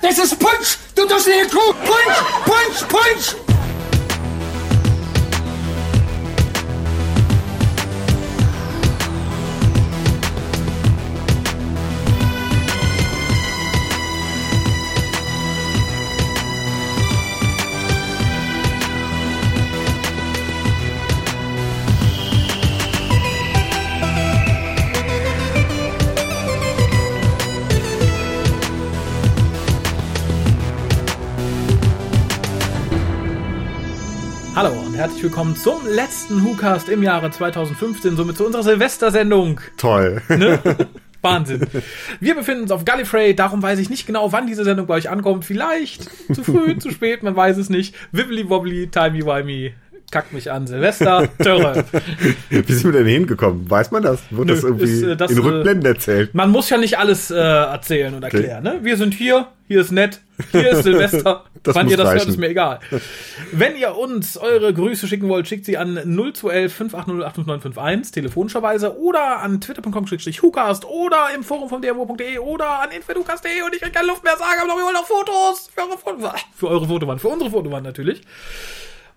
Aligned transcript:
Das 0.00 0.18
ist 0.18 0.38
Punsch! 0.38 0.78
Du 0.94 1.06
darfst 1.06 1.26
nicht 1.26 1.50
gucken! 1.50 1.76
Punch. 1.84 2.49
Herzlich 35.20 35.36
willkommen 35.36 35.54
zum 35.54 35.86
letzten 35.86 36.42
WhoCast 36.46 36.88
im 36.88 37.02
Jahre 37.02 37.30
2015, 37.30 38.16
somit 38.16 38.38
zu 38.38 38.46
unserer 38.46 38.62
Silvestersendung. 38.62 39.60
Toll. 39.76 40.22
Ne? 40.30 40.58
Wahnsinn. 41.20 41.66
Wir 42.20 42.34
befinden 42.34 42.62
uns 42.62 42.70
auf 42.70 42.86
Gallifrey, 42.86 43.36
darum 43.36 43.62
weiß 43.62 43.80
ich 43.80 43.90
nicht 43.90 44.06
genau, 44.06 44.32
wann 44.32 44.46
diese 44.46 44.64
Sendung 44.64 44.86
bei 44.86 44.94
euch 44.94 45.10
ankommt. 45.10 45.44
Vielleicht 45.44 46.08
zu 46.34 46.42
früh, 46.42 46.78
zu 46.78 46.90
spät, 46.90 47.22
man 47.22 47.36
weiß 47.36 47.58
es 47.58 47.68
nicht. 47.68 47.94
Wibbly 48.12 48.48
wobbly, 48.48 48.86
timey-wimey, 48.86 49.72
kackt 50.10 50.32
mich 50.32 50.50
an. 50.50 50.66
Silvester, 50.66 51.28
Törre. 51.38 51.84
Wie 52.50 52.72
sind 52.72 52.92
wir 52.92 53.00
denn 53.00 53.06
hingekommen? 53.06 53.70
Weiß 53.70 53.90
man 53.90 54.02
das? 54.02 54.20
Wird 54.30 54.48
Nö, 54.48 54.54
das 54.54 54.64
irgendwie 54.64 54.84
ist, 54.84 55.02
äh, 55.02 55.16
das, 55.16 55.30
in 55.30 55.38
äh, 55.38 55.40
Rückblenden 55.40 55.86
erzählt? 55.86 56.34
Man 56.34 56.50
muss 56.50 56.68
ja 56.70 56.78
nicht 56.78 56.98
alles 56.98 57.30
äh, 57.30 57.36
erzählen 57.36 58.14
und 58.14 58.22
erklären. 58.22 58.62
Ne? 58.62 58.80
Wir 58.82 58.96
sind 58.96 59.14
hier, 59.14 59.48
hier 59.68 59.80
ist 59.80 59.92
nett, 59.92 60.20
hier 60.52 60.70
ist 60.70 60.84
Silvester. 60.84 61.44
Das 61.62 61.74
Wann 61.74 61.90
ihr 61.90 61.98
das 61.98 62.06
hört, 62.06 62.20
reichen. 62.20 62.30
ist 62.30 62.38
mir 62.38 62.48
egal. 62.48 62.80
Wenn 63.52 63.76
ihr 63.76 63.94
uns 63.94 64.38
eure 64.38 64.72
Grüße 64.72 65.06
schicken 65.06 65.28
wollt, 65.28 65.46
schickt 65.46 65.66
sie 65.66 65.76
an 65.76 65.96
0211 65.96 66.72
580 66.72 67.26
85951 67.26 68.12
telefonischerweise 68.12 68.98
oder 68.98 69.40
an 69.40 69.60
twitter.com-hucast 69.60 70.86
oder 70.86 71.28
im 71.34 71.44
Forum 71.44 71.68
von 71.68 71.82
drwo.de 71.82 72.38
oder 72.38 72.80
an 72.80 72.90
infeducast.de 72.92 73.60
und 73.66 73.74
ich 73.74 73.82
krieg 73.82 73.92
keine 73.92 74.06
Luft 74.06 74.24
mehr 74.24 74.38
sagen, 74.38 74.58
aber 74.62 74.78
wir 74.78 74.84
wollen 74.84 74.94
noch 74.94 75.06
Fotos 75.06 75.68
für 75.74 75.82
eure, 75.82 75.98
Foto 75.98 76.38
für 76.54 76.68
eure 76.68 76.86
Fotowand, 76.86 77.20
für 77.20 77.28
unsere 77.28 77.50
Fotowand 77.50 77.84
natürlich. 77.84 78.22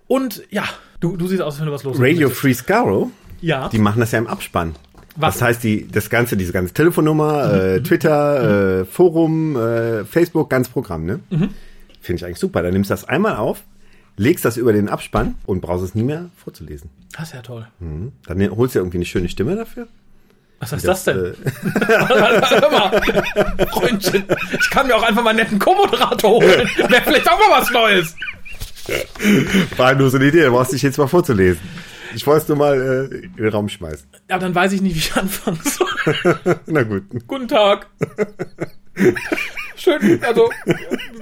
Und 0.08 0.44
ja, 0.52 0.64
du, 1.00 1.16
du 1.18 1.28
siehst 1.28 1.42
aus, 1.42 1.54
als 1.56 1.59
wenn 1.62 1.68
du 1.68 1.73
was 1.73 1.84
los 1.84 1.98
Radio 2.00 2.28
möchtest. 2.28 2.42
Free 2.42 2.54
Scarrow, 2.54 3.09
Ja. 3.42 3.70
die 3.70 3.80
machen 3.80 4.00
das 4.00 4.12
ja 4.12 4.20
im 4.20 4.28
Abspann. 4.28 4.76
Was? 5.16 5.36
Das 5.36 5.42
heißt, 5.44 5.64
die, 5.64 5.88
das 5.88 6.10
ganze, 6.10 6.36
diese 6.38 6.52
ganze 6.54 6.73
Telefonnummer, 6.73 7.54
äh, 7.54 7.82
Twitter, 7.84 8.80
äh, 8.82 8.86
Forum, 8.86 9.56
äh, 9.56 10.06
Facebook, 10.06 10.50
ganz 10.50 10.70
Programm, 10.70 11.06
ne? 11.06 11.20
Mhm. 11.30 11.50
Finde 12.02 12.18
ich 12.20 12.26
eigentlich 12.26 12.40
super. 12.40 12.64
Dann 12.64 12.73
nimmst 12.73 12.90
du 12.90 12.94
das 12.94 13.06
einmal 13.06 13.36
auf, 13.36 13.64
legst 14.18 14.44
das 14.44 14.58
über 14.58 14.73
den 14.73 14.90
Abspann 14.90 15.36
und 15.45 15.62
brauchst 15.62 15.84
es 15.84 15.94
nie 15.95 16.04
mehr 16.04 16.30
vorzulesen. 16.44 16.90
Das 17.16 17.28
ist 17.30 17.36
ja 17.36 17.42
toll. 17.42 17.67
Mhm. 17.80 18.12
Dann 18.26 18.50
holst 18.58 18.73
du 18.76 18.80
irgendwie 18.80 18.98
eine 18.98 19.06
schöne 19.06 19.30
Stimme 19.30 19.56
dafür. 19.56 19.88
Was 20.60 20.72
heißt 20.72 20.88
das, 20.88 21.04
denn? 21.04 21.17
Äh, 21.26 21.34
Hör 21.88 22.72
mal, 22.72 23.02
Freundchen, 23.72 24.23
ich 24.60 24.70
kann 24.72 24.88
mir 24.88 24.95
auch 24.95 25.04
einfach 25.04 25.22
mal 25.23 25.30
einen 25.32 25.40
netten 25.40 25.60
Co-Moderator 25.60 26.32
holen. 26.32 26.67
Wäre 26.78 27.02
vielleicht 27.04 27.30
auch 27.30 27.38
mal 27.38 27.60
was 27.62 27.70
Neues. 27.72 28.16
war 29.78 29.95
nur 29.95 30.09
so 30.09 30.17
eine 30.17 30.28
Idee, 30.28 30.44
da 30.44 30.50
brauchst 30.50 30.72
du 30.72 30.76
dich 30.76 30.84
jetzt 30.84 30.98
mal 30.98 31.08
vorzulesen. 31.08 31.62
Ich 32.16 32.28
wollte 32.28 32.44
es 32.44 32.48
nur 32.48 32.58
mal 32.58 33.09
äh, 33.12 33.16
in 33.16 33.36
den 33.36 33.50
Raum 33.50 33.70
schmeißen. 33.70 34.08
Aber 34.30 34.39
dann 34.39 34.53
weiß 34.53 34.73
ich 34.73 34.81
nicht, 34.81 34.95
wie 34.95 35.00
ich 35.00 35.16
anfangen 35.16 35.59
soll. 35.64 36.59
Na 36.67 36.84
gut. 36.84 37.04
Guten 37.28 37.48
Tag. 37.48 37.88
Schön, 39.76 40.23
also, 40.23 40.50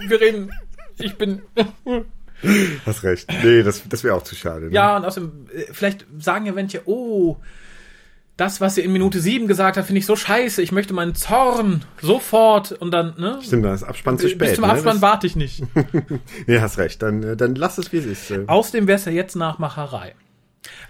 wir 0.07 0.19
reden, 0.19 0.51
ich 0.97 1.15
bin, 1.15 1.41
Hast 2.85 3.03
recht. 3.03 3.27
Nee, 3.43 3.63
das, 3.63 3.83
das 3.87 4.03
wäre 4.03 4.15
auch 4.15 4.23
zu 4.23 4.35
schade. 4.35 4.67
Ne? 4.67 4.73
ja, 4.73 4.97
und 4.97 5.05
außerdem, 5.05 5.47
äh, 5.53 5.65
vielleicht 5.71 6.05
sagen 6.19 6.45
ja 6.45 6.55
welche, 6.55 6.81
oh, 6.85 7.37
das, 8.41 8.59
was 8.59 8.75
ihr 8.77 8.83
in 8.83 8.91
Minute 8.91 9.19
sieben 9.19 9.47
gesagt 9.47 9.77
habt, 9.77 9.85
finde 9.85 9.99
ich 9.99 10.05
so 10.07 10.15
scheiße, 10.15 10.63
ich 10.63 10.71
möchte 10.71 10.95
meinen 10.95 11.13
Zorn 11.13 11.83
sofort 12.01 12.71
und 12.71 12.89
dann, 12.91 13.13
ne? 13.19 13.37
Stimmt, 13.43 13.65
das 13.65 13.83
ist 13.83 13.87
Abspann 13.87 14.17
zu 14.17 14.27
spät. 14.27 14.39
Bis 14.39 14.55
zum 14.55 14.65
ne? 14.65 14.71
Abspann 14.71 14.95
Das- 14.95 15.01
warte 15.03 15.27
ich 15.27 15.35
nicht. 15.35 15.63
Nee, 16.47 16.59
hast 16.59 16.77
recht. 16.79 17.01
Dann, 17.03 17.21
äh, 17.21 17.37
dann 17.37 17.53
lass 17.55 17.77
es, 17.77 17.93
wie 17.93 17.97
es 17.97 18.05
ist. 18.07 18.31
äh. 18.31 18.43
Außerdem 18.47 18.87
wäre 18.87 18.97
es 18.97 19.05
ja 19.05 19.11
jetzt 19.11 19.35
Nachmacherei. 19.35 20.15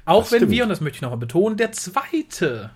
Auch 0.06 0.24
Das 0.24 0.32
wenn 0.32 0.38
stimmt. 0.40 0.52
wir, 0.54 0.64
und 0.64 0.70
das 0.70 0.80
möchte 0.82 0.96
ich 0.96 1.02
nochmal 1.02 1.20
betonen, 1.20 1.58
der 1.58 1.74
zweite 1.74 2.70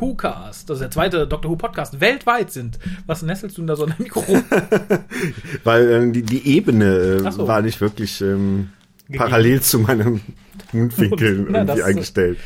WhoCast, 0.00 0.68
also 0.70 0.80
der 0.80 0.90
zweite 0.90 1.26
Doctor 1.26 1.50
Who 1.50 1.56
Podcast 1.56 2.00
weltweit 2.00 2.50
sind. 2.50 2.78
Was 3.06 3.22
nesselst 3.22 3.56
du 3.56 3.62
denn 3.62 3.68
da 3.68 3.76
so 3.76 3.84
in 3.84 3.90
deinem 3.90 4.02
Mikro? 4.02 4.22
Weil 5.64 5.88
äh, 5.90 6.10
die, 6.12 6.22
die 6.22 6.46
Ebene 6.56 7.20
äh, 7.24 7.30
so. 7.30 7.46
war 7.48 7.62
nicht 7.62 7.80
wirklich 7.80 8.20
ähm, 8.20 8.70
Gegeben. 9.08 9.24
parallel 9.24 9.60
zu 9.62 9.78
meinem 9.80 10.20
Mundwinkel 10.72 11.46
Na, 11.50 11.64
das 11.64 11.78
irgendwie 11.78 11.80
ist- 11.80 11.86
eingestellt. 11.86 12.38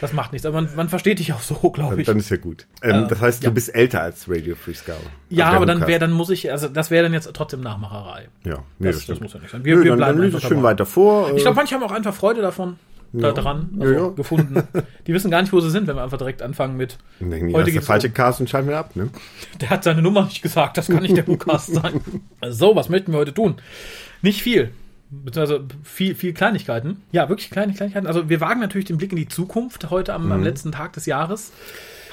Das 0.00 0.12
macht 0.14 0.32
nichts, 0.32 0.46
aber 0.46 0.60
man, 0.62 0.74
man 0.76 0.88
versteht 0.88 1.18
dich 1.18 1.32
auch 1.32 1.40
so, 1.40 1.54
glaube 1.70 1.90
Dann, 1.92 1.98
ich. 2.00 2.06
dann 2.06 2.18
ist 2.18 2.30
ja 2.30 2.36
gut. 2.36 2.66
Ähm, 2.82 3.04
Äh, 3.04 3.08
das 3.08 3.20
heißt, 3.20 3.42
du 3.42 3.46
ja. 3.46 3.50
bist 3.52 3.74
älter 3.74 4.02
als 4.02 4.28
Radio 4.28 4.54
Free 4.54 4.74
Scout. 4.74 4.92
ja, 5.28 5.48
der 5.50 5.56
aber 5.56 5.66
dann 5.66 5.86
wäre, 5.86 5.98
dann 5.98 6.12
muss 6.12 6.30
ich, 6.30 6.50
also 6.50 6.68
das 6.68 6.90
wäre 6.90 7.04
dann 7.04 7.12
jetzt 7.12 7.30
trotzdem 7.34 7.60
Nachmacherei. 7.60 8.28
Ja, 8.44 8.58
nee, 8.78 8.88
das, 8.88 8.98
das, 8.98 9.06
das 9.06 9.20
muss 9.20 9.32
ja 9.34 9.40
nicht 9.40 9.50
sein. 9.50 9.64
Wir, 9.64 9.76
Nö, 9.76 9.82
wir 9.84 9.90
dann, 9.90 9.98
bleiben 9.98 10.18
dann 10.18 10.26
liest 10.26 10.36
einfach 10.36 10.48
schön 10.48 10.62
weiter 10.62 10.86
vor. 10.86 11.30
äh, 11.30 11.36
Ich 11.36 11.42
glaube, 11.42 11.56
manche 11.56 11.74
haben 11.74 11.82
auch 11.82 11.92
einfach 11.92 12.14
Freude 12.14 12.42
davon. 12.42 12.76
Da 13.12 13.32
dran, 13.32 13.70
also 13.80 13.92
Ja, 13.92 14.00
ja. 14.02 14.08
gefunden. 14.14 14.62
Die 15.08 15.12
wissen 15.12 15.32
gar 15.32 15.40
nicht, 15.42 15.52
wo 15.52 15.58
sie 15.58 15.68
sind, 15.70 15.88
wenn 15.88 15.96
wir 15.96 16.04
einfach 16.04 16.18
direkt 16.18 16.42
anfangen 16.42 16.76
mit. 16.76 16.96
dann 17.18 17.30
denken 17.30 17.48
die, 17.48 17.54
Heute 17.54 17.64
das 17.64 17.68
ist 17.70 17.74
der 17.74 17.82
falsche 17.82 18.06
um- 18.06 18.14
Cast 18.14 18.40
und 18.40 18.48
schalten 18.48 18.68
wir 18.68 18.78
ab, 18.78 18.94
ne? 18.94 19.08
Der 19.60 19.70
hat 19.70 19.82
seine 19.82 20.00
Nummer 20.00 20.26
nicht 20.26 20.42
gesagt, 20.42 20.76
das 20.78 20.86
kann 20.86 21.02
nicht 21.02 21.16
der 21.16 21.26
WhoCast 21.26 21.74
sein. 21.74 22.00
So, 22.50 22.76
was 22.76 22.88
möchten 22.88 23.10
wir 23.10 23.18
heute 23.18 23.34
tun? 23.34 23.56
Nicht 24.22 24.42
viel. 24.42 24.70
Beziehungsweise 25.10 25.64
viel, 25.82 26.14
viel 26.14 26.32
Kleinigkeiten. 26.32 27.02
Ja, 27.12 27.28
wirklich 27.28 27.50
kleine 27.50 27.72
Kleinigkeiten. 27.74 28.06
Also 28.06 28.28
wir 28.28 28.40
wagen 28.40 28.60
natürlich 28.60 28.86
den 28.86 28.96
Blick 28.96 29.10
in 29.10 29.16
die 29.16 29.28
Zukunft 29.28 29.90
heute 29.90 30.14
am, 30.14 30.26
Mhm. 30.26 30.32
am 30.32 30.42
letzten 30.44 30.72
Tag 30.72 30.92
des 30.92 31.06
Jahres. 31.06 31.52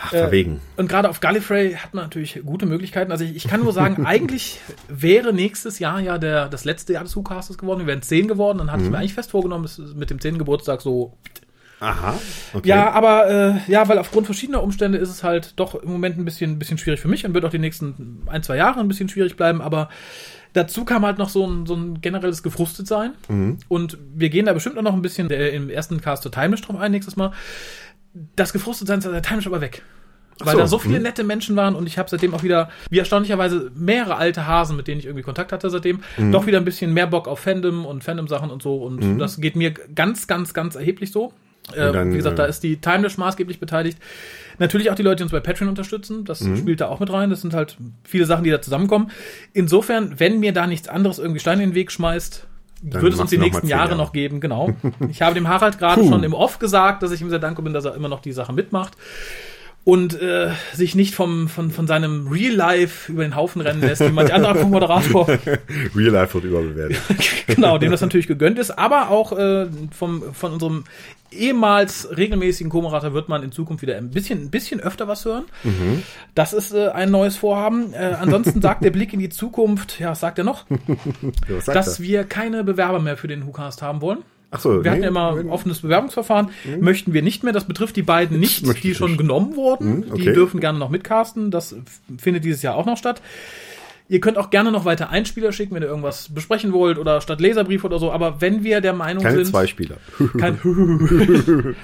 Ach, 0.02 0.14
Äh, 0.14 0.18
verwegen. 0.20 0.62
Und 0.78 0.90
gerade 0.90 1.10
auf 1.10 1.20
Gallifrey 1.20 1.74
hat 1.74 1.94
man 1.94 2.06
natürlich 2.06 2.42
gute 2.46 2.66
Möglichkeiten. 2.66 3.12
Also 3.12 3.24
ich, 3.24 3.36
ich 3.36 3.48
kann 3.48 3.62
nur 3.64 3.74
sagen, 3.74 4.06
eigentlich 4.06 4.60
wäre 4.88 5.34
nächstes 5.34 5.80
Jahr 5.80 6.00
ja 6.00 6.18
der, 6.18 6.50
das 6.50 6.66
letzte 6.66 6.94
Jahr 6.94 7.04
des 7.04 7.16
WhoCastes 7.16 7.58
geworden. 7.58 7.80
Wir 7.82 7.88
wären 7.88 8.02
zehn 8.02 8.28
geworden. 8.28 8.60
Dann 8.60 8.72
hatte 8.72 8.80
Mhm. 8.82 8.86
ich 8.86 8.92
mir 8.92 8.98
eigentlich 9.00 9.14
fest 9.14 9.32
vorgenommen, 9.32 9.66
es 9.66 9.78
ist 9.80 9.96
mit 9.96 10.10
dem 10.10 10.20
zehnten 10.22 10.40
Geburtstag 10.40 10.82
so 10.82 11.18
Aha. 11.80 12.20
Okay. 12.54 12.70
ja, 12.70 12.92
aber 12.92 13.30
äh, 13.30 13.72
ja, 13.72 13.88
weil 13.88 14.00
aufgrund 14.00 14.26
verschiedener 14.26 14.64
Umstände 14.64 14.98
ist 14.98 15.10
es 15.10 15.24
halt 15.24 15.54
doch 15.58 15.76
im 15.76 15.92
Moment 15.92 16.18
ein 16.18 16.26
bisschen, 16.26 16.52
ein 16.52 16.60
bisschen 16.60 16.80
schwierig 16.80 17.00
für 17.00 17.08
mich 17.08 17.26
und 17.26 17.34
wird 17.34 17.46
auch 17.46 17.52
die 17.52 17.60
nächsten 17.60 18.24
ein, 18.26 18.42
zwei 18.42 18.56
Jahre 18.56 18.80
ein 18.80 18.88
bisschen 18.88 19.10
schwierig 19.10 19.36
bleiben. 19.36 19.62
Aber 19.62 19.90
dazu 20.54 20.86
kam 20.86 21.06
halt 21.06 21.20
noch 21.20 21.30
so 21.30 21.46
ein, 21.46 21.68
so 21.68 21.76
ein 21.76 22.02
generelles 22.02 22.42
Gefrustetsein. 22.42 23.14
Und 23.68 23.98
wir 24.16 24.30
gehen 24.30 24.48
da 24.48 24.54
bestimmt 24.54 24.78
auch 24.78 24.84
noch 24.84 24.94
ein 24.94 25.04
bisschen 25.04 25.30
äh, 25.30 25.50
im 25.50 25.70
ersten 25.70 26.02
Cast 26.02 26.24
zur 26.24 26.32
Timelash 26.32 26.62
drauf 26.62 26.80
ein 26.80 26.92
nächstes 26.92 27.16
Mal. 27.16 27.32
Das 28.36 28.54
Gefrustetsein 28.54 28.98
ist 28.98 29.06
der 29.06 29.22
Timelash 29.22 29.48
aber 29.48 29.62
weg. 29.62 29.84
Weil 30.40 30.54
so, 30.54 30.60
da 30.60 30.68
so 30.68 30.80
viele 30.80 30.98
mhm. 30.98 31.04
nette 31.04 31.24
Menschen 31.24 31.56
waren 31.56 31.74
und 31.74 31.88
ich 31.88 31.98
habe 31.98 32.10
seitdem 32.10 32.36
auch 32.36 32.44
wieder, 32.44 32.70
wie 32.92 33.00
erstaunlicherweise, 33.00 33.72
mehrere 33.76 34.18
alte 34.18 34.46
Hasen, 34.46 34.78
mit 34.78 34.88
denen 34.88 35.00
ich 35.00 35.06
irgendwie 35.06 35.24
Kontakt 35.24 35.52
hatte 35.52 35.68
seitdem, 35.72 36.02
doch 36.32 36.46
wieder 36.46 36.60
ein 36.60 36.66
bisschen 36.66 36.94
mehr 36.94 37.08
Bock 37.08 37.28
auf 37.28 37.40
Fandom 37.40 37.88
und 37.88 38.04
Fandom-Sachen 38.04 38.52
und 38.52 38.62
so. 38.62 38.76
Und 38.76 39.18
das 39.18 39.42
geht 39.42 39.56
mir 39.56 39.72
ganz, 39.72 40.28
ganz, 40.28 40.54
ganz 40.54 40.76
erheblich 40.76 41.12
so. 41.12 41.34
Äh, 41.74 41.92
dann, 41.92 42.12
wie 42.14 42.18
gesagt, 42.18 42.40
da 42.40 42.46
äh, 42.46 42.50
ist 42.50 42.64
die 42.64 42.78
Timelash 42.78 43.18
maßgeblich 43.18 43.60
beteiligt. 43.60 43.98
Natürlich 44.60 44.90
auch 44.90 44.96
die 44.96 45.04
Leute, 45.04 45.18
die 45.18 45.24
uns 45.24 45.32
bei 45.32 45.40
Patreon 45.40 45.70
unterstützen. 45.70 46.24
Das 46.26 46.42
Mhm. 46.42 46.58
spielt 46.58 46.82
da 46.82 46.88
auch 46.88 47.00
mit 47.00 47.12
rein. 47.12 47.30
Das 47.30 47.42
sind 47.42 47.54
halt 47.54 47.78
viele 48.04 48.26
Sachen, 48.26 48.44
die 48.44 48.50
da 48.50 48.62
zusammenkommen. 48.62 49.12
Insofern, 49.54 50.20
wenn 50.20 50.40
mir 50.40 50.54
da 50.54 50.66
nichts 50.68 50.88
anderes 50.88 51.20
irgendwie 51.20 51.40
Steine 51.40 51.64
in 51.64 51.70
den 51.72 51.76
Weg 51.76 51.92
schmeißt, 51.92 52.48
Dann 52.84 53.02
wird 53.02 53.14
es 53.14 53.20
uns 53.20 53.30
die 53.32 53.38
nächsten 53.38 53.68
Jahre 53.68 53.90
Jahre. 53.90 53.98
noch 53.98 54.14
geben, 54.14 54.40
genau. 54.40 54.70
Ich 55.10 55.22
habe 55.22 55.34
dem 55.36 55.48
Harald 55.48 55.78
gerade 55.80 56.04
schon 56.04 56.24
im 56.24 56.34
Off 56.34 56.60
gesagt, 56.60 57.04
dass 57.04 57.12
ich 57.12 57.22
ihm 57.22 57.30
sehr 57.30 57.40
dankbar 57.40 57.64
bin, 57.64 57.74
dass 57.74 57.86
er 57.86 57.96
immer 57.96 58.08
noch 58.10 58.22
die 58.22 58.32
Sache 58.32 58.54
mitmacht 58.54 58.94
und 59.88 60.22
äh, 60.22 60.50
sich 60.74 60.96
nicht 60.96 61.16
vom, 61.16 61.48
von, 61.48 61.72
von 61.72 61.88
seinem 61.88 62.28
Real 62.28 62.54
Life 62.54 63.10
über 63.10 63.24
den 63.24 63.38
Haufen 63.38 63.62
rennen 63.62 63.80
lässt, 63.80 64.06
wie 64.06 64.12
manch 64.12 64.34
anderer 64.34 64.56
Co-Moderator. 64.56 65.26
Real 65.96 66.12
Life 66.12 66.34
wird 66.34 66.44
überbewertet. 66.44 67.00
genau, 67.48 67.78
dem 67.78 67.90
das 67.90 68.02
natürlich 68.02 68.28
gegönnt 68.28 68.60
ist, 68.60 68.72
aber 68.72 69.10
auch 69.10 69.32
äh, 69.32 69.68
vom, 69.98 70.34
von 70.34 70.52
unserem 70.52 70.84
ehemals 71.32 72.10
regelmäßigen 72.18 72.70
Co-Moderator 72.70 73.14
wird 73.14 73.30
man 73.30 73.44
in 73.44 73.54
Zukunft 73.54 73.82
wieder 73.82 73.96
ein 73.96 74.10
bisschen, 74.10 74.42
ein 74.42 74.50
bisschen 74.50 74.82
öfter 74.82 75.08
was 75.08 75.24
hören. 75.24 75.46
Das 76.36 76.52
ist 76.52 76.74
äh, 76.74 76.90
ein 76.90 77.10
neues 77.10 77.38
Vorhaben. 77.38 77.94
Äh, 77.94 78.18
ansonsten 78.20 78.62
sagt 78.62 78.84
der 78.84 78.92
Blick 78.92 79.14
in 79.14 79.20
die 79.20 79.30
Zukunft, 79.30 80.02
ja, 80.02 80.10
was 80.10 80.20
sagt 80.20 80.38
er 80.38 80.44
noch? 80.44 80.66
Ja, 81.48 81.62
sagt 81.62 81.78
dass 81.78 82.00
er? 82.00 82.06
wir 82.06 82.24
keine 82.26 82.66
Bewerber 82.66 83.00
mehr 83.00 83.16
für 83.16 83.30
den 83.30 83.48
WhoCast 83.48 83.82
haben 83.82 84.02
wollen. 84.02 84.20
Ach 84.50 84.60
so, 84.60 84.84
Wir 84.84 84.92
hatten 84.92 85.02
nee, 85.02 85.06
ja 85.06 85.10
immer 85.10 85.36
nee. 85.44 85.50
offenes 85.50 85.82
Bewerbungsverfahren, 85.82 86.50
möchten 86.80 87.14
wir 87.14 87.22
nicht 87.22 87.44
mehr. 87.44 87.52
Das 87.54 87.66
betrifft 87.66 87.96
die 87.98 88.02
beiden 88.02 88.40
nicht, 88.40 88.66
die 88.84 88.96
schon 88.96 89.12
nicht. 89.12 89.20
genommen 89.20 89.56
wurden. 89.56 90.04
Hm, 90.04 90.04
Die 90.06 90.12
okay. 90.12 90.34
dürfen 90.34 90.60
gerne 90.60 90.80
noch 90.80 90.90
mitcasten. 90.90 91.52
Das 91.52 91.76
findet 92.18 92.46
dieses 92.46 92.62
Jahr 92.62 92.76
auch 92.76 92.86
noch 92.86 92.98
statt. 92.98 93.22
Ihr 94.10 94.22
könnt 94.22 94.38
auch 94.38 94.50
gerne 94.50 94.72
noch 94.72 94.86
weiter 94.86 95.10
Einspieler 95.10 95.52
schicken, 95.52 95.76
wenn 95.76 95.84
ihr 95.84 95.90
irgendwas 95.90 96.30
besprechen 96.34 96.72
wollt 96.72 96.98
oder 96.98 97.20
statt 97.20 97.42
Leserbrief 97.42 97.84
oder 97.84 98.00
so. 98.00 98.10
Aber 98.12 98.40
wenn 98.40 98.64
wir 98.64 98.80
der 98.80 98.94
Meinung 98.94 99.22
Keine 99.22 99.38
sind, 99.38 99.48
Zweispieler. 99.48 99.98
kein 100.40 100.58
im 100.64 101.76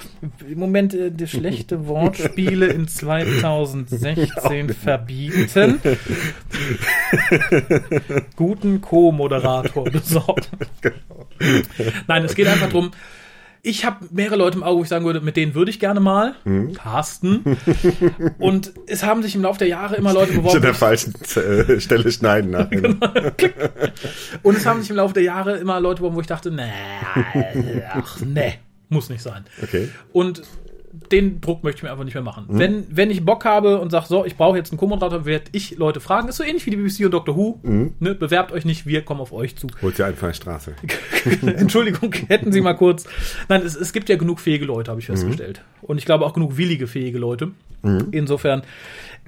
Moment 0.56 0.94
äh, 0.94 1.10
die 1.10 1.26
schlechte 1.26 1.86
Wortspiele 1.86 2.68
in 2.68 2.88
2016 2.88 4.70
verbieten, 4.74 5.80
guten 8.36 8.80
Co-Moderator 8.80 9.84
besorgen. 9.84 10.46
Nein, 12.06 12.24
es 12.24 12.34
geht 12.34 12.46
einfach 12.46 12.70
drum. 12.70 12.90
Ich 13.66 13.86
habe 13.86 14.04
mehrere 14.10 14.36
Leute 14.36 14.58
im 14.58 14.62
Auge, 14.62 14.80
wo 14.80 14.82
ich 14.82 14.90
sagen 14.90 15.06
würde, 15.06 15.22
mit 15.22 15.38
denen 15.38 15.54
würde 15.54 15.70
ich 15.70 15.80
gerne 15.80 15.98
mal. 15.98 16.34
Carsten. 16.74 17.56
Und 18.38 18.74
es 18.86 19.02
haben 19.02 19.22
sich 19.22 19.34
im 19.34 19.40
Laufe 19.40 19.58
der 19.58 19.68
Jahre 19.68 19.96
immer 19.96 20.12
Leute 20.12 20.32
Ich 20.32 20.36
an 20.36 20.42
beworben. 20.44 20.60
der 20.60 20.74
falschen 20.74 21.14
äh, 21.36 21.80
Stelle 21.80 22.12
schneiden 22.12 22.50
nachher. 22.50 22.94
Und 24.42 24.56
es 24.58 24.66
haben 24.66 24.82
sich 24.82 24.90
im 24.90 24.96
Laufe 24.96 25.14
der 25.14 25.22
Jahre 25.22 25.56
immer 25.56 25.80
Leute 25.80 26.00
beworben, 26.00 26.16
wo 26.16 26.20
ich 26.20 26.26
dachte, 26.26 26.50
nee, 26.50 26.62
ach 27.90 28.20
nee, 28.20 28.54
muss 28.90 29.08
nicht 29.08 29.22
sein. 29.22 29.44
Okay. 29.62 29.88
Und 30.12 30.42
den 31.10 31.40
Druck 31.40 31.64
möchte 31.64 31.78
ich 31.78 31.82
mir 31.82 31.90
einfach 31.90 32.04
nicht 32.04 32.14
mehr 32.14 32.22
machen. 32.22 32.46
Wenn, 32.48 32.84
wenn 32.90 33.10
ich 33.10 33.24
Bock 33.24 33.44
habe 33.44 33.80
und 33.80 33.90
sage, 33.90 34.06
so, 34.06 34.24
ich 34.24 34.36
brauche 34.36 34.56
jetzt 34.56 34.70
einen 34.70 34.78
Co-Moderator, 34.78 35.24
werde 35.24 35.46
ich 35.52 35.76
Leute 35.76 36.00
fragen. 36.00 36.28
Ist 36.28 36.36
so 36.36 36.44
ähnlich 36.44 36.64
wie 36.66 36.70
die 36.70 36.76
BBC 36.76 37.04
und 37.04 37.12
Doctor 37.12 37.36
Who. 37.36 37.58
Ne, 37.98 38.14
bewerbt 38.14 38.52
euch 38.52 38.64
nicht, 38.64 38.86
wir 38.86 39.02
kommen 39.02 39.20
auf 39.20 39.32
euch 39.32 39.56
zu. 39.56 39.66
Holt 39.82 39.96
sie 39.96 40.04
einfach 40.04 40.28
der 40.28 40.34
Straße. 40.34 40.74
Entschuldigung, 41.42 42.12
hätten 42.28 42.52
Sie 42.52 42.60
mal 42.60 42.74
kurz. 42.74 43.06
Nein, 43.48 43.62
es, 43.62 43.74
es 43.76 43.92
gibt 43.92 44.08
ja 44.08 44.16
genug 44.16 44.40
fähige 44.40 44.64
Leute, 44.64 44.90
habe 44.90 45.00
ich 45.00 45.06
festgestellt. 45.06 45.62
Und 45.82 45.98
ich 45.98 46.04
glaube 46.04 46.24
auch 46.24 46.32
genug 46.32 46.56
willige, 46.56 46.86
fähige 46.86 47.18
Leute. 47.18 47.52
Insofern 48.12 48.62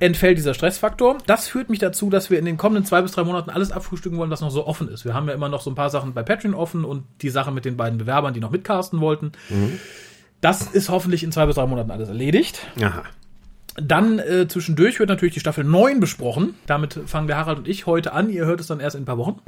entfällt 0.00 0.38
dieser 0.38 0.54
Stressfaktor. 0.54 1.18
Das 1.26 1.46
führt 1.46 1.68
mich 1.68 1.78
dazu, 1.78 2.08
dass 2.10 2.30
wir 2.30 2.38
in 2.38 2.44
den 2.46 2.56
kommenden 2.56 2.84
zwei 2.84 3.02
bis 3.02 3.12
drei 3.12 3.24
Monaten 3.24 3.50
alles 3.50 3.70
abfrühstücken 3.70 4.18
wollen, 4.18 4.30
was 4.30 4.40
noch 4.40 4.50
so 4.50 4.66
offen 4.66 4.88
ist. 4.88 5.04
Wir 5.04 5.12
haben 5.14 5.28
ja 5.28 5.34
immer 5.34 5.48
noch 5.48 5.60
so 5.60 5.70
ein 5.70 5.74
paar 5.74 5.90
Sachen 5.90 6.14
bei 6.14 6.22
Patreon 6.22 6.54
offen 6.54 6.84
und 6.84 7.04
die 7.22 7.30
Sache 7.30 7.50
mit 7.50 7.64
den 7.64 7.76
beiden 7.76 7.98
Bewerbern, 7.98 8.32
die 8.34 8.40
noch 8.40 8.50
mitcasten 8.50 9.00
wollten. 9.00 9.32
Das 10.46 10.62
ist 10.62 10.90
hoffentlich 10.90 11.24
in 11.24 11.32
zwei 11.32 11.44
bis 11.44 11.56
drei 11.56 11.66
Monaten 11.66 11.90
alles 11.90 12.08
erledigt. 12.08 12.60
Aha. 12.80 13.02
Dann 13.74 14.20
äh, 14.20 14.46
zwischendurch 14.46 15.00
wird 15.00 15.08
natürlich 15.08 15.34
die 15.34 15.40
Staffel 15.40 15.64
9 15.64 15.98
besprochen. 15.98 16.54
Damit 16.66 17.00
fangen 17.06 17.26
der 17.26 17.36
Harald 17.36 17.58
und 17.58 17.66
ich 17.66 17.86
heute 17.86 18.12
an. 18.12 18.30
Ihr 18.30 18.46
hört 18.46 18.60
es 18.60 18.68
dann 18.68 18.78
erst 18.78 18.94
in 18.94 19.02
ein 19.02 19.06
paar 19.06 19.18
Wochen. 19.18 19.40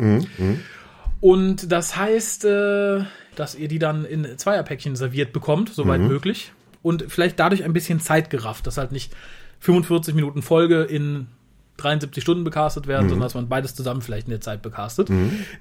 Und 1.21 1.71
das 1.71 1.97
heißt, 1.97 2.47
äh, 2.47 3.05
dass 3.37 3.55
ihr 3.55 3.69
die 3.69 3.79
dann 3.79 4.05
in 4.05 4.27
Zweierpäckchen 4.37 4.97
serviert 4.97 5.33
bekommt, 5.33 5.69
soweit 5.73 6.01
möglich. 6.09 6.51
Und 6.83 7.05
vielleicht 7.07 7.39
dadurch 7.39 7.63
ein 7.63 7.73
bisschen 7.73 8.01
zeitgerafft, 8.01 8.67
dass 8.67 8.77
halt 8.77 8.91
nicht 8.91 9.15
45 9.61 10.17
Minuten 10.17 10.43
Folge 10.43 10.83
in 10.83 11.29
73 11.77 12.25
Stunden 12.25 12.43
becastet 12.43 12.89
werden, 12.89 13.09
sondern 13.09 13.27
dass 13.27 13.35
man 13.35 13.49
beides 13.49 13.77
zusammen 13.77 14.03
vielleicht 14.03 14.27
in 14.27 14.33
der 14.33 14.41
Zeit 14.41 14.63
becastet. 14.63 15.13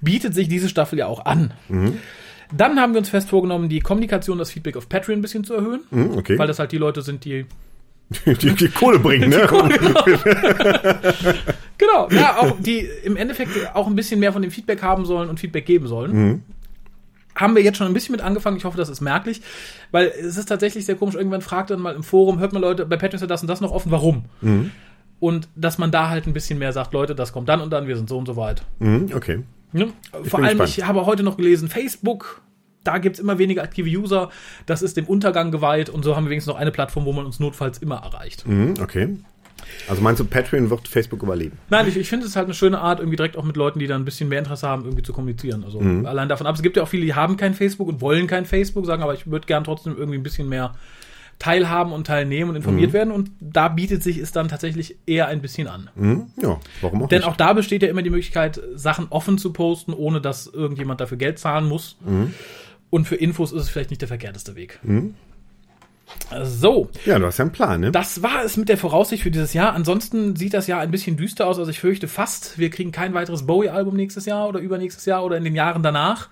Bietet 0.01 0.33
sich 0.33 0.47
diese 0.49 0.67
Staffel 0.67 0.97
ja 0.97 1.05
auch 1.05 1.25
an. 1.25 1.53
Dann 2.55 2.79
haben 2.79 2.93
wir 2.93 2.99
uns 2.99 3.09
fest 3.09 3.29
vorgenommen, 3.29 3.67
die 3.69 3.79
Kommunikation, 3.79 4.37
das 4.37 4.51
Feedback 4.51 4.77
auf 4.77 4.87
Patreon 4.89 5.19
ein 5.19 5.21
bisschen 5.21 5.43
zu 5.43 5.53
erhöhen, 5.55 5.81
Hm, 5.89 6.17
okay. 6.17 6.37
weil 6.39 6.47
das 6.47 6.59
halt 6.59 6.71
die 6.71 6.77
Leute 6.77 7.01
sind, 7.01 7.25
die 7.25 7.45
die, 8.25 8.53
die 8.53 8.69
Kohle 8.69 8.99
bringen, 8.99 9.29
ne? 9.31 9.47
Genau, 11.77 12.09
ja, 12.09 12.37
auch 12.37 12.55
die 12.59 12.87
im 13.03 13.15
Endeffekt 13.17 13.51
auch 13.75 13.85
ein 13.87 13.95
bisschen 13.95 14.19
mehr 14.19 14.33
von 14.33 14.41
dem 14.41 14.49
Feedback 14.49 14.81
haben 14.81 15.05
sollen 15.05 15.29
und 15.29 15.39
Feedback 15.39 15.65
geben 15.65 15.87
sollen. 15.87 16.43
Haben 17.35 17.55
wir 17.55 17.61
jetzt 17.61 17.77
schon 17.77 17.85
ein 17.85 17.93
bisschen 17.93 18.13
mit 18.13 18.21
angefangen. 18.21 18.57
Ich 18.57 18.65
hoffe, 18.65 18.77
das 18.77 18.89
ist 18.89 18.99
merklich, 19.01 19.41
weil 19.91 20.07
es 20.07 20.37
ist 20.37 20.47
tatsächlich 20.47 20.85
sehr 20.87 20.95
komisch. 20.95 21.13
Irgendwann 21.13 21.41
fragt 21.41 21.69
dann 21.69 21.79
mal 21.79 21.93
im 21.95 22.01
Forum, 22.01 22.39
hört 22.39 22.51
man 22.53 22.63
Leute, 22.63 22.85
bei 22.87 22.95
Patreon 22.97 23.15
ist 23.17 23.21
ja 23.21 23.27
das 23.27 23.41
und 23.43 23.47
das 23.47 23.61
noch 23.61 23.71
offen, 23.71 23.91
warum? 23.91 24.25
Und 25.19 25.47
dass 25.55 25.77
man 25.77 25.91
da 25.91 26.09
halt 26.09 26.25
ein 26.25 26.33
bisschen 26.33 26.57
mehr 26.57 26.73
sagt, 26.73 26.93
Leute, 26.93 27.13
das 27.13 27.31
kommt 27.33 27.47
dann 27.49 27.61
und 27.61 27.69
dann, 27.71 27.87
wir 27.87 27.95
sind 27.95 28.09
so 28.09 28.17
und 28.17 28.25
so 28.25 28.35
weit. 28.37 28.63
Hm, 28.79 29.09
okay. 29.13 29.43
Ne? 29.77 29.87
Vor 30.23 30.39
allem, 30.39 30.49
gespannt. 30.57 30.69
ich 30.77 30.85
habe 30.85 31.05
heute 31.05 31.23
noch 31.23 31.37
gelesen, 31.37 31.67
Facebook, 31.69 32.41
da 32.83 32.97
gibt's 32.97 33.19
immer 33.19 33.37
weniger 33.37 33.63
aktive 33.63 33.89
User, 33.89 34.29
das 34.65 34.81
ist 34.81 34.97
dem 34.97 35.05
Untergang 35.05 35.51
geweiht 35.51 35.89
und 35.89 36.03
so 36.03 36.15
haben 36.15 36.25
wir 36.25 36.29
wenigstens 36.31 36.53
noch 36.53 36.59
eine 36.59 36.71
Plattform, 36.71 37.05
wo 37.05 37.13
man 37.13 37.25
uns 37.25 37.39
notfalls 37.39 37.77
immer 37.79 37.97
erreicht. 37.97 38.45
Hm, 38.45 38.75
okay. 38.81 39.17
Also 39.89 40.01
meinst 40.01 40.19
du, 40.19 40.25
Patreon 40.25 40.69
wird 40.69 40.87
Facebook 40.87 41.23
überleben? 41.23 41.57
Nein, 41.69 41.87
ich, 41.87 41.97
ich 41.97 42.07
finde 42.07 42.25
es 42.25 42.35
halt 42.35 42.45
eine 42.45 42.53
schöne 42.53 42.79
Art, 42.79 42.99
irgendwie 42.99 43.17
direkt 43.17 43.35
auch 43.37 43.43
mit 43.43 43.57
Leuten, 43.57 43.79
die 43.79 43.87
dann 43.87 44.01
ein 44.01 44.05
bisschen 44.05 44.29
mehr 44.29 44.39
Interesse 44.39 44.67
haben, 44.67 44.83
irgendwie 44.85 45.03
zu 45.03 45.11
kommunizieren. 45.13 45.63
Also 45.63 45.81
Mhm. 45.81 46.05
allein 46.05 46.29
davon 46.29 46.47
ab. 46.47 46.55
Es 46.55 46.61
gibt 46.61 46.77
ja 46.77 46.83
auch 46.83 46.87
viele, 46.87 47.05
die 47.05 47.15
haben 47.15 47.35
kein 47.37 47.53
Facebook 47.53 47.87
und 47.87 47.99
wollen 47.99 48.27
kein 48.27 48.45
Facebook, 48.45 48.85
sagen, 48.85 49.03
aber 49.03 49.13
ich 49.13 49.27
würde 49.29 49.45
gern 49.47 49.63
trotzdem 49.63 49.97
irgendwie 49.97 50.17
ein 50.19 50.23
bisschen 50.23 50.47
mehr 50.47 50.75
teilhaben 51.39 51.93
und 51.93 52.07
teilnehmen 52.07 52.49
und 52.49 52.53
Mhm. 52.55 52.57
informiert 52.57 52.93
werden. 52.93 53.11
Und 53.11 53.29
da 53.39 53.67
bietet 53.67 54.01
sich 54.03 54.17
es 54.17 54.31
dann 54.31 54.47
tatsächlich 54.47 54.97
eher 55.05 55.27
ein 55.27 55.41
bisschen 55.41 55.67
an. 55.67 55.89
Hm? 55.95 56.27
Ja, 56.41 56.59
warum 56.81 57.03
auch 57.03 57.09
Denn 57.09 57.19
nicht? 57.19 57.27
auch 57.27 57.35
da 57.37 57.53
besteht 57.53 57.83
ja 57.83 57.89
immer 57.89 58.01
die 58.01 58.09
Möglichkeit, 58.09 58.59
Sachen 58.75 59.07
offen 59.11 59.37
zu 59.37 59.53
posten, 59.53 59.93
ohne 59.93 60.19
dass 60.21 60.47
irgendjemand 60.47 60.99
dafür 60.99 61.17
Geld 61.17 61.37
zahlen 61.39 61.67
muss. 61.67 61.97
Mhm. 62.05 62.33
Und 62.89 63.05
für 63.05 63.15
Infos 63.15 63.51
ist 63.51 63.63
es 63.63 63.69
vielleicht 63.69 63.89
nicht 63.89 64.01
der 64.01 64.07
verkehrteste 64.07 64.55
Weg. 64.55 64.79
So, 66.43 66.89
ja, 67.05 67.19
du 67.19 67.25
hast 67.25 67.37
ja 67.37 67.43
einen 67.43 67.51
Plan, 67.51 67.81
ne? 67.81 67.91
das 67.91 68.23
war 68.23 68.43
es 68.43 68.55
mit 68.55 68.69
der 68.69 68.77
Voraussicht 68.77 69.23
für 69.23 69.31
dieses 69.31 69.53
Jahr. 69.53 69.73
Ansonsten 69.73 70.35
sieht 70.37 70.53
das 70.53 70.65
Jahr 70.67 70.79
ein 70.79 70.89
bisschen 70.89 71.17
düster 71.17 71.47
aus. 71.47 71.59
Also 71.59 71.69
ich 71.69 71.79
fürchte 71.81 72.07
fast, 72.07 72.57
wir 72.57 72.69
kriegen 72.69 72.91
kein 72.93 73.13
weiteres 73.13 73.45
Bowie-Album 73.45 73.95
nächstes 73.95 74.25
Jahr 74.25 74.47
oder 74.47 74.59
übernächstes 74.59 75.05
Jahr 75.05 75.23
oder 75.25 75.35
in 75.37 75.43
den 75.43 75.53
Jahren 75.55 75.83
danach. 75.83 76.29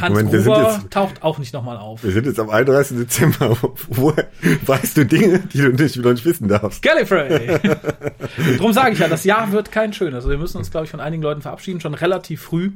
Hans 0.00 0.16
Moment, 0.16 0.30
Gruber 0.44 0.72
jetzt- 0.72 0.90
taucht 0.90 1.22
auch 1.22 1.38
nicht 1.38 1.52
nochmal 1.54 1.76
auf. 1.76 2.02
Wir 2.02 2.10
sind 2.12 2.26
jetzt 2.26 2.40
am 2.40 2.50
31. 2.50 2.96
Dezember. 2.98 3.56
Woher 3.88 4.26
weißt 4.66 4.96
du 4.96 5.06
Dinge, 5.06 5.40
die 5.52 5.58
du 5.58 5.70
nicht, 5.72 5.96
noch 5.96 6.12
nicht 6.12 6.24
wissen 6.24 6.48
darfst? 6.48 6.82
Gallifrey! 6.82 7.58
Drum 8.58 8.72
sage 8.72 8.92
ich 8.92 8.98
ja, 8.98 9.08
das 9.08 9.24
Jahr 9.24 9.52
wird 9.52 9.70
kein 9.72 9.92
schönes. 9.92 10.16
Also 10.16 10.30
wir 10.30 10.38
müssen 10.38 10.58
uns, 10.58 10.70
glaube 10.70 10.84
ich, 10.84 10.90
von 10.90 11.00
einigen 11.00 11.22
Leuten 11.22 11.42
verabschieden, 11.42 11.80
schon 11.80 11.94
relativ 11.94 12.42
früh. 12.42 12.72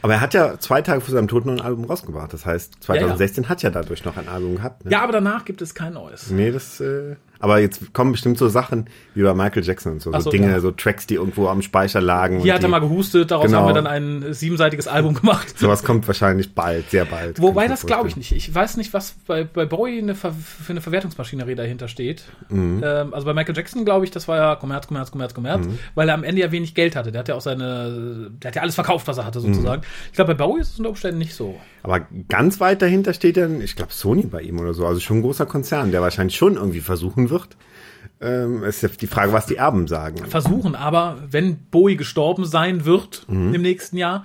Aber 0.00 0.14
er 0.14 0.20
hat 0.20 0.34
ja 0.34 0.58
zwei 0.58 0.82
Tage 0.82 1.00
vor 1.00 1.12
seinem 1.14 1.28
Tod 1.28 1.44
noch 1.46 1.52
ein 1.52 1.60
Album 1.60 1.84
rausgebracht. 1.84 2.32
Das 2.32 2.46
heißt, 2.46 2.82
2016 2.84 3.48
hat 3.48 3.62
ja 3.62 3.70
dadurch 3.70 4.04
noch 4.04 4.16
ein 4.16 4.28
Album 4.28 4.56
gehabt. 4.56 4.84
Ne? 4.84 4.90
Ja, 4.92 5.02
aber 5.02 5.12
danach 5.12 5.44
gibt 5.44 5.62
es 5.62 5.74
kein 5.74 5.94
neues. 5.94 6.30
Nee, 6.30 6.50
das, 6.52 6.80
äh, 6.80 7.16
aber 7.42 7.58
jetzt 7.58 7.92
kommen 7.92 8.12
bestimmt 8.12 8.38
so 8.38 8.48
Sachen 8.48 8.86
wie 9.14 9.22
bei 9.22 9.34
Michael 9.34 9.62
Jackson 9.62 9.92
und 9.92 10.00
so, 10.02 10.10
so 10.12 10.18
so, 10.20 10.30
Dinge, 10.30 10.48
ja. 10.50 10.60
so 10.60 10.70
Tracks, 10.70 11.06
die 11.06 11.16
irgendwo 11.16 11.48
am 11.48 11.60
Speicher 11.60 12.00
lagen. 12.00 12.40
Hier 12.40 12.54
hat 12.54 12.62
er 12.62 12.68
mal 12.70 12.78
gehustet, 12.78 13.30
daraus 13.30 13.46
Genau. 13.46 13.58
haben 13.58 13.66
wir 13.68 13.74
dann 13.74 13.86
ein 13.86 14.32
siebenseitiges 14.32 14.88
Album 14.88 15.14
gemacht. 15.14 15.52
Sowas 15.58 15.84
kommt 15.84 16.06
wahrscheinlich 16.06 16.54
bald, 16.54 16.88
sehr 16.90 17.04
bald. 17.04 17.42
Wobei, 17.42 17.68
das 17.68 17.84
glaube 17.84 18.08
ich 18.08 18.16
nicht. 18.16 18.32
Ich 18.32 18.54
weiß 18.54 18.76
nicht, 18.78 18.94
was 18.94 19.14
bei, 19.26 19.44
bei 19.44 19.66
Bowie 19.66 19.98
eine 19.98 20.14
Ver 20.14 20.32
für 20.32 20.72
eine 20.72 20.80
Verwertungsmaschinerie 20.80 21.54
dahinter 21.56 21.88
steht. 21.88 22.24
Mhm. 22.48 22.80
Ähm, 22.84 23.12
also 23.12 23.26
bei 23.26 23.34
Michael 23.34 23.56
Jackson 23.56 23.84
glaube 23.84 24.04
ich, 24.06 24.10
das 24.12 24.28
war 24.28 24.36
ja 24.38 24.54
Kommerz, 24.56 24.86
Kommerz, 24.86 25.10
Kommerz, 25.10 25.34
Kommerz, 25.34 25.66
Mhm. 25.66 25.78
weil 25.94 26.08
er 26.08 26.14
am 26.14 26.24
Ende 26.24 26.40
ja 26.42 26.52
wenig 26.52 26.74
Geld 26.74 26.96
hatte. 26.96 27.10
Der 27.12 27.18
hat 27.20 27.28
ja 27.28 27.34
auch 27.34 27.40
seine, 27.40 28.30
der 28.42 28.48
hat 28.48 28.56
ja 28.56 28.62
alles 28.62 28.76
verkauft, 28.76 29.06
was 29.08 29.18
er 29.18 29.26
hatte 29.26 29.40
Mhm. 29.40 29.54
sozusagen. 29.54 29.82
Ich 30.10 30.12
glaube, 30.16 30.34
bei 30.34 30.44
Bowie 30.46 30.60
ist 30.60 30.70
es 30.74 30.78
unter 30.78 30.90
Umständen 30.90 31.18
nicht 31.18 31.34
so. 31.34 31.58
Aber 31.82 32.06
ganz 32.28 32.60
weit 32.60 32.80
dahinter 32.80 33.12
steht 33.12 33.36
dann, 33.36 33.60
ich 33.60 33.74
glaube, 33.74 33.92
Sony 33.92 34.22
bei 34.26 34.40
ihm 34.42 34.60
oder 34.60 34.72
so. 34.72 34.86
Also 34.86 35.00
schon 35.00 35.18
ein 35.18 35.22
großer 35.22 35.46
Konzern, 35.46 35.90
der 35.90 36.00
wahrscheinlich 36.00 36.36
schon 36.36 36.54
irgendwie 36.54 36.80
versuchen 36.80 37.28
wird. 37.32 37.56
Ähm, 38.20 38.62
es 38.62 38.76
ist 38.76 38.82
ja 38.82 38.88
die 38.90 39.06
Frage, 39.08 39.32
was 39.32 39.46
die 39.46 39.56
Erben 39.56 39.88
sagen. 39.88 40.24
Versuchen, 40.26 40.76
aber 40.76 41.18
wenn 41.28 41.56
Bowie 41.70 41.96
gestorben 41.96 42.44
sein 42.44 42.84
wird 42.84 43.24
Mhm. 43.28 43.52
im 43.54 43.62
nächsten 43.62 43.96
Jahr, 43.96 44.24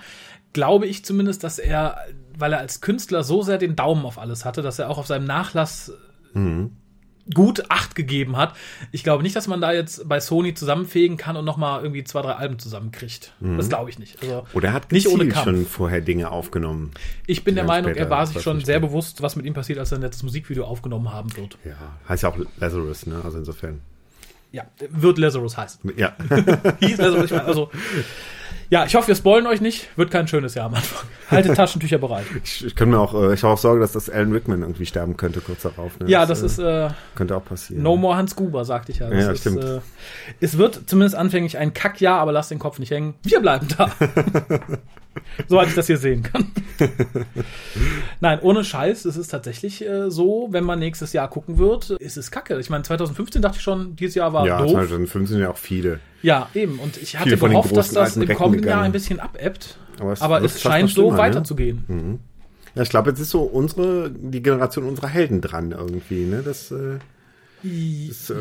glaube 0.53 0.85
ich 0.85 1.03
zumindest, 1.03 1.43
dass 1.43 1.57
er, 1.57 1.97
weil 2.37 2.53
er 2.53 2.59
als 2.59 2.81
Künstler 2.81 3.23
so 3.23 3.41
sehr 3.41 3.57
den 3.57 3.75
Daumen 3.75 4.05
auf 4.05 4.19
alles 4.19 4.45
hatte, 4.45 4.61
dass 4.61 4.77
er 4.77 4.89
auch 4.89 4.99
auf 4.99 5.07
seinem 5.07 5.25
Nachlass 5.25 5.91
Mhm. 6.33 6.71
Gut 7.33 7.69
Acht 7.69 7.95
gegeben 7.95 8.37
hat. 8.37 8.55
Ich 8.91 9.03
glaube 9.03 9.23
nicht, 9.23 9.35
dass 9.35 9.47
man 9.47 9.61
da 9.61 9.71
jetzt 9.71 10.07
bei 10.07 10.19
Sony 10.19 10.53
zusammenfegen 10.53 11.17
kann 11.17 11.35
und 11.37 11.45
nochmal 11.45 11.81
irgendwie 11.81 12.03
zwei, 12.03 12.21
drei 12.21 12.33
Alben 12.33 12.59
zusammenkriegt. 12.59 13.33
Das 13.39 13.69
glaube 13.69 13.89
ich 13.89 13.99
nicht. 13.99 14.21
Also 14.21 14.45
Oder 14.53 14.69
er 14.69 14.73
hat 14.73 14.91
nicht 14.91 15.07
ohne 15.07 15.27
Kampf. 15.27 15.45
schon 15.45 15.65
vorher 15.65 16.01
Dinge 16.01 16.31
aufgenommen. 16.31 16.91
Ich 17.25 17.43
bin 17.43 17.55
der 17.55 17.63
Meinung, 17.63 17.93
er 17.93 18.09
war 18.09 18.25
sich 18.25 18.35
das 18.35 18.43
schon 18.43 18.63
sehr 18.63 18.79
bewusst, 18.79 19.21
was 19.21 19.35
mit 19.35 19.45
ihm 19.45 19.53
passiert, 19.53 19.79
als 19.79 19.91
er 19.91 19.97
ein 19.97 20.01
nettes 20.01 20.23
Musikvideo 20.23 20.65
aufgenommen 20.65 21.11
haben 21.11 21.35
wird. 21.35 21.57
Ja, 21.65 21.75
heißt 22.07 22.23
ja 22.23 22.29
auch 22.29 22.37
Lazarus, 22.59 23.05
ne? 23.05 23.21
Also 23.23 23.37
insofern. 23.39 23.81
Ja, 24.51 24.65
wird 24.89 25.17
Lazarus 25.17 25.57
heißen. 25.57 25.91
Ja. 25.97 26.15
Hieß 26.79 26.97
Lazarus, 26.97 27.25
ich 27.25 27.31
meine, 27.31 27.45
also 27.45 27.69
ja, 28.69 28.85
ich 28.85 28.95
hoffe, 28.95 29.07
wir 29.09 29.15
spoilen 29.15 29.47
euch 29.47 29.61
nicht. 29.61 29.87
Wird 29.97 30.11
kein 30.11 30.27
schönes 30.27 30.55
Jahr 30.55 30.65
am 30.67 30.75
Anfang. 30.75 31.07
Haltet 31.29 31.55
Taschentücher 31.55 31.97
bereit. 31.97 32.25
Ich, 32.43 32.65
ich 32.65 32.75
kann 32.75 32.89
mir 32.89 32.99
auch, 32.99 33.13
äh, 33.13 33.33
ich 33.33 33.43
habe 33.43 33.53
auch 33.53 33.57
Sorge, 33.57 33.79
dass 33.79 33.93
das 33.93 34.09
Alan 34.09 34.31
Rickman 34.31 34.61
irgendwie 34.61 34.85
sterben 34.85 35.17
könnte 35.17 35.41
kurz 35.41 35.61
darauf. 35.63 35.99
Ne? 35.99 36.09
Ja, 36.09 36.25
das 36.25 36.41
ist 36.41 36.59
äh, 36.59 36.89
könnte 37.15 37.35
auch 37.35 37.45
passieren. 37.45 37.83
No 37.83 37.95
More 37.97 38.15
Hans 38.17 38.35
Gruber, 38.35 38.65
sagte 38.65 38.91
ich 38.91 38.99
ja. 38.99 39.09
Das 39.09 39.23
Ja, 39.23 39.31
ist, 39.31 39.39
stimmt. 39.41 39.63
Äh, 39.63 39.79
es 40.41 40.57
wird 40.57 40.81
zumindest 40.87 41.15
anfänglich 41.15 41.57
ein 41.57 41.73
Kackjahr, 41.73 42.19
aber 42.19 42.31
lasst 42.31 42.51
den 42.51 42.59
Kopf 42.59 42.79
nicht 42.79 42.91
hängen. 42.91 43.15
Wir 43.23 43.39
bleiben 43.39 43.67
da. 43.77 43.91
Soweit 45.47 45.69
ich 45.69 45.75
das 45.75 45.87
hier 45.87 45.97
sehen 45.97 46.21
kann. 46.23 46.51
Nein, 48.19 48.39
ohne 48.41 48.63
Scheiß, 48.63 49.05
es 49.05 49.17
ist 49.17 49.29
tatsächlich 49.29 49.83
äh, 49.85 50.09
so, 50.09 50.47
wenn 50.51 50.63
man 50.63 50.79
nächstes 50.79 51.13
Jahr 51.13 51.27
gucken 51.27 51.57
wird, 51.57 51.89
ist 51.91 52.17
es 52.17 52.31
kacke. 52.31 52.59
Ich 52.59 52.69
meine, 52.69 52.83
2015 52.83 53.41
dachte 53.41 53.57
ich 53.57 53.63
schon, 53.63 53.95
dieses 53.95 54.15
Jahr 54.15 54.33
war 54.33 54.45
Ja, 54.45 54.59
doof. 54.61 54.71
2005 54.71 55.29
sind 55.29 55.39
ja 55.39 55.49
auch 55.49 55.57
viele. 55.57 55.99
Ja, 56.21 56.49
eben. 56.53 56.79
Und 56.79 56.97
ich 56.97 57.17
hatte 57.17 57.37
gehofft, 57.37 57.75
dass 57.75 57.91
das 57.91 58.17
im 58.17 58.27
kommenden 58.33 58.67
Jahr 58.67 58.81
ein 58.81 58.91
bisschen 58.91 59.19
abebbt. 59.19 59.77
Aber 59.99 60.13
es 60.13 60.21
Aber 60.21 60.41
es 60.41 60.61
scheint 60.61 60.89
so 60.89 61.01
schlimmer, 61.01 61.11
ne? 61.11 61.17
weiterzugehen. 61.17 62.19
Ja, 62.75 62.83
ich 62.83 62.89
glaube, 62.89 63.09
jetzt 63.09 63.19
ist 63.19 63.31
so 63.31 63.41
unsere, 63.41 64.11
die 64.11 64.41
Generation 64.43 64.85
unserer 64.85 65.07
Helden 65.07 65.41
dran 65.41 65.71
irgendwie, 65.71 66.25
ne? 66.25 66.43
Das, 66.43 66.71
äh, 66.71 66.99
Das, 67.63 68.29
äh, 68.29 68.35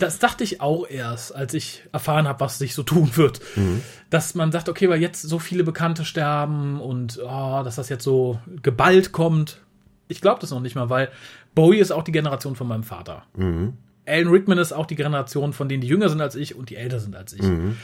Das 0.00 0.18
dachte 0.18 0.42
ich 0.42 0.60
auch 0.60 0.88
erst, 0.88 1.34
als 1.34 1.54
ich 1.54 1.84
erfahren 1.92 2.26
habe, 2.26 2.40
was 2.40 2.58
sich 2.58 2.74
so 2.74 2.82
tun 2.82 3.10
wird. 3.14 3.40
Mhm. 3.54 3.82
Dass 4.10 4.34
man 4.34 4.50
sagt, 4.50 4.68
okay, 4.68 4.88
weil 4.88 5.00
jetzt 5.00 5.22
so 5.22 5.38
viele 5.38 5.62
Bekannte 5.62 6.04
sterben 6.04 6.80
und 6.80 7.20
oh, 7.22 7.62
dass 7.64 7.76
das 7.76 7.88
jetzt 7.88 8.02
so 8.04 8.40
geballt 8.62 9.12
kommt. 9.12 9.60
Ich 10.08 10.20
glaube 10.20 10.40
das 10.40 10.50
noch 10.50 10.60
nicht 10.60 10.74
mal, 10.74 10.90
weil 10.90 11.10
Bowie 11.54 11.78
ist 11.78 11.92
auch 11.92 12.02
die 12.02 12.12
Generation 12.12 12.56
von 12.56 12.66
meinem 12.66 12.84
Vater. 12.84 13.22
Mhm. 13.36 13.74
Alan 14.06 14.28
Rickman 14.28 14.58
ist 14.58 14.72
auch 14.72 14.86
die 14.86 14.96
Generation 14.96 15.52
von 15.52 15.68
denen, 15.68 15.80
die 15.80 15.88
jünger 15.88 16.08
sind 16.08 16.20
als 16.20 16.34
ich 16.36 16.54
und 16.54 16.70
die 16.70 16.76
älter 16.76 17.00
sind 17.00 17.16
als 17.16 17.32
ich. 17.32 17.42
Mhm. 17.42 17.76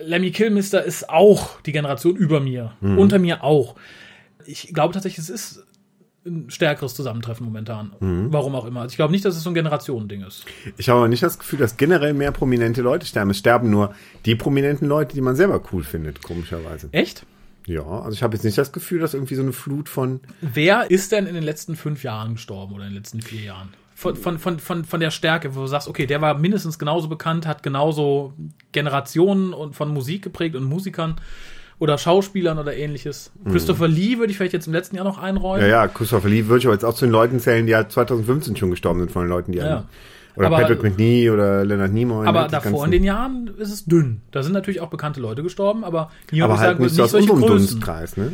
Lemmy 0.00 0.30
Kilmister 0.32 0.82
ist 0.84 1.08
auch 1.08 1.60
die 1.62 1.72
Generation 1.72 2.16
über 2.16 2.40
mir, 2.40 2.72
Mhm. 2.80 2.98
unter 2.98 3.18
mir 3.18 3.44
auch. 3.44 3.76
Ich 4.46 4.72
glaube 4.74 4.92
tatsächlich, 4.92 5.18
es 5.20 5.30
ist 5.30 5.64
ein 6.26 6.50
stärkeres 6.50 6.94
Zusammentreffen 6.94 7.44
momentan. 7.46 7.92
Mhm. 8.00 8.32
Warum 8.32 8.54
auch 8.54 8.64
immer. 8.64 8.80
Also 8.80 8.92
ich 8.92 8.96
glaube 8.96 9.12
nicht, 9.12 9.24
dass 9.24 9.36
es 9.36 9.42
so 9.42 9.50
ein 9.50 9.54
Generationending 9.54 10.22
ist. 10.22 10.46
ich 10.78 10.88
habe 10.88 11.00
aber 11.00 11.08
nicht 11.08 11.22
das 11.22 11.38
Gefühl, 11.38 11.58
dass 11.58 11.76
generell 11.76 12.14
mehr 12.14 12.32
prominente 12.32 12.80
Leute 12.82 13.06
sterben. 13.06 13.30
Es 13.30 13.38
sterben 13.38 13.70
nur 13.70 13.94
die 14.24 14.34
prominenten 14.34 14.88
Leute, 14.88 15.14
die 15.14 15.20
man 15.20 15.36
selber 15.36 15.62
cool 15.72 15.84
findet, 15.84 16.22
komischerweise. 16.22 16.88
Echt? 16.92 17.26
Ja, 17.66 17.82
also 17.82 18.12
ich 18.12 18.22
habe 18.22 18.34
jetzt 18.34 18.44
nicht 18.44 18.58
das 18.58 18.72
Gefühl, 18.72 19.00
dass 19.00 19.14
irgendwie 19.14 19.34
so 19.36 19.42
eine 19.42 19.52
Flut 19.52 19.88
von. 19.88 20.20
Wer 20.40 20.90
ist 20.90 21.12
denn 21.12 21.26
in 21.26 21.34
den 21.34 21.44
letzten 21.44 21.76
fünf 21.76 22.02
Jahren 22.02 22.34
gestorben 22.34 22.74
oder 22.74 22.84
in 22.84 22.90
den 22.90 22.96
letzten 22.96 23.20
vier 23.22 23.40
Jahren? 23.42 23.68
Von, 23.96 24.16
von, 24.16 24.38
von, 24.38 24.58
von, 24.58 24.84
von 24.84 25.00
der 25.00 25.10
Stärke, 25.10 25.54
wo 25.54 25.60
du 25.60 25.66
sagst, 25.68 25.86
okay, 25.88 26.06
der 26.06 26.20
war 26.20 26.36
mindestens 26.36 26.78
genauso 26.78 27.08
bekannt, 27.08 27.46
hat 27.46 27.62
genauso 27.62 28.32
Generationen 28.72 29.52
und 29.52 29.74
von 29.76 29.88
Musik 29.92 30.22
geprägt 30.22 30.56
und 30.56 30.64
Musikern 30.64 31.16
oder 31.78 31.96
Schauspielern 31.98 32.58
oder 32.58 32.76
ähnliches. 32.76 33.32
Christopher 33.50 33.88
Lee 33.88 34.18
würde 34.18 34.30
ich 34.30 34.36
vielleicht 34.36 34.52
jetzt 34.52 34.66
im 34.66 34.72
letzten 34.72 34.96
Jahr 34.96 35.04
noch 35.04 35.18
einräumen. 35.18 35.64
Mhm. 35.64 35.70
Ja, 35.70 35.84
ja, 35.84 35.88
Christopher 35.88 36.28
Lee 36.28 36.46
würde 36.46 36.58
ich 36.58 36.66
aber 36.66 36.74
jetzt 36.74 36.84
auch 36.84 36.94
zu 36.94 37.04
den 37.06 37.12
Leuten 37.12 37.38
zählen, 37.40 37.66
die 37.66 37.74
halt 37.74 37.92
2015 37.92 38.56
schon 38.56 38.70
gestorben 38.70 39.00
sind, 39.00 39.12
von 39.12 39.22
den 39.24 39.28
Leuten, 39.28 39.52
die 39.52 39.58
Ja. 39.58 39.64
einen- 39.78 39.84
Oder 40.36 40.48
Aber- 40.48 40.56
Patrick 40.58 40.82
McNee 40.82 41.30
oder 41.30 41.64
Leonard 41.64 41.92
Nimoy. 41.92 42.26
Aber 42.26 42.40
ne, 42.42 42.46
die 42.48 42.52
davor 42.52 42.84
in 42.86 42.90
den 42.90 43.04
Jahren 43.04 43.52
ist 43.58 43.72
es 43.72 43.84
dünn. 43.84 44.20
Da 44.32 44.42
sind 44.42 44.52
natürlich 44.52 44.80
auch 44.80 44.88
bekannte 44.90 45.20
Leute 45.20 45.44
gestorben, 45.44 45.84
aber 45.84 46.10
niemand 46.32 46.50
Aber 46.50 46.58
würde 46.60 46.66
halt 46.68 46.76
sagen, 46.78 46.84
nicht 46.84 46.94
so 46.96 47.02
aus 47.04 47.10
solche 47.12 47.28
Größen. 47.28 47.46
Dunstkreis, 47.46 48.16
ne? 48.16 48.32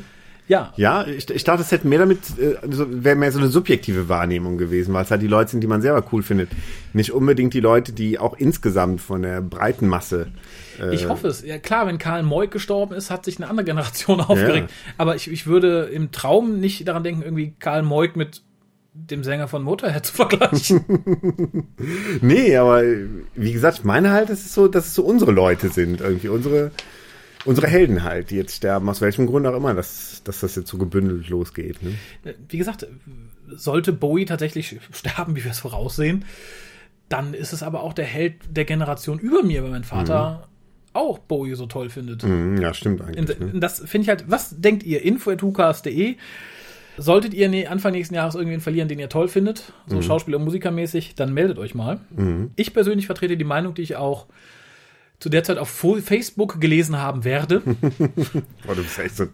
Ja, 0.51 0.73
Ja, 0.77 1.07
ich, 1.07 1.31
ich 1.31 1.45
dachte, 1.45 1.63
es 1.63 1.71
hätte 1.71 1.87
mehr 1.87 2.01
damit, 2.01 2.19
äh, 2.39 2.57
so, 2.71 2.87
wäre 2.91 3.15
mehr 3.15 3.31
so 3.31 3.39
eine 3.39 3.49
subjektive 3.49 4.09
Wahrnehmung 4.09 4.59
gewesen, 4.59 4.93
weil 4.93 5.05
es 5.05 5.11
halt 5.13 5.23
die 5.23 5.29
Leute 5.29 5.53
sind, 5.53 5.61
die 5.61 5.69
man 5.69 5.81
selber 5.81 6.05
cool 6.13 6.23
findet. 6.25 6.51
Nicht 6.93 7.13
unbedingt 7.13 7.55
die 7.55 7.61
Leute, 7.61 7.93
die 7.93 8.19
auch 8.19 8.37
insgesamt 8.37 9.01
von 9.01 9.23
der 9.23 9.41
breiten 9.43 9.87
Masse. 9.87 10.27
Äh, 10.81 10.93
Ich 10.95 11.09
hoffe 11.09 11.29
es. 11.29 11.45
Ja, 11.45 11.59
klar, 11.59 11.87
wenn 11.87 11.99
Karl 11.99 12.25
Moik 12.25 12.51
gestorben 12.51 12.95
ist, 12.95 13.11
hat 13.11 13.25
sich 13.25 13.39
eine 13.39 13.49
andere 13.49 13.65
Generation 13.65 14.21
aufgeregt. 14.29 14.71
Aber 14.99 15.15
ich, 15.15 15.31
ich 15.31 15.47
würde 15.47 15.85
im 15.85 16.11
Traum 16.11 16.59
nicht 16.59 16.89
daran 16.89 17.05
denken, 17.05 17.23
irgendwie 17.23 17.55
Karl 17.61 17.83
Moik 17.85 18.17
mit 18.17 18.43
dem 18.93 19.23
Sänger 19.23 19.47
von 19.47 19.63
Motorhead 19.63 20.05
zu 20.07 20.15
vergleichen. 20.15 20.85
Nee, 22.23 22.57
aber 22.57 22.83
äh, 22.85 23.07
wie 23.37 23.53
gesagt, 23.53 23.79
ich 23.79 23.85
meine 23.85 24.11
halt, 24.11 24.31
es 24.31 24.53
so, 24.53 24.69
dass 24.69 24.87
es 24.89 24.95
so 24.95 25.05
unsere 25.05 25.31
Leute 25.33 25.69
sind, 25.69 26.01
irgendwie 26.01 26.29
unsere, 26.29 26.71
unsere 27.45 27.67
Helden 27.67 28.03
halt, 28.03 28.31
die 28.31 28.37
jetzt 28.37 28.57
sterben, 28.57 28.89
aus 28.89 29.01
welchem 29.01 29.27
Grund 29.27 29.47
auch 29.47 29.57
immer, 29.57 29.75
dass, 29.75 30.23
dass 30.25 30.41
das 30.41 30.57
jetzt 30.57 30.69
so 30.69 30.79
gebündelt 30.79 31.29
losgeht. 31.29 31.83
Ne? 31.83 31.95
Wie 32.49 32.59
gesagt, 32.59 32.87
sollte 33.49 33.93
Bowie 33.93 34.25
tatsächlich 34.27 34.79
sterben, 34.93 35.37
wie 35.37 35.45
wir 35.45 35.51
es 35.51 35.59
voraussehen, 35.61 36.25
dann 37.09 37.35
ist 37.35 37.53
es 37.53 37.63
aber 37.63 37.83
auch 37.83 37.93
der 37.93 38.05
Held 38.05 38.35
der 38.51 38.65
Generation 38.65 39.19
über 39.19 39.43
mir, 39.43 39.63
weil 39.65 39.71
mein 39.71 39.85
Vater 39.85 40.49
auch 40.93 41.19
Bowie 41.19 41.55
so 41.55 41.67
toll 41.67 41.89
findet. 41.89 42.23
Mhm, 42.25 42.61
ja, 42.61 42.75
stimmt 42.75 43.01
eigentlich. 43.01 43.41
In- 43.41 43.53
ne? 43.55 43.61
Das 43.61 43.79
finde 43.81 44.03
ich 44.05 44.09
halt, 44.09 44.25
was 44.29 44.61
denkt 44.61 44.83
ihr? 44.85 45.03
info.hukas.de 45.03 46.17
Solltet 46.99 47.33
ihr 47.33 47.49
ne- 47.49 47.67
Anfang 47.69 47.93
nächsten 47.93 48.15
Jahres 48.15 48.35
irgendwen 48.35 48.61
verlieren, 48.61 48.89
den 48.89 48.99
ihr 48.99 49.09
toll 49.09 49.29
findet, 49.29 49.73
so 49.87 49.97
Mhm. 49.97 50.03
Schauspieler- 50.03 50.37
und 50.37 50.45
Musikermäßig, 50.45 51.15
dann 51.15 51.33
meldet 51.33 51.59
euch 51.59 51.75
mal. 51.75 52.01
Ich 52.57 52.75
persönlich 52.75 53.07
vertrete 53.07 53.37
die 53.39 53.45
Meinung, 53.45 53.73
die 53.75 53.83
ich 53.83 53.97
auch 53.97 54.27
zu 55.21 55.29
der 55.29 55.45
Zeit 55.45 55.59
auf 55.59 55.69
Facebook 56.03 56.61
gelesen 56.61 56.99
haben 56.99 57.25
werde, 57.25 57.61
Boah, 58.67 58.75
du 58.75 58.83
bist 58.83 58.99
echt 58.99 59.17
so 59.17 59.25
ein 59.25 59.31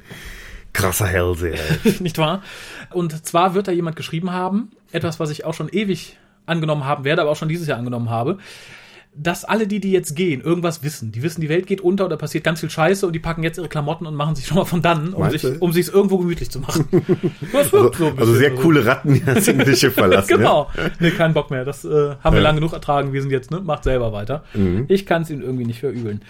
krasser 0.72 1.06
Hellseher. 1.06 1.58
nicht 2.00 2.18
wahr? 2.18 2.42
Und 2.90 3.24
zwar 3.24 3.54
wird 3.54 3.68
da 3.68 3.72
jemand 3.72 3.96
geschrieben 3.96 4.32
haben, 4.32 4.72
etwas, 4.92 5.18
was 5.20 5.30
ich 5.30 5.44
auch 5.44 5.54
schon 5.54 5.68
ewig 5.68 6.18
angenommen 6.44 6.84
haben 6.84 7.04
werde, 7.04 7.22
aber 7.22 7.30
auch 7.30 7.36
schon 7.36 7.48
dieses 7.48 7.66
Jahr 7.66 7.78
angenommen 7.78 8.10
habe, 8.10 8.38
dass 9.18 9.44
alle 9.44 9.66
die, 9.66 9.80
die 9.80 9.92
jetzt 9.92 10.14
gehen, 10.14 10.40
irgendwas 10.42 10.82
wissen. 10.82 11.10
Die 11.10 11.22
wissen, 11.22 11.40
die 11.40 11.48
Welt 11.48 11.66
geht 11.66 11.80
unter 11.80 12.04
oder 12.04 12.16
passiert 12.16 12.44
ganz 12.44 12.60
viel 12.60 12.68
Scheiße 12.70 13.06
und 13.06 13.12
die 13.14 13.18
packen 13.18 13.42
jetzt 13.42 13.56
ihre 13.58 13.68
Klamotten 13.68 14.06
und 14.06 14.14
machen 14.14 14.34
sich 14.36 14.46
schon 14.48 14.58
mal 14.58 14.64
von 14.66 14.82
dann, 14.82 15.14
um 15.14 15.20
Meinst 15.22 15.40
sich, 15.40 15.62
um 15.62 15.72
sich 15.72 15.92
irgendwo 15.92 16.18
gemütlich 16.18 16.50
zu 16.50 16.60
machen. 16.60 16.86
Das 17.52 17.72
Also, 17.72 17.92
so 17.92 18.12
also 18.16 18.34
sehr 18.34 18.54
coole 18.54 18.84
Ratten, 18.84 19.14
die 19.14 19.24
das 19.24 19.48
Englische 19.48 19.90
verlassen. 19.92 20.36
Genau. 20.36 20.68
Nee, 21.00 21.10
kein 21.12 21.32
Bock 21.34 21.50
mehr. 21.50 21.64
Das 21.64 21.84
äh, 21.84 21.88
haben 22.22 22.34
wir 22.36 22.42
Ja. 22.42 22.48
lang 22.48 22.56
genug 22.56 22.72
ertragen. 22.72 23.12
Wir 23.12 23.22
sind 23.22 23.30
jetzt, 23.30 23.50
ne? 23.50 23.60
Macht 23.60 23.84
selber 23.84 24.12
weiter. 24.12 24.44
Mhm. 24.54 24.84
Ich 24.88 25.06
kann 25.06 25.22
es 25.22 25.30
ihm 25.30 25.40
irgendwie 25.40 25.64
nicht 25.64 25.80
verübeln. 25.80 26.20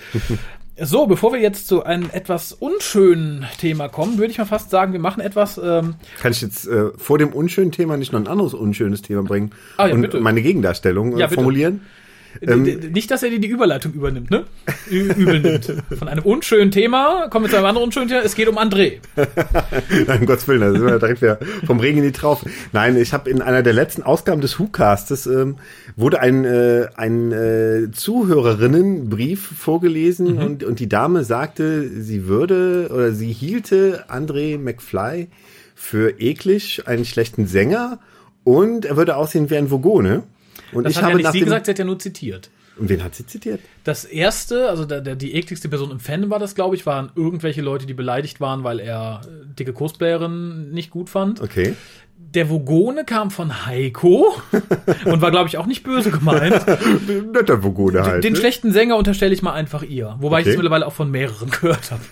So, 0.78 1.06
bevor 1.06 1.32
wir 1.32 1.40
jetzt 1.40 1.68
zu 1.68 1.84
einem 1.84 2.10
etwas 2.12 2.52
unschönen 2.52 3.46
Thema 3.58 3.88
kommen, 3.88 4.18
würde 4.18 4.30
ich 4.30 4.36
mal 4.38 4.44
fast 4.44 4.68
sagen, 4.70 4.92
wir 4.92 5.00
machen 5.00 5.20
etwas, 5.22 5.56
ähm, 5.56 5.64
Ja? 5.64 5.94
Kann 6.20 6.32
ich 6.32 6.42
jetzt 6.42 6.68
äh, 6.68 6.90
vor 6.98 7.16
dem 7.18 7.30
unschönen 7.30 7.72
Thema 7.72 7.96
nicht 7.96 8.12
noch 8.12 8.20
ein 8.20 8.26
anderes 8.28 8.52
unschönes 8.52 9.00
Thema 9.00 9.22
bringen 9.22 9.52
Ah, 9.78 9.86
ja, 9.88 9.94
und 9.94 10.02
bitte. 10.02 10.20
meine 10.20 10.42
Gegendarstellung 10.42 11.16
äh, 11.16 11.20
Ja, 11.20 11.28
formulieren? 11.28 11.80
D- 12.40 12.76
d- 12.76 12.88
nicht, 12.90 13.10
dass 13.10 13.22
er 13.22 13.30
dir 13.30 13.38
die 13.40 13.48
Überleitung 13.48 13.92
übernimmt, 13.92 14.30
ne? 14.30 14.44
Übel 14.90 15.40
nimmt. 15.40 15.72
Von 15.98 16.08
einem 16.08 16.24
unschönen 16.24 16.70
Thema 16.70 17.28
kommen 17.28 17.44
wir 17.46 17.50
zu 17.50 17.56
einem 17.56 17.66
anderen 17.66 17.86
unschönen 17.86 18.08
Thema. 18.08 18.22
Es 18.22 18.34
geht 18.34 18.48
um 18.48 18.58
André. 18.58 18.94
Nein, 20.06 20.20
um 20.20 20.26
Gottes 20.26 20.46
Willen, 20.48 20.60
da 20.60 20.72
sind 20.72 20.84
wir 20.86 20.98
direkt 20.98 21.22
wieder 21.22 21.38
vom 21.66 21.80
Regen 21.80 21.98
in 21.98 22.04
die 22.04 22.12
Traufe. 22.12 22.48
Nein, 22.72 22.96
ich 22.96 23.12
habe 23.12 23.30
in 23.30 23.42
einer 23.42 23.62
der 23.62 23.72
letzten 23.72 24.02
Ausgaben 24.02 24.40
des 24.40 24.58
WhoCastes 24.58 25.26
ähm, 25.26 25.56
wurde 25.96 26.20
ein, 26.20 26.44
äh, 26.44 26.88
ein 26.96 27.32
äh, 27.32 27.90
Zuhörerinnenbrief 27.92 29.40
vorgelesen 29.58 30.38
und, 30.38 30.64
und 30.64 30.80
die 30.80 30.88
Dame 30.88 31.24
sagte, 31.24 31.88
sie 31.88 32.26
würde 32.26 32.90
oder 32.92 33.12
sie 33.12 33.32
hielte 33.32 34.04
André 34.08 34.58
McFly 34.58 35.28
für 35.74 36.20
eklig, 36.20 36.82
einen 36.86 37.04
schlechten 37.04 37.46
Sänger 37.46 37.98
und 38.44 38.84
er 38.84 38.96
würde 38.96 39.16
aussehen 39.16 39.50
wie 39.50 39.56
ein 39.56 39.68
Vogone. 39.68 40.22
Und 40.72 40.84
Das 40.84 40.92
ich 40.92 40.96
hat 40.98 41.04
habe 41.04 41.12
ja 41.12 41.18
nicht 41.18 41.32
sie 41.32 41.40
gesagt, 41.40 41.66
sie 41.66 41.70
hat 41.72 41.78
ja 41.78 41.84
nur 41.84 41.98
zitiert. 41.98 42.50
Und 42.78 42.90
wen 42.90 43.02
hat 43.02 43.14
sie 43.14 43.24
zitiert? 43.26 43.60
Das 43.84 44.04
erste, 44.04 44.68
also 44.68 44.84
der, 44.84 45.00
der, 45.00 45.16
die 45.16 45.34
ekligste 45.34 45.68
Person 45.70 45.90
im 45.90 45.98
Fan 45.98 46.28
war 46.28 46.38
das, 46.38 46.54
glaube 46.54 46.76
ich, 46.76 46.84
waren 46.84 47.10
irgendwelche 47.16 47.62
Leute, 47.62 47.86
die 47.86 47.94
beleidigt 47.94 48.38
waren, 48.40 48.64
weil 48.64 48.80
er 48.80 49.22
äh, 49.24 49.54
dicke 49.58 49.72
Cosplayerin 49.72 50.72
nicht 50.72 50.90
gut 50.90 51.08
fand. 51.08 51.40
Okay. 51.40 51.74
Der 52.18 52.46
Vogone 52.46 53.04
kam 53.04 53.30
von 53.30 53.64
Heiko 53.66 54.34
und 55.06 55.22
war, 55.22 55.30
glaube 55.30 55.48
ich, 55.48 55.56
auch 55.56 55.64
nicht 55.66 55.84
böse 55.84 56.10
gemeint. 56.10 56.66
Netter 57.32 57.62
Vogone 57.62 58.02
halt. 58.02 58.24
Den 58.24 58.34
ne? 58.34 58.38
schlechten 58.38 58.72
Sänger 58.72 58.96
unterstelle 58.96 59.32
ich 59.32 59.40
mal 59.42 59.52
einfach 59.54 59.82
ihr. 59.82 60.16
Wobei 60.20 60.40
ich 60.40 60.46
Okay. 60.46 60.50
es 60.50 60.56
mittlerweile 60.56 60.86
auch 60.86 60.92
von 60.92 61.10
mehreren 61.10 61.50
gehört 61.60 61.90
habe. 61.90 62.02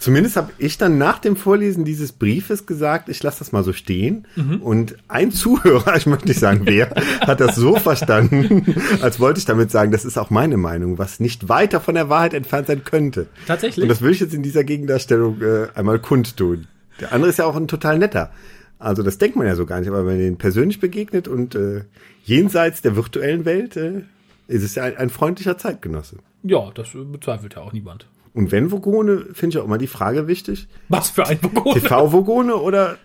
Zumindest 0.00 0.36
habe 0.36 0.50
ich 0.56 0.78
dann 0.78 0.96
nach 0.96 1.18
dem 1.18 1.36
Vorlesen 1.36 1.84
dieses 1.84 2.12
Briefes 2.12 2.64
gesagt, 2.64 3.10
ich 3.10 3.22
lasse 3.22 3.40
das 3.40 3.52
mal 3.52 3.62
so 3.62 3.74
stehen. 3.74 4.26
Und 4.60 4.96
ein 5.08 5.30
Zuhörer, 5.30 5.94
ich 5.96 6.06
möchte 6.06 6.26
nicht 6.26 6.40
sagen 6.40 6.62
wer, 6.64 6.88
hat 7.20 7.38
das 7.38 7.54
so 7.54 7.76
verstanden, 7.76 8.74
als 9.02 9.20
wollte 9.20 9.40
ich 9.40 9.44
damit 9.44 9.70
sagen, 9.70 9.92
das 9.92 10.06
ist 10.06 10.16
auch 10.16 10.30
meine 10.30 10.56
Meinung, 10.56 10.96
was 10.96 11.20
nicht 11.20 11.50
weiter 11.50 11.80
von 11.80 11.94
der 11.94 12.08
Wahrheit 12.08 12.32
entfernt 12.32 12.68
sein 12.68 12.82
könnte. 12.82 13.26
Tatsächlich? 13.46 13.82
Und 13.82 13.90
das 13.90 14.00
will 14.00 14.12
ich 14.12 14.20
jetzt 14.20 14.32
in 14.32 14.42
dieser 14.42 14.64
Gegendarstellung 14.64 15.42
äh, 15.42 15.68
einmal 15.74 15.98
kundtun. 15.98 16.66
Der 16.98 17.12
andere 17.12 17.28
ist 17.28 17.38
ja 17.38 17.44
auch 17.44 17.56
ein 17.56 17.68
total 17.68 17.98
netter. 17.98 18.32
Also 18.78 19.02
das 19.02 19.18
denkt 19.18 19.36
man 19.36 19.46
ja 19.46 19.54
so 19.54 19.66
gar 19.66 19.80
nicht, 19.80 19.88
aber 19.90 19.98
wenn 19.98 20.14
man 20.14 20.18
den 20.18 20.38
persönlich 20.38 20.80
begegnet 20.80 21.28
und 21.28 21.54
äh, 21.54 21.84
jenseits 22.24 22.80
der 22.80 22.96
virtuellen 22.96 23.44
Welt 23.44 23.76
äh, 23.76 24.04
ist 24.48 24.62
es 24.62 24.76
ja 24.76 24.84
ein, 24.84 24.96
ein 24.96 25.10
freundlicher 25.10 25.58
Zeitgenosse. 25.58 26.16
Ja, 26.42 26.70
das 26.74 26.88
bezweifelt 26.94 27.56
ja 27.56 27.60
auch 27.60 27.74
niemand. 27.74 28.06
Und 28.32 28.52
wenn 28.52 28.70
Vogone, 28.70 29.26
finde 29.32 29.56
ich 29.56 29.58
auch 29.60 29.64
immer 29.64 29.78
die 29.78 29.86
Frage 29.86 30.26
wichtig, 30.26 30.68
Was 30.88 31.10
für 31.10 31.26
ein 31.26 31.38
Vogone. 31.38 31.80
TV-Vogone 31.80 32.56
oder 32.56 32.96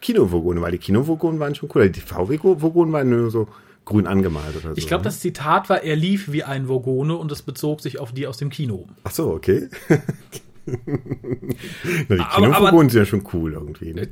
Kino-Vogone? 0.00 0.60
Weil 0.60 0.72
die 0.72 0.78
Kino-Vogone 0.78 1.40
waren 1.40 1.54
schon 1.54 1.70
cool. 1.74 1.88
Die 1.88 2.00
TV-Vogone 2.00 2.92
waren 2.92 3.08
nur 3.08 3.30
so 3.30 3.48
grün 3.86 4.06
angemalt 4.06 4.56
oder 4.56 4.74
so. 4.74 4.76
Ich 4.76 4.86
glaube, 4.86 5.02
ne? 5.02 5.06
das 5.06 5.20
Zitat 5.20 5.70
war, 5.70 5.82
er 5.82 5.96
lief 5.96 6.30
wie 6.30 6.44
ein 6.44 6.66
Vogone 6.66 7.16
und 7.16 7.32
es 7.32 7.42
bezog 7.42 7.80
sich 7.80 7.98
auf 7.98 8.12
die 8.12 8.26
aus 8.26 8.36
dem 8.36 8.50
Kino. 8.50 8.86
Ach 9.04 9.12
so, 9.12 9.30
okay. 9.30 9.68
Na, 10.66 12.16
die 12.16 12.24
Kino-Vogone 12.34 12.90
sind 12.90 12.98
ja 12.98 13.06
schon 13.06 13.24
cool 13.32 13.54
irgendwie. 13.54 13.94
Ne? 13.94 14.08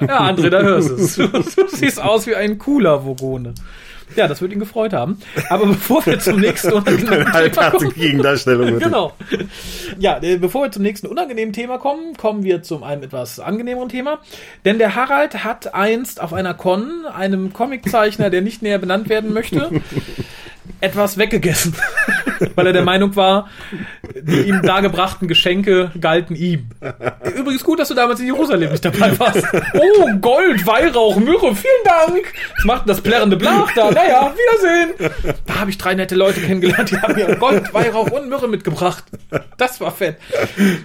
Ja, 0.00 0.28
André, 0.28 0.48
da 0.48 0.62
hörst 0.62 0.90
du 0.90 0.94
es. 0.94 1.16
Du 1.56 1.68
siehst 1.68 2.00
aus 2.00 2.26
wie 2.26 2.34
ein 2.34 2.58
cooler 2.58 3.02
Vogone. 3.02 3.54
Ja, 4.16 4.28
das 4.28 4.40
wird 4.40 4.52
ihn 4.52 4.58
gefreut 4.58 4.92
haben. 4.92 5.18
Aber 5.48 5.66
bevor 5.72 6.04
wir 6.06 6.18
zum 6.18 6.40
nächsten 6.40 6.72
unangenehmen 6.72 7.32
Thema 7.32 7.70
kommen. 7.70 7.94
Gegendarstellung. 7.94 8.78
Genau. 8.78 9.12
Ja, 9.98 10.22
äh, 10.22 10.36
bevor 10.36 10.64
wir 10.64 10.70
zum 10.72 10.82
nächsten 10.82 11.06
unangenehmen 11.06 11.52
Thema 11.52 11.78
kommen, 11.78 12.16
kommen 12.16 12.44
wir 12.44 12.62
zu 12.62 12.82
einem 12.82 13.02
etwas 13.02 13.40
angenehmeren 13.40 13.88
Thema. 13.88 14.20
Denn 14.64 14.78
der 14.78 14.94
Harald 14.94 15.44
hat 15.44 15.74
einst 15.74 16.20
auf 16.20 16.32
einer 16.32 16.54
Con 16.54 17.06
einem 17.06 17.52
Comiczeichner, 17.52 18.30
der 18.30 18.42
nicht 18.42 18.62
näher 18.62 18.78
benannt 18.78 19.08
werden 19.08 19.32
möchte, 19.32 19.70
etwas 20.80 21.18
weggegessen. 21.18 21.74
Weil 22.54 22.66
er 22.66 22.72
der 22.72 22.82
Meinung 22.82 23.16
war, 23.16 23.48
die 24.14 24.42
ihm 24.42 24.62
dargebrachten 24.62 25.28
Geschenke 25.28 25.90
galten 26.00 26.36
ihm. 26.36 26.68
Übrigens 27.36 27.64
gut, 27.64 27.78
dass 27.78 27.88
du 27.88 27.94
damals 27.94 28.20
in 28.20 28.26
Jerusalem 28.26 28.70
nicht 28.70 28.84
dabei 28.84 29.18
warst. 29.18 29.46
Oh, 29.74 30.08
Gold, 30.20 30.66
Weihrauch, 30.66 31.16
Myrrhe, 31.16 31.54
vielen 31.54 31.84
Dank. 31.84 32.32
Was 32.56 32.64
macht 32.64 32.82
denn 32.82 32.88
das 32.88 33.00
plärrende 33.00 33.36
Blach 33.36 33.72
da? 33.74 33.90
Naja, 33.90 34.32
Wiedersehen. 34.34 35.12
Da 35.46 35.60
habe 35.60 35.70
ich 35.70 35.78
drei 35.78 35.94
nette 35.94 36.14
Leute 36.14 36.40
kennengelernt, 36.40 36.90
die 36.90 36.98
haben 36.98 37.14
mir 37.14 37.36
Gold, 37.36 37.72
Weihrauch 37.72 38.10
und 38.10 38.28
Myrrhe 38.28 38.48
mitgebracht. 38.48 39.04
Das 39.56 39.80
war 39.80 39.90
fett. 39.90 40.16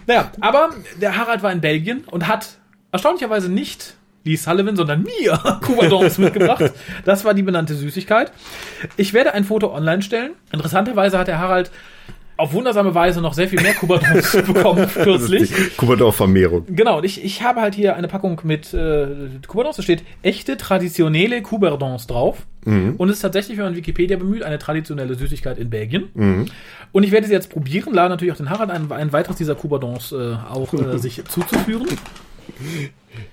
Naja, 0.05 0.31
aber 0.39 0.69
der 1.01 1.17
Harald 1.17 1.43
war 1.43 1.51
in 1.51 1.61
Belgien 1.61 2.03
und 2.09 2.27
hat 2.27 2.47
erstaunlicherweise 2.91 3.49
nicht 3.49 3.96
Lee 4.27 4.35
Sullivan, 4.35 4.75
sondern 4.75 5.03
mir 5.03 5.39
Coupardons 5.61 6.17
mitgebracht. 6.17 6.71
Das 7.05 7.25
war 7.25 7.33
die 7.33 7.43
benannte 7.43 7.73
Süßigkeit. 7.75 8.31
Ich 8.97 9.13
werde 9.13 9.33
ein 9.33 9.43
Foto 9.43 9.73
online 9.73 10.01
stellen. 10.01 10.31
Interessanterweise 10.51 11.17
hat 11.17 11.27
der 11.27 11.39
Harald 11.39 11.71
auf 12.37 12.53
wundersame 12.53 12.93
Weise 12.93 13.19
noch 13.19 13.33
sehr 13.33 13.47
viel 13.47 13.61
mehr 13.61 13.73
Coupardons 13.73 14.31
bekommen 14.45 14.87
kürzlich. 14.93 15.51
Kubador-Vermehrung. 15.75 16.65
Genau, 16.69 17.01
ich, 17.01 17.23
ich 17.23 17.41
habe 17.41 17.61
halt 17.61 17.73
hier 17.73 17.95
eine 17.95 18.07
Packung 18.07 18.39
mit 18.43 18.73
äh, 18.73 19.07
Coupardons. 19.47 19.77
Da 19.77 19.83
steht 19.83 20.03
echte 20.21 20.55
traditionelle 20.57 21.41
Coupardons 21.41 22.05
drauf. 22.07 22.45
Und 22.97 23.09
es 23.09 23.15
ist 23.15 23.21
tatsächlich, 23.21 23.57
wenn 23.57 23.63
man 23.63 23.75
Wikipedia 23.77 24.17
bemüht, 24.17 24.43
eine 24.43 24.59
traditionelle 24.59 25.15
Süßigkeit 25.15 25.57
in 25.57 25.69
Belgien. 25.69 26.49
Und 26.91 27.03
ich 27.03 27.11
werde 27.11 27.25
sie 27.25 27.31
jetzt 27.31 27.49
probieren, 27.49 27.93
lade 27.93 28.09
natürlich 28.09 28.33
auch 28.33 28.37
den 28.37 28.49
Harald 28.49 28.71
ein, 28.71 28.91
ein 28.91 29.13
weiteres 29.13 29.37
dieser 29.37 29.55
Coupardons 29.55 30.11
äh, 30.11 30.35
auch 30.51 30.73
äh, 30.73 30.97
sich 30.99 31.23
zuzuführen. 31.29 31.87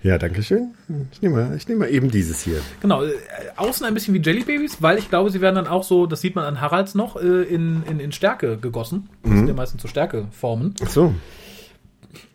Ja, 0.02 0.18
danke 0.18 0.42
schön. 0.42 0.74
Ich 1.12 1.22
nehme 1.22 1.36
mal, 1.36 1.56
ich 1.56 1.66
nehme 1.68 1.80
mal 1.80 1.88
eben 1.90 2.10
dieses 2.10 2.42
hier. 2.42 2.60
Genau, 2.80 3.02
äh, 3.04 3.12
außen 3.56 3.84
ein 3.86 3.94
bisschen 3.94 4.14
wie 4.14 4.18
Jelly 4.20 4.42
Babies, 4.44 4.80
weil 4.82 4.98
ich 4.98 5.08
glaube, 5.08 5.30
sie 5.30 5.40
werden 5.40 5.56
dann 5.56 5.66
auch 5.66 5.84
so, 5.84 6.06
das 6.06 6.20
sieht 6.20 6.34
man 6.34 6.44
an 6.44 6.60
Haralds 6.60 6.94
noch, 6.94 7.16
äh, 7.16 7.42
in, 7.42 7.82
in, 7.88 8.00
in 8.00 8.12
Stärke 8.12 8.56
gegossen. 8.58 9.08
Das 9.22 9.32
sind 9.32 9.48
ja 9.48 9.54
meistens 9.54 9.82
so 9.82 9.88
Stärkeformen. 9.88 10.74
Ach 10.84 10.88
so. 10.88 11.14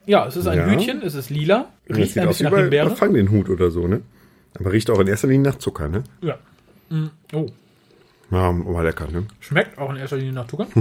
Ja, 0.05 0.25
es 0.27 0.35
ist 0.35 0.47
ein 0.47 0.57
Ja. 0.57 0.65
Hütchen, 0.67 1.01
es 1.03 1.13
ist 1.15 1.29
lila, 1.29 1.69
riecht 1.89 2.17
ein 2.17 2.27
bisschen 2.27 2.45
nach 2.45 2.51
bei, 2.51 2.61
Himbeere. 2.61 2.95
Fang 2.95 3.13
den 3.13 3.29
Hut 3.29 3.49
oder 3.49 3.69
so, 3.71 3.87
ne? 3.87 4.01
Aber 4.59 4.71
riecht 4.71 4.89
auch 4.89 4.99
in 4.99 5.07
erster 5.07 5.27
Linie 5.27 5.51
nach 5.51 5.59
Zucker, 5.59 5.87
ne? 5.87 6.03
Ja. 6.21 6.37
Mm, 6.89 7.09
Oh, 7.33 7.45
Ja, 8.31 8.49
aber 8.49 8.83
lecker, 8.83 9.07
ne? 9.11 9.25
schmeckt 9.39 9.77
auch 9.77 9.91
in 9.91 9.97
erster 9.97 10.17
Linie 10.17 10.33
nach 10.33 10.47
Zucker. 10.47 10.67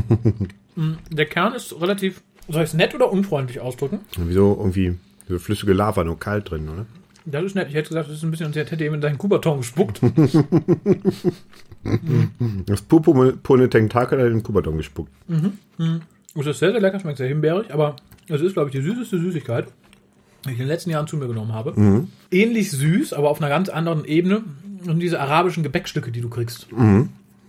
Mm, 0.77 0.93
Der 1.11 1.27
Kern 1.27 1.55
ist 1.55 1.75
relativ, 1.81 2.23
soll 2.49 2.63
ich 2.63 2.69
es 2.69 2.75
nett 2.75 2.95
oder 2.95 3.11
unfreundlich 3.11 3.59
ausdrücken? 3.59 3.99
Wieso 4.17 4.57
irgendwie 4.57 4.95
so 5.29 5.39
flüssige 5.39 5.73
Lava, 5.73 6.05
nur 6.05 6.19
kalt 6.19 6.51
drin, 6.51 6.69
oder? 6.69 6.87
Das 7.25 7.45
ist 7.45 7.55
nett. 7.55 7.69
Ich 7.69 7.75
hätte 7.75 7.89
gesagt, 7.89 8.09
das 8.09 8.17
ist 8.17 8.23
ein 8.23 8.31
bisschen, 8.31 8.47
als 8.47 8.57
hätte 8.57 8.83
jemand 8.83 9.05
in 9.05 9.09
deinen 9.09 9.19
Kubaton 9.19 9.59
gespuckt. 9.59 10.01
Das 12.67 12.83
purpurne 12.83 13.71
Tentakel 13.71 14.19
hat 14.19 14.27
in 14.27 14.35
den 14.35 14.43
Kubaton 14.43 14.77
gespuckt. 14.77 15.11
Es 16.35 16.47
ist 16.47 16.59
sehr, 16.59 16.73
sehr 16.73 16.81
lecker, 16.81 16.99
schmeckt 17.01 17.19
sehr 17.19 17.29
himbeerig, 17.29 17.73
aber 17.73 17.97
es 18.29 18.41
ist, 18.41 18.55
glaube 18.55 18.69
ich, 18.69 18.73
die 18.77 18.83
süßeste 18.83 19.19
Süßigkeit, 19.19 19.69
die 20.45 20.51
ich 20.51 20.55
in 20.55 20.65
den 20.65 20.69
letzten 20.69 20.91
Jahren 20.91 21.07
zu 21.07 21.17
mir 21.17 21.29
genommen 21.29 21.53
habe. 21.53 22.07
Ähnlich 22.31 22.73
süß, 22.73 23.13
aber 23.13 23.31
auf 23.31 23.41
einer 23.41 23.49
ganz 23.49 23.69
anderen 23.69 24.05
Ebene. 24.05 24.43
Und 24.87 24.99
diese 24.99 25.21
arabischen 25.21 25.63
Gebäckstücke, 25.63 26.11
die 26.11 26.21
du 26.21 26.29
kriegst. 26.29 26.67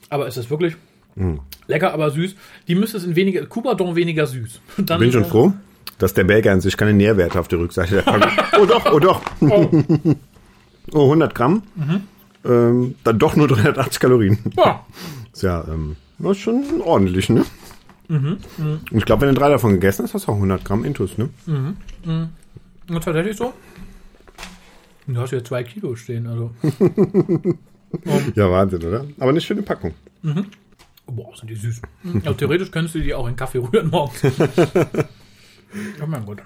Aber 0.10 0.28
es 0.28 0.38
ist 0.38 0.50
wirklich 0.50 0.76
lecker, 1.68 1.94
aber 1.94 2.12
süß. 2.12 2.36
Die 2.68 2.76
müsste 2.76 2.98
es 2.98 3.04
in 3.04 3.16
weniger, 3.16 3.46
Kubadon 3.46 3.96
weniger 3.96 4.28
süß. 4.28 4.62
Dann, 4.86 5.00
Bin 5.00 5.12
schon 5.12 5.26
froh, 5.26 5.54
dass 5.98 6.14
der 6.14 6.24
Belgier 6.24 6.52
an 6.54 6.62
sich 6.62 6.78
keine 6.78 6.94
Nährwerte 6.94 7.40
auf 7.40 7.48
der 7.48 7.60
Rückseite 7.60 7.96
der 7.96 8.02
Packung. 8.04 8.30
oh 8.62 8.66
doch, 8.66 8.94
oh 8.94 9.00
doch. 9.00 9.22
Oh, 10.92 11.04
100 11.04 11.36
Gramm. 11.36 11.64
Ähm, 12.46 12.96
dann 13.04 13.20
doch 13.20 13.36
nur 13.36 13.48
380 13.48 14.00
Kalorien. 14.00 14.40
Ja, 14.58 14.86
Ist 15.34 15.44
ja, 15.44 15.64
ähm, 15.68 15.96
das 16.20 16.32
ist 16.38 16.40
schon 16.44 16.64
ordentlich, 16.84 17.30
ne? 17.30 17.44
Und 18.08 18.40
ich 18.92 19.06
glaube, 19.06 19.22
wenn 19.28 19.36
du 19.36 19.40
drei 19.40 19.50
davon 19.50 19.74
gegessen 19.74 20.04
hast, 20.04 20.14
hast 20.16 20.28
du 20.28 20.32
auch 20.32 20.36
100 20.36 20.66
Gramm 20.66 20.84
Intus, 20.84 21.18
ne? 21.18 21.30
und 21.46 23.04
tatsächlich 23.04 23.38
so. 23.38 23.54
Du 25.06 25.20
hast 25.20 25.30
hier 25.30 25.44
zwei 25.44 25.64
Kilo 25.64 25.96
stehen, 25.96 26.28
also. 26.28 26.52
Ja, 28.36 28.52
Wahnsinn, 28.52 28.84
oder? 28.84 29.06
Aber 29.20 29.30
eine 29.30 29.42
schöne 29.42 29.64
Packung. 29.64 29.94
Boah, 31.08 31.36
sind 31.36 31.50
die 31.50 31.56
süß. 31.56 31.82
Also 32.24 32.34
theoretisch 32.34 32.70
könntest 32.70 32.94
du 32.96 33.00
die 33.00 33.14
auch 33.16 33.28
in 33.28 33.36
Kaffee 33.36 33.58
rühren 33.58 33.90
morgens. 33.90 34.22
Oh 36.02 36.06
mein 36.08 36.26
Gott. 36.26 36.40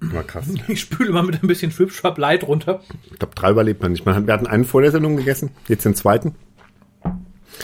War 0.00 0.22
krass. 0.24 0.46
Ich 0.68 0.80
spüle 0.80 1.12
mal 1.12 1.22
mit 1.22 1.42
ein 1.42 1.46
bisschen 1.48 1.70
Schwipschwapp 1.72 2.16
Light 2.18 2.44
runter. 2.44 2.80
Ich 3.10 3.18
glaube, 3.18 3.34
drei 3.34 3.50
überlebt 3.50 3.82
man 3.82 3.92
nicht. 3.92 4.04
Man 4.06 4.14
hat, 4.14 4.26
wir 4.26 4.32
hatten 4.34 4.46
einen 4.46 4.64
vor 4.64 4.82
der 4.82 4.90
Sendung 4.92 5.16
gegessen, 5.16 5.50
jetzt 5.68 5.84
den 5.84 5.94
zweiten. 5.94 6.34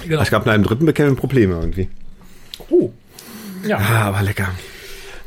Genau. 0.07 0.23
Ich 0.23 0.29
glaube, 0.29 0.47
nach 0.47 0.55
dem 0.55 0.63
dritten 0.65 0.87
bekämen 0.87 1.17
Probleme 1.17 1.55
irgendwie. 1.55 1.89
Oh. 2.71 2.91
Ja, 3.67 3.79
Ah, 3.79 4.03
aber 4.09 4.23
lecker. 4.23 4.49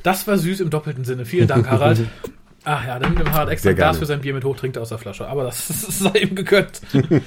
das 0.03 0.27
war 0.27 0.37
süß 0.37 0.59
im 0.61 0.69
doppelten 0.69 1.03
Sinne. 1.05 1.25
Vielen 1.25 1.47
Dank, 1.47 1.67
Harald. 1.69 2.01
Ach 2.65 2.85
ja, 2.85 2.99
dann 2.99 3.15
dem 3.15 3.31
Harald 3.31 3.49
extra 3.49 3.71
gerne. 3.71 3.97
für 3.97 4.05
sein 4.05 4.21
Bier 4.21 4.33
mit 4.33 4.43
hoch 4.43 4.55
trinkt 4.55 4.77
aus 4.77 4.89
der 4.89 4.97
Flasche. 4.97 5.27
Aber 5.27 5.43
das, 5.43 5.67
das 5.67 5.99
sei 5.99 6.19
ihm 6.19 6.35
gegönnt. 6.35 6.81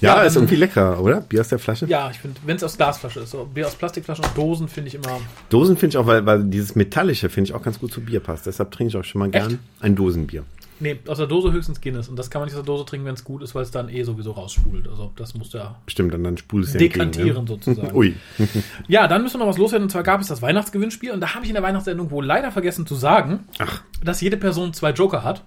Ja, 0.00 0.18
Ja, 0.18 0.22
ist 0.22 0.36
ähm, 0.36 0.42
irgendwie 0.42 0.56
lecker, 0.56 1.00
oder? 1.00 1.22
Bier 1.22 1.40
aus 1.40 1.48
der 1.48 1.58
Flasche. 1.58 1.86
Ja, 1.86 2.08
ich 2.08 2.18
finde, 2.18 2.38
wenn 2.46 2.54
es 2.56 2.62
aus 2.62 2.76
Glasflasche 2.76 3.18
ist, 3.20 3.32
so 3.32 3.44
Bier 3.44 3.66
aus 3.66 3.74
Plastikflaschen 3.74 4.24
und 4.24 4.38
Dosen 4.38 4.68
finde 4.68 4.88
ich 4.88 4.94
immer. 4.94 5.20
Dosen 5.48 5.76
finde 5.76 5.94
ich 5.94 5.98
auch, 5.98 6.06
weil, 6.06 6.24
weil 6.24 6.44
dieses 6.44 6.76
Metallische 6.76 7.28
finde 7.28 7.50
ich 7.50 7.54
auch 7.54 7.62
ganz 7.62 7.80
gut 7.80 7.92
zu 7.92 8.00
Bier 8.00 8.20
passt. 8.20 8.46
Deshalb 8.46 8.70
trinke 8.70 8.90
ich 8.90 8.96
auch 8.96 9.02
schon 9.02 9.18
mal 9.18 9.30
gern 9.30 9.50
Echt? 9.50 9.58
ein 9.80 9.96
Dosenbier. 9.96 10.44
Nee, 10.80 10.98
aus 11.08 11.18
der 11.18 11.26
Dose 11.26 11.52
höchstens 11.52 11.80
Guinness. 11.80 12.08
Und 12.08 12.16
das 12.16 12.30
kann 12.30 12.40
man 12.40 12.46
nicht 12.46 12.54
aus 12.54 12.62
der 12.62 12.66
Dose 12.66 12.84
trinken, 12.84 13.06
wenn 13.06 13.14
es 13.14 13.24
gut 13.24 13.42
ist, 13.42 13.54
weil 13.54 13.62
es 13.62 13.70
dann 13.70 13.88
eh 13.88 14.02
sowieso 14.04 14.32
rausspult. 14.32 14.86
Also 14.88 15.12
das 15.16 15.34
musst 15.34 15.54
du 15.54 15.58
ja 15.58 15.76
Bestimmt, 15.84 16.14
und 16.14 16.22
dann 16.24 16.36
spulst 16.38 16.74
du 16.74 16.78
dekantieren 16.78 17.36
entgegen, 17.36 17.46
sozusagen. 17.46 17.88
ne? 17.88 17.94
Ui. 17.94 18.14
Ja, 18.88 19.08
dann 19.08 19.22
müssen 19.22 19.34
wir 19.34 19.38
noch 19.40 19.48
was 19.48 19.58
loswerden. 19.58 19.84
Und 19.84 19.90
zwar 19.90 20.02
gab 20.02 20.20
es 20.20 20.28
das 20.28 20.40
Weihnachtsgewinnspiel. 20.42 21.10
Und 21.10 21.20
da 21.20 21.34
habe 21.34 21.44
ich 21.44 21.50
in 21.50 21.54
der 21.54 21.62
Weihnachtssendung 21.62 22.10
wohl 22.10 22.24
leider 22.24 22.52
vergessen 22.52 22.86
zu 22.86 22.94
sagen, 22.94 23.40
Ach. 23.58 23.82
dass 24.04 24.20
jede 24.20 24.36
Person 24.36 24.72
zwei 24.72 24.90
Joker 24.92 25.24
hat. 25.24 25.42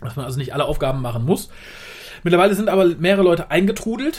Dass 0.00 0.14
man 0.16 0.24
also 0.24 0.38
nicht 0.38 0.54
alle 0.54 0.64
Aufgaben 0.64 1.02
machen 1.02 1.24
muss. 1.24 1.50
Mittlerweile 2.22 2.54
sind 2.54 2.68
aber 2.68 2.86
mehrere 2.96 3.22
Leute 3.24 3.50
eingetrudelt. 3.50 4.18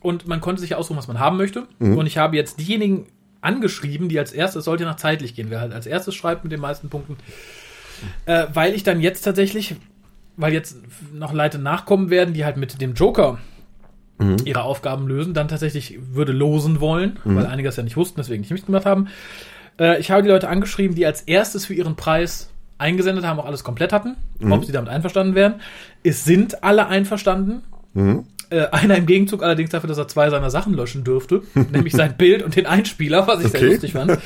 Und 0.00 0.26
man 0.28 0.40
konnte 0.40 0.60
sich 0.60 0.74
aussuchen, 0.74 0.96
was 0.96 1.08
man 1.08 1.18
haben 1.18 1.36
möchte. 1.36 1.66
Und 1.78 2.06
ich 2.06 2.16
habe 2.18 2.36
jetzt 2.36 2.58
diejenigen 2.60 3.06
angeschrieben, 3.40 4.08
die 4.08 4.18
als 4.18 4.32
erstes, 4.32 4.60
es 4.60 4.64
sollte 4.64 4.84
nach 4.84 4.96
zeitlich 4.96 5.34
gehen, 5.34 5.46
wer 5.50 5.60
halt 5.60 5.72
als 5.72 5.86
erstes 5.86 6.14
schreibt 6.14 6.42
mit 6.44 6.52
den 6.52 6.60
meisten 6.60 6.88
Punkten. 6.88 7.16
Äh, 8.26 8.46
weil 8.52 8.74
ich 8.74 8.82
dann 8.82 9.00
jetzt 9.00 9.22
tatsächlich, 9.22 9.76
weil 10.36 10.52
jetzt 10.52 10.76
noch 11.12 11.32
Leute 11.32 11.58
nachkommen 11.58 12.10
werden, 12.10 12.34
die 12.34 12.44
halt 12.44 12.56
mit 12.56 12.80
dem 12.80 12.94
Joker 12.94 13.38
ihre 14.44 14.62
Aufgaben 14.62 15.06
lösen, 15.06 15.32
dann 15.32 15.46
tatsächlich 15.46 15.96
würde 16.12 16.32
losen 16.32 16.80
wollen, 16.80 17.20
weil 17.24 17.46
einige 17.46 17.68
es 17.68 17.76
ja 17.76 17.84
nicht 17.84 17.96
wussten, 17.96 18.16
deswegen 18.18 18.40
nicht 18.40 18.50
mitgemacht 18.50 18.84
haben. 18.84 19.06
Äh, 19.78 20.00
ich 20.00 20.10
habe 20.10 20.22
die 20.22 20.28
Leute 20.28 20.48
angeschrieben, 20.48 20.96
die 20.96 21.06
als 21.06 21.22
erstes 21.22 21.66
für 21.66 21.74
ihren 21.74 21.94
Preis 21.94 22.50
eingesendet 22.78 23.24
haben, 23.24 23.38
auch 23.38 23.44
alles 23.46 23.62
komplett 23.62 23.92
hatten, 23.92 24.16
ob 24.52 24.64
sie 24.64 24.72
damit 24.72 24.90
einverstanden 24.90 25.36
wären. 25.36 25.60
Es 26.02 26.24
sind 26.24 26.64
alle 26.64 26.88
einverstanden. 26.88 27.62
Äh, 28.50 28.66
einer 28.72 28.96
im 28.96 29.06
Gegenzug 29.06 29.42
allerdings 29.44 29.70
dafür, 29.70 29.88
dass 29.88 29.98
er 29.98 30.08
zwei 30.08 30.30
seiner 30.30 30.50
Sachen 30.50 30.74
löschen 30.74 31.04
dürfte, 31.04 31.42
nämlich 31.72 31.92
sein 31.92 32.16
Bild 32.16 32.42
und 32.42 32.56
den 32.56 32.66
Einspieler, 32.66 33.26
was 33.28 33.44
ich 33.44 33.48
sehr 33.52 33.60
Okay. 33.60 33.70
lustig 33.70 33.92
fand. 33.92 34.18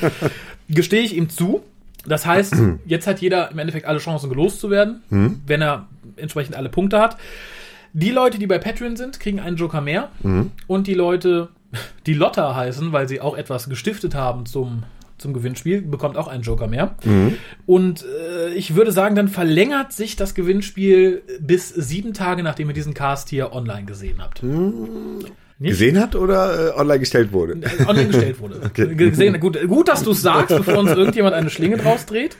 Gestehe 0.69 1.01
ich 1.01 1.15
ihm 1.15 1.29
zu. 1.29 1.61
Das 2.05 2.25
heißt, 2.25 2.55
jetzt 2.85 3.07
hat 3.07 3.19
jeder 3.21 3.51
im 3.51 3.59
Endeffekt 3.59 3.85
alle 3.85 3.99
Chancen 3.99 4.29
gelost 4.29 4.59
zu 4.59 4.69
werden, 4.69 5.01
wenn 5.47 5.61
er 5.61 5.87
entsprechend 6.17 6.55
alle 6.55 6.69
Punkte 6.69 6.99
hat. 6.99 7.17
Die 7.93 8.09
Leute, 8.11 8.39
die 8.39 8.47
bei 8.47 8.57
Patreon 8.57 8.95
sind, 8.95 9.19
kriegen 9.19 9.39
einen 9.39 9.55
Joker 9.55 9.81
mehr. 9.81 10.09
Und 10.67 10.87
die 10.87 10.95
Leute, 10.95 11.49
die 12.07 12.13
Lotta 12.13 12.55
heißen, 12.55 12.91
weil 12.91 13.07
sie 13.07 13.21
auch 13.21 13.37
etwas 13.37 13.69
gestiftet 13.69 14.15
haben 14.15 14.45
zum, 14.47 14.83
zum 15.19 15.33
Gewinnspiel, 15.33 15.81
bekommt 15.83 16.17
auch 16.17 16.27
einen 16.27 16.41
Joker 16.41 16.67
mehr. 16.67 16.95
Und 17.67 18.03
äh, 18.03 18.51
ich 18.55 18.73
würde 18.75 18.91
sagen, 18.91 19.15
dann 19.15 19.27
verlängert 19.27 19.93
sich 19.93 20.15
das 20.15 20.33
Gewinnspiel 20.33 21.21
bis 21.39 21.69
sieben 21.69 22.13
Tage, 22.13 22.41
nachdem 22.41 22.67
ihr 22.69 22.73
diesen 22.73 22.95
Cast 22.95 23.29
hier 23.29 23.53
online 23.53 23.85
gesehen 23.85 24.17
habt. 24.23 24.41
Nicht? 25.63 25.71
Gesehen 25.71 25.97
hat 25.97 26.13
oder 26.15 26.75
äh, 26.75 26.79
online 26.79 26.99
gestellt 26.99 27.31
wurde? 27.31 27.53
Äh, 27.53 27.85
online 27.87 28.07
gestellt 28.07 28.39
wurde. 28.41 28.59
Gesehen, 28.95 29.39
gut, 29.39 29.57
gut, 29.67 29.87
dass 29.87 30.03
du 30.03 30.11
es 30.11 30.21
sagst, 30.21 30.55
bevor 30.55 30.79
uns 30.79 30.91
irgendjemand 30.91 31.33
eine 31.33 31.49
Schlinge 31.49 31.77
draus 31.77 32.05
dreht. 32.05 32.35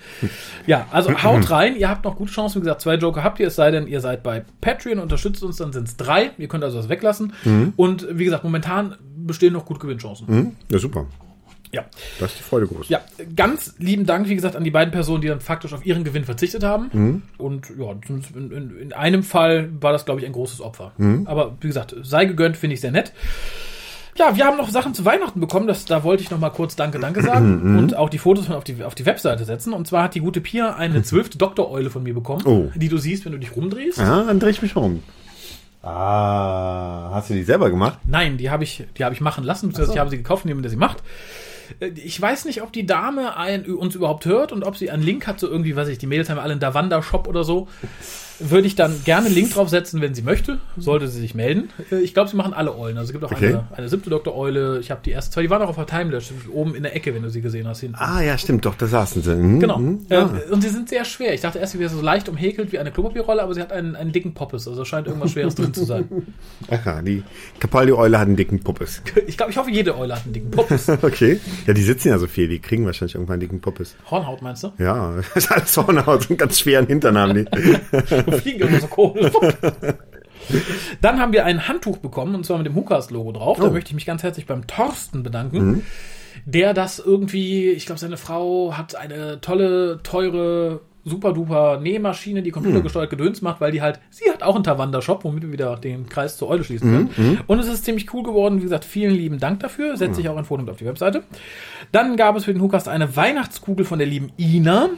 Ja, 0.68 0.88
also 0.92 1.10
haut 1.24 1.50
rein. 1.50 1.78
Ihr 1.78 1.90
habt 1.90 2.04
noch 2.04 2.18
gute 2.18 2.34
Chancen. 2.34 2.58
Wie 2.58 2.66
gesagt, 2.66 2.82
zwei 2.82 2.96
Joker 2.96 3.24
habt 3.24 3.40
ihr, 3.40 3.48
es 3.48 3.56
sei 3.56 3.72
denn, 3.72 3.88
ihr 3.88 4.02
seid 4.02 4.24
bei 4.24 4.44
Patreon, 4.60 5.00
unterstützt 5.00 5.42
uns, 5.42 5.56
dann 5.56 5.72
sind 5.72 5.88
es 5.88 5.96
drei. 5.96 6.32
Ihr 6.38 6.50
könnt 6.50 6.66
also 6.66 6.78
das 6.78 6.90
weglassen. 6.90 7.32
Und 7.78 8.08
wie 8.12 8.26
gesagt, 8.26 8.44
momentan 8.44 8.96
bestehen 9.16 9.54
noch 9.54 9.66
gute 9.66 9.80
Gewinnchancen. 9.80 10.28
Hm? 10.28 10.52
Ja, 10.70 10.80
super. 10.80 11.08
Ja. 11.74 11.84
Da 12.20 12.26
ist 12.28 12.38
die 12.38 12.44
Freude 12.44 12.68
groß. 12.68 12.88
Ja, 12.90 13.02
ganz 13.36 13.74
lieben 13.80 14.06
Dank, 14.06 14.30
wie 14.30 14.36
gesagt, 14.36 14.56
an 14.56 14.64
die 14.64 14.72
beiden 14.72 14.92
Personen, 14.92 15.22
die 15.22 15.28
dann 15.28 15.42
faktisch 15.42 15.74
auf 15.74 15.86
ihren 15.86 16.04
Gewinn 16.04 16.24
verzichtet 16.24 16.64
haben. 16.64 17.24
Und 17.38 17.68
ja, 17.78 17.92
in, 18.36 18.52
in, 18.52 18.78
in 18.78 18.94
einem 18.94 19.24
Fall 19.24 19.70
war 19.82 19.92
das, 19.92 20.06
glaube 20.06 20.22
ich, 20.22 20.26
ein 20.28 20.34
großes 20.34 20.62
Opfer. 20.62 20.92
Aber 21.26 21.58
wie 21.62 21.68
gesagt, 21.68 21.96
sei 22.04 22.26
gegönnt, 22.26 22.56
finde 22.58 22.76
ich 22.76 22.82
sehr 22.82 22.92
nett. 22.92 23.12
Ja, 24.16 24.36
wir 24.36 24.46
haben 24.46 24.58
noch 24.58 24.70
Sachen 24.70 24.94
zu 24.94 25.04
Weihnachten 25.06 25.40
bekommen. 25.40 25.66
Das, 25.66 25.86
da 25.86 26.04
wollte 26.04 26.22
ich 26.22 26.30
noch 26.30 26.38
mal 26.38 26.52
kurz 26.52 26.76
Danke, 26.76 27.00
Danke 27.00 27.24
sagen 27.24 27.80
und 27.80 27.96
auch 27.98 28.10
die 28.10 28.20
Fotos 28.20 28.46
von 28.46 28.56
auf 28.56 28.64
die, 28.64 28.84
auf 28.84 28.94
die 28.94 29.08
Webseite 29.08 29.44
setzen. 29.44 29.74
Und 29.74 29.88
zwar 29.88 30.04
hat 30.04 30.14
die 30.14 30.20
gute 30.20 30.40
Pia 30.42 30.76
eine 30.76 31.02
zwölfte 31.02 31.40
Doktoreule 31.40 31.90
von 31.90 32.04
mir 32.04 32.14
bekommen, 32.14 32.44
Oh. 32.46 32.70
die 32.76 32.90
du 32.90 33.00
siehst, 33.00 33.26
wenn 33.26 33.32
du 33.32 33.40
dich 33.40 33.56
rumdrehst. 33.56 34.00
Ah, 34.00 34.24
dann 34.28 34.40
dreh 34.40 34.52
ich 34.52 34.62
mich 34.62 34.76
um. 34.76 35.02
Ah, 35.82 37.10
hast 37.12 37.30
du 37.30 37.34
die 37.34 37.44
selber 37.44 37.70
gemacht? 37.70 38.00
Nein, 38.06 38.38
die 38.38 38.50
habe 38.50 38.64
ich, 38.64 38.86
die 38.98 39.04
habe 39.04 39.14
ich 39.14 39.20
machen 39.22 39.44
lassen, 39.44 39.68
beziehungsweise 39.70 39.96
ich 39.96 40.00
habe 40.00 40.10
sie 40.10 40.18
gekauft, 40.18 40.46
indem 40.46 40.62
der 40.62 40.72
sie 40.72 40.78
macht. 40.78 41.00
Äh, 41.80 41.92
Ich 41.96 42.20
weiß 42.22 42.46
nicht, 42.46 42.62
ob 42.62 42.72
die 42.74 42.86
Dame 42.86 43.38
ein, 43.38 43.66
uns 43.66 43.96
überhaupt 43.96 44.26
hört 44.26 44.52
und 44.52 44.64
ob 44.64 44.78
sie 44.78 44.90
einen 44.92 45.04
Link 45.04 45.28
hat, 45.28 45.40
so 45.40 45.48
irgendwie, 45.48 45.76
weiß 45.76 45.88
ich, 45.88 45.98
die 45.98 46.08
Mädels 46.08 46.30
haben 46.30 46.40
alle 46.40 46.52
einen 46.52 46.60
Davanda-Shop 46.60 47.28
oder 47.28 47.44
so. 47.44 47.68
Würde 48.50 48.68
ich 48.68 48.76
dann 48.76 49.04
gerne 49.06 49.26
einen 49.28 49.36
Link 49.36 49.52
draufsetzen, 49.54 50.02
wenn 50.02 50.14
sie 50.14 50.22
möchte. 50.22 50.60
Sollte 50.78 51.08
sie 51.08 51.20
sich 51.22 51.36
melden. 51.36 51.70
Äh, 51.92 51.98
Ich 52.02 52.14
glaube, 52.14 52.30
sie 52.30 52.36
machen 52.36 52.54
alle 52.54 52.78
Eulen. 52.78 52.98
Also 52.98 53.10
es 53.10 53.12
gibt 53.14 53.24
auch 53.26 53.32
Okay. 53.32 53.48
eine, 53.50 53.68
eine 53.76 53.90
siebte 53.90 54.10
Dr. 54.10 54.36
Eule. 54.36 54.80
Ich 54.80 54.92
habe 54.92 55.02
die 55.04 55.12
ersten 55.12 55.34
zwei, 55.34 55.42
die 55.42 55.50
waren 55.50 55.62
auch 55.62 55.70
auf 55.70 55.76
der 55.76 55.86
Timelash, 55.86 56.32
oben 56.52 56.76
in 56.76 56.84
der 56.84 56.96
Ecke, 56.96 57.14
wenn 57.16 57.24
du 57.24 57.30
sie 57.30 57.42
gesehen 57.42 57.68
hast. 57.68 57.80
Hinten. 57.82 57.96
Ah, 58.00 58.22
ja, 58.22 58.38
stimmt, 58.38 58.66
doch, 58.66 58.76
da 58.76 58.88
saßen 58.88 59.22
sie. 59.22 59.32
Hm, 59.34 59.60
Genau. 59.60 59.78
hm, 59.78 60.06
Ähm, 60.10 60.30
ah. 60.50 60.54
Und 60.54 60.62
sie 60.62 60.70
sind 60.70 60.90
sehr 60.90 61.06
schwer. 61.06 61.34
Ich 61.34 61.42
dachte 61.42 61.60
erst, 61.60 61.74
sie 61.74 61.80
wäre 61.80 61.90
so 61.90 62.02
leicht 62.02 62.30
umhäkelt 62.30 62.72
wie 62.72 62.80
eine 62.80 62.92
Klopapierrolle, 62.92 63.42
aber 63.44 63.54
sie 63.54 63.62
hat 63.62 63.72
einen, 63.72 63.96
einen 63.96 64.12
dicken 64.12 64.34
Poppes. 64.34 64.68
Also 64.68 64.86
scheint 64.86 65.08
irgendwas 65.08 65.32
Schweres 65.32 65.56
drin 65.56 65.74
zu 65.74 65.86
sein. 65.86 66.06
Aha, 66.70 67.02
die 67.02 67.24
Capaldi-Eule 67.60 68.20
hat 68.20 68.28
einen 68.28 68.36
dicken 68.36 68.60
Puppes. 68.60 69.02
Ich 69.28 69.38
glaube, 69.38 69.52
ich 69.52 69.58
hoffe, 69.58 69.72
jede 69.72 69.98
Eule 69.98 70.16
hat 70.16 70.26
einen 70.26 70.34
dicken 70.34 70.52
Poppes. 70.52 70.88
Okay. 71.02 71.40
Ja, 71.66 71.74
die 71.74 71.82
sitzen 71.84 72.10
ja 72.10 72.18
so 72.18 72.28
viel, 72.28 72.48
die 72.48 72.60
kriegen 72.60 72.86
wahrscheinlich 72.86 73.16
irgendwann 73.16 73.34
einen 73.36 73.42
dicken 73.42 73.62
Puppes. 73.62 73.96
Hornhaut 74.12 74.42
meinst 74.42 74.64
du? 74.64 74.72
Ja, 74.78 75.16
das 75.16 75.28
ist 75.46 75.52
alles 75.52 75.76
Hornhaut 75.78 76.30
und 76.30 76.38
ganz 76.38 76.60
schweren 76.60 76.88
Hintern 76.88 77.18
haben 77.18 77.34
die. 77.36 77.46
Fliegen 78.40 78.68
immer 78.68 78.80
so 78.80 78.88
komisch. 78.88 79.32
Dann 81.02 81.20
haben 81.20 81.32
wir 81.34 81.46
ein 81.46 81.68
Handtuch 81.68 81.98
bekommen, 81.98 82.36
und 82.36 82.46
zwar 82.46 82.58
mit 82.58 82.68
dem 82.68 82.76
Hukas-Logo 82.76 83.32
drauf. 83.32 83.58
Da 83.60 83.66
Oh. 83.68 83.70
möchte 83.72 83.90
ich 83.90 83.96
mich 83.96 84.06
ganz 84.06 84.24
herzlich 84.24 84.46
beim 84.46 84.68
Thorsten 84.68 85.24
bedanken, 85.24 85.86
der 86.46 86.74
das 86.74 87.00
irgendwie, 87.00 87.70
ich 87.72 87.86
glaube, 87.86 88.00
seine 88.00 88.18
Frau 88.18 88.74
hat 88.76 88.96
eine 88.96 89.40
tolle, 89.42 90.02
teure, 90.04 90.82
super 91.06 91.34
duper 91.34 91.80
Nähmaschine, 91.80 92.42
die 92.44 92.52
computergesteuert 92.52 93.10
Gedöns 93.10 93.42
macht, 93.42 93.60
weil 93.62 93.72
die 93.72 93.82
halt, 93.82 94.00
sie 94.10 94.30
hat 94.32 94.42
auch 94.44 94.56
einen 94.56 94.64
Tawanda-Shop, 94.64 95.24
womit 95.24 95.44
wir 95.44 95.52
wieder 95.52 95.76
den 95.76 96.08
Kreis 96.08 96.38
zur 96.38 96.50
Eule 96.50 96.64
schließen 96.64 97.10
können. 97.16 97.40
Und 97.48 97.60
es 97.60 97.68
ist 97.68 97.84
ziemlich 97.86 98.14
cool 98.14 98.24
geworden. 98.24 98.60
Wie 98.60 98.64
gesagt, 98.64 98.86
vielen 98.86 99.14
lieben 99.14 99.40
Dank 99.40 99.60
dafür. 99.60 99.98
Setze 99.98 100.22
ich 100.22 100.30
auch 100.30 100.38
ein 100.38 100.46
Foto 100.46 100.62
mit 100.62 100.72
auf 100.72 100.78
die 100.78 100.86
Webseite. 100.86 101.24
Dann 101.92 102.16
gab 102.16 102.36
es 102.38 102.46
für 102.46 102.54
den 102.54 102.62
Hukast 102.62 102.88
eine 102.88 103.16
Weihnachtskugel 103.16 103.86
von 103.86 104.00
der 104.00 104.08
lieben 104.08 104.32
Ina, 104.40 104.90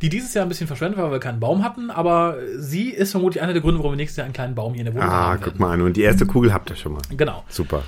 die 0.00 0.08
dieses 0.08 0.32
Jahr 0.34 0.44
ein 0.46 0.48
bisschen 0.48 0.66
verschwendet 0.66 0.98
war, 0.98 1.06
weil 1.06 1.12
wir 1.12 1.20
keinen 1.20 1.40
Baum 1.40 1.64
hatten. 1.64 1.90
Aber 1.90 2.36
sie 2.56 2.90
ist 2.90 3.10
vermutlich 3.10 3.42
einer 3.42 3.52
der 3.52 3.62
Gründe, 3.62 3.78
warum 3.80 3.92
wir 3.92 3.96
nächstes 3.96 4.16
Jahr 4.18 4.24
einen 4.26 4.32
kleinen 4.34 4.54
Baum 4.54 4.74
hier 4.74 4.80
in 4.80 4.86
der 4.86 4.94
Wohnung 4.94 5.08
Ah, 5.08 5.30
haben 5.32 5.36
guck 5.38 5.46
werden. 5.46 5.58
mal 5.60 5.72
an. 5.72 5.82
Und 5.82 5.96
die 5.96 6.02
erste 6.02 6.24
Kugel 6.26 6.52
habt 6.54 6.70
ihr 6.70 6.76
schon 6.76 6.92
mal. 6.92 7.02
Genau. 7.16 7.42
Super. 7.48 7.82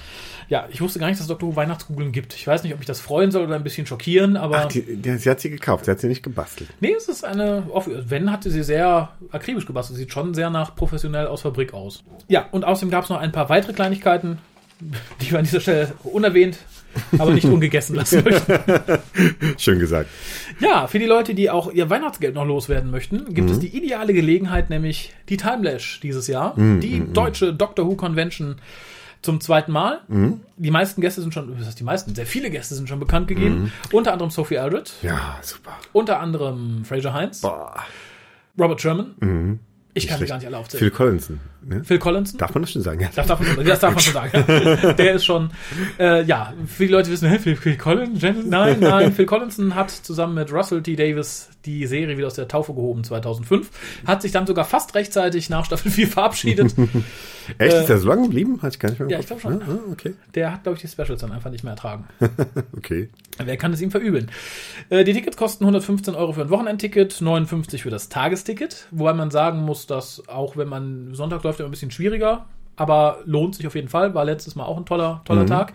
Ja, 0.49 0.67
ich 0.71 0.81
wusste 0.81 0.99
gar 0.99 1.07
nicht, 1.07 1.19
dass 1.19 1.25
es 1.25 1.29
Dr. 1.29 1.49
Who 1.51 1.57
Weihnachtskugeln 1.57 2.13
gibt. 2.13 2.35
Ich 2.35 2.47
weiß 2.47 2.63
nicht, 2.63 2.73
ob 2.73 2.79
mich 2.79 2.87
das 2.87 3.01
freuen 3.01 3.31
soll 3.31 3.45
oder 3.45 3.55
ein 3.55 3.65
bisschen 3.65 3.87
schockieren, 3.87 4.37
aber 4.37 4.59
Ach, 4.65 4.67
die, 4.67 4.83
die, 4.97 5.17
sie 5.17 5.31
hat 5.31 5.41
sie 5.41 5.51
gekauft, 5.51 5.85
sie 5.85 5.91
hat 5.91 6.01
sie 6.01 6.09
nicht 6.09 6.23
gebastelt. 6.23 6.71
nee, 6.81 6.93
es 6.97 7.09
ist 7.09 7.25
eine, 7.25 7.65
wenn 8.09 8.31
hatte 8.31 8.51
sie 8.51 8.63
sehr 8.63 9.11
akribisch 9.31 9.67
gebastelt. 9.67 9.99
Sieht 9.99 10.13
schon 10.13 10.35
sehr 10.35 10.51
nach 10.51 10.75
professionell 10.75 11.27
aus 11.27 11.43
Fabrik 11.43 11.73
aus. 11.75 12.03
Ja, 12.29 12.47
und 12.51 12.65
außerdem 12.65 12.91
gab 12.91 13.05
es 13.05 13.11
noch 13.11 13.19
ein 13.19 13.33
paar 13.33 13.49
weitere 13.49 13.73
Kleinigkeiten, 13.73 14.39
die 15.21 15.31
wir 15.31 15.39
an 15.39 15.45
dieser 15.45 15.61
Stelle 15.61 15.93
unerwähnt, 16.03 16.59
aber 17.17 17.31
nicht 17.33 17.45
ungegessen 17.47 17.95
lassen 17.95 18.25
möchten. 18.25 18.59
Schön 19.57 19.79
gesagt. 19.79 20.11
Ja, 20.61 20.87
für 20.89 20.99
die 20.99 21.07
Leute, 21.07 21.35
die 21.35 21.51
auch 21.51 21.73
ihr 21.73 21.89
Weihnachtsgeld 21.89 22.35
noch 22.35 22.45
loswerden 22.45 22.91
möchten, 22.91 23.33
gibt 23.33 23.49
es 23.49 23.61
die 23.61 23.69
ideale 23.77 24.13
Gelegenheit, 24.13 24.71
nämlich 24.71 25.13
die 25.29 25.37
Timelash 25.37 26.01
dieses 26.01 26.27
Jahr, 26.27 26.55
die 26.57 27.05
deutsche 27.13 27.55
Doctor 27.55 27.87
Who 27.87 27.95
Convention 27.95 28.57
zum 29.23 29.41
zweiten 29.41 29.73
Mal. 29.73 30.01
Die 30.57 30.71
meisten 30.71 31.01
Gäste 31.01 31.21
sind 31.23 31.33
schon, 31.33 31.59
was 31.59 31.67
heißt 31.67 31.79
die 31.81 31.85
meisten? 31.85 32.15
Sehr 32.15 32.27
viele 32.27 32.51
Gäste 32.51 32.75
sind 32.75 32.89
schon 32.89 33.01
bekannt 33.01 33.29
gegeben. 33.29 33.73
Unter 33.93 34.13
anderem 34.13 34.31
Sophie 34.31 34.59
Aldred, 34.59 34.93
Ja, 35.03 35.39
super. 35.43 35.73
unter 35.93 36.21
anderem 36.21 36.85
Fraser 36.85 37.15
Heinz, 37.15 37.41
Boah. 37.41 37.75
Robert 38.59 38.81
Sherman. 38.81 39.59
Ich 39.95 40.09
kann 40.09 40.19
sie 40.19 40.27
gar 40.27 40.37
nicht 40.39 40.47
alle 40.47 40.57
aufzählen. 40.57 40.79
Phil 40.81 40.91
Collinson. 40.91 41.39
Ne? 41.65 41.85
Phil 41.85 41.99
Collinson. 41.99 42.39
Darf 42.39 42.55
man 42.55 42.63
das 42.63 42.73
schon 42.73 42.81
sagen? 42.83 43.01
Ja. 43.01 43.11
Das 43.15 43.27
darf 43.27 43.39
man, 43.41 43.49
schon- 43.55 43.65
das 43.67 43.79
darf 43.81 43.93
man 43.95 44.03
schon 44.03 44.13
sagen. 44.15 44.45
Der 44.97 45.13
ist 45.13 45.25
schon, 45.25 45.51
äh, 45.99 46.25
ja, 46.25 46.55
viele 46.67 46.93
Leute 46.93 47.11
wissen, 47.11 47.29
hä, 47.29 47.39
Phil, 47.43 47.57
Phil 47.57 47.77
Collins? 47.77 48.23
Nein, 48.47 48.79
nein, 48.81 49.13
Phil 49.13 49.27
Collinson 49.27 49.75
hat 49.75 49.91
zusammen 49.91 50.35
mit 50.35 50.51
Russell 50.53 50.83
T. 50.83 50.97
Davis 50.97 51.51
die 51.65 51.87
Serie 51.87 52.17
wieder 52.17 52.27
aus 52.27 52.35
der 52.35 52.49
Taufe 52.49 52.75
gehoben 52.75 53.05
2005, 53.05 53.71
hat 54.07 54.23
sich 54.23 54.33
dann 54.33 54.47
sogar 54.47 54.65
fast 54.65 54.95
rechtzeitig 54.95 55.51
nach 55.51 55.65
Staffel 55.65 55.91
4 55.91 56.09
verabschiedet. 56.09 56.75
Echt? 57.59 57.75
ist 57.75 57.89
der 57.89 57.99
so 57.99 58.09
lange 58.09 58.23
geblieben? 58.23 58.61
Hatte 58.63 58.75
ich 58.75 58.79
gar 58.79 58.91
nicht 58.91 58.99
mehr 59.01 59.09
ja, 59.09 59.19
ich 59.19 59.29
Kopf. 59.29 59.41
glaub 59.41 59.61
schon. 59.61 59.63
Ah, 59.63 59.81
okay. 59.91 60.15
Der 60.35 60.53
hat, 60.53 60.63
glaube 60.63 60.77
ich, 60.77 60.83
die 60.83 60.89
Specials 60.89 61.21
dann 61.21 61.33
einfach 61.33 61.51
nicht 61.51 61.65
mehr 61.65 61.73
ertragen. 61.73 62.07
Okay. 62.77 63.11
Wer 63.39 63.57
kann 63.57 63.73
es 63.73 63.81
ihm 63.81 63.91
verübeln? 63.91 64.31
Äh, 64.91 65.05
die 65.05 65.13
Tickets 65.13 65.37
kosten 65.37 65.65
115 65.65 66.15
Euro 66.15 66.33
für 66.33 66.43
ein 66.43 66.51
Wochenendticket, 66.51 67.21
59 67.21 67.83
für 67.83 67.91
das 67.91 68.09
Tagesticket, 68.09 68.89
wobei 68.91 69.13
man 69.13 69.31
sagen 69.31 69.61
muss, 69.61 69.87
dass 69.87 70.29
auch 70.29 70.57
wenn 70.57 70.69
man 70.69 71.15
Sonntag 71.15 71.45
läuft, 71.45 71.61
immer 71.61 71.69
ein 71.69 71.71
bisschen 71.71 71.91
schwieriger, 71.91 72.47
aber 72.77 73.21
lohnt 73.25 73.55
sich 73.55 73.67
auf 73.67 73.75
jeden 73.75 73.89
Fall, 73.89 74.15
war 74.15 74.25
letztes 74.25 74.57
Mal 74.57 74.65
auch 74.65 74.77
ein 74.77 74.87
toller, 74.87 75.23
toller 75.25 75.47
Tag. 75.47 75.73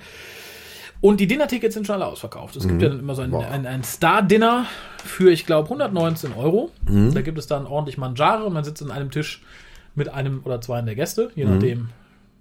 Und 0.99 1.19
die 1.19 1.27
Dinner-Tickets 1.27 1.75
sind 1.75 1.85
schon 1.85 1.95
alle 1.95 2.07
ausverkauft. 2.07 2.55
Es 2.55 2.67
gibt 2.67 2.81
ja 2.81 2.89
dann 2.89 2.99
immer 2.99 3.13
so 3.13 3.21
ein, 3.21 3.33
ein, 3.33 3.65
ein 3.67 3.83
Star-Dinner 3.83 4.65
für, 5.03 5.31
ich 5.31 5.45
glaube, 5.45 5.65
119 5.65 6.33
Euro. 6.33 6.71
Da 7.13 7.21
gibt 7.21 7.37
es 7.37 7.47
dann 7.47 7.65
ordentlich 7.67 7.97
Mangiare. 7.97 8.49
Man 8.49 8.63
sitzt 8.63 8.81
an 8.81 8.91
einem 8.91 9.11
Tisch 9.11 9.41
mit 9.95 10.09
einem 10.09 10.41
oder 10.43 10.59
zwei 10.61 10.81
der 10.81 10.95
Gäste, 10.95 11.31
je 11.35 11.45
nachdem, 11.45 11.89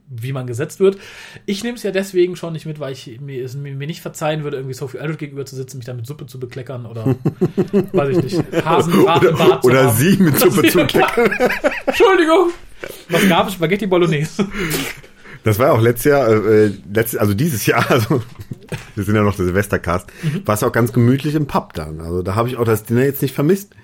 wie 0.09 0.33
man 0.33 0.47
gesetzt 0.47 0.79
wird. 0.81 0.99
Ich 1.47 1.64
nehme 1.64 1.77
es 1.77 1.83
ja 1.83 1.90
deswegen 1.90 2.37
schon 2.37 2.53
nicht 2.53 2.66
mit, 2.66 2.79
weil 2.81 2.92
ich 2.92 3.21
mir, 3.21 3.45
es 3.45 3.57
mir 3.57 3.75
nicht 3.75 4.01
verzeihen 4.01 4.45
würde, 4.45 4.59
irgendwie 4.59 4.75
Sophie 4.75 5.01
Aldred 5.01 5.19
gegenüber 5.19 5.45
zu 5.47 5.57
sitzen, 5.57 5.79
mich 5.79 5.87
da 5.87 5.95
mit 5.95 6.07
Suppe 6.07 6.27
zu 6.27 6.38
bekleckern 6.38 6.87
oder 6.87 7.07
weiß 7.92 8.16
ich 8.16 8.23
nicht, 8.23 8.64
Hasenbratenbart 8.64 9.62
zu 9.62 9.69
Oder 9.69 9.87
haben. 9.88 9.97
sie 9.97 10.16
mit 10.16 10.38
Suppe 10.38 10.62
zu 10.69 10.81
Entschuldigung. 10.81 12.51
Was 13.09 13.29
gab 13.29 13.49
es? 13.49 13.55
Spaghetti 13.55 13.87
Bolognese. 13.87 14.47
Das 15.47 15.59
war 15.61 15.67
ja 15.69 15.73
auch 15.73 15.81
letztes 15.81 16.11
Jahr, 16.11 16.29
äh, 16.29 16.73
letztes, 16.93 17.19
also 17.21 17.33
dieses 17.33 17.65
Jahr, 17.67 17.85
also 17.91 18.21
wir 18.97 19.05
sind 19.05 19.15
ja 19.15 19.23
noch 19.23 19.37
der 19.37 19.45
Silvestercast, 19.47 20.07
Mhm. 20.23 20.43
war 20.47 20.55
es 20.55 20.63
auch 20.63 20.73
ganz 20.73 20.93
gemütlich 20.93 21.35
im 21.37 21.47
Pub 21.47 21.73
dann. 21.75 22.01
Also 22.01 22.23
da 22.23 22.35
habe 22.35 22.49
ich 22.49 22.57
auch 22.57 22.65
das 22.65 22.83
Dinner 22.85 23.05
jetzt 23.05 23.23
nicht 23.23 23.35
vermisst, 23.35 23.75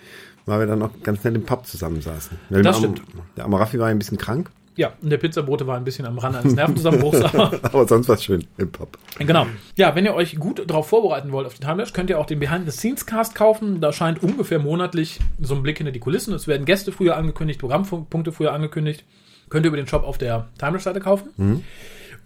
weil 0.45 0.59
wir 0.61 0.67
dann 0.67 0.83
auch 0.83 0.91
ganz 1.03 1.23
nett 1.25 1.35
im 1.37 1.45
Pub 1.45 1.67
zusammensaßen. 1.67 2.37
Das 2.51 2.63
der 2.63 2.73
Am- 2.73 2.79
stimmt. 2.79 3.03
Der 3.37 3.45
Amaraffi 3.45 3.79
war 3.79 3.87
ein 3.87 3.99
bisschen 3.99 4.19
krank, 4.19 4.51
Ja, 4.75 4.93
und 5.03 5.11
der 5.11 5.19
Pizzabote 5.19 5.67
war 5.67 5.77
ein 5.77 5.85
bisschen 5.85 6.05
am 6.07 6.19
Rand 6.19 6.35
eines 6.35 6.55
Nervenzusammenbruchs, 6.55 7.21
aber 7.35 7.61
aber 7.63 7.87
sonst 7.87 8.09
war 8.09 8.17
es 8.17 8.25
schön 8.25 8.45
im 8.59 8.73
Pub. 8.73 8.99
Genau. 9.19 9.47
Ja, 9.77 9.95
wenn 9.95 10.05
ihr 10.05 10.15
euch 10.15 10.37
gut 10.37 10.69
darauf 10.69 10.89
vorbereiten 10.89 11.31
wollt 11.31 11.47
auf 11.47 11.55
die 11.55 11.61
Timelash, 11.61 11.93
könnt 11.93 12.11
ihr 12.11 12.19
auch 12.19 12.27
den 12.27 12.41
Behind-the-Scenes-Cast 12.41 13.35
kaufen. 13.37 13.81
Da 13.81 13.93
scheint 13.93 14.21
ungefähr 14.23 14.59
monatlich 14.59 15.21
so 15.41 15.55
ein 15.55 15.63
Blick 15.63 15.77
hinter 15.79 15.93
die 15.93 16.01
Kulissen. 16.01 16.35
Es 16.35 16.49
werden 16.49 16.65
Gäste 16.65 16.91
früher 16.91 17.17
angekündigt, 17.17 17.61
Programmpunkte 17.61 18.33
früher 18.33 18.53
angekündigt. 18.53 19.05
Könnt 19.53 19.67
ihr 19.67 19.69
über 19.69 19.77
den 19.77 19.87
Shop 19.87 20.03
auf 20.05 20.17
der 20.17 20.49
Timelash-Seite 20.59 20.99
kaufen. 21.01 21.29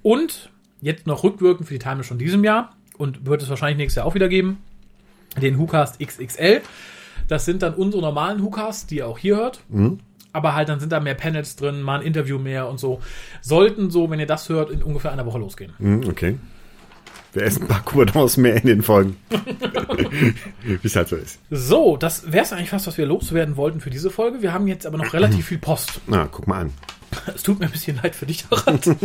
Und 0.03 0.53
jetzt 0.81 1.09
noch 1.09 1.25
rückwirkend 1.25 1.67
für 1.67 1.75
die 1.75 1.81
Timelash 1.81 2.07
von 2.07 2.19
diesem 2.19 2.45
Jahr 2.45 2.77
und 2.99 3.27
wird 3.27 3.43
es 3.43 3.49
wahrscheinlich 3.49 3.79
nächstes 3.79 3.97
Jahr 3.97 4.07
auch 4.07 4.15
wieder 4.15 4.29
geben, 4.29 4.59
den 5.43 5.59
WhoCast 5.59 5.99
XXL. 5.99 6.61
Das 7.27 7.45
sind 7.45 7.63
dann 7.63 7.75
unsere 7.75 8.01
normalen 8.01 8.45
WhoCasts, 8.45 8.87
die 8.87 8.99
ihr 8.99 9.09
auch 9.09 9.19
hier 9.19 9.35
hört. 9.35 9.59
Aber 10.33 10.55
halt, 10.55 10.69
dann 10.69 10.79
sind 10.79 10.93
da 10.93 11.01
mehr 11.01 11.15
Panels 11.15 11.57
drin, 11.57 11.83
mal 11.83 11.99
ein 11.99 12.07
Interview 12.07 12.39
mehr 12.39 12.69
und 12.69 12.79
so. 12.79 13.01
Sollten 13.41 13.91
so, 13.91 14.09
wenn 14.09 14.21
ihr 14.21 14.27
das 14.27 14.49
hört, 14.49 14.71
in 14.71 14.85
ungefähr 14.85 15.11
einer 15.11 15.27
Woche 15.27 15.41
losgehen. 15.41 15.73
Hm, 15.79 16.09
okay. 16.09 16.39
Wir 17.37 17.43
essen 17.45 17.65
ein 17.65 17.69
paar 17.69 17.83
Coupons 17.85 18.39
mehr 18.39 18.57
in 18.57 18.67
den 18.67 18.83
Folgen. 18.83 19.15
Wie 20.65 20.79
es 20.83 20.97
halt 20.97 21.09
so 21.09 21.17
ist. 21.17 21.39
So, 21.51 21.99
das 21.99 22.33
wäre 22.33 22.45
es 22.45 22.53
eigentlich 22.55 22.71
fast, 22.71 22.87
was 22.87 22.97
wir 22.97 23.05
loswerden 23.05 23.59
wollten 23.59 23.81
für 23.81 23.91
diese 23.91 24.09
Folge. 24.09 24.41
Wir 24.41 24.55
haben 24.55 24.67
jetzt 24.67 24.87
aber 24.87 24.97
noch 24.97 25.13
relativ 25.13 25.45
viel 25.47 25.59
Post. 25.59 26.01
Na, 26.07 26.29
guck 26.33 26.47
mal 26.47 26.63
an. 26.63 26.73
Es 27.35 27.43
tut 27.43 27.61
mir 27.61 27.67
ein 27.67 27.73
bisschen 27.73 28.01
leid 28.03 28.17
für 28.17 28.25
dich, 28.25 28.47
Harald. 28.51 28.87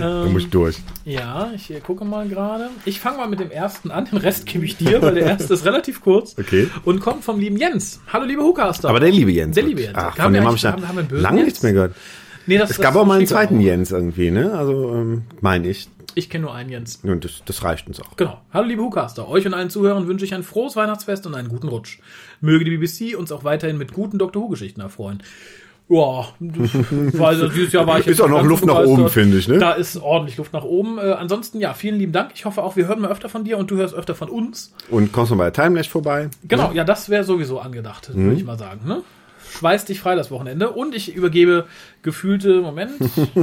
Da 0.00 0.24
muss 0.24 0.42
ich 0.44 0.48
durch. 0.50 0.78
Ja, 1.04 1.50
ich 1.54 1.70
gucke 1.82 2.06
mal 2.06 2.26
gerade. 2.26 2.70
Ich 2.86 3.00
fange 3.00 3.18
mal 3.18 3.28
mit 3.28 3.40
dem 3.40 3.50
ersten 3.50 3.90
an. 3.90 4.06
Den 4.06 4.16
Rest 4.16 4.46
gebe 4.46 4.64
ich 4.64 4.78
dir, 4.78 5.02
weil 5.02 5.14
der 5.14 5.26
erste 5.26 5.52
ist 5.52 5.66
relativ 5.66 6.00
kurz. 6.00 6.36
Okay. 6.38 6.68
Und 6.86 7.00
kommt 7.00 7.22
vom 7.22 7.38
lieben 7.38 7.58
Jens. 7.58 8.00
Hallo, 8.12 8.24
liebe 8.24 8.42
Hucaster. 8.42 8.88
Aber 8.88 9.00
der 9.00 9.10
liebe 9.10 9.30
Jens. 9.30 9.54
Der 9.54 9.64
liebe 9.64 9.82
Jens. 9.82 9.94
Ach, 9.96 10.16
Haben 10.18 10.22
von 10.22 10.32
wir 10.32 10.40
dem 10.40 10.46
habe 10.46 10.56
ich 10.56 10.64
haben- 10.64 10.88
haben 10.88 10.96
wir 10.96 11.04
da 11.04 11.16
lange 11.16 11.44
nichts 11.44 11.62
mehr 11.62 11.72
gehört. 11.74 11.94
Nee, 12.46 12.58
das, 12.58 12.70
Es 12.70 12.76
das 12.76 12.84
gab 12.84 12.96
auch 12.96 13.06
mal 13.06 13.18
einen 13.18 13.26
zweiten 13.26 13.58
auch. 13.58 13.62
Jens 13.62 13.90
irgendwie, 13.92 14.30
ne? 14.30 14.52
Also, 14.52 14.94
ähm, 14.94 15.22
meine 15.40 15.68
ich. 15.68 15.88
Ich 16.14 16.30
kenne 16.30 16.44
nur 16.46 16.54
einen 16.54 16.70
Jens. 16.70 17.00
Und 17.02 17.24
das, 17.24 17.42
das 17.44 17.62
reicht 17.62 17.86
uns 17.88 18.00
auch. 18.00 18.16
Genau. 18.16 18.40
Hallo 18.52 18.66
liebe 18.66 18.82
Hucaster. 18.82 19.28
Euch 19.28 19.44
und 19.46 19.52
allen 19.52 19.68
Zuhörern 19.68 20.06
wünsche 20.06 20.24
ich 20.24 20.32
ein 20.34 20.42
frohes 20.42 20.74
Weihnachtsfest 20.74 21.26
und 21.26 21.34
einen 21.34 21.48
guten 21.48 21.68
Rutsch. 21.68 21.98
Möge 22.40 22.64
die 22.64 22.76
BBC 22.76 23.18
uns 23.18 23.30
auch 23.32 23.44
weiterhin 23.44 23.76
mit 23.76 23.92
guten 23.92 24.18
Doctor 24.18 24.42
Who-Geschichten 24.42 24.80
erfreuen. 24.80 25.22
Ja, 25.88 26.26
weil 26.40 27.26
also 27.26 27.48
dieses 27.48 27.72
Jahr 27.72 27.86
war 27.86 28.00
ich 28.00 28.08
Ist 28.08 28.20
auch 28.20 28.28
noch 28.28 28.42
Luft 28.42 28.64
nach 28.64 28.84
oben, 28.84 29.08
finde 29.08 29.38
ich, 29.38 29.46
ne? 29.46 29.58
Da 29.58 29.72
ist 29.72 29.96
ordentlich 29.98 30.36
Luft 30.36 30.52
nach 30.52 30.64
oben. 30.64 30.98
Äh, 30.98 31.12
ansonsten, 31.12 31.60
ja, 31.60 31.74
vielen 31.74 31.98
lieben 31.98 32.10
Dank. 32.12 32.30
Ich 32.34 32.44
hoffe 32.44 32.62
auch, 32.64 32.74
wir 32.74 32.88
hören 32.88 33.00
mal 33.00 33.10
öfter 33.10 33.28
von 33.28 33.44
dir 33.44 33.56
und 33.58 33.70
du 33.70 33.76
hörst 33.76 33.94
öfter 33.94 34.14
von 34.16 34.28
uns. 34.28 34.72
Und 34.90 35.12
kommst 35.12 35.30
du 35.30 35.36
bei 35.36 35.48
der 35.48 35.52
Timelash 35.64 35.88
vorbei? 35.88 36.28
Genau, 36.48 36.72
ja, 36.72 36.82
das 36.82 37.08
wäre 37.08 37.22
sowieso 37.22 37.60
angedacht, 37.60 38.10
Mhm. 38.12 38.24
würde 38.24 38.36
ich 38.40 38.44
mal 38.44 38.58
sagen. 38.58 38.80
Ne? 38.86 39.02
Schweiß 39.58 39.84
dich 39.86 40.00
frei 40.00 40.14
das 40.14 40.30
Wochenende 40.30 40.70
und 40.70 40.94
ich 40.94 41.14
übergebe 41.14 41.66
gefühlte, 42.02 42.60
Moment, 42.60 42.92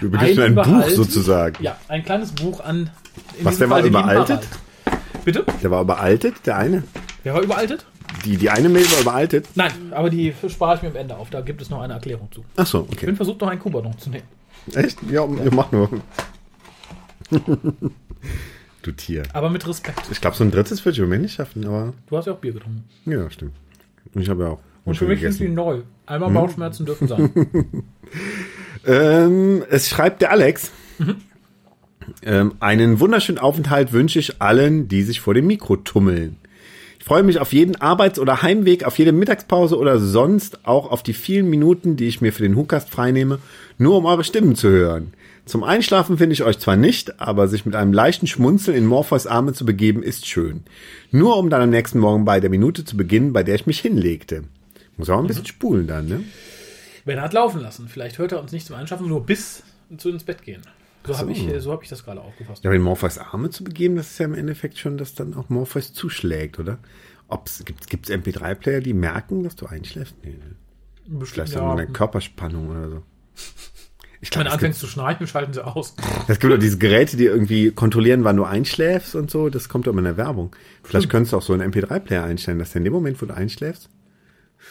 Du 0.00 0.10
begibst 0.10 0.36
mir 0.36 0.44
ein 0.44 0.54
Buch 0.54 0.88
sozusagen. 0.90 1.62
ja, 1.62 1.76
ein 1.88 2.04
kleines 2.04 2.32
Buch 2.32 2.60
an. 2.60 2.90
Was, 3.42 3.58
der 3.58 3.70
war 3.70 3.78
den 3.82 3.92
lieben 3.92 4.02
überaltet? 4.04 4.40
Bitte? 5.24 5.44
Der 5.62 5.70
war 5.70 5.80
überaltet, 5.82 6.34
der 6.46 6.56
eine. 6.58 6.82
Wer 7.22 7.34
war 7.34 7.42
überaltet? 7.42 7.86
Die, 8.24 8.36
die 8.36 8.50
eine 8.50 8.68
Mail 8.68 8.84
war 8.92 9.00
überaltet. 9.00 9.48
Nein, 9.54 9.72
aber 9.92 10.10
die 10.10 10.34
spare 10.48 10.76
ich 10.76 10.82
mir 10.82 10.88
am 10.90 10.96
Ende 10.96 11.16
auf. 11.16 11.30
Da 11.30 11.40
gibt 11.40 11.62
es 11.62 11.70
noch 11.70 11.80
eine 11.80 11.94
Erklärung 11.94 12.30
zu. 12.30 12.44
Ach 12.56 12.66
so, 12.66 12.86
Ich 12.90 12.96
okay. 12.98 13.06
bin 13.06 13.16
versucht, 13.16 13.40
noch 13.40 13.48
einen 13.48 13.60
Kuba 13.60 13.80
noch 13.80 13.94
zu 13.96 14.10
nehmen. 14.10 14.24
Echt? 14.74 14.98
Ja, 15.10 15.24
ja 15.26 15.50
mach 15.50 15.72
nur. 15.72 15.88
du 18.82 18.92
Tier. 18.92 19.22
Aber 19.32 19.50
mit 19.50 19.66
Respekt. 19.66 20.00
Ich 20.10 20.20
glaube, 20.20 20.36
so 20.36 20.44
ein 20.44 20.50
drittes 20.50 20.84
würde 20.84 20.92
ich 20.92 20.98
im 20.98 21.04
Moment 21.06 21.22
nicht 21.22 21.34
schaffen, 21.34 21.66
aber 21.66 21.94
Du 22.08 22.16
hast 22.16 22.26
ja 22.26 22.32
auch 22.34 22.38
Bier 22.38 22.52
getrunken. 22.52 22.84
ja, 23.06 23.30
stimmt. 23.30 23.54
Und 24.14 24.20
ich 24.20 24.28
habe 24.28 24.42
ja 24.44 24.48
auch. 24.50 24.60
Und 24.84 24.96
für 24.96 25.06
mich 25.06 25.20
gegessen. 25.20 25.42
die 25.46 25.48
neu. 25.52 25.80
Einmal 26.06 26.30
Mhm. 26.30 26.34
Bauchschmerzen 26.34 26.86
dürfen 26.86 27.08
sein. 27.08 27.30
Ähm, 28.86 29.62
es 29.70 29.88
schreibt 29.88 30.20
der 30.20 30.30
Alex. 30.30 30.70
Ähm, 32.22 32.52
einen 32.60 33.00
wunderschönen 33.00 33.38
Aufenthalt 33.38 33.92
wünsche 33.92 34.18
ich 34.18 34.42
allen, 34.42 34.88
die 34.88 35.02
sich 35.02 35.20
vor 35.20 35.32
dem 35.34 35.46
Mikro 35.46 35.76
tummeln. 35.76 36.36
Ich 36.98 37.04
freue 37.06 37.22
mich 37.22 37.38
auf 37.38 37.52
jeden 37.54 37.76
Arbeits- 37.76 38.18
oder 38.18 38.42
Heimweg, 38.42 38.84
auf 38.84 38.98
jede 38.98 39.12
Mittagspause 39.12 39.78
oder 39.78 39.98
sonst 39.98 40.66
auch 40.66 40.90
auf 40.90 41.02
die 41.02 41.14
vielen 41.14 41.48
Minuten, 41.48 41.96
die 41.96 42.06
ich 42.06 42.20
mir 42.20 42.32
für 42.32 42.42
den 42.42 42.56
Hukast 42.56 42.90
freinehme, 42.90 43.38
nur 43.78 43.96
um 43.96 44.04
eure 44.04 44.24
Stimmen 44.24 44.54
zu 44.54 44.68
hören. 44.68 45.14
Zum 45.46 45.64
Einschlafen 45.64 46.16
finde 46.18 46.34
ich 46.34 46.42
euch 46.42 46.58
zwar 46.58 46.76
nicht, 46.76 47.20
aber 47.20 47.48
sich 47.48 47.66
mit 47.66 47.74
einem 47.76 47.92
leichten 47.94 48.26
Schmunzeln 48.26 48.76
in 48.76 48.86
Morpheus 48.86 49.26
Arme 49.26 49.52
zu 49.54 49.64
begeben, 49.66 50.02
ist 50.02 50.26
schön. 50.26 50.62
Nur 51.10 51.36
um 51.38 51.50
dann 51.50 51.60
am 51.62 51.70
nächsten 51.70 51.98
Morgen 51.98 52.24
bei 52.24 52.40
der 52.40 52.50
Minute 52.50 52.84
zu 52.84 52.96
beginnen, 52.96 53.32
bei 53.34 53.42
der 53.42 53.54
ich 53.54 53.66
mich 53.66 53.80
hinlegte. 53.80 54.44
Muss 54.96 55.10
auch 55.10 55.18
ein 55.18 55.26
bisschen 55.26 55.46
spulen 55.46 55.86
dann, 55.86 56.06
ne? 56.06 56.24
Ben 57.04 57.20
hat 57.20 57.32
laufen 57.32 57.60
lassen. 57.60 57.88
Vielleicht 57.88 58.18
hört 58.18 58.32
er 58.32 58.40
uns 58.40 58.52
nicht 58.52 58.66
zum 58.66 58.76
Einschaffen, 58.76 59.08
nur 59.08 59.26
bis 59.26 59.62
zu 59.96 60.08
ins 60.08 60.24
Bett 60.24 60.42
gehen. 60.42 60.62
So 61.06 61.18
habe 61.18 61.32
ich, 61.32 61.46
so 61.58 61.70
hab 61.70 61.82
ich 61.82 61.90
das 61.90 62.04
gerade 62.04 62.20
aufgefasst. 62.22 62.64
Ja, 62.64 62.72
in 62.72 62.80
Morpheus 62.80 63.18
Arme 63.18 63.50
zu 63.50 63.62
begeben, 63.62 63.96
das 63.96 64.12
ist 64.12 64.18
ja 64.18 64.24
im 64.24 64.34
Endeffekt 64.34 64.78
schon, 64.78 64.96
dass 64.96 65.14
dann 65.14 65.34
auch 65.34 65.50
Morpheus 65.50 65.92
zuschlägt, 65.92 66.58
oder? 66.58 66.78
Ob's, 67.28 67.62
gibt 67.64 67.90
gibt's 67.90 68.10
MP3-Player, 68.10 68.80
die 68.80 68.94
merken, 68.94 69.42
dass 69.42 69.54
du 69.56 69.66
einschläfst? 69.66 70.14
Nee, 70.22 70.30
ne. 70.30 70.56
Bestimmt, 71.06 71.28
vielleicht 71.28 71.52
ja, 71.54 71.70
eine 71.70 71.86
Körperspannung 71.86 72.70
oder 72.70 72.88
so. 72.88 73.02
Ich 74.22 74.30
wenn 74.30 74.30
glaube, 74.30 74.44
du 74.44 74.48
es, 74.48 74.54
anfängst 74.54 74.80
zu 74.80 74.86
schnarchen, 74.86 75.26
schalten 75.26 75.52
sie 75.52 75.62
aus. 75.62 75.94
es 76.28 76.38
gibt 76.38 76.50
auch 76.50 76.58
diese 76.58 76.78
Geräte, 76.78 77.18
die 77.18 77.26
irgendwie 77.26 77.72
kontrollieren, 77.72 78.24
wann 78.24 78.36
du 78.38 78.44
einschläfst 78.44 79.14
und 79.14 79.30
so. 79.30 79.50
Das 79.50 79.68
kommt 79.68 79.86
doch 79.86 79.92
immer 79.92 79.98
in 79.98 80.06
der 80.06 80.16
Werbung. 80.16 80.56
Vielleicht 80.82 81.10
könntest 81.10 81.34
du 81.34 81.36
auch 81.36 81.42
so 81.42 81.52
einen 81.52 81.70
MP3-Player 81.70 82.24
einstellen, 82.24 82.58
dass 82.58 82.72
der 82.72 82.80
in 82.80 82.84
dem 82.84 82.94
Moment, 82.94 83.20
wo 83.20 83.26
du 83.26 83.34
einschläfst, 83.34 83.90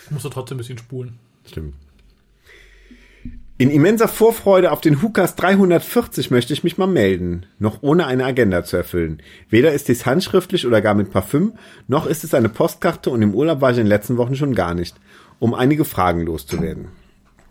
Musst 0.09 0.25
du 0.25 0.29
trotzdem 0.29 0.55
ein 0.55 0.59
bisschen 0.59 0.77
spulen. 0.77 1.19
Stimmt. 1.45 1.75
In 3.59 3.69
immenser 3.69 4.07
Vorfreude 4.07 4.71
auf 4.71 4.81
den 4.81 5.01
Hukas 5.01 5.35
340 5.35 6.31
möchte 6.31 6.53
ich 6.53 6.63
mich 6.63 6.77
mal 6.77 6.87
melden, 6.87 7.45
noch 7.59 7.77
ohne 7.81 8.07
eine 8.07 8.25
Agenda 8.25 8.63
zu 8.63 8.77
erfüllen. 8.77 9.21
Weder 9.49 9.71
ist 9.71 9.87
dies 9.87 10.05
handschriftlich 10.05 10.65
oder 10.65 10.81
gar 10.81 10.95
mit 10.95 11.11
Parfüm, 11.11 11.53
noch 11.87 12.07
ist 12.07 12.23
es 12.23 12.33
eine 12.33 12.49
Postkarte 12.49 13.11
und 13.11 13.21
im 13.21 13.35
Urlaub 13.35 13.61
war 13.61 13.71
ich 13.71 13.77
in 13.77 13.83
den 13.83 13.89
letzten 13.89 14.17
Wochen 14.17 14.35
schon 14.35 14.55
gar 14.55 14.73
nicht, 14.73 14.95
um 15.39 15.53
einige 15.53 15.85
Fragen 15.85 16.25
loszuwerden. 16.25 16.87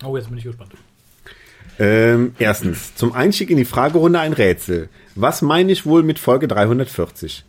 Oh, 0.04 0.16
jetzt 0.16 0.28
bin 0.28 0.38
ich 0.38 0.44
gespannt. 0.44 0.72
Ähm, 1.78 2.34
erstens, 2.38 2.94
zum 2.96 3.12
Einstieg 3.12 3.50
in 3.50 3.56
die 3.56 3.64
Fragerunde 3.64 4.18
ein 4.18 4.32
Rätsel. 4.32 4.88
Was 5.14 5.40
meine 5.40 5.72
ich 5.72 5.86
wohl 5.86 6.02
mit 6.02 6.18
Folge 6.18 6.48
340? 6.48 7.44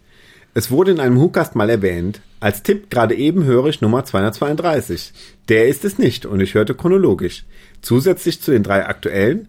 Es 0.53 0.69
wurde 0.69 0.91
in 0.91 0.99
einem 0.99 1.19
Hookast 1.19 1.55
mal 1.55 1.69
erwähnt. 1.69 2.21
Als 2.43 2.61
Tipp 2.61 2.89
gerade 2.89 3.15
eben 3.15 3.45
höre 3.45 3.67
ich 3.67 3.79
Nummer 3.79 4.03
232. 4.03 5.13
Der 5.47 5.69
ist 5.69 5.85
es 5.85 5.97
nicht 5.97 6.25
und 6.25 6.41
ich 6.41 6.55
hörte 6.55 6.75
chronologisch. 6.75 7.45
Zusätzlich 7.81 8.41
zu 8.41 8.51
den 8.51 8.63
drei 8.63 8.85
aktuellen. 8.85 9.47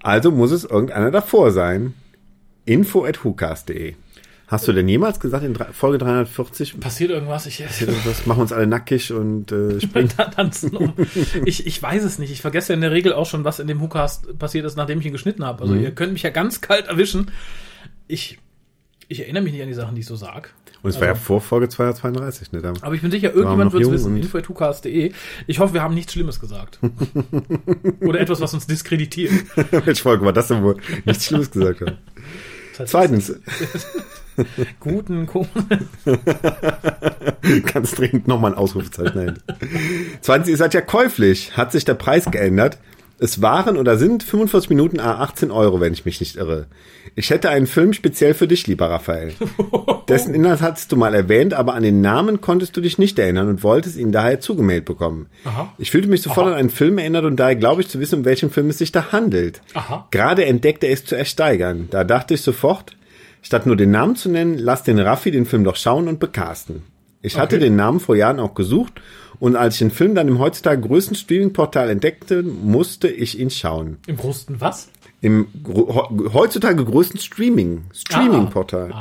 Also 0.00 0.30
muss 0.30 0.52
es 0.52 0.62
irgendeiner 0.62 1.10
davor 1.10 1.50
sein. 1.50 1.94
Info 2.64 3.04
at 3.04 3.24
hookast.de. 3.24 3.96
Hast 4.46 4.68
du 4.68 4.72
denn 4.72 4.88
jemals 4.88 5.18
gesagt 5.18 5.42
in 5.44 5.56
Folge 5.56 5.98
340? 5.98 6.78
Passiert 6.78 7.10
irgendwas? 7.10 7.46
Ich, 7.46 7.64
Das 8.04 8.26
machen 8.26 8.38
wir 8.38 8.42
uns 8.42 8.52
alle 8.52 8.68
nackig 8.68 9.12
und 9.12 9.50
äh, 9.50 9.80
springen. 9.82 10.10
tanzen 10.16 10.76
um. 10.76 10.92
Ich, 11.44 11.66
ich 11.66 11.82
weiß 11.82 12.04
es 12.04 12.20
nicht. 12.20 12.30
Ich 12.30 12.42
vergesse 12.42 12.72
ja 12.72 12.74
in 12.76 12.80
der 12.80 12.92
Regel 12.92 13.12
auch 13.12 13.26
schon, 13.26 13.42
was 13.42 13.58
in 13.58 13.66
dem 13.66 13.80
Hookast 13.80 14.38
passiert 14.38 14.66
ist, 14.66 14.76
nachdem 14.76 15.00
ich 15.00 15.06
ihn 15.06 15.12
geschnitten 15.12 15.44
habe. 15.44 15.64
Mhm. 15.64 15.70
Also 15.72 15.82
ihr 15.82 15.90
könnt 15.90 16.12
mich 16.12 16.22
ja 16.22 16.30
ganz 16.30 16.60
kalt 16.60 16.86
erwischen. 16.86 17.32
Ich, 18.06 18.38
ich 19.08 19.18
erinnere 19.18 19.42
mich 19.42 19.52
nicht 19.52 19.62
an 19.62 19.68
die 19.68 19.74
Sachen, 19.74 19.96
die 19.96 20.02
ich 20.02 20.06
so 20.06 20.14
sag. 20.14 20.54
Und 20.86 20.90
es 20.90 21.00
war 21.00 21.08
ja 21.08 21.14
vor 21.16 21.40
Folge 21.40 21.68
232, 21.68 22.52
ne? 22.52 22.62
Da 22.62 22.72
Aber 22.80 22.94
ich 22.94 23.02
bin 23.02 23.10
sicher, 23.10 23.32
irgendjemand 23.34 23.72
wird 23.72 23.82
es 23.82 23.90
wissen. 23.90 24.12
und- 24.14 24.22
Info.tucast.de. 24.22 25.12
Ich 25.48 25.58
hoffe, 25.58 25.74
wir 25.74 25.82
haben 25.82 25.94
nichts 25.94 26.12
Schlimmes 26.12 26.38
gesagt. 26.38 26.78
Oder 28.02 28.20
etwas, 28.20 28.40
was 28.40 28.54
uns 28.54 28.68
diskreditiert. 28.68 29.32
Welche 29.84 30.00
Folge 30.02 30.24
war 30.24 30.32
das 30.32 30.46
denn 30.46 30.62
wohl? 30.62 30.76
Nichts 31.04 31.26
Schlimmes 31.26 31.50
gesagt 31.50 31.80
haben. 31.80 31.98
Das 32.70 32.80
heißt, 32.80 32.90
Zweitens, 32.92 33.34
Guten 34.80 35.26
Ko 35.26 35.44
ganz 37.72 37.92
dringend 37.92 38.28
nochmal 38.28 38.52
ein 38.52 38.58
Ausrufezeichen. 38.58 39.38
Zweitens, 40.20 40.48
ihr 40.48 40.56
seid 40.56 40.74
ja 40.74 40.82
käuflich. 40.82 41.56
Hat 41.56 41.72
sich 41.72 41.84
der 41.84 41.94
Preis 41.94 42.26
geändert? 42.30 42.78
Es 43.18 43.40
waren 43.40 43.78
oder 43.78 43.96
sind 43.96 44.22
45 44.22 44.68
Minuten 44.68 45.00
A 45.00 45.20
18 45.22 45.50
Euro, 45.50 45.80
wenn 45.80 45.94
ich 45.94 46.04
mich 46.04 46.20
nicht 46.20 46.36
irre. 46.36 46.66
Ich 47.14 47.30
hätte 47.30 47.48
einen 47.48 47.66
Film 47.66 47.94
speziell 47.94 48.34
für 48.34 48.46
dich, 48.46 48.66
lieber 48.66 48.90
Raphael. 48.90 49.32
Dessen 50.08 50.34
Inhalt 50.34 50.60
hattest 50.60 50.92
du 50.92 50.96
mal 50.96 51.14
erwähnt, 51.14 51.54
aber 51.54 51.72
an 51.74 51.82
den 51.82 52.02
Namen 52.02 52.42
konntest 52.42 52.76
du 52.76 52.82
dich 52.82 52.98
nicht 52.98 53.18
erinnern 53.18 53.48
und 53.48 53.62
wolltest 53.62 53.96
ihn 53.96 54.12
daher 54.12 54.40
zugemailt 54.40 54.84
bekommen. 54.84 55.28
Aha. 55.44 55.72
Ich 55.78 55.90
fühlte 55.90 56.08
mich 56.08 56.20
sofort 56.20 56.46
Aha. 56.48 56.52
an 56.54 56.58
einen 56.60 56.70
Film 56.70 56.98
erinnert 56.98 57.24
und 57.24 57.36
daher 57.36 57.56
glaube 57.56 57.80
ich 57.80 57.88
zu 57.88 58.00
wissen, 58.00 58.16
um 58.18 58.24
welchen 58.26 58.50
Film 58.50 58.68
es 58.68 58.78
sich 58.78 58.92
da 58.92 59.12
handelt. 59.12 59.62
Aha. 59.72 60.06
Gerade 60.10 60.44
entdeckte 60.44 60.86
er 60.86 60.92
es 60.92 61.06
zu 61.06 61.16
ersteigern. 61.16 61.88
Da 61.90 62.04
dachte 62.04 62.34
ich 62.34 62.42
sofort, 62.42 62.96
statt 63.40 63.64
nur 63.64 63.76
den 63.76 63.90
Namen 63.92 64.16
zu 64.16 64.28
nennen, 64.28 64.58
lass 64.58 64.82
den 64.82 64.98
Raffi 64.98 65.30
den 65.30 65.46
Film 65.46 65.64
doch 65.64 65.76
schauen 65.76 66.06
und 66.08 66.20
bekasten. 66.20 66.82
Ich 67.22 67.38
hatte 67.38 67.56
Okay. 67.56 67.64
den 67.64 67.76
Namen 67.76 67.98
vor 67.98 68.14
Jahren 68.14 68.40
auch 68.40 68.54
gesucht 68.54 69.00
und 69.38 69.56
als 69.56 69.74
ich 69.74 69.78
den 69.80 69.90
Film 69.90 70.14
dann 70.14 70.28
im 70.28 70.38
heutzutage 70.38 70.80
größten 70.80 71.16
Streaming-Portal 71.16 71.90
entdeckte, 71.90 72.42
musste 72.42 73.08
ich 73.08 73.38
ihn 73.38 73.50
schauen. 73.50 73.98
Im 74.06 74.16
größten 74.16 74.60
was? 74.60 74.88
Im 75.20 75.48
heutzutage 76.32 76.84
größten 76.84 77.20
Streaming, 77.20 77.84
Streaming-Portal. 77.92 78.92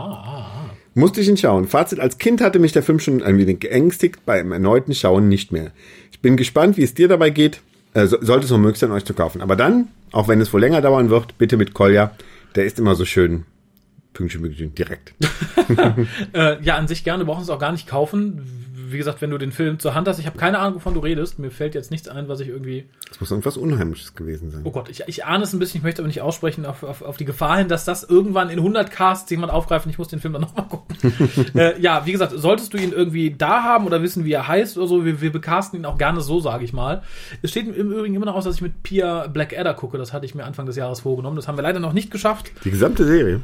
Musste 0.94 1.20
ich 1.20 1.28
ihn 1.28 1.38
schauen. 1.38 1.68
Fazit, 1.68 2.00
als 2.00 2.18
Kind 2.18 2.40
hatte 2.40 2.58
mich 2.58 2.72
der 2.72 2.84
Film 2.84 3.00
schon 3.00 3.22
ein 3.22 3.38
wenig 3.38 3.60
geängstigt, 3.60 4.26
beim 4.26 4.54
erneuten 4.54 4.94
Schauen 4.96 5.28
nicht 5.28 5.52
mehr. 5.52 5.72
Ich 6.12 6.22
bin 6.22 6.38
gespannt, 6.38 6.78
wie 6.78 6.84
es 6.84 6.94
dir 6.94 7.10
dabei 7.10 7.32
geht. 7.32 7.62
Äh, 7.94 8.08
so, 8.08 8.18
sollte 8.22 8.46
es 8.46 8.52
noch 8.52 8.58
möglich 8.58 8.80
sein, 8.80 8.92
euch 8.92 9.04
zu 9.04 9.14
kaufen. 9.14 9.42
Aber 9.42 9.58
dann, 9.58 9.90
auch 10.14 10.30
wenn 10.30 10.40
es 10.40 10.54
wohl 10.54 10.62
länger 10.62 10.82
dauern 10.82 11.10
wird, 11.10 11.38
bitte 11.38 11.58
mit 11.58 11.74
Kolja. 11.74 12.12
Der 12.56 12.66
ist 12.66 12.80
immer 12.80 12.96
so 12.96 13.04
schön. 13.04 13.44
Pünktchen, 14.14 14.42
Pünktchen, 14.42 14.74
direkt. 14.74 15.14
Äh, 16.34 16.62
ja, 16.64 16.76
an 16.76 16.88
sich 16.88 17.04
gerne, 17.04 17.26
brauchen 17.26 17.42
es 17.42 17.50
auch 17.50 17.60
gar 17.60 17.72
nicht 17.72 17.88
kaufen. 17.88 18.65
Wie 18.92 18.98
gesagt, 18.98 19.22
wenn 19.22 19.30
du 19.30 19.38
den 19.38 19.52
Film 19.52 19.80
zur 19.80 19.96
Hand 19.96 20.08
hast, 20.08 20.20
ich 20.20 20.26
habe 20.26 20.38
keine 20.38 20.60
Ahnung, 20.60 20.76
wovon 20.76 20.94
du 20.94 21.00
redest. 21.00 21.40
Mir 21.40 21.52
fällt 21.52 21.76
jetzt 21.76 21.92
nichts 21.92 22.08
ein, 22.08 22.28
was 22.28 22.40
ich 22.40 22.50
irgendwie. 22.50 22.86
Das 23.10 23.20
muss 23.20 23.32
irgendwas 23.32 23.58
Unheimliches 23.58 24.16
gewesen 24.16 24.52
sein. 24.52 24.62
Oh 24.64 24.72
Gott, 24.72 24.90
ich, 24.90 25.04
ich 25.08 25.26
ahne 25.26 25.44
es 25.44 25.54
ein 25.54 25.60
bisschen, 25.60 25.80
ich 25.80 25.84
möchte 25.84 26.02
aber 26.02 26.08
nicht 26.08 26.22
aussprechen, 26.22 26.66
auf, 26.66 26.84
auf, 26.84 27.02
auf 27.02 27.18
die 27.18 27.26
Gefahr 27.26 27.58
hin, 27.58 27.68
dass 27.68 27.86
das 27.86 28.04
irgendwann 28.04 28.50
in 28.50 28.60
100 28.60 28.92
Casts 28.92 29.30
jemand 29.30 29.52
aufgreift 29.52 29.86
und 29.86 29.92
ich 29.92 29.98
muss 29.98 30.08
den 30.08 30.20
Film 30.20 30.34
dann 30.34 30.44
nochmal 30.44 30.68
gucken. 30.68 30.96
äh, 31.56 31.80
ja, 31.80 32.06
wie 32.06 32.12
gesagt, 32.12 32.34
solltest 32.36 32.74
du 32.74 32.78
ihn 32.78 32.92
irgendwie 32.92 33.32
da 33.32 33.64
haben 33.64 33.86
oder 33.86 34.02
wissen, 34.02 34.26
wie 34.26 34.34
er 34.34 34.48
heißt 34.48 34.78
oder 34.78 34.88
so, 34.88 35.06
wir, 35.06 35.22
wir 35.22 35.32
becasten 35.32 35.78
ihn 35.78 35.86
auch 35.86 35.98
gerne 35.98 36.22
so, 36.22 36.40
sage 36.40 36.64
ich 36.64 36.74
mal. 36.74 37.02
Es 37.42 37.52
steht 37.52 37.68
im 37.68 37.74
Übrigen 37.74 38.16
immer 38.16 38.26
noch 38.26 38.36
aus, 38.36 38.44
dass 38.44 38.56
ich 38.56 38.62
mit 38.62 38.84
Pia 38.84 39.28
Blackadder 39.28 39.74
gucke. 39.74 39.98
Das 39.98 40.14
hatte 40.14 40.26
ich 40.26 40.36
mir 40.36 40.46
Anfang 40.46 40.66
des 40.66 40.76
Jahres 40.76 41.02
vorgenommen. 41.02 41.36
Das 41.36 41.48
haben 41.48 41.58
wir 41.58 41.64
leider 41.64 41.80
noch 41.80 41.94
nicht 41.94 42.12
geschafft. 42.12 42.52
Die 42.64 42.72
gesamte 42.72 43.06
Serie. 43.06 43.42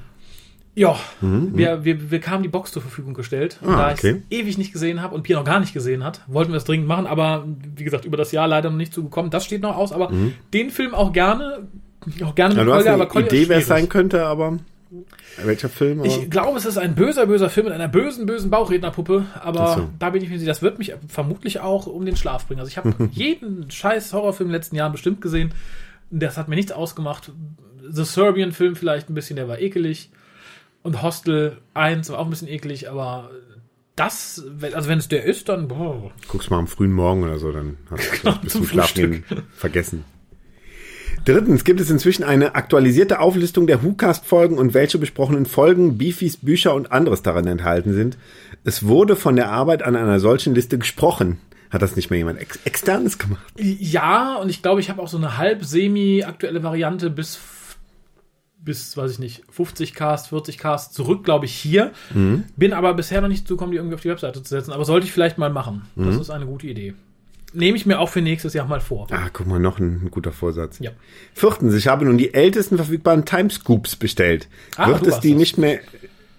Ja, 0.74 0.98
wir, 1.20 1.84
wir, 1.84 2.12
wir 2.12 2.20
kamen 2.22 2.44
die 2.44 2.50
Box 2.50 2.72
zur 2.72 2.82
Verfügung 2.82 3.14
gestellt. 3.14 3.58
Und 3.62 3.70
Mhm, 3.70 3.76
Ah, 3.76 3.78
da 3.88 3.92
ich 3.94 4.00
okay. 4.00 4.22
es 4.30 4.38
ewig 4.40 4.58
nicht 4.58 4.72
gesehen 4.72 5.02
habe 5.02 5.14
und 5.16 5.24
Pia 5.24 5.38
noch 5.38 5.44
gar 5.46 5.60
nicht 5.60 5.74
gesehen 5.74 6.04
hat, 6.04 6.22
wollten 6.28 6.52
wir 6.52 6.58
es 6.58 6.64
dringend 6.64 6.88
machen, 6.88 7.08
aber 7.08 7.46
wie 7.76 7.84
gesagt, 7.84 8.06
über 8.06 8.16
das 8.18 8.32
Jahr 8.32 8.48
leider 8.48 8.70
noch 8.70 8.78
nicht 8.78 8.94
zugekommen. 8.94 9.32
Das 9.32 9.44
steht 9.44 9.62
noch 9.62 9.76
aus, 9.76 9.92
aber 9.92 10.12
den 10.54 10.70
Film 10.70 10.94
auch 10.96 11.12
gerne, 11.12 11.68
auch 12.24 12.36
gerne 12.36 12.54
Mhm. 12.54 12.60
Ja, 12.60 12.64
mit 12.66 12.74
Kolja, 12.74 12.94
eine 12.94 13.04
aber 13.04 13.08
Kolja 13.12 13.28
Idee, 13.28 13.50
wer 13.50 13.58
es 13.58 13.68
sein 13.68 13.90
könnte, 13.90 14.26
aber 14.26 14.60
welcher 15.44 15.68
Film? 15.70 16.00
Aber 16.00 16.08
Ich 16.08 16.30
glaube, 16.30 16.58
es 16.58 16.66
ist 16.66 16.78
ein 16.78 16.96
böser, 16.96 17.26
böser 17.28 17.50
Film 17.50 17.66
mit 17.66 17.74
einer 17.76 17.88
bösen, 17.90 18.26
bösen 18.26 18.50
Bauchrednerpuppe, 18.50 19.26
aber 19.42 19.74
so. 19.76 19.90
da 20.00 20.10
bin 20.10 20.24
ich 20.24 20.30
mir 20.30 20.40
sicher, 20.40 20.52
das 20.52 20.62
wird 20.62 20.80
mich 20.80 20.94
vermutlich 21.08 21.60
auch 21.60 21.86
um 21.88 22.06
den 22.06 22.16
Schlaf 22.16 22.48
bringen. 22.48 22.60
Also 22.62 22.70
ich 22.70 22.78
habe 22.78 22.94
jeden 23.12 23.70
scheiß 23.70 24.14
Horrorfilm 24.14 24.48
in 24.48 24.52
den 24.54 24.56
letzten 24.58 24.76
Jahren 24.78 24.92
bestimmt 24.94 25.20
gesehen. 25.22 25.54
Das 26.10 26.38
hat 26.38 26.48
mir 26.48 26.56
nichts 26.56 26.72
ausgemacht. 26.72 27.32
The 27.90 28.04
Serbian-Film 28.06 28.76
vielleicht 28.78 29.10
ein 29.10 29.14
bisschen, 29.16 29.36
der 29.36 29.48
war 29.50 29.60
ekelig. 29.60 30.10
Und 30.84 31.02
Hostel 31.02 31.58
1 31.74 32.10
war 32.10 32.20
auch 32.20 32.26
ein 32.26 32.30
bisschen 32.32 32.48
eklig, 32.48 32.90
aber 32.90 33.30
das, 33.96 34.44
wenn- 34.48 34.74
also 34.74 34.90
wenn 34.90 34.98
es 35.00 35.08
der 35.10 35.24
ist, 35.26 35.48
dann 35.50 35.68
boah. 35.68 36.12
Guckst 36.28 36.50
mal 36.50 36.58
am 36.58 36.68
frühen 36.68 36.92
Morgen 36.94 37.24
oder 37.24 37.38
so, 37.38 37.52
dann 37.52 37.78
hast 37.90 38.04
du 38.12 38.18
das 38.24 38.40
bis 38.42 38.54
zum 38.54 38.62
zum 38.64 38.70
Schlafen 38.70 39.24
vergessen. 39.56 40.06
Drittens 41.26 41.64
gibt 41.66 41.80
es 41.80 41.92
inzwischen 41.92 42.24
eine 42.24 42.56
aktualisierte 42.56 43.20
Auflistung 43.20 43.68
der 43.68 43.84
WhoCast-Folgen 43.84 44.58
und 44.58 44.74
welche 44.74 44.98
besprochenen 44.98 45.46
Folgen, 45.46 45.98
Beefies, 45.98 46.38
Bücher 46.38 46.74
und 46.74 46.92
anderes 46.92 47.22
darin 47.22 47.46
enthalten 47.46 47.94
sind. 47.94 48.18
Es 48.64 48.88
wurde 48.88 49.16
von 49.16 49.36
der 49.36 49.52
Arbeit 49.52 49.84
an 49.84 49.96
einer 49.96 50.20
solchen 50.20 50.56
Liste 50.56 50.80
gesprochen. 50.80 51.38
Hat 51.70 51.82
das 51.84 51.96
nicht 51.96 52.10
mehr 52.10 52.18
jemand 52.18 52.40
ex 52.40 52.60
externes 52.66 53.18
gemacht? 53.20 53.44
Ja, 53.58 54.36
und 54.38 54.50
ich 54.50 54.62
glaube, 54.62 54.82
ich 54.82 54.90
habe 54.90 55.02
auch 55.02 55.08
so 55.08 55.18
eine 55.18 55.38
halb 55.38 55.64
semi-aktuelle 55.64 56.64
Variante 56.64 57.10
bis, 57.12 57.40
bis, 58.64 58.96
weiß 58.96 59.12
ich 59.12 59.20
nicht, 59.20 59.44
50 59.50 59.94
Cast, 59.94 60.30
40 60.30 60.58
Cast 60.58 60.94
zurück, 60.94 61.24
glaube 61.24 61.46
ich, 61.46 61.54
hier. 61.54 61.92
Bin 62.56 62.74
aber 62.74 62.94
bisher 62.94 63.22
noch 63.22 63.28
nicht 63.28 63.48
zugekommen, 63.48 63.72
die 63.72 63.78
irgendwie 63.78 63.96
auf 63.96 64.02
die 64.02 64.10
Webseite 64.10 64.44
zu 64.44 64.50
setzen. 64.50 64.72
Aber 64.72 64.86
sollte 64.86 65.06
ich 65.08 65.12
vielleicht 65.14 65.38
mal 65.38 65.50
machen. 65.50 65.84
Das 65.96 66.18
ist 66.18 66.30
eine 66.30 66.46
gute 66.46 66.68
Idee. 66.68 66.94
Nehme 67.54 67.76
ich 67.76 67.86
mir 67.86 68.00
auch 68.00 68.08
für 68.08 68.22
nächstes 68.22 68.54
Jahr 68.54 68.66
mal 68.66 68.80
vor. 68.80 69.08
Ah, 69.12 69.28
guck 69.34 69.46
mal, 69.46 69.60
noch 69.60 69.78
ein, 69.78 70.06
ein 70.06 70.12
guter 70.12 70.32
Vorsatz. 70.32 70.80
Ja. 70.80 70.92
Viertens, 71.34 71.74
ich 71.74 71.88
habe 71.88 72.06
nun 72.06 72.18
die 72.18 72.34
ältesten 72.34 72.78
verfügbaren 72.78 73.26
Timescoops 73.26 73.98
bestellt. 73.98 74.48
Ah, 74.78 74.88
Wird 74.88 75.06
es 75.06 75.20
die 75.20 75.32
das. 75.32 75.38
nicht 75.40 75.58
mehr, 75.58 75.82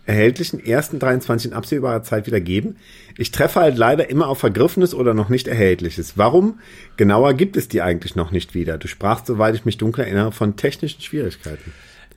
erhältlichen 0.06 0.64
ersten 0.64 0.98
23 0.98 1.50
in 1.50 1.56
absehbarer 1.56 2.02
Zeit 2.02 2.26
wieder 2.26 2.40
geben. 2.40 2.76
Ich 3.18 3.30
treffe 3.30 3.60
halt 3.60 3.76
leider 3.76 4.08
immer 4.10 4.26
auf 4.28 4.38
Vergriffenes 4.38 4.94
oder 4.94 5.12
noch 5.14 5.28
nicht 5.28 5.48
erhältliches. 5.48 6.16
Warum 6.16 6.60
genauer 6.96 7.34
gibt 7.34 7.56
es 7.56 7.68
die 7.68 7.82
eigentlich 7.82 8.16
noch 8.16 8.30
nicht 8.30 8.54
wieder? 8.54 8.78
Du 8.78 8.88
sprachst, 8.88 9.26
soweit 9.26 9.54
ich 9.54 9.64
mich 9.64 9.76
dunkel 9.76 10.04
erinnere, 10.04 10.32
von 10.32 10.56
technischen 10.56 11.02
Schwierigkeiten. 11.02 11.72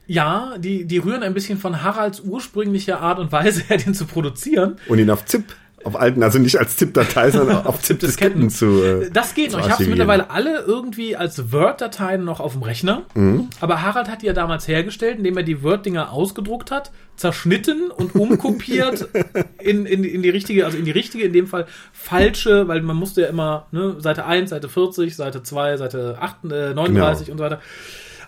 Ja, 0.07 0.57
die, 0.57 0.85
die 0.85 0.97
rühren 0.97 1.23
ein 1.23 1.33
bisschen 1.33 1.57
von 1.57 1.81
Haralds 1.83 2.19
ursprünglicher 2.21 2.99
Art 3.01 3.19
und 3.19 3.31
Weise 3.31 3.61
her, 3.67 3.77
den 3.85 3.93
zu 3.93 4.05
produzieren. 4.05 4.77
Und 4.87 4.99
ihn 4.99 5.09
auf 5.09 5.25
ZIP, 5.25 5.45
auf 5.83 5.95
alten, 5.99 6.23
also 6.23 6.39
nicht 6.39 6.57
als 6.57 6.77
ZIP-Datei, 6.77 7.29
sondern 7.31 7.57
auf 7.67 7.79
ZIP-Disketten 7.81 8.49
zu. 8.49 8.83
Äh, 8.83 9.09
Das 9.11 9.35
geht 9.35 9.51
noch. 9.51 9.59
Ich 9.59 9.71
habe 9.71 9.85
mittlerweile 9.85 10.31
alle 10.31 10.61
irgendwie 10.61 11.15
als 11.15 11.51
Word-Dateien 11.51 12.23
noch 12.23 12.39
auf 12.39 12.53
dem 12.53 12.63
Rechner. 12.63 13.03
Mhm. 13.13 13.49
Aber 13.61 13.81
Harald 13.83 14.09
hat 14.09 14.21
die 14.23 14.25
ja 14.27 14.33
damals 14.33 14.67
hergestellt, 14.67 15.17
indem 15.19 15.37
er 15.37 15.43
die 15.43 15.61
Word-Dinger 15.61 16.11
ausgedruckt 16.11 16.71
hat, 16.71 16.91
zerschnitten 17.17 17.91
und 17.91 18.15
umkopiert 18.15 19.07
in, 19.59 19.85
in, 19.85 20.03
in 20.03 20.21
die 20.23 20.29
richtige, 20.29 20.65
also 20.65 20.77
in 20.77 20.85
die 20.85 20.91
richtige, 20.91 21.23
in 21.25 21.33
dem 21.33 21.45
Fall 21.47 21.67
falsche, 21.93 22.67
weil 22.67 22.81
man 22.81 22.95
musste 22.95 23.21
ja 23.21 23.27
immer 23.27 23.67
ne, 23.71 23.95
Seite 23.99 24.25
1, 24.25 24.49
Seite 24.49 24.69
40, 24.69 25.15
Seite 25.15 25.43
2, 25.43 25.77
Seite 25.77 26.17
8, 26.19 26.45
äh, 26.45 26.73
39 26.73 27.27
Genau. 27.27 27.31
und 27.33 27.37
so 27.37 27.43
weiter. 27.43 27.61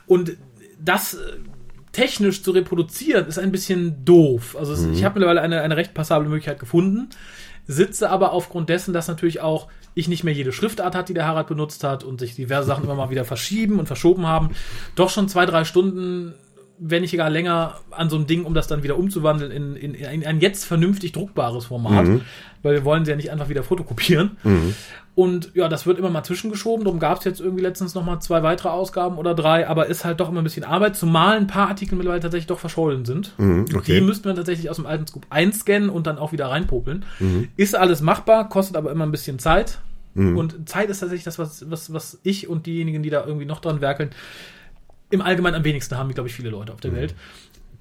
Und 0.05 0.37
das 0.79 1.17
technisch 1.97 2.43
zu 2.43 2.51
reproduzieren 2.51 3.25
ist 3.25 3.39
ein 3.39 3.51
bisschen 3.51 4.05
doof. 4.05 4.55
Also 4.55 4.71
es, 4.73 4.85
ich 4.85 5.03
habe 5.03 5.15
mittlerweile 5.15 5.41
eine, 5.41 5.61
eine 5.61 5.77
recht 5.77 5.95
passable 5.95 6.29
Möglichkeit 6.29 6.59
gefunden, 6.59 7.09
sitze 7.65 8.11
aber 8.11 8.33
aufgrund 8.33 8.69
dessen, 8.69 8.93
dass 8.93 9.07
natürlich 9.07 9.41
auch 9.41 9.67
ich 9.95 10.07
nicht 10.07 10.23
mehr 10.23 10.33
jede 10.35 10.51
Schriftart 10.51 10.93
hat, 10.93 11.09
die 11.09 11.15
der 11.15 11.25
Harald 11.25 11.47
benutzt 11.47 11.83
hat 11.83 12.03
und 12.03 12.19
sich 12.19 12.35
diverse 12.35 12.67
Sachen 12.67 12.83
immer 12.83 12.93
mal 12.93 13.09
wieder 13.09 13.25
verschieben 13.25 13.79
und 13.79 13.87
verschoben 13.87 14.27
haben, 14.27 14.51
doch 14.93 15.09
schon 15.09 15.27
zwei, 15.27 15.47
drei 15.47 15.63
Stunden 15.63 16.35
wenn 16.79 17.01
nicht 17.01 17.15
gar 17.17 17.29
länger 17.29 17.75
an 17.91 18.09
so 18.09 18.15
einem 18.15 18.27
Ding, 18.27 18.45
um 18.45 18.53
das 18.53 18.67
dann 18.67 18.83
wieder 18.83 18.97
umzuwandeln 18.97 19.51
in, 19.51 19.75
in, 19.75 19.93
in 19.93 20.25
ein 20.25 20.39
jetzt 20.39 20.65
vernünftig 20.65 21.11
druckbares 21.11 21.65
Format, 21.65 22.05
weil 22.61 22.73
wir 22.73 22.85
wollen 22.85 23.05
sie 23.05 23.11
ja 23.11 23.17
nicht 23.17 23.31
einfach 23.31 23.49
wieder 23.49 23.63
fotokopieren. 23.63 24.37
Und 25.15 25.51
ja, 25.55 25.67
das 25.67 25.87
wird 25.87 25.97
immer 25.97 26.11
mal 26.11 26.23
zwischengeschoben. 26.23 26.85
Darum 26.85 26.99
gab 26.99 27.17
es 27.17 27.23
jetzt 27.25 27.41
irgendwie 27.41 27.63
letztens 27.63 27.95
noch 27.95 28.05
mal 28.05 28.19
zwei 28.19 28.43
weitere 28.43 28.69
Ausgaben 28.69 29.17
oder 29.17 29.33
drei, 29.33 29.67
aber 29.67 29.87
ist 29.87 30.05
halt 30.05 30.19
doch 30.19 30.29
immer 30.29 30.41
ein 30.41 30.43
bisschen 30.43 30.63
Arbeit, 30.63 30.95
zumal 30.95 31.37
ein 31.37 31.47
paar 31.47 31.69
Artikel 31.69 31.95
mittlerweile 31.95 32.21
tatsächlich 32.21 32.47
doch 32.47 32.59
verschollen 32.59 33.03
sind. 33.05 33.33
Mhm, 33.39 33.65
okay. 33.75 33.95
Die 33.95 34.01
müssten 34.01 34.25
wir 34.25 34.35
tatsächlich 34.35 34.69
aus 34.69 34.75
dem 34.75 34.85
alten 34.85 35.07
Scoop 35.07 35.25
einscannen 35.31 35.89
und 35.89 36.05
dann 36.05 36.19
auch 36.19 36.33
wieder 36.33 36.47
reinpopeln. 36.47 37.05
Ist 37.55 37.75
alles 37.75 38.01
machbar, 38.01 38.47
kostet 38.49 38.77
aber 38.77 38.91
immer 38.91 39.05
ein 39.05 39.11
bisschen 39.11 39.39
Zeit. 39.39 39.79
Und 40.35 40.67
Zeit 40.67 40.89
ist 40.89 40.99
tatsächlich 40.99 41.25
das, 41.25 41.37
was, 41.37 41.69
was, 41.69 41.93
was 41.93 42.19
ich 42.23 42.47
und 42.47 42.65
diejenigen, 42.65 43.03
die 43.03 43.11
da 43.11 43.23
irgendwie 43.23 43.45
noch 43.45 43.59
dran 43.59 43.81
werkeln, 43.81 44.09
im 45.09 45.21
Allgemeinen 45.21 45.55
am 45.55 45.63
wenigsten 45.63 45.97
haben, 45.97 46.13
glaube 46.13 46.29
ich, 46.29 46.35
viele 46.35 46.49
Leute 46.49 46.73
auf 46.73 46.81
der 46.81 46.93
Welt. 46.93 47.15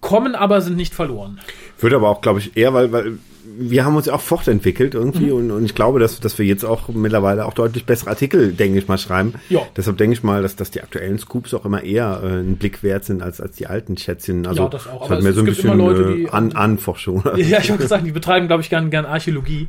Kommen 0.01 0.35
aber 0.35 0.61
sind 0.61 0.77
nicht 0.77 0.95
verloren. 0.95 1.41
Würde 1.79 1.97
aber 1.97 2.09
auch, 2.09 2.21
glaube 2.21 2.39
ich, 2.39 2.57
eher, 2.57 2.75
weil, 2.75 2.93
weil 2.93 3.19
wir 3.59 3.85
haben 3.85 3.97
uns 3.97 4.07
ja 4.07 4.15
auch 4.15 4.21
fortentwickelt 4.21 4.95
irgendwie 4.95 5.31
und, 5.31 5.51
und 5.51 5.65
ich 5.65 5.75
glaube, 5.75 5.99
dass, 6.01 6.21
dass 6.21 6.39
wir 6.39 6.45
jetzt 6.47 6.65
auch 6.65 6.89
mittlerweile 6.89 7.47
auch 7.47 7.55
deutlich 7.55 7.85
bessere 7.87 8.11
Artikel, 8.11 8.53
denke 8.53 8.79
ich 8.79 8.89
mal, 8.89 8.99
schreiben. 8.99 9.35
Ja. 9.49 9.61
Deshalb 9.77 9.97
denke 9.99 10.15
ich 10.15 10.23
mal, 10.23 10.43
dass, 10.43 10.57
dass 10.57 10.71
die 10.71 10.83
aktuellen 10.83 11.19
Scoops 11.19 11.55
auch 11.55 11.65
immer 11.65 11.83
eher 11.83 12.21
äh, 12.23 12.27
einen 12.27 12.57
Blick 12.57 12.83
wert 12.83 13.05
sind 13.05 13.23
als, 13.23 13.41
als 13.41 13.57
die 13.57 13.67
alten 13.67 13.97
Schätzchen. 13.97 14.47
Also 14.47 14.65
Ja, 14.65 14.69
das 14.69 14.87
auch. 14.89 15.03
es 15.05 15.07
Aber 15.07 15.11
hat 15.11 15.19
es- 15.19 15.25
mehr 15.25 15.33
so 15.33 15.41
ein 15.41 15.47
es 15.49 15.55
gibt 15.55 15.57
bisschen 15.69 15.73
immer 15.81 15.93
Leute, 15.93 16.15
die- 16.17 16.23
äh, 16.25 16.31
an 16.31 16.53
Anforschung. 16.53 17.23
Ja, 17.37 17.59
ich 17.61 17.71
wollte 17.71 17.87
sagen, 17.87 18.05
die 18.05 18.13
betreiben, 18.13 18.47
glaube 18.49 18.63
ich, 18.63 18.71
gern, 18.71 18.91
gern 18.91 19.05
Archäologie. 19.07 19.69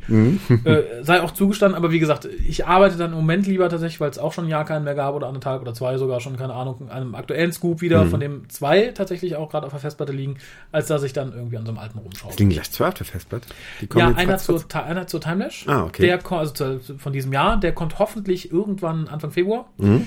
äh, 0.64 0.82
sei 1.02 1.22
auch 1.22 1.30
zugestanden, 1.32 1.76
aber 1.76 1.90
wie 1.92 1.98
gesagt, 1.98 2.28
ich 2.48 2.66
arbeite 2.66 2.96
dann 2.96 3.10
im 3.12 3.16
Moment 3.18 3.46
lieber 3.46 3.68
tatsächlich, 3.68 4.00
weil 4.00 4.10
es 4.10 4.18
auch 4.18 4.32
schon 4.32 4.44
ein 4.46 4.50
Jahr 4.50 4.64
keinen 4.64 4.84
mehr 4.84 4.94
gab 4.94 5.14
oder 5.14 5.28
anderthalb 5.28 5.60
oder 5.62 5.74
zwei 5.74 5.96
sogar 5.98 6.20
schon, 6.20 6.36
keine 6.36 6.54
Ahnung, 6.54 6.88
an 6.88 7.02
einem 7.02 7.14
aktuellen 7.14 7.52
Scoop 7.52 7.80
wieder, 7.80 8.06
von 8.06 8.20
dem 8.20 8.48
zwei 8.48 8.88
tatsächlich 8.88 9.36
auch 9.36 9.50
gerade 9.50 9.66
auf 9.66 9.72
der 9.72 9.80
Festplatte 9.80 10.12
liegen, 10.12 10.36
als 10.72 10.86
dass 10.88 11.02
ich 11.02 11.12
dann 11.12 11.32
irgendwie 11.32 11.56
an 11.56 11.64
so 11.64 11.70
einem 11.70 11.78
alten 11.78 11.98
rumschaue. 11.98 12.32
Liegen 12.38 12.50
gleich 12.50 12.70
zwei 12.70 12.88
auf 12.88 12.94
der 12.94 13.06
Festplatte? 13.06 13.46
Ja, 13.94 14.08
einer 14.14 14.38
zur, 14.38 14.62
einer 14.86 15.06
zur 15.06 15.20
Timelash. 15.20 15.66
Ah, 15.68 15.84
okay. 15.84 16.02
Der 16.02 16.18
ko- 16.18 16.36
also 16.38 16.52
zu, 16.52 16.80
von 16.98 17.12
diesem 17.12 17.32
Jahr, 17.32 17.58
der 17.58 17.72
kommt 17.72 17.98
hoffentlich 17.98 18.50
irgendwann 18.52 19.08
Anfang 19.08 19.30
Februar. 19.30 19.68
Mhm. 19.78 20.06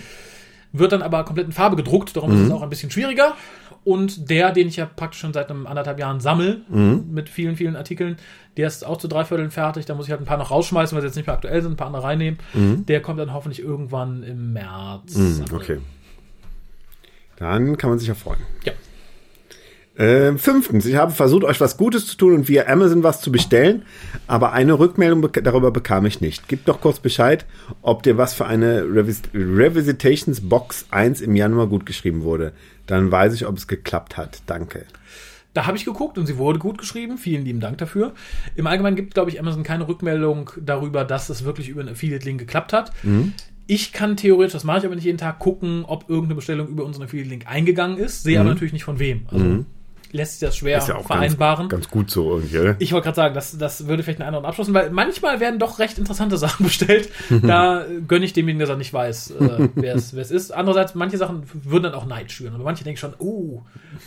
Wird 0.74 0.91
dann 0.93 1.02
aber 1.02 1.26
komplett 1.26 1.47
in 1.47 1.52
Farbe 1.52 1.76
gedruckt, 1.76 2.15
darum 2.15 2.32
ist 2.32 2.39
es 2.47 2.52
auch 2.52 2.62
ein 2.62 2.69
bisschen 2.69 2.91
schwieriger. 2.91 3.36
Und 3.84 4.30
der, 4.30 4.52
den 4.52 4.67
ich 4.67 4.76
ja 4.76 4.86
praktisch 4.86 5.19
schon 5.19 5.34
seit 5.34 5.50
einem 5.50 5.65
anderthalb 5.67 6.00
Jahren 6.00 6.19
sammel, 6.19 6.62
Mhm. 6.69 7.06
mit 7.12 7.30
vielen, 7.30 7.56
vielen 7.58 7.76
Artikeln, 7.76 8.17
der 8.56 8.67
ist 8.67 8.86
auch 8.86 8.97
zu 8.97 9.08
drei 9.08 9.26
Vierteln 9.26 9.50
fertig. 9.52 9.86
Da 9.86 9.95
muss 9.95 10.06
ich 10.06 10.12
halt 10.12 10.21
ein 10.21 10.26
paar 10.26 10.38
noch 10.38 10.52
rausschmeißen, 10.52 10.95
weil 10.95 11.02
sie 11.02 11.08
jetzt 11.08 11.15
nicht 11.15 11.26
mehr 11.26 11.36
aktuell 11.36 11.62
sind, 11.62 11.71
ein 11.74 11.78
paar 11.78 11.88
andere 11.88 12.04
reinnehmen. 12.04 12.38
Der 12.88 13.02
kommt 13.02 13.19
dann 13.19 13.34
hoffentlich 13.34 13.60
irgendwann 13.62 14.24
im 14.24 14.54
März. 14.54 15.15
Mhm, 15.15 15.45
okay. 15.54 15.80
Dann 17.38 17.78
kann 17.78 17.89
man 17.89 18.00
sich 18.00 18.08
ja 18.08 18.13
freuen. 18.13 18.39
Ja. 18.65 18.74
Ähm, 19.97 20.39
fünftens, 20.39 20.86
ich 20.86 20.95
habe 20.95 21.12
versucht, 21.12 21.43
euch 21.43 21.60
was 21.60 21.75
Gutes 21.75 22.08
zu 22.08 22.15
tun 22.15 22.34
und 22.34 22.47
via 22.47 22.67
Amazon 22.67 23.04
was 23.04 23.21
zu 23.21 23.32
bestellen, 23.32 23.84
aber 24.25 24.54
eine 24.54 24.80
Rückmeldung 24.80 25.21
bek 25.21 25.43
darüber 25.43 25.71
bekam 25.71 26.06
ich 26.06 26.21
nicht. 26.21 26.47
Gebt 26.47 26.67
doch 26.69 26.80
kurz 26.80 26.99
Bescheid, 26.99 27.45
ob 27.82 28.01
dir 28.01 28.17
was 28.17 28.34
für 28.34 28.45
eine 28.45 28.84
Revis 28.84 29.21
Revisitations 29.34 30.41
Box 30.47 30.86
1 30.91 31.19
im 31.19 31.36
Januar 31.36 31.67
gut 31.67 31.86
geschrieben 31.86 32.23
wurde. 32.23 32.54
Dann 32.88 33.12
weiß 33.12 33.34
ich, 33.34 33.45
ob 33.45 33.58
es 33.58 33.67
geklappt 33.67 34.15
hat. 34.15 34.41
Danke. 34.47 34.86
Da 35.54 35.67
habe 35.67 35.75
ich 35.75 35.84
geguckt 35.84 36.17
und 36.17 36.25
sie 36.25 36.38
wurde 36.38 36.60
gut 36.60 36.77
geschrieben. 36.77 37.17
Vielen 37.17 37.43
lieben 37.43 37.60
Dank 37.60 37.77
dafür. 37.77 38.13
Im 38.56 38.67
Allgemeinen 38.67 38.95
gibt, 38.95 39.13
glaube 39.13 39.30
ich, 39.30 39.39
Amazon 39.41 39.63
keine 39.63 39.88
Rückmeldung 39.89 40.51
darüber, 40.58 41.04
dass 41.04 41.30
es 41.30 41.43
wirklich 41.43 41.67
über 41.67 41.82
einen 41.82 41.89
Affiliate-Link 41.89 42.39
geklappt 42.39 42.71
hat. 42.71 42.93
Mhm. 43.04 43.34
Ich 43.67 43.91
kann 43.91 44.15
theoretisch, 44.15 44.54
das 44.54 44.63
mache 44.63 44.80
ich 44.80 44.86
aber 44.86 44.95
nicht 44.95 45.04
jeden 45.04 45.17
Tag, 45.17 45.39
gucken, 45.39 45.84
ob 45.86 46.10
irgendeine 46.10 46.36
Bestellung 46.36 46.69
über 46.69 46.86
unseren 46.86 47.04
Affiliate-Link 47.04 47.47
eingegangen 47.47 47.97
ist, 47.97 48.23
sehe 48.23 48.39
aber 48.39 48.49
natürlich 48.49 48.73
nicht 48.73 48.86
von 48.86 48.99
wem. 48.99 49.25
Also 49.27 49.65
lässt 50.12 50.39
sich 50.39 50.47
das 50.47 50.58
schwer. 50.58 50.78
Ist 50.78 50.88
ja 50.88 50.95
auch 50.95 51.06
vereinbaren. 51.06 51.69
ganz, 51.69 51.84
ganz 51.84 51.91
gut 51.91 52.12
so 52.12 52.36
irgendwie, 52.36 52.60
oder? 52.60 52.76
Ich 52.80 52.91
wollte 52.91 53.06
gerade 53.06 53.15
sagen, 53.15 53.36
das, 53.36 53.58
das 53.58 53.88
würde 53.88 54.04
vielleicht 54.04 54.19
einen 54.19 54.28
anderen 54.28 54.45
abschließen, 54.45 54.74
weil 54.74 54.89
manchmal 54.89 55.39
werden 55.39 55.60
doch 55.60 55.80
recht 55.80 55.97
interessante 55.97 56.38
Sachen 56.39 56.65
bestellt. 56.65 57.10
Da 57.30 57.86
gönne 58.08 58.26
ich 58.26 58.34
demjenigen, 58.34 58.60
dass 58.60 58.69
er 58.69 58.78
nicht 58.78 58.93
weiß, 58.93 59.32
äh, 59.32 59.69
wer 59.76 59.95
es 59.95 60.13
wer 60.13 60.21
es 60.21 60.32
ist. 60.32 60.52
Andererseits, 60.52 60.95
manche 60.95 61.17
Sachen 61.17 61.43
würden 61.54 61.84
dann 61.84 61.93
auch 61.93 62.06
Neid 62.06 62.32
schüren. 62.32 62.56
Aber 62.56 62.63
manche 62.63 62.84
denken 62.84 63.00
schon, 63.00 63.13
oh, 63.19 63.62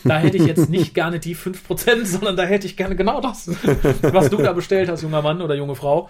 da 0.04 0.18
hätte 0.18 0.36
ich 0.36 0.46
jetzt 0.46 0.68
nicht 0.70 0.94
gerne 0.94 1.18
die 1.18 1.36
5%, 1.36 2.04
sondern 2.04 2.36
da 2.36 2.44
hätte 2.44 2.66
ich 2.66 2.76
gerne 2.76 2.96
genau 2.96 3.20
das, 3.20 3.50
was 4.02 4.30
du 4.30 4.36
da 4.36 4.52
bestellt 4.52 4.88
hast, 4.88 5.02
junger 5.02 5.22
Mann 5.22 5.42
oder 5.42 5.54
junge 5.54 5.74
Frau. 5.74 6.08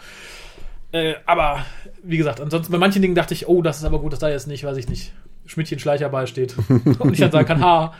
Äh, 0.92 1.14
aber 1.26 1.64
wie 2.04 2.18
gesagt, 2.18 2.40
ansonsten 2.40 2.70
bei 2.70 2.78
manchen 2.78 3.02
Dingen 3.02 3.16
dachte 3.16 3.34
ich, 3.34 3.48
oh, 3.48 3.62
das 3.62 3.78
ist 3.78 3.84
aber 3.84 3.98
gut, 3.98 4.12
dass 4.12 4.20
da 4.20 4.28
jetzt 4.28 4.46
nicht, 4.46 4.64
weiß 4.64 4.76
ich 4.76 4.88
nicht, 4.88 5.12
Schmidtchen 5.46 5.78
Schleicher 5.78 6.08
beisteht. 6.08 6.54
Und 6.98 7.12
ich 7.12 7.20
dann 7.20 7.32
sagen 7.32 7.46
kann, 7.46 7.60
ha, 7.60 7.94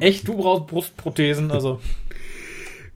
echt, 0.00 0.26
du 0.28 0.36
brauchst 0.36 0.66
Brustprothesen, 0.66 1.50
also. 1.50 1.80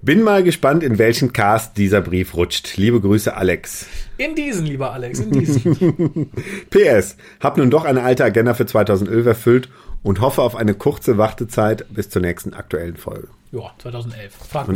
Bin 0.02 0.22
mal 0.22 0.42
gespannt, 0.42 0.82
in 0.82 0.98
welchen 0.98 1.34
Cast 1.34 1.76
dieser 1.76 2.00
Brief 2.00 2.34
rutscht. 2.34 2.78
Liebe 2.78 3.02
Grüße, 3.02 3.36
Alex. 3.36 3.86
In 4.16 4.34
diesen, 4.34 4.64
lieber 4.64 4.92
Alex, 4.92 5.18
in 5.18 5.30
diesen. 5.30 6.30
PS, 6.70 7.16
hab 7.38 7.58
nun 7.58 7.70
doch 7.70 7.84
eine 7.84 8.02
alte 8.02 8.24
Agenda 8.24 8.54
für 8.54 8.64
2011 8.64 9.26
erfüllt 9.26 9.68
und 10.02 10.22
hoffe 10.22 10.40
auf 10.40 10.56
eine 10.56 10.72
kurze 10.72 11.18
Wartezeit 11.18 11.84
bis 11.90 12.08
zur 12.08 12.22
nächsten 12.22 12.54
aktuellen 12.54 12.96
Folge. 12.96 13.28
Ja, 13.52 13.72
2011. 13.78 14.32
Frag 14.32 14.68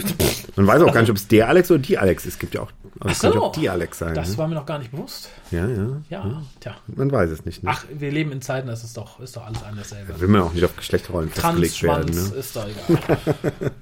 Man 0.57 0.67
weiß 0.67 0.83
auch 0.83 0.93
gar 0.93 1.01
nicht, 1.01 1.11
ob 1.11 1.17
es 1.17 1.29
der 1.29 1.49
Alex 1.49 1.71
oder 1.71 1.81
die 1.81 1.97
Alex 1.97 2.27
ist. 2.27 2.35
Es 2.35 2.39
gibt 2.39 2.55
ja 2.55 2.63
auch 2.63 2.73
also 3.01 3.29
Ach 3.29 3.33
so. 3.33 3.43
auch 3.43 3.53
die 3.53 3.69
Alex 3.69 3.99
sein. 3.99 4.15
Das 4.15 4.31
ne? 4.31 4.39
war 4.39 4.49
mir 4.49 4.55
noch 4.55 4.67
gar 4.67 4.79
nicht 4.79 4.91
bewusst. 4.91 5.29
Ja, 5.51 5.67
ja. 5.69 5.89
Ja, 6.11 6.43
tja. 6.61 6.77
Man 6.87 7.11
weiß 7.11 7.31
es 7.31 7.45
nicht. 7.45 7.63
Ne? 7.63 7.71
Ach, 7.73 7.85
wir 7.93 8.11
leben 8.11 8.33
in 8.33 8.41
Zeiten, 8.41 8.69
das 8.69 8.85
ist 8.85 8.97
doch, 8.97 9.21
ist 9.21 9.37
doch 9.37 9.47
alles 9.47 9.63
ein 9.63 9.77
dasselbe. 9.77 10.19
Will 10.21 10.29
man 10.29 10.43
auch 10.43 10.53
nicht 10.53 10.65
auf 10.65 10.77
Geschlechterrollen 10.77 11.31
festgelegt 11.31 11.83
werden. 11.83 12.15
Ne? 12.15 12.37
ist 12.37 12.57
doch 12.57 12.67
egal. 12.67 12.99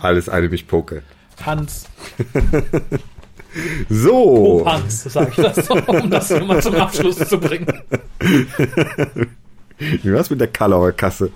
Alles 0.00 0.28
eine 0.28 0.48
mich 0.48 0.66
poke. 0.66 1.02
Hans, 1.44 1.86
So. 3.88 4.62
oh 4.62 4.66
Hans, 4.66 5.04
sage 5.04 5.30
ich 5.30 5.36
das 5.36 5.68
um 5.70 6.10
das 6.10 6.28
hier 6.28 6.44
mal 6.44 6.62
zum 6.62 6.74
Abschluss 6.76 7.18
zu 7.18 7.38
bringen. 7.38 7.66
Wie 10.02 10.12
war's 10.12 10.30
mit 10.30 10.40
der 10.40 10.48
Kalauer 10.48 10.92
Kasse? 10.92 11.30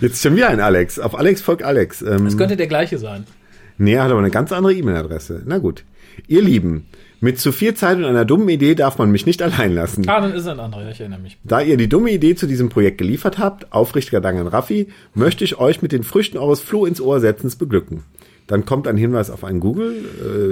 Jetzt 0.00 0.22
schon 0.22 0.36
wieder 0.36 0.48
ein 0.48 0.60
Alex. 0.60 0.98
Auf 0.98 1.18
Alex 1.18 1.40
folgt 1.40 1.62
Alex. 1.62 2.02
Ähm, 2.02 2.24
Das 2.24 2.36
könnte 2.36 2.56
der 2.56 2.66
gleiche 2.66 2.98
sein. 2.98 3.24
Nee, 3.78 3.94
er 3.94 4.04
hat 4.04 4.10
aber 4.10 4.20
eine 4.20 4.30
ganz 4.30 4.52
andere 4.52 4.74
E-Mail-Adresse. 4.74 5.42
Na 5.46 5.58
gut. 5.58 5.84
Ihr 6.28 6.42
Lieben, 6.42 6.86
mit 7.20 7.40
zu 7.40 7.52
viel 7.52 7.72
Zeit 7.74 7.96
und 7.96 8.04
einer 8.04 8.24
dummen 8.24 8.48
Idee 8.48 8.74
darf 8.74 8.98
man 8.98 9.10
mich 9.10 9.24
nicht 9.26 9.40
allein 9.42 9.74
lassen. 9.74 10.06
Ah, 10.08 10.20
dann 10.20 10.34
ist 10.34 10.46
ein 10.46 10.60
anderer, 10.60 10.90
ich 10.90 11.00
erinnere 11.00 11.20
mich. 11.20 11.38
Da 11.42 11.60
ihr 11.62 11.76
die 11.76 11.88
dumme 11.88 12.10
Idee 12.10 12.34
zu 12.34 12.46
diesem 12.46 12.68
Projekt 12.68 12.98
geliefert 12.98 13.38
habt, 13.38 13.72
aufrichtiger 13.72 14.20
Dank 14.20 14.38
an 14.38 14.46
Raffi, 14.46 14.88
möchte 15.14 15.44
ich 15.44 15.58
euch 15.58 15.80
mit 15.80 15.92
den 15.92 16.02
Früchten 16.02 16.36
eures 16.36 16.60
Floh 16.60 16.84
ins 16.84 17.00
Ohr 17.00 17.20
setzens 17.20 17.56
beglücken. 17.56 18.02
Dann 18.46 18.66
kommt 18.66 18.86
ein 18.88 18.96
Hinweis 18.98 19.30
auf 19.30 19.44
ein 19.44 19.60
Google, 19.60 19.94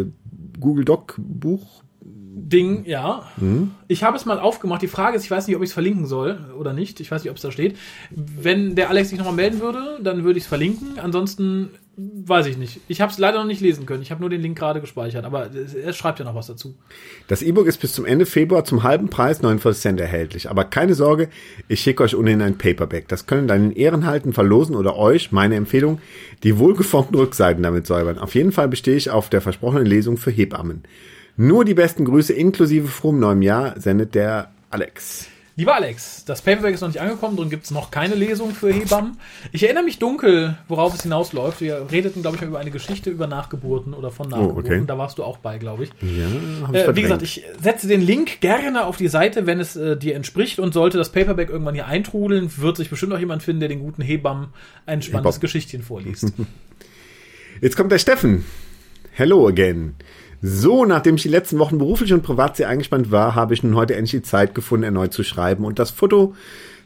äh, 0.09 0.59
Google 0.59 0.85
Doc 0.85 1.16
Buch. 1.19 1.83
Ding, 2.48 2.85
ja. 2.85 3.29
Ich 3.88 4.03
habe 4.03 4.16
es 4.16 4.24
mal 4.24 4.38
aufgemacht. 4.38 4.83
Die 4.83 4.88
Frage 4.88 5.16
ist, 5.16 5.24
ich 5.24 5.31
weiß 5.31 5.46
nicht, 5.46 5.57
ob 5.57 5.62
ich 5.62 5.70
es 5.70 5.74
verlinken 5.74 6.07
soll 6.07 6.38
oder 6.59 6.72
nicht. 6.72 7.00
Ich 7.00 7.11
weiß 7.11 7.22
nicht, 7.22 7.31
ob 7.31 7.37
es 7.37 7.42
da 7.42 7.50
steht. 7.50 7.76
Wenn 8.11 8.74
der 8.74 8.90
Alex 8.90 9.11
sich 9.11 9.18
nochmal 9.18 9.34
melden 9.34 9.61
würde, 9.61 9.99
dann 10.03 10.24
würde 10.24 10.38
ich 10.38 10.45
es 10.45 10.49
verlinken. 10.49 10.99
Ansonsten 10.99 11.70
weiß 11.97 12.47
ich 12.47 12.57
nicht. 12.57 12.80
Ich 12.88 13.01
habe 13.01 13.12
es 13.12 13.18
leider 13.18 13.38
noch 13.38 13.47
nicht 13.47 13.61
lesen 13.61 13.84
können. 13.84 14.03
Ich 14.03 14.11
habe 14.11 14.20
nur 14.20 14.30
den 14.30 14.41
Link 14.41 14.59
gerade 14.59 14.80
gespeichert, 14.80 15.24
aber 15.24 15.51
er 15.53 15.93
schreibt 15.93 16.18
ja 16.18 16.24
noch 16.24 16.34
was 16.34 16.47
dazu. 16.47 16.74
Das 17.28 17.43
E-Book 17.43 17.66
ist 17.66 17.78
bis 17.78 17.93
zum 17.93 18.07
Ende 18.07 18.26
Februar 18.26 18.64
zum 18.64 18.82
halben 18.82 19.11
Preis 19.11 19.43
49 19.43 19.82
Cent 19.82 20.01
erhältlich. 20.01 20.49
Aber 20.49 20.64
keine 20.64 20.95
Sorge, 20.95 21.28
ich 21.68 21.80
schicke 21.80 22.03
euch 22.03 22.16
ohnehin 22.16 22.41
ein 22.41 22.57
Paperback. 22.57 23.09
Das 23.09 23.26
können 23.26 23.49
dann 23.49 23.70
in 23.70 23.72
Ehren 23.72 24.07
halten, 24.07 24.32
verlosen 24.32 24.76
oder 24.76 24.97
euch, 24.97 25.30
meine 25.30 25.57
Empfehlung, 25.57 26.01
die 26.43 26.59
wohlgeformten 26.59 27.16
Rückseiten 27.16 27.62
damit 27.62 27.86
säubern. 27.86 28.18
Auf 28.18 28.34
jeden 28.34 28.53
Fall 28.53 28.68
bestehe 28.68 28.97
ich 28.97 29.11
auf 29.11 29.28
der 29.28 29.43
versprochenen 29.43 29.84
Lesung 29.84 30.16
für 30.16 30.30
Hebammen. 30.30 30.84
Nur 31.41 31.64
die 31.64 31.72
besten 31.72 32.05
Grüße 32.05 32.34
inklusive 32.34 32.86
frohem 32.88 33.18
neuem 33.18 33.41
Jahr 33.41 33.80
sendet 33.80 34.14
der 34.14 34.51
Alex. 34.68 35.26
Lieber 35.57 35.74
Alex, 35.74 36.26
das 36.26 36.43
Paperback 36.43 36.74
ist 36.74 36.82
noch 36.82 36.88
nicht 36.88 37.01
angekommen, 37.01 37.36
darum 37.36 37.49
gibt 37.49 37.64
es 37.64 37.70
noch 37.70 37.91
keine 37.91 38.14
Lesung 38.14 38.51
für 38.51 38.70
Hebammen. 38.70 39.16
Ich 39.51 39.62
erinnere 39.62 39.84
mich 39.84 39.99
dunkel, 39.99 40.59
worauf 40.68 40.95
es 40.95 41.03
hinausläuft. 41.03 41.62
Wir 41.62 41.86
redeten, 41.91 42.20
glaube 42.20 42.36
ich, 42.36 42.43
über 42.43 42.59
eine 42.59 42.70
Geschichte 42.70 43.09
über 43.09 43.26
Nachgeburten 43.26 43.95
oder 43.95 44.11
von 44.11 44.28
Nachgeburten. 44.28 44.70
okay. 44.70 44.84
Da 44.86 44.99
warst 44.99 45.16
du 45.16 45.24
auch 45.24 45.38
bei, 45.38 45.57
glaube 45.57 45.84
ich. 45.84 45.91
Ja, 46.03 46.26
hab 46.66 46.74
ich 46.74 46.82
Äh, 46.82 46.97
wie 46.97 47.03
gesagt, 47.03 47.22
ich 47.22 47.43
setze 47.62 47.88
den 47.88 48.03
Link 48.03 48.43
gerne 48.43 48.84
auf 48.84 48.99
die 48.99 49.09
Seite, 49.09 49.47
wenn 49.47 49.61
es 49.61 49.76
äh, 49.76 49.97
dir 49.97 50.16
entspricht. 50.16 50.59
Und 50.59 50.74
sollte 50.74 50.99
das 50.99 51.11
Paperback 51.11 51.49
irgendwann 51.49 51.74
hier 51.74 51.86
eintrudeln, 51.86 52.53
wird 52.59 52.76
sich 52.76 52.91
bestimmt 52.91 53.14
auch 53.14 53.18
jemand 53.18 53.43
finden, 53.43 53.61
der 53.61 53.70
den 53.70 53.80
guten 53.80 54.03
Hebammen 54.03 54.49
ein 54.84 55.01
spannendes. 55.01 55.41
Geschichtchen 55.41 55.80
vorliest. 55.82 56.34
Jetzt 57.62 57.78
kommt 57.78 57.93
der 57.93 57.99
Steffen. 57.99 58.45
Hello 59.12 59.49
again. 59.49 59.95
So, 60.43 60.86
nachdem 60.86 61.16
ich 61.16 61.22
die 61.22 61.28
letzten 61.28 61.59
Wochen 61.59 61.78
beruflich 61.78 62.12
und 62.12 62.22
privat 62.22 62.57
sehr 62.57 62.68
eingespannt 62.68 63.11
war, 63.11 63.34
habe 63.34 63.53
ich 63.53 63.62
nun 63.62 63.76
heute 63.76 63.95
endlich 63.95 64.22
die 64.22 64.22
Zeit 64.22 64.55
gefunden, 64.55 64.84
erneut 64.84 65.12
zu 65.12 65.22
schreiben 65.22 65.64
und 65.64 65.78
das 65.78 65.91
Foto 65.91 66.34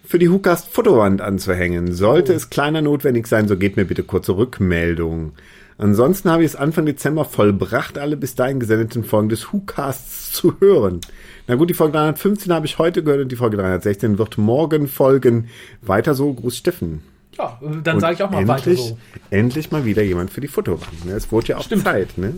für 0.05 0.18
die 0.18 0.28
Hookast 0.28 0.68
Fotowand 0.68 1.20
anzuhängen. 1.20 1.92
Sollte 1.92 2.32
es 2.34 2.50
kleiner 2.50 2.82
notwendig 2.82 3.26
sein, 3.28 3.46
so 3.46 3.57
gebt 3.57 3.76
mir 3.76 3.84
bitte 3.84 4.02
kurze 4.02 4.36
Rückmeldung. 4.36 5.32
Ansonsten 5.78 6.30
habe 6.30 6.44
ich 6.44 6.50
es 6.50 6.57
Anfang 6.57 6.86
Dezember 6.86 7.24
vollbracht, 7.24 7.98
alle 7.98 8.16
bis 8.16 8.34
dahin 8.34 8.61
gesendeten 8.61 9.05
Folgen 9.05 9.28
des 9.28 9.52
Whocasts 9.52 10.32
zu 10.32 10.55
hören. 10.61 11.00
Na 11.46 11.55
gut, 11.55 11.70
die 11.70 11.74
Folge 11.74 11.92
315 11.92 12.52
habe 12.52 12.66
ich 12.66 12.78
heute 12.78 13.02
gehört 13.02 13.22
und 13.22 13.32
die 13.32 13.36
Folge 13.36 13.57
316 13.57 14.18
wird 14.18 14.38
morgen 14.38 14.88
folgen. 14.88 15.48
Weiter 15.82 16.14
so, 16.14 16.32
Gruß 16.32 16.57
Steffen. 16.57 17.02
ja, 17.36 17.61
dann 17.82 18.00
sage 18.00 18.14
ich 18.14 18.22
auch 18.22 18.30
mal 18.30 18.46
weiter 18.46 18.68
endlich, 18.68 18.80
so. 18.80 18.98
Endlich 19.30 19.70
mal 19.70 19.84
wieder 19.84 20.02
jemand 20.02 20.30
für 20.30 20.40
die 20.40 20.48
Fotowand. 20.48 21.07
Ne? 21.07 21.12
Es 21.12 21.30
wurde 21.32 21.48
ja 21.48 21.57
auch 21.57 21.64
Stimmt. 21.64 21.84
Zeit, 21.84 22.18
ne? 22.18 22.34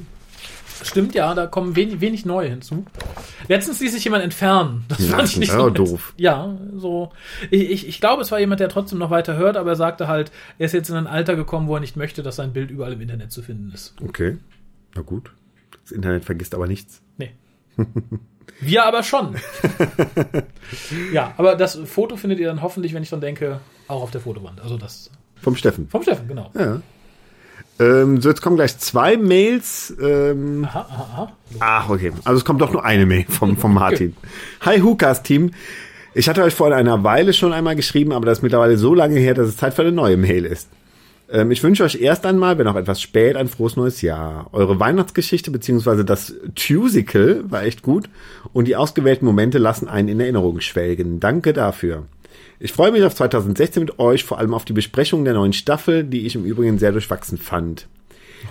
Stimmt, 0.82 1.14
ja, 1.14 1.34
da 1.34 1.46
kommen 1.46 1.74
wenig, 1.76 2.00
wenig 2.00 2.24
neue 2.26 2.48
hinzu. 2.48 2.84
Letztens 3.48 3.80
ließ 3.80 3.92
sich 3.92 4.04
jemand 4.04 4.22
entfernen. 4.24 4.84
Das 4.88 4.98
Ja, 5.00 5.16
fand 5.16 5.28
ich 5.28 5.36
nicht 5.38 5.52
das 5.52 5.58
so 5.60 5.70
doof. 5.70 6.14
Ja, 6.16 6.56
so. 6.76 7.10
Ich, 7.50 7.70
ich, 7.70 7.88
ich 7.88 8.00
glaube, 8.00 8.22
es 8.22 8.30
war 8.30 8.38
jemand, 8.40 8.60
der 8.60 8.68
trotzdem 8.68 8.98
noch 8.98 9.10
weiter 9.10 9.36
hört, 9.36 9.56
aber 9.56 9.70
er 9.70 9.76
sagte 9.76 10.08
halt, 10.08 10.30
er 10.58 10.66
ist 10.66 10.72
jetzt 10.72 10.88
in 10.90 10.96
ein 10.96 11.06
Alter 11.06 11.36
gekommen, 11.36 11.68
wo 11.68 11.74
er 11.74 11.80
nicht 11.80 11.96
möchte, 11.96 12.22
dass 12.22 12.36
sein 12.36 12.52
Bild 12.52 12.70
überall 12.70 12.92
im 12.92 13.00
Internet 13.00 13.32
zu 13.32 13.42
finden 13.42 13.70
ist. 13.72 13.94
Okay, 14.02 14.36
na 14.94 15.02
gut. 15.02 15.30
Das 15.82 15.92
Internet 15.92 16.24
vergisst 16.24 16.54
aber 16.54 16.66
nichts. 16.66 17.00
Nee. 17.16 17.30
Wir 18.60 18.84
aber 18.84 19.02
schon. 19.02 19.36
ja, 21.12 21.34
aber 21.36 21.56
das 21.56 21.76
Foto 21.84 22.16
findet 22.16 22.38
ihr 22.38 22.46
dann 22.46 22.62
hoffentlich, 22.62 22.94
wenn 22.94 23.02
ich 23.02 23.10
dran 23.10 23.20
denke, 23.20 23.60
auch 23.88 24.02
auf 24.02 24.10
der 24.10 24.20
Fotowand. 24.20 24.60
Also 24.60 24.76
das 24.78 25.10
Vom 25.42 25.56
Steffen. 25.56 25.88
vom 25.88 26.02
Steffen, 26.02 26.28
genau. 26.28 26.50
Ja. 26.54 26.80
Ähm, 27.78 28.20
so, 28.20 28.28
jetzt 28.30 28.40
kommen 28.40 28.56
gleich 28.56 28.78
zwei 28.78 29.16
Mails. 29.16 29.94
Ähm, 30.00 30.64
Aha, 30.64 30.86
aha, 30.88 31.08
aha. 31.12 31.32
ach, 31.60 31.90
okay. 31.90 32.12
Also 32.24 32.38
es 32.38 32.44
kommt 32.44 32.60
doch 32.60 32.72
nur 32.72 32.84
eine 32.84 33.06
Mail 33.06 33.26
vom, 33.28 33.56
vom 33.56 33.74
Martin. 33.74 34.16
Hi 34.62 34.80
Hukas-Team. 34.80 35.50
Ich 36.14 36.28
hatte 36.28 36.42
euch 36.42 36.54
vor 36.54 36.74
einer 36.74 37.04
Weile 37.04 37.34
schon 37.34 37.52
einmal 37.52 37.76
geschrieben, 37.76 38.12
aber 38.12 38.24
das 38.24 38.38
ist 38.38 38.42
mittlerweile 38.42 38.78
so 38.78 38.94
lange 38.94 39.18
her, 39.18 39.34
dass 39.34 39.48
es 39.48 39.58
Zeit 39.58 39.74
für 39.74 39.82
eine 39.82 39.92
neue 39.92 40.16
Mail 40.16 40.46
ist. 40.46 40.68
Ähm, 41.30 41.50
ich 41.50 41.62
wünsche 41.62 41.84
euch 41.84 42.00
erst 42.00 42.24
einmal, 42.24 42.56
wenn 42.56 42.66
auch 42.68 42.76
etwas 42.76 43.02
spät, 43.02 43.36
ein 43.36 43.48
frohes 43.48 43.76
neues 43.76 44.00
Jahr. 44.00 44.48
Eure 44.52 44.80
Weihnachtsgeschichte 44.80 45.50
bzw. 45.50 46.04
das 46.04 46.34
Tusical 46.54 47.44
war 47.48 47.64
echt 47.64 47.82
gut 47.82 48.08
und 48.52 48.66
die 48.66 48.76
ausgewählten 48.76 49.26
Momente 49.26 49.58
lassen 49.58 49.88
einen 49.88 50.08
in 50.08 50.20
Erinnerung 50.20 50.60
schwelgen. 50.60 51.20
Danke 51.20 51.52
dafür. 51.52 52.04
Ich 52.58 52.72
freue 52.72 52.92
mich 52.92 53.02
auf 53.02 53.14
2016 53.14 53.82
mit 53.82 53.98
euch, 53.98 54.24
vor 54.24 54.38
allem 54.38 54.54
auf 54.54 54.64
die 54.64 54.72
Besprechung 54.72 55.24
der 55.24 55.34
neuen 55.34 55.52
Staffel, 55.52 56.04
die 56.04 56.26
ich 56.26 56.34
im 56.34 56.44
Übrigen 56.44 56.78
sehr 56.78 56.92
durchwachsen 56.92 57.38
fand. 57.38 57.86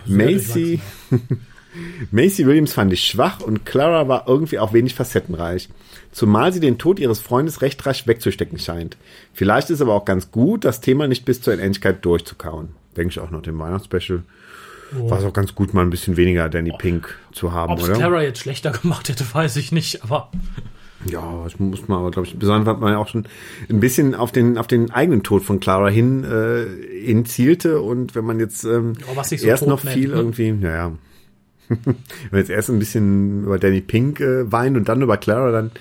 Macy, 0.06 0.80
Macy 2.12 2.46
Williams 2.46 2.74
fand 2.74 2.94
ich 2.94 3.06
schwach 3.06 3.42
und 3.42 3.66
Clara 3.66 4.08
war 4.08 4.28
irgendwie 4.28 4.60
auch 4.60 4.74
wenig 4.74 4.94
facettenreich. 4.94 5.70
Zumal 6.12 6.54
sie 6.54 6.60
den 6.60 6.78
Tod 6.78 7.00
ihres 7.00 7.20
Freundes 7.20 7.62
recht 7.62 7.86
rasch 7.86 8.08
wegzustecken 8.08 8.60
scheint. 8.60 8.98
Vielleicht 9.34 9.70
ist 9.70 9.82
aber 9.82 9.94
auch 9.94 10.06
ganz 10.06 10.32
gut, 10.32 10.66
das 10.66 10.82
Thema 10.82 11.08
nicht 11.08 11.26
bis 11.26 11.42
zur 11.42 11.54
Unendlichkeit 11.54 12.06
durchzukauen. 12.06 12.70
Denke 12.96 13.12
ich 13.12 13.20
auch 13.20 13.32
noch 13.32 13.42
dem 13.42 13.60
Weihnachtsspecial. 13.60 14.24
War 14.92 15.20
es 15.20 15.26
auch 15.26 15.34
ganz 15.34 15.56
gut, 15.56 15.74
mal 15.74 15.82
ein 15.82 15.90
bisschen 15.90 16.16
weniger 16.16 16.48
Danny 16.48 16.72
Pink 16.78 17.18
zu 17.34 17.52
haben, 17.52 17.74
Ob 17.74 17.80
es 17.80 17.86
oder? 17.86 17.96
Clara 17.96 18.22
jetzt 18.22 18.40
schlechter 18.40 18.72
gemacht 18.72 19.10
hätte, 19.10 19.26
weiß 19.34 19.58
ich 19.58 19.72
nicht, 19.72 20.04
aber 20.04 20.30
Ja, 21.10 21.44
das 21.44 21.60
muss 21.60 21.88
man 21.88 22.00
aber, 22.00 22.12
glaube 22.12 22.28
ich, 22.28 22.38
besonders 22.38 22.66
weil 22.66 22.80
man 22.82 22.92
ja 22.94 22.98
auch 22.98 23.08
schon 23.08 23.28
ein 23.70 23.80
bisschen 23.80 24.16
auf 24.16 24.32
den, 24.32 24.58
auf 24.58 24.68
den 24.68 24.92
eigenen 24.92 25.24
Tod 25.24 25.44
von 25.44 25.60
Clara 25.60 25.90
hin, 25.90 26.24
äh, 26.24 26.66
hin 27.06 27.26
zielte 27.26 27.82
und 27.82 28.16
wenn 28.16 28.26
man 28.26 28.40
jetzt 28.40 28.64
ähm, 28.64 28.94
Ja, 29.16 29.24
so 29.24 29.46
erst 29.46 29.68
noch 29.68 29.84
nennt, 29.84 29.96
viel 29.96 30.10
ne? 30.10 30.16
irgendwie, 30.16 30.52
naja, 30.52 30.92
wenn 31.70 31.96
man 32.32 32.40
jetzt 32.40 32.50
erst 32.50 32.70
ein 32.70 32.80
bisschen 32.80 33.44
über 33.44 33.58
Danny 33.60 33.82
Pink 33.82 34.20
äh, 34.20 34.52
weint 34.52 34.78
und 34.78 34.88
dann 34.90 35.02
über 35.02 35.18
Clara, 35.18 35.52
dann 35.52 35.72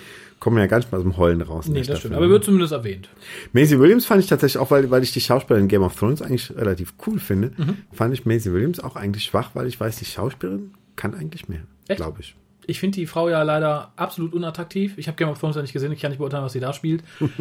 kommen 0.41 0.57
wir 0.57 0.63
ja 0.63 0.67
gar 0.67 0.77
nicht 0.79 0.93
mal 0.93 0.99
aus 0.99 1.05
dem 1.05 1.17
Heulen 1.17 1.41
raus. 1.41 1.69
nee, 1.69 1.79
das 1.79 1.87
Staffel. 1.87 2.01
stimmt. 2.01 2.15
Aber 2.17 2.29
wird 2.29 2.45
zumindest 2.45 2.73
erwähnt. 2.75 3.09
Maisie 3.55 3.79
Williams 3.79 4.05
fand 4.05 4.21
ich 4.23 4.29
tatsächlich 4.29 4.59
auch, 4.61 4.71
weil, 4.71 4.91
weil 4.91 5.03
ich 5.03 5.13
die 5.13 5.23
Schauspielerin 5.23 5.65
in 5.65 5.69
Game 5.69 5.83
of 5.83 5.97
Thrones 5.97 6.21
eigentlich 6.21 6.55
relativ 6.55 6.93
cool 7.07 7.19
finde, 7.19 7.53
Mhm. 7.57 7.77
fand 7.93 8.13
ich 8.13 8.27
Maisie 8.27 8.53
Williams 8.53 8.79
auch 8.81 8.97
eigentlich 8.97 9.25
schwach, 9.25 9.53
weil 9.55 9.67
ich 9.67 9.81
weiß, 9.81 9.97
die 9.97 10.05
Schauspielerin 10.05 10.73
kann 10.97 11.15
eigentlich 11.15 11.49
mehr, 11.49 11.63
glaube 11.97 12.19
ich. 12.21 12.37
Ich 12.67 12.81
finde 12.81 12.97
die 12.97 13.07
Frau 13.07 13.29
ja 13.29 13.43
leider 13.43 13.93
absolut 13.97 14.33
unattraktiv. 14.33 14.99
Ich 14.99 15.07
habe 15.09 15.17
Game 15.17 15.29
of 15.29 15.39
Thrones 15.39 15.57
ja 15.57 15.63
nicht 15.63 15.73
gesehen, 15.73 15.93
ich 15.93 16.01
kann 16.01 16.11
nicht 16.11 16.19
beurteilen, 16.19 16.45
was 16.45 16.53
sie 16.53 16.61
da 16.61 16.73
spielt. 16.73 17.03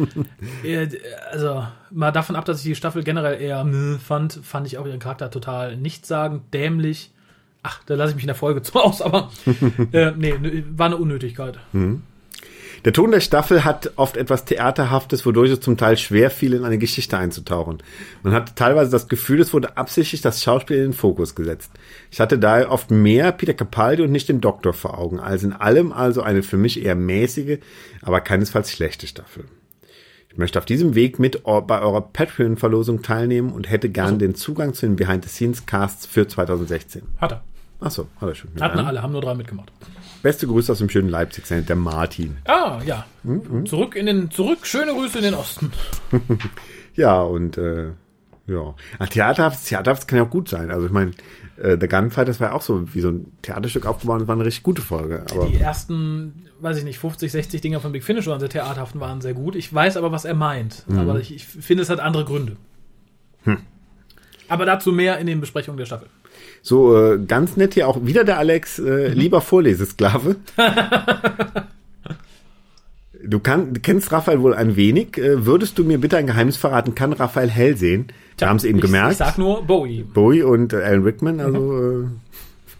Äh, 0.62 0.88
also, 1.30 1.66
mal 1.90 2.10
davon 2.10 2.36
ab, 2.36 2.44
dass 2.44 2.58
ich 2.58 2.64
die 2.64 2.74
Staffel 2.74 3.02
generell 3.02 3.40
eher 3.40 3.66
fand, 3.98 4.40
fand 4.42 4.66
ich 4.66 4.78
auch 4.78 4.86
ihren 4.86 4.98
Charakter 4.98 5.30
total 5.30 5.76
nichtssagend, 5.76 6.52
dämlich. 6.54 7.12
Ach, 7.62 7.82
da 7.84 7.94
lasse 7.94 8.10
ich 8.10 8.16
mich 8.16 8.24
in 8.24 8.28
der 8.28 8.34
Folge 8.34 8.62
zu 8.62 8.78
aus, 8.78 9.02
aber 9.02 9.30
äh, 9.92 10.12
nee, 10.12 10.64
war 10.76 10.86
eine 10.86 10.96
Unnötigkeit. 10.96 11.58
Der 12.84 12.92
Ton 12.92 13.12
der 13.12 13.20
Staffel 13.20 13.64
hat 13.64 13.92
oft 13.96 14.18
etwas 14.18 14.44
Theaterhaftes, 14.44 15.24
wodurch 15.24 15.50
es 15.50 15.60
zum 15.60 15.78
Teil 15.78 15.96
schwer 15.96 16.30
fiel, 16.30 16.52
in 16.52 16.64
eine 16.64 16.76
Geschichte 16.76 17.16
einzutauchen. 17.16 17.82
Man 18.22 18.34
hatte 18.34 18.54
teilweise 18.54 18.90
das 18.90 19.08
Gefühl, 19.08 19.40
es 19.40 19.54
wurde 19.54 19.78
absichtlich 19.78 20.20
das 20.20 20.42
Schauspiel 20.42 20.76
in 20.76 20.82
den 20.82 20.92
Fokus 20.92 21.34
gesetzt. 21.34 21.70
Ich 22.10 22.20
hatte 22.20 22.38
daher 22.38 22.70
oft 22.70 22.90
mehr 22.90 23.32
Peter 23.32 23.54
Capaldi 23.54 24.02
und 24.02 24.12
nicht 24.12 24.28
den 24.28 24.42
Doktor 24.42 24.74
vor 24.74 24.98
Augen. 24.98 25.18
Also 25.18 25.46
in 25.46 25.54
allem 25.54 25.92
also 25.92 26.20
eine 26.20 26.42
für 26.42 26.58
mich 26.58 26.84
eher 26.84 26.94
mäßige, 26.94 27.58
aber 28.02 28.20
keinesfalls 28.20 28.70
schlechte 28.70 29.06
Staffel. 29.06 29.44
Ich 30.28 30.36
möchte 30.36 30.58
auf 30.58 30.66
diesem 30.66 30.94
Weg 30.94 31.18
mit 31.18 31.42
bei 31.44 31.80
eurer 31.80 32.02
Patreon-Verlosung 32.02 33.00
teilnehmen 33.00 33.50
und 33.50 33.70
hätte 33.70 33.88
gern 33.88 34.18
den 34.18 34.34
Zugang 34.34 34.74
zu 34.74 34.84
den 34.84 34.96
Behind-the-Scenes-Casts 34.96 36.04
für 36.04 36.28
2016. 36.28 37.02
Hat 37.18 37.32
er. 37.32 37.44
Achso, 37.80 38.08
hat 38.20 38.28
er 38.28 38.34
schon. 38.34 38.50
Hatten 38.60 38.78
alle, 38.78 39.02
haben 39.02 39.12
nur 39.12 39.20
drei 39.20 39.34
mitgemacht. 39.34 39.72
Beste 40.22 40.46
Grüße 40.46 40.72
aus 40.72 40.78
dem 40.78 40.88
schönen 40.88 41.08
Leipzig, 41.10 41.44
der 41.48 41.76
Martin. 41.76 42.38
Ah, 42.46 42.80
ja. 42.86 43.04
Zurück 43.66 43.94
in 43.94 44.06
den, 44.06 44.30
zurück, 44.30 44.66
schöne 44.66 44.92
Grüße 44.92 45.18
in 45.18 45.24
den 45.24 45.34
Osten. 45.34 45.72
Ja, 46.96 47.22
und 47.22 47.58
äh, 47.58 47.88
ja. 48.46 48.74
Ach, 48.98 49.08
Theaterhaft, 49.08 49.66
Theaterhaft 49.66 50.06
kann 50.06 50.18
ja 50.18 50.24
auch 50.24 50.30
gut 50.30 50.48
sein. 50.48 50.70
Also 50.70 50.86
ich 50.86 50.92
meine, 50.92 51.12
äh, 51.56 51.76
The 51.80 51.88
Gunfight, 51.88 52.28
das 52.28 52.40
war 52.40 52.48
ja 52.48 52.54
auch 52.54 52.62
so 52.62 52.94
wie 52.94 53.00
so 53.00 53.08
ein 53.08 53.32
Theaterstück 53.42 53.86
aufgebaut 53.86 54.20
und 54.20 54.28
war 54.28 54.34
eine 54.34 54.44
richtig 54.44 54.62
gute 54.62 54.82
Folge. 54.82 55.24
Aber 55.30 55.46
Die 55.46 55.56
ersten, 55.56 56.46
weiß 56.60 56.78
ich 56.78 56.84
nicht, 56.84 56.98
50, 56.98 57.32
60 57.32 57.60
Dinger 57.60 57.80
von 57.80 57.92
Big 57.92 58.04
Finish 58.04 58.26
waren 58.26 58.40
sehr 58.40 58.48
theaterhaft 58.48 58.94
und 58.94 59.00
waren 59.00 59.20
sehr 59.20 59.34
gut. 59.34 59.56
Ich 59.56 59.72
weiß 59.72 59.96
aber, 59.96 60.12
was 60.12 60.24
er 60.24 60.34
meint. 60.34 60.84
Mhm. 60.88 60.98
Aber 60.98 61.18
ich, 61.18 61.34
ich 61.34 61.44
finde, 61.44 61.82
es 61.82 61.90
hat 61.90 62.00
andere 62.00 62.24
Gründe. 62.24 62.56
Hm. 63.44 63.58
Aber 64.48 64.66
dazu 64.66 64.92
mehr 64.92 65.18
in 65.18 65.26
den 65.26 65.40
Besprechungen 65.40 65.78
der 65.78 65.86
Staffel. 65.86 66.08
So 66.66 66.96
äh, 66.96 67.18
ganz 67.18 67.58
nett 67.58 67.74
hier 67.74 67.86
auch 67.88 68.06
wieder 68.06 68.24
der 68.24 68.38
Alex, 68.38 68.78
äh, 68.78 69.10
Mhm. 69.10 69.14
lieber 69.14 69.40
Vorlesesklave. 69.42 70.36
Du, 73.26 73.38
kann, 73.38 73.80
kennst 73.80 74.12
Raphael 74.12 74.42
wohl 74.42 74.52
ein 74.52 74.76
wenig. 74.76 75.16
Äh, 75.16 75.46
würdest 75.46 75.78
du 75.78 75.84
mir 75.84 75.98
bitte 75.98 76.18
ein 76.18 76.26
Geheimnis 76.26 76.58
verraten? 76.58 76.94
Kann 76.94 77.14
Raphael 77.14 77.48
hell 77.48 77.74
sehen? 77.74 78.08
Wir 78.36 78.48
haben 78.50 78.56
es 78.58 78.64
eben 78.64 78.76
ich, 78.78 78.84
gemerkt. 78.84 79.12
Ich 79.12 79.16
sag 79.18 79.38
nur 79.38 79.62
Bowie. 79.66 80.02
Bowie 80.02 80.42
und 80.42 80.74
äh, 80.74 80.82
Alan 80.82 81.04
Rickman, 81.04 81.40
also 81.40 82.04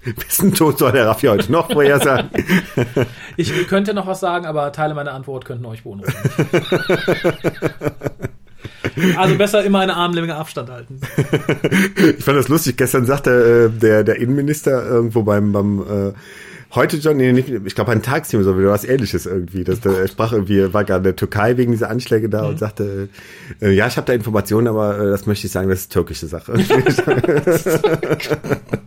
äh, 0.05 0.13
wessen 0.27 0.53
Tod 0.53 0.79
soll 0.79 0.93
der 0.93 1.07
Raffi 1.07 1.29
heute 1.29 1.51
noch 1.51 1.73
vorher 1.73 1.99
sagen? 1.99 2.29
Ich 3.39 3.53
könnte 3.69 3.95
noch 3.95 4.07
was 4.07 4.21
sagen, 4.21 4.45
aber 4.45 4.71
Teile 4.73 4.95
meiner 4.95 5.13
Antwort 5.15 5.45
könnten 5.47 5.65
euch 5.65 5.83
beunruhigen. 5.83 6.13
Also 9.17 9.37
besser 9.37 9.65
immer 9.65 9.81
eine 9.81 9.95
Armlänge 9.95 10.35
Abstand 10.35 10.71
halten. 10.71 11.01
Ich 12.19 12.25
fand 12.25 12.39
das 12.39 12.49
lustig. 12.49 12.77
Gestern 12.77 13.07
sagte 13.07 13.73
äh, 13.75 13.79
der, 13.79 14.05
der 14.05 14.17
Innenminister 14.17 14.85
irgendwo 14.85 15.23
beim, 15.23 15.53
beim 15.53 15.81
äh, 15.81 16.13
Heute 16.75 16.97
John, 16.97 17.17
nee, 17.17 17.33
nicht, 17.33 17.49
ich 17.49 17.75
glaube 17.77 17.93
ein 17.93 18.03
Tagsthema 18.03 18.43
so 18.43 18.59
wieder 18.59 18.71
was 18.71 18.85
ähnliches 18.85 19.27
irgendwie. 19.27 19.63
Dass 19.63 19.81
der, 19.81 19.93
er 19.93 20.09
sprach 20.09 20.33
irgendwie, 20.33 20.75
war 20.75 20.85
gerade 20.85 20.99
in 20.99 21.05
der 21.05 21.17
Türkei 21.17 21.57
wegen 21.57 21.71
dieser 21.71 21.89
Anschläge 21.89 22.29
da 22.29 22.47
und 22.47 22.59
sagte, 22.59 23.09
äh, 23.61 23.71
ja, 23.71 23.87
ich 23.87 23.97
habe 23.97 24.09
da 24.09 24.13
Informationen, 24.13 24.67
aber 24.67 24.99
äh, 24.99 25.11
das 25.11 25.27
möchte 25.27 25.47
ich 25.47 25.53
sagen, 25.53 25.69
das 25.69 25.81
ist 25.81 25.93
türkische 25.93 26.27
Sache. 26.27 26.55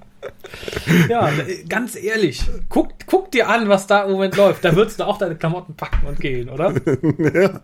Ja, 1.09 1.29
äh, 1.29 1.63
ganz 1.67 1.95
ehrlich, 1.95 2.43
guck, 2.69 2.89
guck 3.05 3.31
dir 3.31 3.49
an, 3.49 3.69
was 3.69 3.87
da 3.87 4.03
im 4.03 4.11
Moment 4.11 4.35
läuft. 4.35 4.63
Da 4.65 4.75
würdest 4.75 4.99
du 4.99 5.05
auch 5.05 5.17
deine 5.17 5.35
Klamotten 5.35 5.75
packen 5.75 6.07
und 6.07 6.19
gehen, 6.19 6.49
oder? 6.49 6.73
ja, 7.17 7.61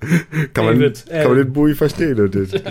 kann, 0.53 0.65
man, 0.65 0.79
David, 0.79 1.05
kann 1.07 1.27
man 1.27 1.37
den 1.37 1.53
Bui 1.53 1.75
verstehen. 1.75 2.17
natürlich. 2.17 2.53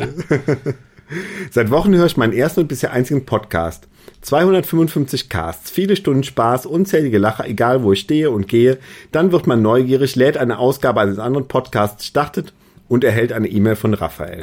Seit 1.51 1.71
Wochen 1.71 1.95
höre 1.95 2.07
ich 2.07 2.17
meinen 2.17 2.33
ersten 2.33 2.61
und 2.61 2.69
bisher 2.69 2.93
einzigen 2.93 3.25
Podcast. 3.25 3.89
255 4.23 5.29
Casts, 5.29 5.71
viele 5.71 5.97
Stunden 5.97 6.23
Spaß, 6.23 6.67
unzählige 6.67 7.19
Lacher, 7.19 7.47
egal 7.47 7.83
wo 7.83 7.93
ich 7.93 8.01
stehe 8.01 8.31
und 8.31 8.47
gehe. 8.49 8.79
Dann 9.11 9.33
wird 9.33 9.47
man 9.47 9.63
neugierig, 9.63 10.17
lädt 10.17 10.37
eine 10.37 10.59
Ausgabe 10.59 11.01
eines 11.01 11.19
anderen 11.19 11.49
Podcasts, 11.49 12.07
startet 12.07 12.53
und 12.89 13.05
erhält 13.05 13.33
eine 13.33 13.49
E-Mail 13.49 13.77
von 13.77 13.95
Raphael. 13.95 14.43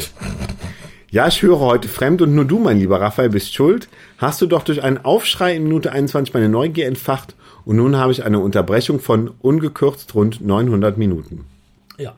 Ja, 1.12 1.28
ich 1.28 1.42
höre 1.42 1.60
heute 1.60 1.88
fremd 1.88 2.22
und 2.22 2.36
nur 2.36 2.46
du, 2.46 2.60
mein 2.60 2.78
lieber 2.78 3.02
Raphael, 3.02 3.30
bist 3.30 3.56
schuld. 3.56 3.90
Hast 4.20 4.42
du 4.42 4.46
doch 4.46 4.62
durch 4.62 4.84
einen 4.84 5.00
Aufschrei 5.00 5.56
in 5.56 5.64
Minute 5.64 5.92
21 5.92 6.36
meine 6.36 6.50
Neugier 6.50 6.86
entfacht 6.86 7.34
und 7.66 7.78
nun 7.78 7.98
habe 7.98 8.12
ich 8.12 8.24
eine 8.24 8.38
Unterbrechung 8.38 9.00
von 9.00 9.32
ungekürzt 9.42 10.14
rund 10.14 10.46
900 10.46 11.00
Minuten. 11.00 11.46
Ja. 11.98 12.16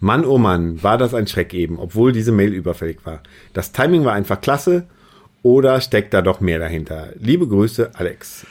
Mann, 0.00 0.24
oh 0.24 0.38
Mann, 0.38 0.82
war 0.82 0.96
das 0.96 1.12
ein 1.12 1.26
Schreck 1.26 1.52
eben, 1.52 1.78
obwohl 1.78 2.12
diese 2.12 2.32
Mail 2.32 2.54
überfällig 2.54 3.04
war. 3.04 3.20
Das 3.52 3.72
Timing 3.72 4.06
war 4.06 4.14
einfach 4.14 4.40
klasse 4.40 4.86
oder 5.42 5.78
steckt 5.82 6.14
da 6.14 6.22
doch 6.22 6.40
mehr 6.40 6.58
dahinter? 6.58 7.10
Liebe 7.18 7.46
Grüße, 7.46 7.90
Alex. 7.92 8.46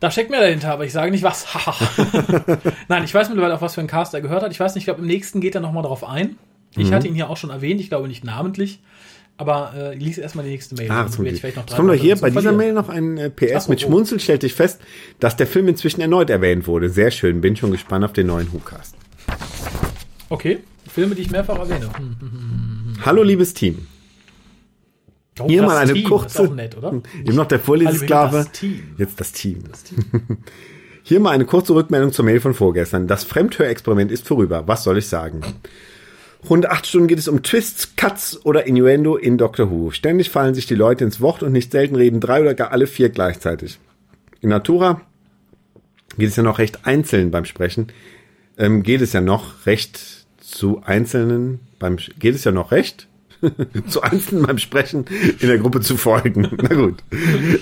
Da 0.00 0.10
steckt 0.10 0.30
mehr 0.30 0.40
dahinter, 0.40 0.72
aber 0.72 0.84
ich 0.84 0.92
sage 0.92 1.10
nicht 1.10 1.24
was. 1.24 1.46
Nein, 2.88 3.04
ich 3.04 3.14
weiß 3.14 3.30
mittlerweile 3.30 3.54
auch, 3.54 3.62
was 3.62 3.74
für 3.74 3.80
ein 3.80 3.86
Cast 3.86 4.12
er 4.12 4.20
gehört 4.20 4.42
hat. 4.42 4.52
Ich 4.52 4.60
weiß 4.60 4.74
nicht, 4.74 4.82
ich 4.82 4.86
glaube, 4.86 5.00
im 5.00 5.06
nächsten 5.06 5.40
geht 5.40 5.54
er 5.54 5.62
nochmal 5.62 5.82
darauf 5.82 6.06
ein. 6.06 6.36
Ich 6.76 6.88
Mhm. 6.88 6.94
hatte 6.94 7.08
ihn 7.08 7.14
hier 7.14 7.28
auch 7.30 7.36
schon 7.36 7.50
erwähnt, 7.50 7.80
ich 7.80 7.88
glaube 7.88 8.08
nicht 8.08 8.24
namentlich. 8.24 8.80
Aber 9.36 9.72
äh, 9.74 9.94
lies 9.94 10.18
erstmal 10.18 10.44
die 10.44 10.50
nächste 10.50 10.74
Mail. 10.74 10.90
Ah, 10.90 11.06
zum 11.08 11.24
Glück. 11.24 11.40
drei 11.40 11.50
kommt 11.50 11.70
doch 11.70 11.94
hier 11.94 12.16
bei 12.16 12.28
dieser. 12.28 12.52
Mail 12.52 12.74
noch 12.74 12.90
ein 12.90 13.16
äh, 13.16 13.30
PS 13.30 13.64
Ach 13.64 13.68
mit 13.68 13.78
oh. 13.82 13.86
Schmunzel, 13.86 14.20
stellte 14.20 14.44
ich 14.46 14.52
fest, 14.52 14.80
dass 15.18 15.34
der 15.36 15.46
Film 15.46 15.66
inzwischen 15.68 16.02
erneut 16.02 16.28
erwähnt 16.28 16.66
wurde. 16.66 16.90
Sehr 16.90 17.10
schön, 17.10 17.40
bin 17.40 17.56
schon 17.56 17.70
gespannt 17.70 18.04
auf 18.04 18.12
den 18.12 18.26
neuen 18.26 18.52
WhoCast. 18.52 18.94
Okay, 20.28 20.58
Filme, 20.86 21.14
die 21.14 21.22
ich 21.22 21.30
mehrfach 21.30 21.58
erwähne. 21.58 21.88
Hm. 21.96 22.98
Hallo, 23.04 23.22
liebes 23.22 23.54
Team. 23.54 23.86
Oh, 25.40 25.48
Hier 25.48 25.62
mal 25.62 25.78
eine 25.78 25.94
Team, 25.94 26.04
kurze. 26.04 26.42
Ist 26.42 26.48
auch 26.50 26.54
nett, 26.54 26.76
oder? 26.76 27.00
Eben 27.24 27.34
noch 27.34 27.46
der 27.46 27.60
Vorlesesklave. 27.60 28.36
Das 28.36 28.52
Team. 28.52 28.82
Jetzt 28.98 29.18
das 29.20 29.32
Team. 29.32 29.64
Hier 31.02 31.18
mal 31.18 31.30
eine 31.30 31.46
kurze 31.46 31.74
Rückmeldung 31.74 32.12
zur 32.12 32.26
Mail 32.26 32.40
von 32.40 32.52
vorgestern. 32.52 33.06
Das 33.06 33.24
Fremdhörexperiment 33.24 34.12
ist 34.12 34.28
vorüber. 34.28 34.68
Was 34.68 34.84
soll 34.84 34.98
ich 34.98 35.06
sagen? 35.08 35.40
Rund 36.48 36.66
acht 36.70 36.86
Stunden 36.86 37.08
geht 37.08 37.18
es 37.18 37.28
um 37.28 37.42
Twists, 37.42 37.96
Cuts 37.96 38.44
oder 38.44 38.66
Innuendo 38.66 39.16
in 39.16 39.36
Doctor 39.36 39.70
Who. 39.70 39.90
Ständig 39.90 40.30
fallen 40.30 40.54
sich 40.54 40.66
die 40.66 40.74
Leute 40.74 41.04
ins 41.04 41.20
Wort 41.20 41.42
und 41.42 41.52
nicht 41.52 41.72
selten 41.72 41.96
reden 41.96 42.20
drei 42.20 42.40
oder 42.40 42.54
gar 42.54 42.72
alle 42.72 42.86
vier 42.86 43.10
gleichzeitig. 43.10 43.78
In 44.40 44.48
Natura 44.48 45.02
geht 46.16 46.30
es 46.30 46.36
ja 46.36 46.42
noch 46.42 46.58
recht 46.58 46.86
einzeln 46.86 47.30
beim 47.30 47.44
Sprechen. 47.44 47.88
Ähm, 48.56 48.82
geht 48.82 49.00
es 49.00 49.12
ja 49.12 49.20
noch 49.20 49.66
recht 49.66 50.26
zu 50.40 50.82
Einzelnen 50.82 51.60
beim, 51.78 51.98
geht 52.18 52.34
es 52.34 52.44
ja 52.44 52.52
noch 52.52 52.72
recht? 52.72 53.06
zu 53.88 54.02
Einzelnen 54.02 54.46
beim 54.46 54.58
Sprechen 54.58 55.06
in 55.40 55.48
der 55.48 55.58
Gruppe 55.58 55.80
zu 55.80 55.96
folgen. 55.96 56.48
Na 56.62 56.74
gut. 56.74 57.02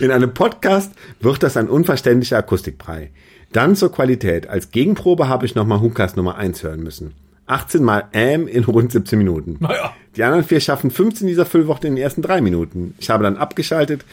In 0.01 0.11
einem 0.11 0.35
Podcast 0.35 0.93
wird 1.21 1.43
das 1.43 1.57
ein 1.57 1.69
unverständlicher 1.69 2.39
Akustikbrei. 2.39 3.11
Dann 3.53 3.77
zur 3.77 3.93
Qualität. 3.93 4.49
Als 4.49 4.71
Gegenprobe 4.71 5.29
habe 5.29 5.47
ich 5.47 5.55
nochmal 5.55 5.81
Hukas 5.81 6.17
Nummer 6.17 6.37
1 6.37 6.63
hören 6.63 6.83
müssen. 6.83 7.15
18 7.49 7.83
mal 7.83 8.09
AM 8.15 8.47
in 8.47 8.65
rund 8.65 8.93
17 8.93 9.19
Minuten. 9.19 9.57
Naja. 9.61 9.95
Die 10.17 10.23
anderen 10.23 10.45
vier 10.45 10.61
schaffen 10.61 10.91
15 10.91 11.27
dieser 11.27 11.47
Füllworte 11.47 11.87
in 11.87 11.97
den 11.97 12.03
ersten 12.03 12.23
drei 12.23 12.41
Minuten. 12.41 12.95
Ich 12.99 13.11
habe 13.11 13.25
dann 13.25 13.37
abgeschaltet, 13.37 14.05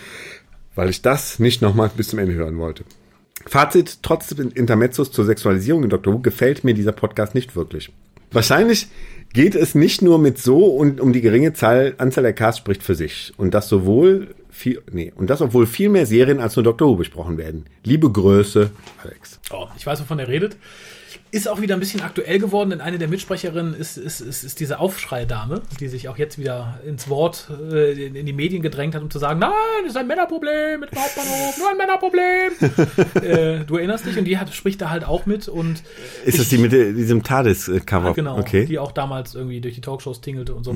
weil 0.75 0.89
ich 0.89 1.01
das 1.01 1.39
nicht 1.39 1.61
nochmal 1.61 1.89
bis 1.95 2.09
zum 2.09 2.19
Ende 2.19 2.33
hören 2.33 2.57
wollte. 2.57 2.83
Fazit, 3.47 3.99
trotz 4.01 4.27
des 4.27 4.39
Intermezzos 4.39 5.11
zur 5.11 5.25
Sexualisierung 5.25 5.83
in 5.83 5.89
Dr. 5.89 6.13
Who 6.13 6.19
gefällt 6.19 6.63
mir 6.63 6.73
dieser 6.73 6.91
Podcast 6.91 7.35
nicht 7.35 7.55
wirklich. 7.55 7.91
Wahrscheinlich 8.31 8.87
geht 9.33 9.55
es 9.55 9.75
nicht 9.75 10.01
nur 10.01 10.17
mit 10.17 10.37
so 10.37 10.65
und 10.65 10.99
um 10.99 11.13
die 11.13 11.21
geringe 11.21 11.53
Zahl, 11.53 11.93
Anzahl 11.97 12.23
der 12.23 12.33
Casts 12.33 12.59
spricht 12.59 12.83
für 12.83 12.95
sich. 12.95 13.33
Und 13.37 13.53
das 13.53 13.69
sowohl 13.69 14.33
viel, 14.49 14.81
nee, 14.91 15.11
und 15.15 15.29
das 15.29 15.41
obwohl 15.41 15.67
viel 15.67 15.89
mehr 15.89 16.05
Serien 16.05 16.39
als 16.39 16.55
nur 16.55 16.63
Dr. 16.63 16.87
Who 16.87 16.95
besprochen 16.95 17.37
werden. 17.37 17.65
Liebe 17.83 18.11
Größe, 18.11 18.71
Alex. 19.03 19.39
Oh, 19.51 19.67
ich 19.77 19.85
weiß, 19.85 20.01
wovon 20.01 20.19
er 20.19 20.27
redet. 20.27 20.57
Ist 21.35 21.49
auch 21.49 21.59
wieder 21.59 21.73
ein 21.75 21.81
bisschen 21.81 21.99
aktuell 21.99 22.39
geworden, 22.39 22.69
denn 22.69 22.79
eine 22.79 22.97
der 22.97 23.09
Mitsprecherinnen 23.09 23.73
ist, 23.73 23.97
ist, 23.97 24.21
ist, 24.21 24.45
ist 24.45 24.57
diese 24.61 24.79
Aufschreidame, 24.79 25.61
die 25.81 25.89
sich 25.89 26.07
auch 26.07 26.17
jetzt 26.17 26.37
wieder 26.39 26.79
ins 26.87 27.09
Wort 27.09 27.49
äh, 27.73 28.05
in, 28.05 28.15
in 28.15 28.25
die 28.25 28.31
Medien 28.31 28.61
gedrängt 28.61 28.95
hat, 28.95 29.01
um 29.03 29.11
zu 29.11 29.19
sagen, 29.19 29.41
nein, 29.41 29.51
das 29.81 29.91
ist 29.91 29.97
ein 29.97 30.07
Männerproblem 30.07 30.79
mit 30.79 30.91
dem 30.93 30.97
Hauptbahnhof, 30.97 31.57
nur 31.57 31.69
ein 31.71 31.75
Männerproblem. 31.77 33.59
äh, 33.61 33.65
du 33.65 33.75
erinnerst 33.75 34.05
dich 34.05 34.17
und 34.17 34.23
die 34.23 34.37
hat, 34.37 34.53
spricht 34.53 34.79
da 34.79 34.89
halt 34.89 35.03
auch 35.03 35.25
mit 35.25 35.49
und 35.49 35.83
Ist 36.23 36.39
das 36.39 36.47
die 36.47 36.57
mit 36.57 36.71
diesem 36.71 37.21
TARDIS-Cover? 37.21 38.13
Genau, 38.13 38.37
Okay. 38.37 38.65
die 38.65 38.79
auch 38.79 38.93
damals 38.93 39.35
irgendwie 39.35 39.59
durch 39.59 39.75
die 39.75 39.81
Talkshows 39.81 40.21
tingelte 40.21 40.55
und 40.55 40.63
so. 40.63 40.73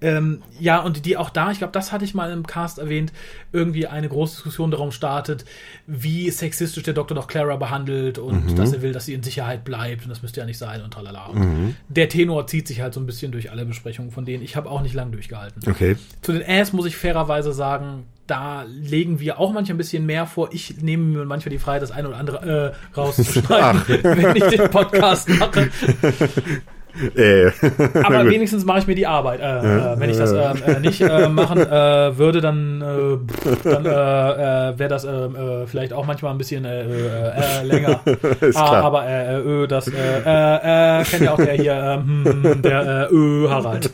Ähm, 0.00 0.42
ja, 0.60 0.78
und 0.78 1.04
die 1.04 1.16
auch 1.16 1.30
da, 1.30 1.50
ich 1.50 1.58
glaube, 1.58 1.72
das 1.72 1.90
hatte 1.90 2.04
ich 2.04 2.14
mal 2.14 2.30
im 2.30 2.46
Cast 2.46 2.78
erwähnt, 2.78 3.12
irgendwie 3.52 3.88
eine 3.88 4.08
große 4.08 4.34
Diskussion 4.36 4.70
darum 4.70 4.92
startet, 4.92 5.44
wie 5.88 6.30
sexistisch 6.30 6.84
der 6.84 6.94
Doktor 6.94 7.16
doch 7.16 7.26
Clara 7.26 7.56
behandelt 7.56 8.18
und 8.18 8.56
dass 8.56 8.72
er 8.72 8.82
will, 8.82 8.92
dass 8.92 9.06
sie 9.06 9.14
in 9.14 9.24
Sicherheit 9.24 9.64
bleibt 9.64 9.79
und 9.88 10.08
das 10.08 10.22
müsste 10.22 10.40
ja 10.40 10.46
nicht 10.46 10.58
sein 10.58 10.82
und 10.82 10.92
tralala. 10.92 11.26
Und 11.26 11.76
Der 11.88 12.08
Tenor 12.08 12.46
zieht 12.46 12.68
sich 12.68 12.80
halt 12.80 12.94
so 12.94 13.00
ein 13.00 13.06
bisschen 13.06 13.32
durch 13.32 13.50
alle 13.50 13.64
Besprechungen 13.64 14.10
von 14.10 14.24
denen. 14.24 14.42
Ich 14.42 14.56
habe 14.56 14.70
auch 14.70 14.82
nicht 14.82 14.94
lang 14.94 15.12
durchgehalten. 15.12 15.62
Okay. 15.68 15.96
Zu 16.22 16.32
den 16.32 16.42
Ass 16.46 16.72
muss 16.72 16.86
ich 16.86 16.96
fairerweise 16.96 17.52
sagen, 17.52 18.04
da 18.26 18.64
legen 18.68 19.18
wir 19.18 19.40
auch 19.40 19.52
manchmal 19.52 19.74
ein 19.74 19.78
bisschen 19.78 20.06
mehr 20.06 20.26
vor. 20.26 20.50
Ich 20.52 20.80
nehme 20.80 21.04
mir 21.04 21.24
manchmal 21.24 21.50
die 21.50 21.58
Freiheit, 21.58 21.82
das 21.82 21.90
eine 21.90 22.08
oder 22.08 22.16
andere 22.18 22.74
äh, 22.94 22.96
rauszuschneiden, 22.96 23.82
wenn 24.02 24.36
ich 24.36 24.44
den 24.44 24.70
Podcast 24.70 25.28
mache. 25.28 25.70
Äh, 27.16 27.50
Aber 28.02 28.28
wenigstens 28.28 28.64
mache 28.64 28.80
ich 28.80 28.86
mir 28.86 28.94
die 28.94 29.06
Arbeit. 29.06 29.40
Äh, 29.40 29.58
äh, 29.58 30.00
wenn 30.00 30.10
ich 30.10 30.16
das 30.16 30.32
äh, 30.32 30.72
äh, 30.72 30.80
nicht 30.80 31.00
äh, 31.00 31.28
machen 31.28 31.60
äh, 31.60 32.18
würde, 32.18 32.40
dann, 32.40 32.80
dann 32.80 33.84
wäre 33.84 34.88
das 34.88 35.04
äh, 35.04 35.10
äh, 35.10 35.66
vielleicht 35.66 35.92
auch 35.92 36.06
manchmal 36.06 36.32
ein 36.32 36.38
bisschen 36.38 36.64
länger. 36.64 38.00
Ah, 38.54 38.80
aber 38.80 39.06
äh, 39.06 39.38
äh, 39.38 39.66
das 39.66 39.84
kennt 39.86 41.24
ja 41.24 41.32
auch 41.32 41.36
der 41.36 41.54
hier, 41.54 41.72
äh, 41.72 41.96
hm, 41.96 42.62
der 42.62 43.08
äh, 43.10 43.48
Harald. 43.48 43.90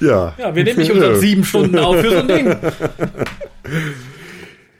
ja. 0.00 0.32
Ja, 0.38 0.54
wir 0.54 0.64
nehmen 0.64 0.78
nicht 0.78 0.92
unsere 0.92 1.16
sieben 1.16 1.44
Stunden 1.44 1.78
auf 1.78 1.96
für 1.96 2.10
so 2.10 2.18
ein 2.18 2.28
Ding. 2.28 2.56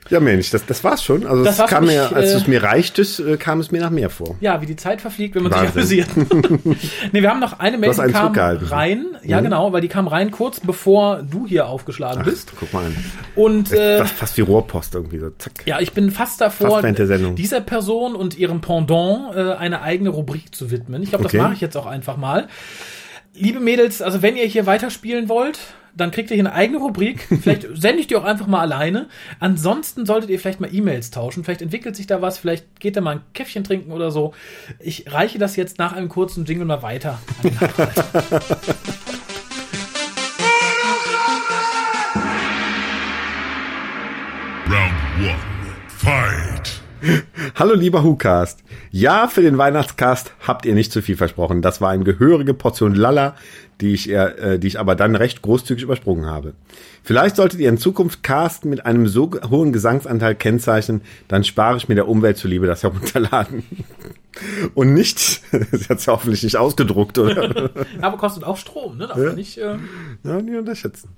Ja, 0.09 0.19
Mensch, 0.19 0.49
das, 0.51 0.65
das 0.65 0.83
war's 0.83 1.03
schon. 1.03 1.25
Also 1.25 1.43
Das 1.43 1.57
kam 1.57 1.85
für 1.85 1.91
mir, 1.93 2.03
mich, 2.03 2.15
als 2.15 2.31
äh, 2.31 2.37
es 2.37 2.47
mir 2.47 2.63
reichte, 2.63 3.01
äh, 3.01 3.37
kam 3.37 3.59
es 3.59 3.71
mir 3.71 3.81
nach 3.81 3.89
mehr 3.89 4.09
vor. 4.09 4.35
Ja, 4.39 4.61
wie 4.61 4.65
die 4.65 4.75
Zeit 4.75 5.01
verfliegt, 5.01 5.35
wenn 5.35 5.43
man 5.43 5.51
Wahnsinn. 5.51 5.83
sich 5.85 6.05
amüsiert. 6.09 6.37
nee, 7.11 7.21
wir 7.21 7.29
haben 7.29 7.39
noch 7.39 7.59
eine 7.59 7.77
Mail, 7.77 7.91
die 7.91 8.11
kam 8.13 8.33
rein. 8.33 9.05
Ja, 9.23 9.41
genau, 9.41 9.73
weil 9.73 9.81
die 9.81 9.87
kam 9.87 10.07
rein 10.07 10.31
kurz 10.31 10.59
bevor 10.59 11.21
du 11.23 11.45
hier 11.47 11.67
aufgeschlagen 11.67 12.23
bist. 12.23 12.53
Guck 12.59 12.73
mal 12.73 12.85
an. 12.85 12.95
Und 13.35 13.71
äh, 13.71 13.97
Das 13.99 14.11
fast 14.11 14.37
wie 14.37 14.41
Rohrpost 14.41 14.95
irgendwie 14.95 15.19
so. 15.19 15.29
Zack. 15.37 15.63
Ja, 15.65 15.79
ich 15.79 15.93
bin 15.93 16.11
fast 16.11 16.41
davor, 16.41 16.81
Fast 16.81 17.37
dieser 17.37 17.61
Person 17.61 18.15
und 18.15 18.37
ihrem 18.37 18.61
Pendant 18.61 19.35
äh, 19.35 19.53
eine 19.53 19.81
eigene 19.81 20.09
Rubrik 20.09 20.53
zu 20.55 20.71
widmen. 20.71 21.03
Ich 21.03 21.09
glaube, 21.09 21.25
Okay. 21.25 21.37
das 21.37 21.43
mache 21.43 21.53
ich 21.55 21.61
jetzt 21.61 21.75
auch 21.75 21.85
einfach 21.85 22.17
mal. 22.17 22.47
Liebe 23.33 23.59
Mädels, 23.59 24.01
also 24.01 24.21
wenn 24.21 24.35
ihr 24.37 24.45
hier 24.45 24.65
weiterspielen 24.65 25.29
wollt, 25.29 25.59
dann 25.97 26.11
kriegt 26.11 26.29
ihr 26.29 26.35
hier 26.35 26.45
eine 26.45 26.53
eigene 26.53 26.79
Rubrik. 26.79 27.27
Vielleicht 27.41 27.67
sende 27.73 27.99
ich 27.99 28.07
die 28.07 28.15
auch 28.15 28.23
einfach 28.23 28.47
mal 28.47 28.61
alleine. 28.61 29.07
Ansonsten 29.39 30.05
solltet 30.05 30.29
ihr 30.29 30.39
vielleicht 30.39 30.59
mal 30.59 30.73
E-Mails 30.73 31.11
tauschen. 31.11 31.43
Vielleicht 31.43 31.61
entwickelt 31.61 31.95
sich 31.95 32.07
da 32.07 32.21
was. 32.21 32.37
Vielleicht 32.37 32.79
geht 32.79 32.95
da 32.95 33.01
mal 33.01 33.17
ein 33.17 33.21
Käffchen 33.33 33.63
trinken 33.63 33.91
oder 33.91 34.11
so. 34.11 34.33
Ich 34.79 35.11
reiche 35.11 35.39
das 35.39 35.55
jetzt 35.55 35.79
nach 35.79 35.93
einem 35.93 36.09
kurzen 36.09 36.45
Jingle 36.45 36.65
mal 36.65 36.81
weiter. 36.81 37.19
Hallo 47.59 47.73
lieber 47.73 48.03
WhoCast. 48.03 48.63
Ja, 48.91 49.27
für 49.27 49.41
den 49.41 49.57
Weihnachtscast 49.57 50.31
habt 50.45 50.67
ihr 50.67 50.75
nicht 50.75 50.91
zu 50.91 51.01
viel 51.01 51.17
versprochen. 51.17 51.63
Das 51.63 51.81
war 51.81 51.89
eine 51.89 52.03
gehörige 52.03 52.53
Portion 52.53 52.93
Lalla, 52.93 53.35
die 53.81 53.95
ich, 53.95 54.11
eher, 54.11 54.37
äh, 54.37 54.59
die 54.59 54.67
ich 54.67 54.79
aber 54.79 54.93
dann 54.93 55.15
recht 55.15 55.41
großzügig 55.41 55.83
übersprungen 55.83 56.27
habe. 56.27 56.53
Vielleicht 57.01 57.35
solltet 57.35 57.59
ihr 57.59 57.69
in 57.69 57.79
Zukunft 57.79 58.21
Cast 58.21 58.65
mit 58.65 58.85
einem 58.85 59.07
so 59.07 59.31
hohen 59.49 59.73
Gesangsanteil 59.73 60.35
kennzeichnen, 60.35 61.01
dann 61.27 61.43
spare 61.43 61.77
ich 61.77 61.89
mir 61.89 61.95
der 61.95 62.07
Umwelt 62.07 62.37
zuliebe 62.37 62.67
das 62.67 62.83
herunterladen. 62.83 63.63
Und 64.75 64.93
nicht, 64.93 65.17
sie 65.17 65.85
hat 65.89 65.97
es 65.97 66.05
ja 66.05 66.13
hoffentlich 66.13 66.43
nicht 66.43 66.57
ausgedruckt, 66.57 67.17
oder? 67.17 67.71
Aber 68.01 68.17
kostet 68.17 68.43
auch 68.43 68.57
Strom, 68.57 68.97
ne? 68.97 69.07
Darf 69.07 69.17
man 69.17 69.33
nicht. 69.33 69.57
Äh, 69.57 69.77
Ja, 70.23 70.39
nie 70.39 70.57
unterschätzen. 70.57 71.09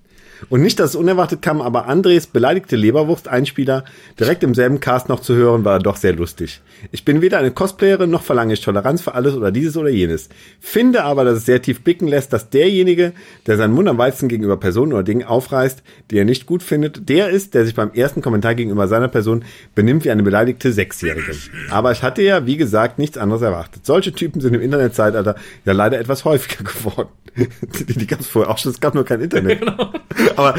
Und 0.47 0.61
nicht, 0.61 0.79
dass 0.79 0.91
es 0.91 0.95
unerwartet 0.95 1.41
kam, 1.41 1.61
aber 1.61 1.87
Andres 1.87 2.27
beleidigte 2.27 2.75
Leberwurst-Einspieler 2.75 3.83
direkt 4.19 4.43
im 4.43 4.55
selben 4.55 4.79
Cast 4.79 5.09
noch 5.09 5.19
zu 5.19 5.35
hören, 5.35 5.65
war 5.65 5.79
doch 5.79 5.97
sehr 5.97 6.13
lustig. 6.13 6.61
Ich 6.91 7.03
bin 7.03 7.21
weder 7.21 7.39
eine 7.39 7.51
Cosplayerin, 7.51 8.09
noch 8.09 8.23
verlange 8.23 8.53
ich 8.53 8.61
Toleranz 8.61 9.01
für 9.01 9.13
alles 9.15 9.35
oder 9.35 9.51
dieses 9.51 9.75
oder 9.75 9.89
jenes. 9.89 10.29
Finde 10.59 11.03
aber, 11.03 11.25
dass 11.25 11.39
es 11.39 11.45
sehr 11.45 11.61
tief 11.61 11.81
blicken 11.81 12.07
lässt, 12.07 12.31
dass 12.31 12.49
derjenige, 12.49 13.13
der 13.47 13.57
seinen 13.57 13.73
Mund 13.73 13.89
am 13.89 13.97
Weizen 13.97 14.29
gegenüber 14.29 14.57
Personen 14.57 14.93
oder 14.93 15.03
Dingen 15.03 15.25
aufreißt, 15.25 15.83
die 16.11 16.17
er 16.17 16.25
nicht 16.25 16.45
gut 16.45 16.63
findet, 16.63 17.09
der 17.09 17.29
ist, 17.29 17.53
der 17.53 17.65
sich 17.65 17.75
beim 17.75 17.91
ersten 17.93 18.21
Kommentar 18.21 18.55
gegenüber 18.55 18.87
seiner 18.87 19.07
Person 19.07 19.43
benimmt 19.75 20.05
wie 20.05 20.11
eine 20.11 20.23
beleidigte 20.23 20.71
Sechsjährige. 20.71 21.35
Aber 21.69 21.91
ich 21.91 22.03
hatte 22.03 22.21
ja, 22.21 22.45
wie 22.45 22.57
gesagt, 22.57 22.99
nichts 22.99 23.17
anderes 23.17 23.41
erwartet. 23.41 23.85
Solche 23.85 24.13
Typen 24.13 24.41
sind 24.41 24.53
im 24.53 24.61
Internetzeitalter 24.61 25.35
ja 25.65 25.73
leider 25.73 25.99
etwas 25.99 26.25
häufiger 26.25 26.63
geworden. 26.63 27.09
Die, 27.35 27.85
die 27.85 28.07
gab 28.07 28.19
es 28.19 28.27
vorher 28.27 28.51
auch 28.51 28.57
schon, 28.57 28.71
es 28.71 28.79
gab 28.79 28.95
nur 28.95 29.05
kein 29.05 29.21
Internet. 29.21 29.61
Aber 30.35 30.55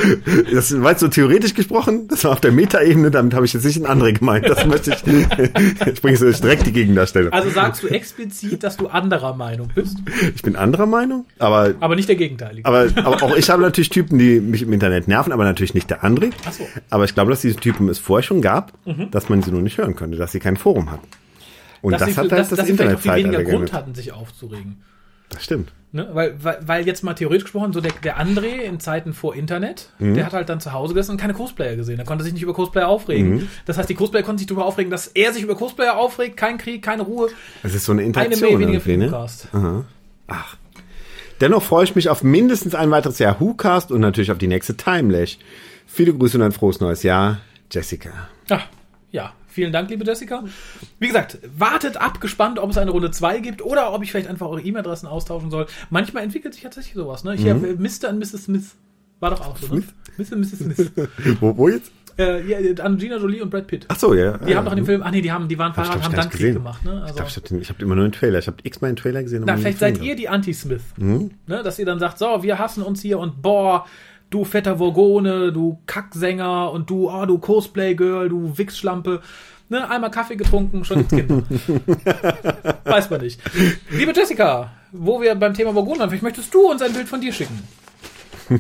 das 0.53 0.81
war 0.81 0.91
jetzt 0.91 1.01
so 1.01 1.09
theoretisch 1.09 1.55
gesprochen, 1.55 2.09
das 2.09 2.25
war 2.25 2.33
auf 2.33 2.41
der 2.41 2.53
Metaebene, 2.53 3.11
damit 3.11 3.35
habe 3.35 3.47
ich 3.47 3.53
jetzt 3.53 3.65
nicht 3.65 3.79
ein 3.79 3.87
andere 3.87 4.13
gemeint. 4.13 4.49
Das 4.49 4.67
möchte 4.67 4.91
ich, 4.91 5.07
ich 5.87 6.03
bringe 6.03 6.19
jetzt 6.19 6.43
direkt 6.45 6.67
die 6.67 6.73
Gegendarstellung. 6.73 7.33
Also 7.33 7.51
sagst 7.51 7.83
du 7.83 7.89
explizit, 7.89 8.63
dass 8.63 8.77
du 8.77 8.89
anderer 8.89 9.35
Meinung 9.35 9.69
bist, 9.75 9.99
Ich 10.35 10.43
bin 10.43 10.57
anderer 10.57 10.87
Meinung, 10.87 11.27
aber 11.39 11.75
aber 11.81 11.97
nicht 11.97 12.09
der 12.09 12.17
Gegenteilige. 12.17 12.67
aber, 12.67 12.89
aber 12.97 13.23
auch 13.23 13.37
ich 13.37 13.51
habe 13.51 13.63
natürlich 13.63 13.91
Typen, 13.91 14.19
die 14.19 14.41
mich 14.41 14.63
im 14.63 14.73
Internet 14.73 15.09
nerven, 15.09 15.33
aber 15.33 15.45
natürlich 15.45 15.75
nicht 15.75 15.91
der 15.91 16.03
André. 16.05 16.33
Ach 16.47 16.53
so. 16.53 16.67
Aber 16.91 17.05
ich 17.05 17.15
glaube, 17.15 17.31
dass 17.31 17.41
diese 17.41 17.57
Typen 17.57 17.89
es 17.89 17.99
vorher 17.99 18.23
schon 18.23 18.43
gab, 18.43 18.73
dass 19.11 19.29
man 19.29 19.43
sie 19.43 19.51
nur 19.51 19.63
nicht 19.63 19.79
hören 19.79 19.97
konnte, 19.97 20.17
dass 20.17 20.33
sie 20.33 20.41
kein 20.41 20.57
Forum 20.57 20.91
hatten. 20.91 21.07
Und 21.83 21.93
dass 21.93 22.01
das 22.01 22.09
sie, 22.11 22.15
hat 22.17 22.21
halt 22.23 22.33
dass, 22.33 22.49
das, 22.49 22.59
dass 22.59 22.67
sie 22.67 22.75
vielleicht 22.75 22.97
auch 22.97 23.01
viel 23.01 23.13
weniger 23.13 23.41
Internetzeitalter 23.41 23.59
Grund 23.59 23.73
hatten, 23.73 23.95
sich 23.95 24.13
aufzuregen. 24.13 24.83
Das 25.31 25.45
stimmt. 25.45 25.73
Ne? 25.93 26.09
Weil, 26.13 26.37
weil, 26.43 26.59
weil 26.65 26.87
jetzt 26.87 27.03
mal 27.03 27.15
theoretisch 27.15 27.45
gesprochen, 27.45 27.73
so 27.73 27.81
der, 27.81 27.93
der 28.05 28.21
André 28.21 28.61
in 28.63 28.79
Zeiten 28.79 29.13
vor 29.13 29.35
Internet, 29.35 29.91
Mhm. 29.99 30.15
der 30.15 30.27
hat 30.27 30.33
halt 30.33 30.49
dann 30.49 30.61
zu 30.61 30.73
Hause 30.73 30.95
gesessen 30.95 31.13
und 31.13 31.17
keine 31.21 31.35
Cosplayer 31.35 31.75
gesehen. 31.75 31.99
Er 31.99 32.05
konnte 32.05 32.23
sich 32.23 32.33
nicht 32.33 32.43
über 32.45 32.55
Cosplayer 32.55 32.87
aufregen. 32.87 33.31
Mhm. 33.35 33.49
Das 33.67 33.77
heißt, 33.77 33.89
die 33.89 33.95
Cosplayer 33.95 34.23
konnten 34.23 34.39
sich 34.39 34.47
darüber 34.47 34.67
aufregen, 34.67 34.91
dass 34.91 35.09
er 35.09 35.33
sich 35.33 35.43
über 35.43 35.57
Cosplayer 35.57 35.97
aufregt, 35.97 36.37
kein 36.37 36.59
Krieg, 36.59 36.83
keine 36.83 37.03
Ruhe. 37.03 37.29
Es 37.65 37.75
ist 37.75 37.85
so 37.87 37.93
eine 37.93 38.03
Eine 38.03 38.07
Interaktion 38.09 38.59
Mail 38.59 38.83
weniger 38.83 39.29
ne? 39.53 39.85
Ach. 40.29 40.57
Dennoch 41.41 41.63
freue 41.63 41.85
ich 41.85 41.95
mich 41.97 42.09
auf 42.09 42.23
mindestens 42.23 42.75
ein 42.75 42.91
weiteres 42.91 43.19
Jahr 43.19 43.41
WhoCast 43.41 43.91
und 43.91 44.01
natürlich 44.01 44.31
auf 44.31 44.39
die 44.39 44.47
nächste 44.47 44.77
Timelash. 44.77 45.39
Viele 45.87 46.15
Grüße 46.15 46.37
und 46.37 46.45
ein 46.45 46.53
frohes 46.53 46.81
neues 46.81 47.03
Jahr. 47.03 47.39
Jessica. 47.73 48.11
Ja, 48.49 48.61
ja. 49.11 49.33
Vielen 49.51 49.73
Dank, 49.73 49.91
liebe 49.91 50.05
Jessica. 50.05 50.45
Wie 50.99 51.07
gesagt, 51.09 51.39
wartet 51.57 51.97
ab, 51.97 52.21
gespannt, 52.21 52.59
ob 52.59 52.71
es 52.71 52.79
eine 52.79 52.91
Runde 52.91 53.11
2 53.11 53.41
gibt 53.41 53.63
oder 53.63 53.93
ob 53.93 54.03
ich 54.03 54.11
vielleicht 54.11 54.29
einfach 54.29 54.47
eure 54.49 54.63
E-Mail-Adressen 54.63 55.07
austauschen 55.09 55.51
soll. 55.51 55.67
Manchmal 55.91 56.23
entwickelt 56.23 56.55
sich 56.55 56.63
tatsächlich 56.63 56.95
sowas. 56.95 57.25
Ne? 57.25 57.35
Ich 57.35 57.45
Mhm. 57.45 57.49
habe 57.51 57.69
äh, 57.69 57.75
Mr. 57.75 58.11
und 58.11 58.19
Mrs. 58.19 58.45
Smith. 58.45 58.75
War 59.19 59.31
doch 59.31 59.41
auch 59.47 59.57
so, 59.59 59.75
ne? 59.75 59.83
Mr. 60.17 60.33
und 60.35 60.41
Mrs. 60.41 60.59
Smith. 60.59 60.93
Wo, 61.41 61.57
wo 61.57 61.69
jetzt? 61.69 61.91
äh, 62.19 62.47
ja, 62.47 62.85
Angelina 62.85 63.17
Jolie 63.17 63.41
und 63.41 63.51
Brad 63.51 63.67
Pitt. 63.67 63.87
Ach 63.89 63.99
so, 63.99 64.13
ja. 64.15 64.37
Die 64.39 64.55
haben 64.55 64.65
doch 64.65 64.73
in 64.73 64.77
dem 64.79 64.85
Film, 64.87 65.03
ach 65.03 65.11
nee, 65.11 65.23
die 65.23 65.33
haben, 65.33 65.49
die 65.49 65.59
waren 65.59 65.71
ich, 65.71 65.75
verheiratet, 65.75 66.01
ich, 66.01 66.07
haben 66.07 66.17
dann 66.17 66.31
Krieg 66.31 66.53
gemacht, 66.55 66.85
ne? 66.85 66.93
Ich 66.97 67.03
Also, 67.03 67.15
glaube, 67.15 67.29
ich 67.31 67.37
habe 67.37 67.49
den- 67.49 67.61
ich 67.63 67.69
hab 67.71 67.81
immer 67.83 67.95
nur 67.95 68.05
einen 68.05 68.13
Trailer. 68.13 68.39
Ich 68.39 68.47
habe 68.47 68.57
x-mal 68.63 68.89
einen 68.89 68.97
Trailer 68.97 69.23
gesehen. 69.23 69.43
na, 69.47 69.57
vielleicht 69.57 69.81
den 69.81 69.95
seid 69.97 70.03
ihr 70.03 70.17
die 70.17 70.29
Anti-Smith. 70.29 70.83
Mhm. 70.99 71.31
Ne? 71.47 71.63
Dass 71.63 71.79
ihr 71.79 71.87
dann 71.87 71.99
sagt, 71.99 72.19
so, 72.19 72.43
wir 72.43 72.59
hassen 72.59 72.83
uns 72.83 73.01
hier 73.01 73.19
und 73.19 73.41
boah, 73.43 73.87
du 74.31 74.45
fetter 74.45 74.79
Vorgone, 74.79 75.53
du 75.53 75.79
Kacksänger 75.87 76.73
und 76.73 76.89
du, 76.89 77.11
oh, 77.11 77.27
du 77.27 77.39
Cosplay-Girl, 77.39 78.29
du 78.29 78.57
Wichsschlampe. 78.57 79.21
Ne, 79.69 79.89
einmal 79.89 80.11
Kaffee 80.11 80.37
getrunken, 80.37 80.85
schon 80.85 81.07
gibt's 81.07 81.15
Kinder. 81.15 81.43
Weiß 82.85 83.09
man 83.11 83.21
nicht. 83.21 83.41
Liebe 83.91 84.13
Jessica, 84.15 84.73
wo 84.91 85.21
wir 85.21 85.35
beim 85.37 85.55
Thema 85.55 85.73
Vorgone 85.73 86.01
waren, 86.01 86.11
vielleicht 86.11 86.25
möchtest 86.25 86.53
du 86.53 86.71
uns 86.71 86.83
ein 86.83 86.93
Bild 86.93 87.09
von 87.09 87.21
dir 87.21 87.33
schicken. 87.33 87.63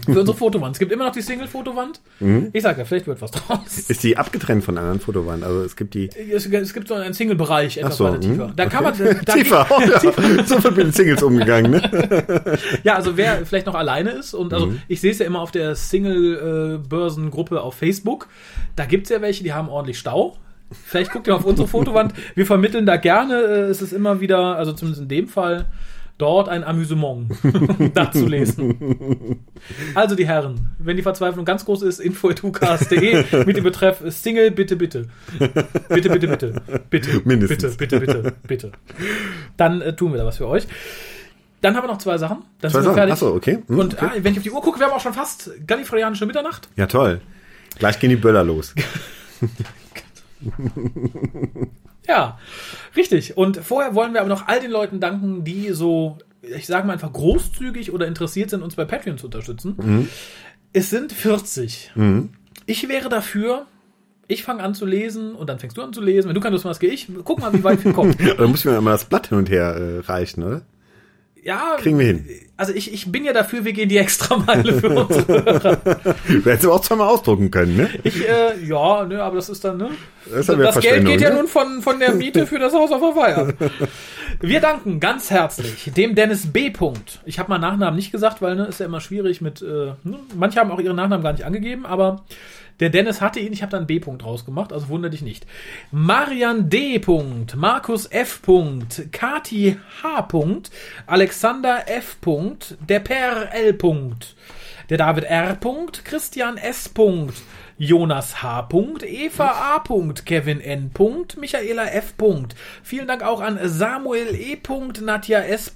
Für 0.04 0.20
unsere 0.20 0.36
Fotowand. 0.36 0.76
Es 0.76 0.78
gibt 0.78 0.92
immer 0.92 1.04
noch 1.04 1.12
die 1.12 1.20
Single-Fotowand. 1.22 2.00
Mhm. 2.20 2.50
Ich 2.52 2.62
sag 2.62 2.78
ja, 2.78 2.84
vielleicht 2.84 3.06
wird 3.06 3.20
was 3.20 3.30
draus. 3.32 3.78
Ist 3.88 4.02
die 4.02 4.16
abgetrennt 4.16 4.62
von 4.64 4.78
anderen 4.78 5.00
Fotowand? 5.00 5.42
Also 5.44 5.62
es 5.62 5.74
gibt 5.76 5.94
die 5.94 6.08
Es, 6.32 6.46
es 6.46 6.72
gibt 6.74 6.88
so 6.88 6.94
einen 6.94 7.12
Single-Bereich, 7.14 7.78
etwas 7.78 7.96
so, 7.96 8.04
weiter 8.04 8.20
tiefer. 8.20 8.48
hm, 8.48 8.52
Da 8.56 8.66
kann 8.66 8.84
man, 8.84 8.94
da 9.24 9.32
tiefer. 9.34 9.66
Oh, 9.70 9.80
ja. 9.80 10.00
So 10.46 10.62
wird 10.62 10.76
mit 10.76 10.86
den 10.86 10.92
Singles 10.92 11.22
umgegangen. 11.22 11.72
Ne? 11.72 12.58
Ja, 12.84 12.94
also 12.96 13.16
wer 13.16 13.44
vielleicht 13.46 13.66
noch 13.66 13.74
alleine 13.74 14.10
ist 14.10 14.34
und 14.34 14.52
also 14.54 14.66
Mhm. 14.66 14.82
ich 14.88 15.00
sehe 15.00 15.10
es 15.10 15.18
ja 15.18 15.26
immer 15.26 15.40
auf 15.40 15.50
der 15.50 15.74
Single-Börsengruppe 15.74 17.60
auf 17.60 17.74
Facebook. 17.74 18.28
Da 18.76 18.84
gibt's 18.84 19.10
ja 19.10 19.20
welche, 19.20 19.42
die 19.44 19.52
haben 19.52 19.68
ordentlich 19.68 19.98
Stau. 19.98 20.36
Vielleicht 20.86 21.10
guckt 21.12 21.26
ihr 21.26 21.34
auf 21.34 21.44
unsere 21.44 21.66
Fotowand. 21.66 22.14
Wir 22.36 22.46
vermitteln 22.46 22.86
da 22.86 22.96
gerne. 22.96 23.34
äh, 23.42 23.60
Es 23.70 23.82
ist 23.82 23.92
immer 23.92 24.20
wieder, 24.20 24.56
also 24.56 24.72
zumindest 24.72 25.02
in 25.02 25.08
dem 25.08 25.26
Fall, 25.28 25.66
dort 26.20 26.48
ein 26.48 26.64
Amüsement, 26.64 27.32
da 27.94 28.10
zu 28.12 28.26
lesen. 28.26 29.40
Also 29.94 30.14
die 30.14 30.26
Herren, 30.26 30.70
wenn 30.78 30.96
die 30.96 31.02
Verzweiflung 31.02 31.44
ganz 31.44 31.64
groß 31.64 31.82
ist, 31.82 31.98
info.hucast.de 32.00 33.44
mit 33.46 33.56
dem 33.56 33.64
Betreff 33.64 34.02
Single, 34.08 34.50
bitte, 34.50 34.76
bitte. 34.76 35.06
Bitte, 35.88 36.10
bitte, 36.10 36.28
bitte. 36.28 36.62
Bitte, 36.90 37.22
Mindestens. 37.24 37.76
bitte, 37.76 38.00
bitte, 38.00 38.14
bitte, 38.22 38.32
bitte. 38.46 38.72
Dann 39.56 39.80
äh, 39.80 39.94
tun 39.96 40.12
wir 40.12 40.18
da 40.18 40.26
was 40.26 40.36
für 40.36 40.46
euch. 40.48 40.66
Dann 41.62 41.76
haben 41.76 41.84
wir 41.84 41.88
noch 41.88 41.98
zwei 41.98 42.16
Sachen. 42.18 42.38
Dann 42.60 42.70
Zwei 42.70 42.80
sind 42.80 42.90
wir 42.90 42.94
fertig. 42.94 43.12
Achso, 43.12 43.34
okay. 43.34 43.58
Hm, 43.66 43.78
Und 43.78 43.94
okay. 43.94 44.06
ah, 44.06 44.12
wenn 44.22 44.32
ich 44.32 44.38
auf 44.38 44.44
die 44.44 44.50
Uhr 44.50 44.62
gucke, 44.62 44.78
wir 44.80 44.86
haben 44.86 44.94
auch 44.94 45.00
schon 45.00 45.12
fast 45.12 45.50
gallifreyaanische 45.66 46.24
Mitternacht. 46.26 46.68
Ja, 46.76 46.86
toll. 46.86 47.20
Gleich 47.78 47.98
gehen 47.98 48.10
die 48.10 48.16
Böller 48.16 48.44
los. 48.44 48.74
Ja, 52.08 52.38
richtig. 52.96 53.36
Und 53.36 53.58
vorher 53.58 53.94
wollen 53.94 54.14
wir 54.14 54.20
aber 54.20 54.28
noch 54.28 54.48
all 54.48 54.60
den 54.60 54.70
Leuten 54.70 55.00
danken, 55.00 55.44
die 55.44 55.70
so, 55.72 56.18
ich 56.42 56.66
sage 56.66 56.86
mal 56.86 56.94
einfach 56.94 57.12
großzügig 57.12 57.92
oder 57.92 58.06
interessiert 58.06 58.50
sind, 58.50 58.62
uns 58.62 58.74
bei 58.74 58.84
Patreon 58.84 59.18
zu 59.18 59.26
unterstützen. 59.26 59.74
Mhm. 59.76 60.08
Es 60.72 60.90
sind 60.90 61.12
40. 61.12 61.92
Ich 62.66 62.88
wäre 62.88 63.08
dafür, 63.08 63.66
ich 64.28 64.44
fange 64.44 64.62
an 64.62 64.74
zu 64.74 64.86
lesen 64.86 65.34
und 65.34 65.48
dann 65.48 65.58
fängst 65.58 65.76
du 65.76 65.82
an 65.82 65.92
zu 65.92 66.00
lesen. 66.00 66.28
Wenn 66.28 66.40
du 66.40 66.48
Lust 66.48 66.64
machst, 66.64 66.80
gehe 66.80 66.90
ich. 66.90 67.08
Guck 67.24 67.40
mal, 67.40 67.52
wie 67.52 67.64
weit 67.64 67.84
wir 67.84 67.92
kommen. 67.92 68.16
Da 68.38 68.46
muss 68.46 68.60
ich 68.60 68.64
mir 68.64 68.80
mal 68.80 68.92
das 68.92 69.04
Blatt 69.04 69.28
hin 69.28 69.38
und 69.38 69.50
her 69.50 69.74
äh, 69.74 69.98
reichen, 70.00 70.44
oder? 70.44 70.62
Ja, 71.42 71.76
Kriegen 71.78 71.98
wir 71.98 72.06
hin. 72.06 72.28
also 72.56 72.74
ich, 72.74 72.92
ich 72.92 73.10
bin 73.10 73.24
ja 73.24 73.32
dafür, 73.32 73.64
wir 73.64 73.72
gehen 73.72 73.88
die 73.88 73.96
Extrameile 73.96 74.74
für 74.74 74.90
uns. 74.90 75.26
Du 75.26 76.44
hättest 76.44 76.64
aber 76.66 76.74
auch 76.74 76.80
zweimal 76.80 77.08
ausdrucken 77.08 77.50
können, 77.50 77.76
ne? 77.76 77.90
Ich, 78.04 78.28
äh, 78.28 78.62
ja, 78.62 79.04
ne, 79.06 79.22
aber 79.22 79.36
das 79.36 79.48
ist 79.48 79.64
dann, 79.64 79.78
ne? 79.78 79.90
Das 80.30 80.48
wieder 80.48 80.64
das 80.64 80.80
Geld 80.80 81.06
geht 81.06 81.20
ja 81.22 81.30
ne? 81.30 81.36
nun 81.36 81.48
von, 81.48 81.80
von 81.80 81.98
der 81.98 82.12
Miete 82.12 82.46
für 82.46 82.58
das 82.58 82.74
Haus 82.74 82.92
auf 82.92 83.00
der 83.00 83.16
Weiher. 83.16 83.54
Wir 84.40 84.60
danken 84.60 85.00
ganz 85.00 85.30
herzlich 85.30 85.90
dem 85.96 86.14
Dennis 86.14 86.52
B. 86.52 86.70
Punkt. 86.70 87.20
Ich 87.24 87.38
habe 87.38 87.48
mal 87.48 87.58
Nachnamen 87.58 87.96
nicht 87.96 88.12
gesagt, 88.12 88.42
weil 88.42 88.56
ne, 88.56 88.66
ist 88.66 88.80
ja 88.80 88.86
immer 88.86 89.00
schwierig 89.00 89.40
mit. 89.40 89.62
Äh, 89.62 89.94
ne? 90.04 90.18
Manche 90.36 90.60
haben 90.60 90.70
auch 90.70 90.80
ihren 90.80 90.96
Nachnamen 90.96 91.22
gar 91.22 91.32
nicht 91.32 91.44
angegeben, 91.44 91.86
aber 91.86 92.24
der 92.80 92.90
Dennis 92.90 93.20
hatte 93.20 93.40
ihn. 93.40 93.52
Ich 93.52 93.62
habe 93.62 93.70
dann 93.70 93.86
B. 93.86 94.00
Punkt 94.00 94.24
rausgemacht, 94.24 94.72
also 94.72 94.88
wundere 94.88 95.10
dich 95.10 95.22
nicht. 95.22 95.46
Marian 95.90 96.68
D. 96.68 96.98
Punkt, 96.98 97.54
Markus 97.54 98.06
F. 98.06 98.42
Punkt, 98.42 99.12
Kati 99.12 99.76
H. 100.02 100.22
Punkt, 100.22 100.70
Alexander 101.06 101.88
F. 101.88 102.20
Punkt, 102.20 102.76
der 102.88 103.00
Per 103.00 103.54
L. 103.54 103.74
Punkt, 103.74 104.34
der 104.88 104.98
David 104.98 105.24
R. 105.24 105.54
Punkt, 105.54 106.04
Christian 106.04 106.56
S. 106.56 106.88
Punkt, 106.88 107.34
Jonas 107.82 108.42
H. 108.42 108.68
Eva 109.04 109.78
A. 109.78 109.82
Kevin 110.26 110.60
N. 110.60 110.90
Michaela 111.38 111.90
F. 111.90 112.12
Vielen 112.82 113.08
Dank 113.08 113.22
auch 113.22 113.40
an 113.40 113.58
Samuel 113.64 114.34
E. 114.34 114.58
Nadja 115.00 115.40
S. 115.40 115.72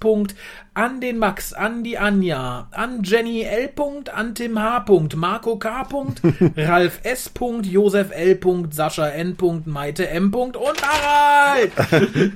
An 0.75 1.01
den 1.01 1.17
Max, 1.17 1.55
an 1.55 1.83
die 1.83 1.97
Anja, 1.97 2.69
an 2.73 3.03
Jenny 3.05 3.45
L. 3.45 3.71
An 4.13 4.35
Tim 4.35 4.59
H. 4.59 4.85
Marco 5.17 5.57
K. 5.57 5.87
Ralf 6.59 7.01
S. 7.05 7.31
Josef 7.63 8.11
L. 8.11 8.39
Sascha 8.71 9.09
N. 9.09 9.35
Maite 9.65 10.07
M. 10.11 10.35
Und 10.35 10.59
Harald. 10.83 11.73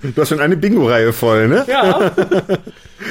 Du 0.03 0.23
hast 0.23 0.31
schon 0.31 0.41
eine 0.41 0.57
Bingo-Reihe 0.57 1.13
voll, 1.13 1.47
ne? 1.47 1.67
Ja. 1.69 1.99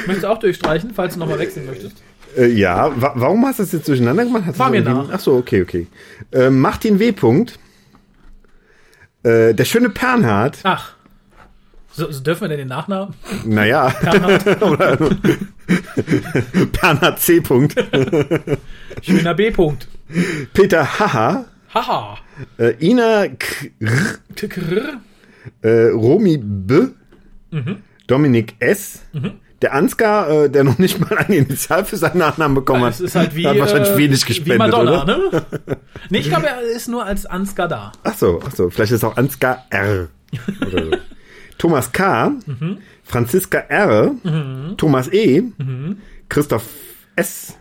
Möchtest 0.07 0.23
du 0.23 0.27
auch 0.27 0.39
durchstreichen, 0.39 0.91
falls 0.95 1.13
du 1.13 1.19
nochmal 1.19 1.37
wechseln 1.37 1.67
möchtest? 1.67 2.01
Äh, 2.36 2.47
ja, 2.47 2.91
wa 2.99 3.13
warum 3.15 3.45
hast 3.45 3.59
du 3.59 3.63
das 3.63 3.71
jetzt 3.71 3.88
durcheinander 3.88 4.25
gemacht? 4.25 4.43
Hast 4.45 4.59
das 4.59 4.71
mir 4.71 4.82
nach. 4.82 5.09
Ach 5.11 5.19
so, 5.19 5.36
okay, 5.36 5.61
okay. 5.61 5.88
Äh, 6.32 6.49
Martin 6.49 6.99
W. 6.99 7.11
Punkt. 7.11 7.59
Äh, 9.23 9.53
der 9.53 9.65
schöne 9.65 9.89
Pernhard. 9.89 10.59
Ach. 10.63 10.93
So, 11.91 12.11
so 12.11 12.21
dürfen 12.21 12.41
wir 12.41 12.49
denn 12.49 12.59
den 12.59 12.67
Nachnamen? 12.67 13.15
Naja, 13.45 13.89
Bernhard, 14.01 14.45
Pernhard 16.73 17.19
C. 17.19 17.41
Punkt. 17.41 17.75
schöner 19.01 19.34
B. 19.34 19.51
Punkt. 19.51 19.88
Peter 20.53 20.99
Haha. 20.99 21.45
Haha. 21.73 22.17
Äh, 22.57 22.73
Ina 22.80 23.28
K. 23.30 23.71
R, 23.80 24.47
Krrr. 24.47 25.01
äh, 25.61 25.88
Romy 25.89 26.38
B. 26.38 26.88
Mhm. 27.51 27.78
Dominik 28.05 28.55
S. 28.59 29.01
Der 29.63 29.73
Ansgar, 29.73 30.29
äh, 30.29 30.49
der 30.51 30.63
noch 30.63 30.77
nicht 30.77 30.99
mal 30.99 31.17
eine 31.17 31.35
Initial 31.37 31.83
für 31.83 31.97
seinen 31.97 32.19
Nachnamen 32.19 32.53
bekommen 32.53 32.83
hat, 32.83 32.93
Es 32.93 32.99
ist 33.01 33.15
halt 33.15 33.35
wie, 33.35 33.47
hat 33.47 33.57
wahrscheinlich 33.57 33.89
äh, 33.89 33.97
wenig 33.97 34.23
gespendet, 34.25 34.53
wie 34.53 34.57
Madonna, 34.59 35.03
oder? 35.03 35.17
ne? 35.17 35.41
Nee, 36.11 36.19
ich 36.19 36.29
glaube, 36.29 36.45
er 36.47 36.61
ist 36.61 36.87
nur 36.87 37.03
als 37.03 37.25
Ansgar 37.25 37.67
da. 37.67 37.91
Ach 38.03 38.13
so, 38.15 38.39
ach 38.45 38.53
so, 38.55 38.69
vielleicht 38.69 38.91
ist 38.91 39.03
auch 39.03 39.17
Ansgar 39.17 39.65
R. 39.71 40.09
Oder 40.61 40.85
so. 40.85 40.91
Thomas 41.57 41.91
K., 41.91 42.33
Mhm. 42.45 42.77
Franziska 43.03 43.57
R., 43.57 44.11
Thomas 44.77 45.11
E., 45.11 45.41
Mhm. 45.57 45.97
Christoph 46.29 46.65
S., 47.15 47.55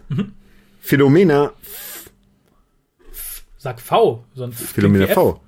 Philomena 0.80 1.52
F., 1.62 2.10
Sag 3.58 3.80
V, 3.80 4.22
sonst. 4.34 4.60
Philomena. 4.60 5.06
V. 5.08 5.40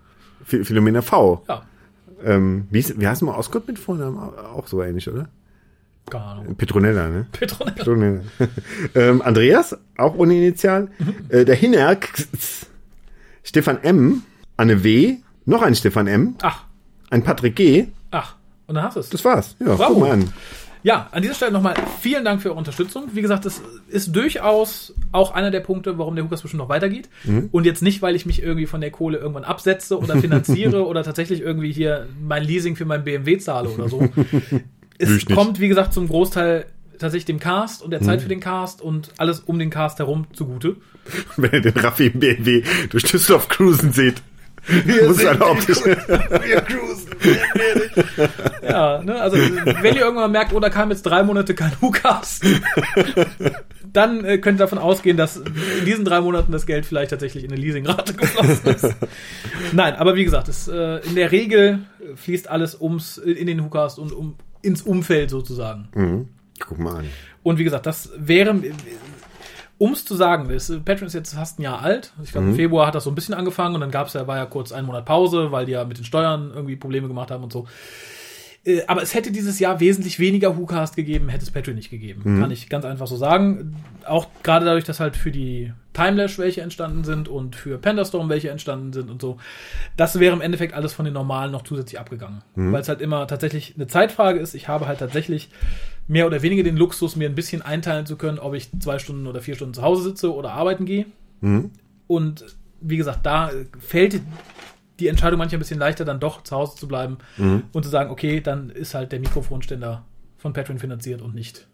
Ph- 0.49 0.64
Philomena 0.64 1.03
V. 1.03 1.44
Ja, 1.46 1.62
Ähm, 2.24 2.66
wie, 2.70 2.78
ist- 2.80 2.99
wie 2.99 3.07
heißt 3.07 3.22
mal 3.22 3.36
Oscar 3.36 3.61
mit 3.66 3.78
Vornamen? 3.78 4.18
Auch 4.18 4.66
so 4.66 4.82
ähnlich, 4.82 5.09
oder? 5.11 5.28
Keine 6.11 6.25
Ahnung. 6.25 6.55
Petronella, 6.57 7.09
ne? 7.09 7.27
Petronella. 7.33 7.77
Petronella. 7.77 8.21
ähm, 8.95 9.23
Andreas, 9.23 9.77
auch 9.97 10.15
ohne 10.17 10.35
Initial. 10.37 10.89
Äh, 11.29 11.45
der 11.45 11.55
Hinnerk. 11.55 12.09
Stefan 13.43 13.83
M. 13.83 14.23
Anne 14.57 14.85
W. 14.85 15.17
Noch 15.47 15.63
ein 15.63 15.75
Stefan 15.75 16.07
M. 16.07 16.35
Ach, 16.43 16.65
Ein 17.11 17.23
Patrick 17.23 17.57
G. 17.57 17.87
ach. 18.11 18.35
Und 18.67 18.75
dann 18.75 18.85
hast 18.85 18.97
du 18.97 19.01
es. 19.01 19.09
Das 19.09 19.25
war's. 19.25 19.57
Ja, 19.61 19.77
Bravo. 19.77 19.95
guck 19.95 20.01
mal 20.01 20.11
an. 20.11 20.33
Ja, 20.83 21.09
an 21.11 21.23
dieser 21.23 21.35
Stelle 21.35 21.53
nochmal 21.53 21.75
vielen 22.01 22.25
Dank 22.25 22.43
für 22.43 22.51
eure 22.51 22.59
Unterstützung. 22.59 23.05
Wie 23.13 23.23
gesagt, 23.23 23.47
das 23.47 23.63
ist 23.89 24.15
durchaus 24.15 24.95
auch 25.11 25.33
einer 25.35 25.51
der 25.51 25.61
Punkte, 25.61 25.99
warum 25.99 26.15
der 26.15 26.25
Hukas 26.25 26.43
bestimmt 26.43 26.63
noch 26.63 26.69
weitergeht. 26.69 27.09
Und 27.51 27.65
jetzt 27.65 27.83
nicht, 27.83 28.01
weil 28.03 28.15
ich 28.15 28.27
mich 28.27 28.43
irgendwie 28.43 28.67
von 28.67 28.81
der 28.81 28.91
Kohle 28.91 29.19
irgendwann 29.19 29.45
absetze 29.45 29.99
oder 29.99 30.17
finanziere 30.21 30.87
oder 30.87 31.03
tatsächlich 31.03 31.41
irgendwie 31.41 31.73
hier 31.73 32.07
mein 32.23 32.45
Leasing 32.45 32.77
für 32.77 32.85
mein 32.85 33.05
BMW 33.05 33.39
zahle 33.39 33.71
oder 33.71 33.89
so. 33.89 34.09
es 34.99 35.11
Nicht. 35.11 35.34
kommt, 35.34 35.61
wie 35.61 35.68
gesagt, 35.68 35.94
zum 35.94 36.09
Großteil 36.09 36.66
tatsächlich 36.99 37.26
dem 37.26 37.38
Cast 37.38 37.82
und 37.82 37.92
der 37.92 38.03
Zeit 38.03 38.20
für 38.22 38.28
den 38.28 38.40
Cast 38.40 38.82
und 38.82 39.12
alles 39.18 39.40
um 39.40 39.59
den 39.59 39.70
Cast 39.70 39.99
herum 39.99 40.26
zugute. 40.32 40.76
Wenn 41.36 41.53
ihr 41.53 41.61
den 41.61 41.76
Raffi 41.78 42.09
im 42.09 42.20
BMW 42.20 42.62
durch 42.90 43.05
Düsseldorf 43.05 43.49
cruisen 43.49 43.92
seht. 43.92 44.22
Muss 45.07 45.22
man 45.22 45.40
optisch. 45.40 45.78
Wir 45.84 46.61
cruisen. 46.61 47.09
ja, 48.62 49.03
ne, 49.03 49.20
also 49.20 49.36
wenn 49.36 49.94
ihr 49.94 50.03
irgendwann 50.03 50.30
merkt, 50.30 50.53
oh, 50.53 50.61
da 50.61 50.68
kam 50.68 50.90
jetzt 50.90 51.03
drei 51.03 51.22
Monate 51.22 51.55
kein 51.55 51.72
Hukas, 51.80 52.40
dann 53.92 54.24
äh, 54.24 54.38
könnt 54.38 54.57
ihr 54.57 54.64
davon 54.64 54.78
ausgehen, 54.78 55.16
dass 55.16 55.38
in 55.38 55.84
diesen 55.86 56.05
drei 56.05 56.20
Monaten 56.20 56.53
das 56.53 56.66
Geld 56.66 56.86
vielleicht 56.86 57.11
tatsächlich 57.11 57.44
in 57.44 57.53
eine 57.53 57.61
Leasingrate 57.61 58.14
geflossen 58.14 58.74
ist. 58.74 58.94
Nein, 59.72 59.94
aber 59.94 60.16
wie 60.16 60.24
gesagt, 60.24 60.49
es, 60.49 60.68
äh, 60.68 60.99
in 61.07 61.14
der 61.14 61.32
Regel 61.32 61.80
fließt 62.16 62.49
alles 62.49 62.80
ums 62.80 63.18
in 63.18 63.46
den 63.46 63.64
Hukas 63.64 63.99
und 63.99 64.12
um 64.12 64.36
ins 64.63 64.83
Umfeld 64.83 65.31
sozusagen. 65.31 65.89
Mhm. 65.95 66.29
Guck 66.61 66.79
mal 66.79 66.97
an. 66.97 67.07
Und 67.43 67.59
wie 67.59 67.65
gesagt, 67.65 67.87
das 67.87 68.11
wäre, 68.17 68.55
um 69.79 69.93
es 69.93 70.05
zu 70.05 70.17
sagen, 70.17 70.49
Patreon 70.85 71.07
ist 71.07 71.15
jetzt 71.15 71.35
fast 71.35 71.59
ein 71.59 71.63
Jahr 71.63 71.81
alt. 71.81 72.13
Ich 72.23 72.33
glaube, 72.33 72.49
im 72.49 72.55
Februar 72.55 72.87
hat 72.87 72.95
das 72.95 73.05
so 73.05 73.11
ein 73.11 73.15
bisschen 73.15 73.35
angefangen 73.35 73.75
und 73.77 73.81
dann 73.81 73.91
gab 73.91 74.09
es 74.09 74.15
ja, 74.15 74.27
war 74.27 74.37
ja 74.37 74.47
kurz 74.47 74.73
einen 74.73 74.87
Monat 74.87 75.05
Pause, 75.05 75.53
weil 75.53 75.67
die 75.67 75.73
ja 75.73 75.85
mit 75.85 75.99
den 75.99 76.05
Steuern 76.05 76.51
irgendwie 76.53 76.77
Probleme 76.77 77.09
gemacht 77.09 77.31
haben 77.31 77.45
und 77.45 77.53
so. 77.53 77.67
Äh, 78.69 78.83
Aber 78.87 79.03
es 79.03 79.14
hätte 79.14 79.33
dieses 79.33 79.59
Jahr 79.59 79.81
wesentlich 79.81 80.19
weniger 80.19 80.57
WhoCast 80.57 80.95
gegeben, 80.95 81.29
hätte 81.31 81.45
es 81.45 81.51
Patreon 81.51 81.77
nicht 81.77 81.91
gegeben. 81.91 82.23
Kann 82.41 82.51
ich 82.51 82.69
ganz 82.69 82.85
einfach 82.85 83.07
so 83.07 83.16
sagen. 83.16 83.75
Auch 84.07 84.27
gerade 84.43 84.66
dadurch, 84.66 84.85
dass 84.85 85.01
halt 85.01 85.16
für 85.16 85.31
die 85.31 85.73
Timelash 85.95 86.39
welche 86.39 86.61
entstanden 86.61 87.03
sind 87.03 87.29
und 87.29 87.57
für 87.57 87.79
Pandastorm 87.79 88.29
welche 88.29 88.51
entstanden 88.51 88.93
sind 88.93 89.11
und 89.11 89.21
so. 89.21 89.39
Das 89.97 90.21
wäre 90.21 90.35
im 90.35 90.41
Endeffekt 90.43 90.75
alles 90.75 90.93
von 90.93 91.05
den 91.05 91.14
normalen 91.14 91.51
noch 91.51 91.62
zusätzlich 91.62 91.99
abgegangen. 91.99 92.43
Weil 92.73 92.83
es 92.83 92.89
halt 92.89 93.01
immer 93.01 93.27
tatsächlich 93.27 93.75
eine 93.75 93.87
Zeitfrage 93.89 94.39
ist. 94.39 94.55
Ich 94.55 94.69
habe 94.69 94.87
halt 94.87 94.99
tatsächlich 95.01 95.49
mehr 96.07 96.27
oder 96.27 96.43
weniger 96.43 96.62
den 96.62 96.77
Luxus, 96.77 97.16
mir 97.16 97.29
ein 97.29 97.35
bisschen 97.35 97.62
einteilen 97.62 98.07
zu 98.07 98.16
können, 98.16 98.39
ob 98.39 98.55
ich 98.55 98.69
zwei 98.81 98.99
Stunden 98.99 99.27
oder 99.27 99.41
vier 99.41 99.55
Stunden 99.57 99.75
zu 99.75 99.83
Hause 99.83 100.03
sitze 100.03 100.33
oder 100.35 100.53
arbeiten 100.53 100.85
gehe. 100.85 101.07
Und 102.07 102.45
wie 102.81 102.97
gesagt, 102.97 103.27
da 103.27 103.51
fällt 103.81 104.21
die 105.01 105.09
Entscheidung 105.09 105.38
manchmal 105.38 105.59
ein 105.59 105.61
bisschen 105.61 105.78
leichter, 105.80 106.05
dann 106.05 106.20
doch 106.20 106.42
zu 106.42 106.57
Hause 106.57 106.76
zu 106.76 106.88
bleiben 106.88 107.18
und 107.72 107.82
zu 107.84 107.88
sagen, 107.90 108.11
okay, 108.11 108.40
dann 108.40 108.70
ist 108.70 108.94
halt 108.94 109.12
der 109.12 109.20
Mikrofonständer 109.20 110.05
von 110.38 110.53
Patreon 110.53 110.78
finanziert 110.78 111.22
und 111.22 111.34
nicht 111.34 111.66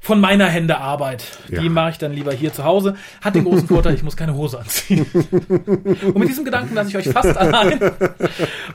von 0.00 0.20
meiner 0.20 0.46
Hände 0.46 0.76
Arbeit. 0.78 1.24
Ja. 1.48 1.62
Die 1.62 1.70
mache 1.70 1.90
ich 1.92 1.98
dann 1.98 2.12
lieber 2.12 2.32
hier 2.32 2.52
zu 2.52 2.64
Hause. 2.64 2.94
Hat 3.22 3.34
den 3.34 3.44
großen 3.44 3.66
Vorteil, 3.66 3.94
ich 3.94 4.02
muss 4.02 4.16
keine 4.16 4.34
Hose 4.34 4.58
anziehen. 4.60 5.06
Und 5.48 6.18
mit 6.18 6.28
diesem 6.28 6.44
Gedanken 6.44 6.74
lasse 6.74 6.90
ich 6.90 6.96
euch 6.98 7.08
fast 7.08 7.36
allein 7.36 7.80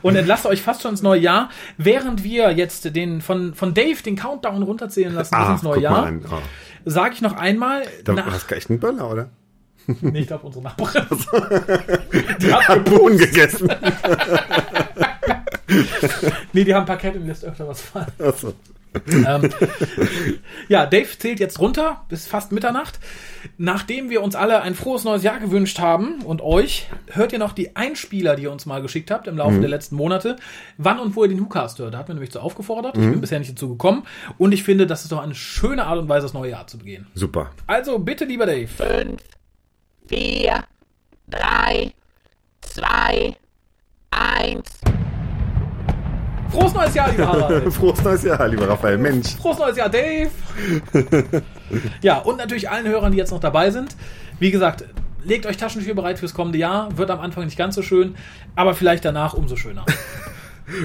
und 0.02 0.16
entlasse 0.16 0.48
euch 0.48 0.60
fast 0.60 0.82
schon 0.82 0.90
ins 0.90 1.02
neue 1.02 1.20
Jahr, 1.20 1.50
während 1.78 2.24
wir 2.24 2.50
jetzt 2.50 2.94
den 2.96 3.20
von, 3.20 3.54
von 3.54 3.72
Dave 3.74 4.02
den 4.02 4.16
Countdown 4.16 4.62
runterzählen 4.62 5.14
lassen 5.14 5.30
bis 5.36 5.46
Ah, 5.46 5.52
ins 5.52 5.62
neue 5.62 5.80
Jahr, 5.80 6.06
an. 6.06 6.24
Oh. 6.28 6.38
sage 6.84 7.14
ich 7.14 7.22
noch 7.22 7.34
einmal, 7.36 7.82
Da 8.04 8.14
nach, 8.14 8.26
hast 8.32 8.50
du 8.50 8.56
echt 8.56 8.68
einen 8.68 8.80
Böller, 8.80 9.08
oder? 9.10 9.30
Nee, 10.00 10.20
ich 10.20 10.26
glaube 10.26 10.46
unsere 10.46 10.64
Nachbarin. 10.64 11.06
Die 12.40 12.52
hat 12.52 12.68
Hab 12.68 12.84
Bohnen 12.84 13.18
gegessen. 13.18 13.68
Nee, 16.52 16.64
die 16.64 16.74
haben 16.74 16.84
Parkett 16.84 17.14
und 17.16 17.26
lässt 17.26 17.44
öfter 17.44 17.66
was 17.66 17.80
fallen. 17.80 18.06
Achso. 18.18 18.52
ähm, 19.06 19.48
ja, 20.68 20.84
Dave 20.84 21.08
zählt 21.18 21.40
jetzt 21.40 21.58
runter 21.60 22.04
bis 22.10 22.26
fast 22.26 22.52
Mitternacht. 22.52 23.00
Nachdem 23.56 24.10
wir 24.10 24.22
uns 24.22 24.34
alle 24.34 24.60
ein 24.60 24.74
frohes 24.74 25.04
neues 25.04 25.22
Jahr 25.22 25.38
gewünscht 25.40 25.78
haben 25.78 26.20
und 26.22 26.42
euch, 26.42 26.88
hört 27.10 27.32
ihr 27.32 27.38
noch 27.38 27.52
die 27.54 27.74
Einspieler, 27.74 28.36
die 28.36 28.42
ihr 28.42 28.52
uns 28.52 28.66
mal 28.66 28.82
geschickt 28.82 29.10
habt 29.10 29.26
im 29.28 29.38
Laufe 29.38 29.60
der 29.60 29.70
letzten 29.70 29.96
Monate, 29.96 30.36
wann 30.76 30.98
und 30.98 31.16
wo 31.16 31.22
ihr 31.22 31.30
den 31.30 31.40
WhoCast 31.40 31.78
hört. 31.78 31.94
Da 31.94 31.98
hat 31.98 32.08
mir 32.08 32.14
nämlich 32.14 32.32
zu 32.32 32.40
aufgefordert. 32.40 32.98
Ich 32.98 33.08
bin 33.08 33.20
bisher 33.22 33.38
nicht 33.38 33.52
dazu 33.52 33.70
gekommen. 33.70 34.02
Und 34.36 34.52
ich 34.52 34.62
finde, 34.62 34.86
das 34.86 35.04
ist 35.04 35.12
doch 35.12 35.22
eine 35.22 35.34
schöne 35.34 35.84
Art 35.86 35.98
und 35.98 36.10
Weise, 36.10 36.26
das 36.26 36.34
neue 36.34 36.50
Jahr 36.50 36.66
zu 36.66 36.76
begehen. 36.76 37.06
Super. 37.14 37.50
Also 37.66 37.98
bitte, 37.98 38.26
lieber 38.26 38.44
Dave. 38.44 38.66
fünf, 38.68 39.22
vier, 40.08 40.64
drei, 41.28 41.92
zwei, 42.60 43.36
eins. 44.10 44.70
Frohes 46.50 46.74
neues 46.74 46.94
Jahr, 46.94 47.10
lieber 47.10 47.26
Harald. 47.28 47.72
Frohes 47.72 48.04
neues 48.04 48.22
Jahr, 48.24 48.48
lieber 48.48 48.68
Raphael. 48.68 48.98
Mensch. 48.98 49.36
Frohes 49.36 49.58
neues 49.58 49.76
Jahr, 49.76 49.88
Dave! 49.88 50.30
ja, 52.02 52.18
und 52.18 52.36
natürlich 52.36 52.68
allen 52.68 52.86
Hörern, 52.86 53.12
die 53.12 53.18
jetzt 53.18 53.30
noch 53.30 53.40
dabei 53.40 53.70
sind. 53.70 53.96
Wie 54.38 54.50
gesagt, 54.50 54.84
legt 55.24 55.46
euch 55.46 55.56
Taschentücher 55.56 55.94
bereit 55.94 56.18
fürs 56.18 56.34
kommende 56.34 56.58
Jahr. 56.58 56.96
Wird 56.98 57.10
am 57.10 57.20
Anfang 57.20 57.46
nicht 57.46 57.56
ganz 57.56 57.74
so 57.74 57.82
schön, 57.82 58.16
aber 58.54 58.74
vielleicht 58.74 59.04
danach 59.04 59.32
umso 59.34 59.56
schöner. 59.56 59.86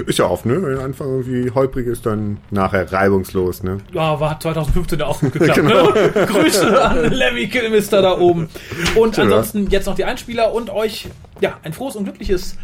Ist 0.06 0.18
ja 0.18 0.26
oft, 0.26 0.46
ne? 0.46 0.62
Wenn 0.62 0.78
Anfang 0.78 1.08
irgendwie 1.08 1.50
holprig 1.50 1.86
ist, 1.86 2.04
dann 2.06 2.38
nachher 2.50 2.90
reibungslos, 2.92 3.62
ne? 3.62 3.78
Ja, 3.92 4.18
war 4.20 4.38
2015 4.38 4.98
ja 4.98 5.06
auch 5.06 5.20
gut 5.20 5.32
geklappt. 5.32 5.62
ne? 5.62 6.26
Grüße 6.26 6.82
an 6.84 7.12
Lemmy 7.12 7.48
Kilmister 7.48 8.02
da 8.02 8.18
oben. 8.18 8.48
Und 8.94 9.18
ansonsten 9.18 9.68
jetzt 9.70 9.86
noch 9.86 9.94
die 9.94 10.04
Einspieler 10.04 10.52
und 10.52 10.70
euch 10.70 11.08
ja 11.40 11.58
ein 11.62 11.72
frohes 11.72 11.96
und 11.96 12.04
glückliches, 12.04 12.56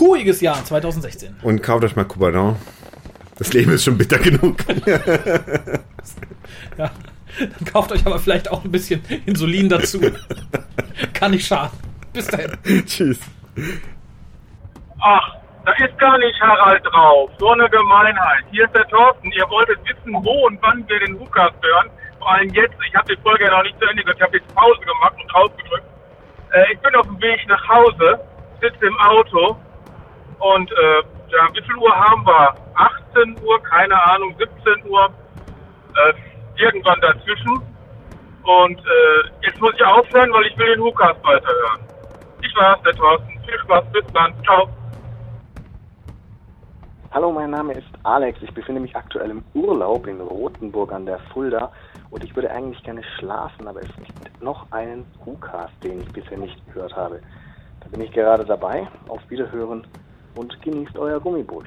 ruhiges 0.00 0.40
Jahr 0.40 0.64
2016. 0.64 1.36
Und 1.42 1.62
kauft 1.62 1.84
euch 1.84 1.96
mal 1.96 2.04
Coupadin. 2.04 2.56
Das 3.38 3.52
Leben 3.52 3.72
ist 3.72 3.84
schon 3.84 3.98
bitter 3.98 4.18
genug. 4.18 4.56
Ja, 6.78 6.90
dann 7.38 7.72
kauft 7.72 7.92
euch 7.92 8.04
aber 8.06 8.18
vielleicht 8.18 8.50
auch 8.50 8.64
ein 8.64 8.70
bisschen 8.70 9.00
Insulin 9.26 9.68
dazu. 9.68 10.00
Kann 11.14 11.30
nicht 11.30 11.46
schaden. 11.46 11.76
Bis 12.12 12.26
dahin. 12.26 12.52
Tschüss. 12.86 13.18
Ach, 15.00 15.34
da 15.64 15.72
ist 15.72 15.98
gar 15.98 16.18
nicht 16.18 16.40
Harald 16.40 16.84
drauf. 16.84 17.30
So 17.38 17.50
eine 17.50 17.68
Gemeinheit. 17.70 18.44
Hier 18.50 18.64
ist 18.64 18.74
der 18.74 18.86
Thorsten. 18.88 19.30
Ihr 19.32 19.48
wolltet 19.48 19.78
wissen, 19.84 20.12
wo 20.24 20.46
und 20.46 20.60
wann 20.62 20.86
wir 20.88 20.98
den 21.00 21.18
Lukas 21.18 21.52
hören. 21.62 21.90
Vor 22.18 22.32
allem 22.32 22.48
jetzt. 22.50 22.74
Ich 22.86 22.94
habe 22.94 23.14
die 23.14 23.20
Folge 23.22 23.44
ja 23.44 23.50
noch 23.50 23.62
nicht 23.62 23.78
zu 23.78 23.86
Ende 23.86 24.02
gehört. 24.02 24.18
Ich 24.18 24.22
habe 24.22 24.36
jetzt 24.36 24.54
Pause 24.54 24.80
gemacht 24.80 25.14
und 25.16 25.32
draufgedrückt. 25.32 25.86
Äh, 26.52 26.72
ich 26.72 26.78
bin 26.80 26.94
auf 26.96 27.06
dem 27.06 27.20
Weg 27.20 27.46
nach 27.48 27.68
Hause, 27.68 28.20
sitze 28.60 28.86
im 28.86 28.98
Auto 28.98 29.56
und 30.38 30.70
äh, 30.72 31.02
ja, 31.28 31.48
wie 31.54 31.62
viel 31.62 31.76
Uhr 31.76 31.94
haben 31.94 32.26
wir? 32.26 32.54
18 32.74 33.36
Uhr, 33.42 33.62
keine 33.62 34.00
Ahnung, 34.10 34.34
17 34.38 34.90
Uhr. 34.90 35.10
Äh, 35.94 36.12
irgendwann 36.60 37.00
dazwischen. 37.00 37.62
Und 38.42 38.78
äh, 38.78 39.46
jetzt 39.46 39.60
muss 39.60 39.72
ich 39.74 39.84
aufhören, 39.84 40.32
weil 40.32 40.46
ich 40.46 40.58
will 40.58 40.66
den 40.66 40.78
Lukas 40.80 41.16
weiterhören. 41.22 41.80
Ich 42.42 42.54
war's, 42.56 42.82
der 42.82 42.92
Thorsten. 42.92 43.40
Viel 43.46 43.58
Spaß, 43.60 43.84
bis 43.92 44.04
dann. 44.12 44.34
Ciao. 44.42 44.68
Hallo, 47.14 47.30
mein 47.30 47.50
Name 47.50 47.74
ist 47.74 47.90
Alex. 48.04 48.40
Ich 48.40 48.54
befinde 48.54 48.80
mich 48.80 48.96
aktuell 48.96 49.28
im 49.32 49.44
Urlaub 49.52 50.06
in 50.06 50.18
Rothenburg 50.18 50.92
an 50.92 51.04
der 51.04 51.18
Fulda 51.18 51.70
und 52.08 52.24
ich 52.24 52.34
würde 52.34 52.50
eigentlich 52.50 52.82
gerne 52.84 53.02
schlafen, 53.18 53.68
aber 53.68 53.82
es 53.82 53.88
gibt 53.96 54.42
noch 54.42 54.64
einen 54.72 55.04
WhoCast, 55.22 55.74
den 55.84 56.00
ich 56.00 56.10
bisher 56.10 56.38
nicht 56.38 56.56
gehört 56.72 56.96
habe. 56.96 57.20
Da 57.82 57.88
bin 57.90 58.00
ich 58.00 58.12
gerade 58.12 58.46
dabei. 58.46 58.88
Auf 59.08 59.20
Wiederhören 59.28 59.86
und 60.36 60.62
genießt 60.62 60.96
euer 60.96 61.20
Gummiboot. 61.20 61.66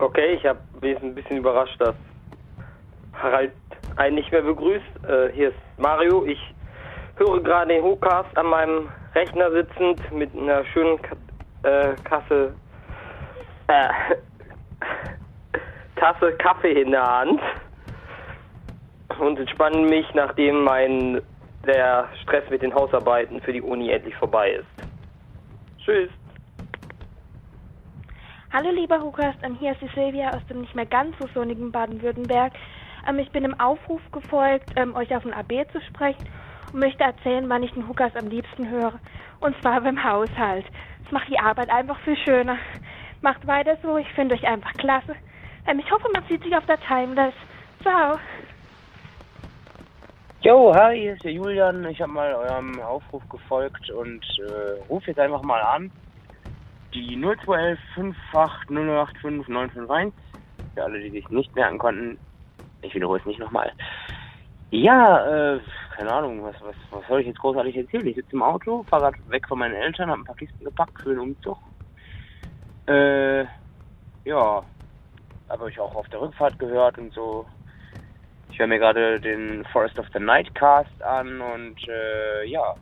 Okay, 0.00 0.34
ich 0.34 0.44
hab, 0.44 0.58
bin 0.82 0.98
ein 0.98 1.14
bisschen 1.14 1.38
überrascht, 1.38 1.80
dass 1.80 1.94
Harald 3.14 3.52
einen 3.96 4.16
nicht 4.16 4.30
mehr 4.30 4.42
begrüßt. 4.42 4.84
Äh, 5.08 5.32
hier 5.32 5.48
ist 5.48 5.58
Mario. 5.78 6.26
Ich 6.26 6.54
höre 7.16 7.42
gerade 7.42 7.72
den 7.72 7.82
WhoCast 7.82 8.36
an 8.36 8.48
meinem 8.48 8.90
Rechner 9.14 9.50
sitzend 9.50 10.12
mit 10.12 10.36
einer 10.36 10.62
schönen 10.66 11.00
Ka 11.00 11.16
äh, 11.62 11.94
Kasse, 12.04 12.52
äh, 13.68 13.88
Tasse 15.96 16.32
Kaffee 16.38 16.80
in 16.82 16.90
der 16.90 17.02
Hand 17.02 17.40
und 19.18 19.38
entspanne 19.38 19.78
mich, 19.78 20.06
nachdem 20.14 20.62
mein 20.62 21.22
der 21.66 22.08
Stress 22.22 22.48
mit 22.50 22.62
den 22.62 22.72
Hausarbeiten 22.72 23.40
für 23.40 23.52
die 23.52 23.62
Uni 23.62 23.90
endlich 23.90 24.14
vorbei 24.16 24.50
ist. 24.52 24.88
Tschüss. 25.84 26.10
Hallo 28.52 28.70
lieber 28.70 29.00
Hukas, 29.00 29.34
ähm, 29.42 29.56
hier 29.58 29.72
ist 29.72 29.82
die 29.82 29.90
Silvia 29.94 30.30
aus 30.30 30.46
dem 30.48 30.60
nicht 30.60 30.74
mehr 30.74 30.86
ganz 30.86 31.16
so 31.18 31.26
sonnigen 31.34 31.72
Baden-Württemberg. 31.72 32.52
Ähm, 33.08 33.18
ich 33.18 33.30
bin 33.30 33.44
im 33.44 33.58
Aufruf 33.58 34.00
gefolgt, 34.12 34.70
ähm, 34.76 34.94
euch 34.94 35.14
auf 35.14 35.26
ein 35.26 35.34
AB 35.34 35.66
zu 35.72 35.80
sprechen 35.80 36.24
und 36.72 36.80
möchte 36.80 37.02
erzählen, 37.02 37.48
wann 37.48 37.62
ich 37.62 37.72
den 37.72 37.88
Hukas 37.88 38.14
am 38.16 38.28
liebsten 38.28 38.70
höre. 38.70 38.94
Und 39.40 39.60
zwar 39.60 39.80
beim 39.80 40.02
Haushalt. 40.02 40.64
Das 41.02 41.12
macht 41.12 41.28
die 41.28 41.38
Arbeit 41.38 41.70
einfach 41.70 41.98
viel 42.00 42.16
schöner. 42.16 42.56
Macht 43.20 43.46
weiter 43.46 43.76
so, 43.82 43.96
ich 43.98 44.10
finde 44.12 44.34
euch 44.34 44.46
einfach 44.46 44.72
klasse. 44.74 45.16
Ähm, 45.66 45.80
ich 45.80 45.90
hoffe, 45.90 46.08
man 46.12 46.22
sieht 46.28 46.42
sich 46.42 46.56
auf 46.56 46.64
der 46.66 46.78
Timeless. 46.80 47.34
Ciao. 47.82 48.18
Jo, 50.40 50.72
hi, 50.74 50.96
hier 50.96 51.14
ist 51.14 51.24
der 51.24 51.32
Julian. 51.32 51.84
Ich 51.86 52.00
habe 52.00 52.12
mal 52.12 52.32
eurem 52.34 52.80
Aufruf 52.80 53.28
gefolgt 53.28 53.90
und 53.90 54.24
äh, 54.38 54.80
rufe 54.88 55.08
jetzt 55.08 55.18
einfach 55.18 55.42
mal 55.42 55.60
an. 55.60 55.90
Die 56.94 57.16
0211 57.16 57.78
58 58.32 58.68
085 58.68 59.48
951. 59.48 60.14
Für 60.74 60.84
alle, 60.84 61.00
die 61.00 61.10
sich 61.10 61.28
nicht 61.30 61.54
merken 61.56 61.78
konnten. 61.78 62.18
Ich 62.82 62.94
wiederhole 62.94 63.18
es 63.18 63.26
nicht 63.26 63.40
nochmal. 63.40 63.72
Ja, 64.70 65.54
äh, 65.54 65.60
keine 65.96 66.12
Ahnung, 66.12 66.42
was, 66.44 66.54
was, 66.60 66.76
was 66.90 67.06
soll 67.08 67.20
ich 67.20 67.26
jetzt 67.26 67.40
großartig 67.40 67.76
erzählen? 67.76 68.06
Ich 68.06 68.16
sitze 68.16 68.32
im 68.32 68.42
Auto, 68.42 68.84
fahre 68.84 69.10
gerade 69.10 69.30
weg 69.30 69.48
von 69.48 69.58
meinen 69.58 69.74
Eltern, 69.74 70.10
habe 70.10 70.20
ein 70.20 70.24
paar 70.24 70.36
Kisten 70.36 70.64
gepackt 70.64 71.00
für 71.02 71.10
den 71.10 71.20
Umzug. 71.20 71.58
Äh, 72.86 73.44
ja, 74.24 74.64
habe 75.48 75.70
ich 75.70 75.78
auch 75.78 75.94
auf 75.94 76.08
der 76.08 76.20
Rückfahrt 76.20 76.58
gehört 76.58 76.98
und 76.98 77.12
so. 77.12 77.46
Ich 78.50 78.58
höre 78.58 78.66
mir 78.66 78.78
gerade 78.78 79.20
den 79.20 79.64
Forest 79.66 79.98
of 79.98 80.06
the 80.12 80.20
Night 80.20 80.54
Cast 80.54 81.02
an 81.02 81.40
und 81.40 81.76
äh, 81.88 82.46
ja, 82.46 82.74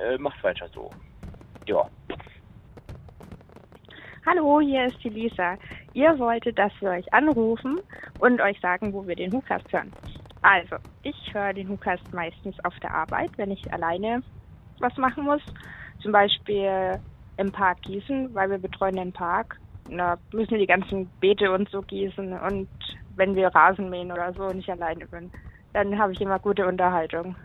äh, 0.00 0.18
macht 0.18 0.42
weiter 0.42 0.68
so. 0.72 0.90
Ja. 1.66 1.86
Hallo, 4.26 4.60
hier 4.60 4.86
ist 4.86 5.02
die 5.04 5.10
Lisa. 5.10 5.56
Ihr 5.92 6.18
wolltet, 6.18 6.58
dass 6.58 6.72
wir 6.80 6.90
euch 6.90 7.12
anrufen 7.12 7.80
und 8.18 8.40
euch 8.40 8.58
sagen, 8.60 8.92
wo 8.92 9.06
wir 9.06 9.14
den 9.14 9.32
Hukast 9.32 9.70
hören. 9.70 9.92
Also, 10.40 10.76
ich 11.02 11.32
höre 11.32 11.52
den 11.52 11.68
Hukast 11.68 12.12
meistens 12.12 12.56
auf 12.64 12.78
der 12.80 12.92
Arbeit, 12.92 13.30
wenn 13.36 13.50
ich 13.50 13.72
alleine 13.72 14.22
was 14.78 14.96
machen 14.96 15.24
muss. 15.24 15.42
Zum 16.02 16.12
Beispiel 16.12 16.98
im 17.36 17.52
Park 17.52 17.82
gießen, 17.82 18.34
weil 18.34 18.50
wir 18.50 18.58
betreuen 18.58 18.96
den 18.96 19.12
Park. 19.12 19.58
Da 19.86 20.16
müssen 20.32 20.52
wir 20.52 20.58
die 20.58 20.66
ganzen 20.66 21.10
Beete 21.20 21.52
und 21.52 21.68
so 21.70 21.82
gießen 21.82 22.32
und 22.38 22.68
wenn 23.16 23.34
wir 23.34 23.48
Rasen 23.48 23.90
mähen 23.90 24.10
oder 24.10 24.32
so 24.32 24.44
und 24.44 24.58
ich 24.58 24.70
alleine 24.70 25.06
bin, 25.06 25.30
dann 25.72 25.98
habe 25.98 26.12
ich 26.12 26.20
immer 26.20 26.38
gute 26.38 26.66
Unterhaltung. 26.66 27.36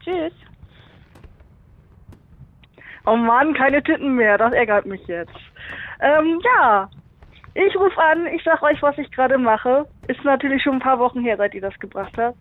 Tschüss. 0.00 0.32
Oh 3.06 3.16
Mann, 3.16 3.54
keine 3.54 3.82
Titten 3.82 4.14
mehr, 4.14 4.36
das 4.38 4.52
ärgert 4.52 4.86
mich 4.86 5.06
jetzt. 5.06 5.36
Ähm, 6.00 6.40
ja, 6.44 6.88
ich 7.54 7.74
rufe 7.76 8.00
an, 8.00 8.26
ich 8.28 8.42
sag 8.44 8.62
euch, 8.62 8.80
was 8.82 8.96
ich 8.98 9.10
gerade 9.10 9.38
mache. 9.38 9.86
Ist 10.06 10.22
natürlich 10.24 10.62
schon 10.62 10.74
ein 10.74 10.80
paar 10.80 10.98
Wochen 10.98 11.22
her, 11.22 11.36
seit 11.36 11.54
ihr 11.54 11.60
das 11.60 11.78
gebracht 11.78 12.12
habt. 12.16 12.38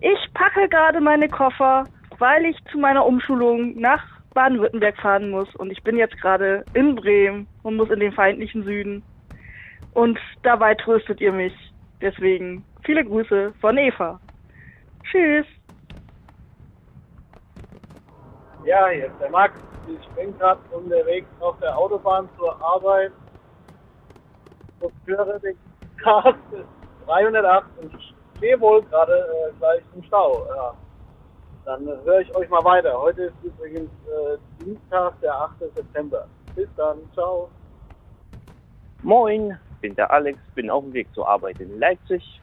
Ich 0.00 0.18
packe 0.34 0.68
gerade 0.68 1.00
meine 1.00 1.28
Koffer, 1.28 1.84
weil 2.18 2.44
ich 2.46 2.56
zu 2.70 2.78
meiner 2.78 3.04
Umschulung 3.04 3.78
nach 3.78 4.17
Baden-Württemberg 4.34 4.96
fahren 4.98 5.30
muss. 5.30 5.54
Und 5.56 5.70
ich 5.70 5.82
bin 5.82 5.96
jetzt 5.96 6.20
gerade 6.20 6.64
in 6.74 6.94
Bremen 6.94 7.46
und 7.62 7.76
muss 7.76 7.90
in 7.90 8.00
den 8.00 8.12
feindlichen 8.12 8.64
Süden. 8.64 9.02
Und 9.94 10.18
dabei 10.42 10.74
tröstet 10.74 11.20
ihr 11.20 11.32
mich. 11.32 11.54
Deswegen 12.00 12.64
viele 12.84 13.04
Grüße 13.04 13.52
von 13.60 13.76
Eva. 13.76 14.20
Tschüss. 15.04 15.46
Ja, 18.64 18.88
hier 18.88 19.06
ist 19.06 19.20
der 19.20 19.30
Max. 19.30 19.54
Ich 19.88 20.08
bin 20.10 20.36
gerade 20.38 20.60
unterwegs 20.70 21.26
auf 21.40 21.58
der 21.60 21.76
Autobahn 21.76 22.28
zur 22.36 22.60
Arbeit 22.62 23.12
und 24.80 24.92
höre 25.06 25.38
den 25.38 25.56
Cast 26.02 26.38
308 27.06 27.66
und 27.80 27.92
stehe 28.36 28.60
wohl 28.60 28.82
gerade 28.82 29.12
äh, 29.12 29.52
gleich 29.58 29.82
im 29.94 30.02
Stau. 30.04 30.46
Ja. 30.54 30.74
Dann 31.68 31.86
höre 31.86 32.20
ich 32.20 32.34
euch 32.34 32.48
mal 32.48 32.64
weiter. 32.64 32.98
Heute 32.98 33.24
ist 33.24 33.34
übrigens 33.44 33.90
äh, 34.06 34.64
Dienstag, 34.64 35.20
der 35.20 35.34
8. 35.34 35.58
September. 35.74 36.26
Bis 36.56 36.66
dann. 36.78 36.96
Ciao. 37.12 37.50
Moin, 39.02 39.54
bin 39.82 39.94
der 39.94 40.10
Alex, 40.10 40.38
bin 40.54 40.70
auf 40.70 40.82
dem 40.82 40.94
Weg 40.94 41.08
zur 41.12 41.28
Arbeit 41.28 41.60
in 41.60 41.78
Leipzig. 41.78 42.40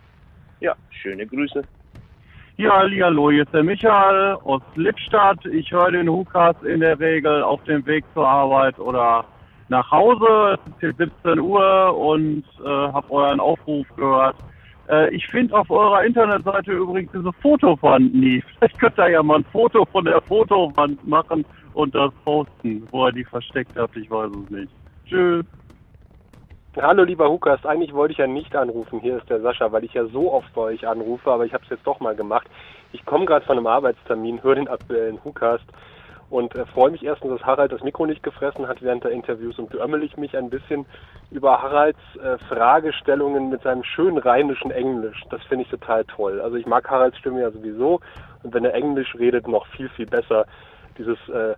Ja, 0.59 0.75
schöne 0.91 1.25
Grüße. 1.25 1.63
Ja, 2.57 2.81
hallo, 2.81 3.31
hier 3.31 3.41
ist 3.41 3.51
der 3.51 3.63
Michael 3.63 4.37
aus 4.43 4.61
Lippstadt. 4.75 5.43
Ich 5.47 5.71
höre 5.71 5.89
den 5.89 6.07
Hukas 6.07 6.55
in 6.61 6.81
der 6.81 6.99
Regel 6.99 7.41
auf 7.41 7.63
dem 7.63 7.83
Weg 7.87 8.05
zur 8.13 8.27
Arbeit 8.27 8.77
oder 8.77 9.25
nach 9.69 9.89
Hause. 9.89 10.59
Es 10.67 10.83
ist 10.83 10.99
jetzt 10.99 11.15
17 11.23 11.39
Uhr 11.39 11.97
und 11.97 12.43
äh, 12.63 12.67
habe 12.67 13.09
euren 13.09 13.39
Aufruf 13.39 13.87
gehört. 13.95 14.35
Äh, 14.89 15.13
ich 15.15 15.25
finde 15.27 15.57
auf 15.57 15.69
eurer 15.69 16.03
Internetseite 16.03 16.71
übrigens 16.71 17.11
diese 17.11 17.33
Fotowand 17.41 18.13
nie. 18.13 18.43
Vielleicht 18.59 18.79
könnt 18.79 18.97
ihr 18.97 19.09
ja 19.09 19.23
mal 19.23 19.37
ein 19.37 19.45
Foto 19.45 19.85
von 19.85 20.05
der 20.05 20.21
Fotowand 20.21 21.05
machen 21.07 21.45
und 21.73 21.93
das 21.95 22.11
posten, 22.23 22.87
wo 22.91 23.07
ihr 23.07 23.11
die 23.11 23.23
versteckt 23.23 23.75
habt. 23.77 23.95
Ich 23.97 24.09
weiß 24.09 24.31
es 24.31 24.49
nicht. 24.49 24.71
Tschüss. 25.07 25.45
Hallo 26.81 27.03
lieber 27.03 27.29
Hukas, 27.29 27.65
eigentlich 27.65 27.93
wollte 27.93 28.11
ich 28.11 28.17
ja 28.17 28.27
nicht 28.27 28.53
anrufen, 28.53 28.99
hier 28.99 29.17
ist 29.17 29.29
der 29.29 29.39
Sascha, 29.39 29.71
weil 29.71 29.85
ich 29.85 29.93
ja 29.93 30.05
so 30.07 30.33
oft 30.33 30.53
bei 30.53 30.61
euch 30.61 30.85
anrufe, 30.85 31.31
aber 31.31 31.45
ich 31.45 31.53
habe 31.53 31.63
es 31.63 31.69
jetzt 31.69 31.87
doch 31.87 32.01
mal 32.01 32.15
gemacht. 32.15 32.47
Ich 32.91 33.05
komme 33.05 33.25
gerade 33.25 33.45
von 33.45 33.57
einem 33.57 33.67
Arbeitstermin, 33.67 34.43
höre 34.43 34.55
den 34.55 34.67
aktuellen 34.67 35.23
Hukast 35.23 35.63
und 36.29 36.55
äh, 36.55 36.65
freue 36.65 36.91
mich 36.91 37.03
erstens, 37.03 37.31
dass 37.31 37.45
Harald 37.45 37.71
das 37.71 37.83
Mikro 37.83 38.05
nicht 38.05 38.23
gefressen 38.23 38.67
hat 38.67 38.81
während 38.81 39.03
der 39.03 39.11
Interviews 39.11 39.59
und 39.59 39.69
beömmel 39.69 40.03
ich 40.03 40.17
mich 40.17 40.35
ein 40.37 40.49
bisschen 40.49 40.85
über 41.31 41.61
Haralds 41.61 41.99
äh, 42.21 42.37
Fragestellungen 42.49 43.49
mit 43.49 43.61
seinem 43.63 43.83
schönen 43.83 44.17
rheinischen 44.17 44.71
Englisch. 44.71 45.23
Das 45.29 45.43
finde 45.43 45.63
ich 45.63 45.69
total 45.69 46.03
toll. 46.05 46.41
Also 46.41 46.55
ich 46.55 46.65
mag 46.65 46.89
Haralds 46.89 47.17
Stimme 47.17 47.41
ja 47.41 47.51
sowieso 47.51 47.99
und 48.43 48.53
wenn 48.53 48.65
er 48.65 48.73
Englisch 48.73 49.15
redet, 49.15 49.47
noch 49.47 49.67
viel, 49.67 49.89
viel 49.89 50.07
besser. 50.07 50.45
Dieses 50.97 51.17
äh, 51.29 51.55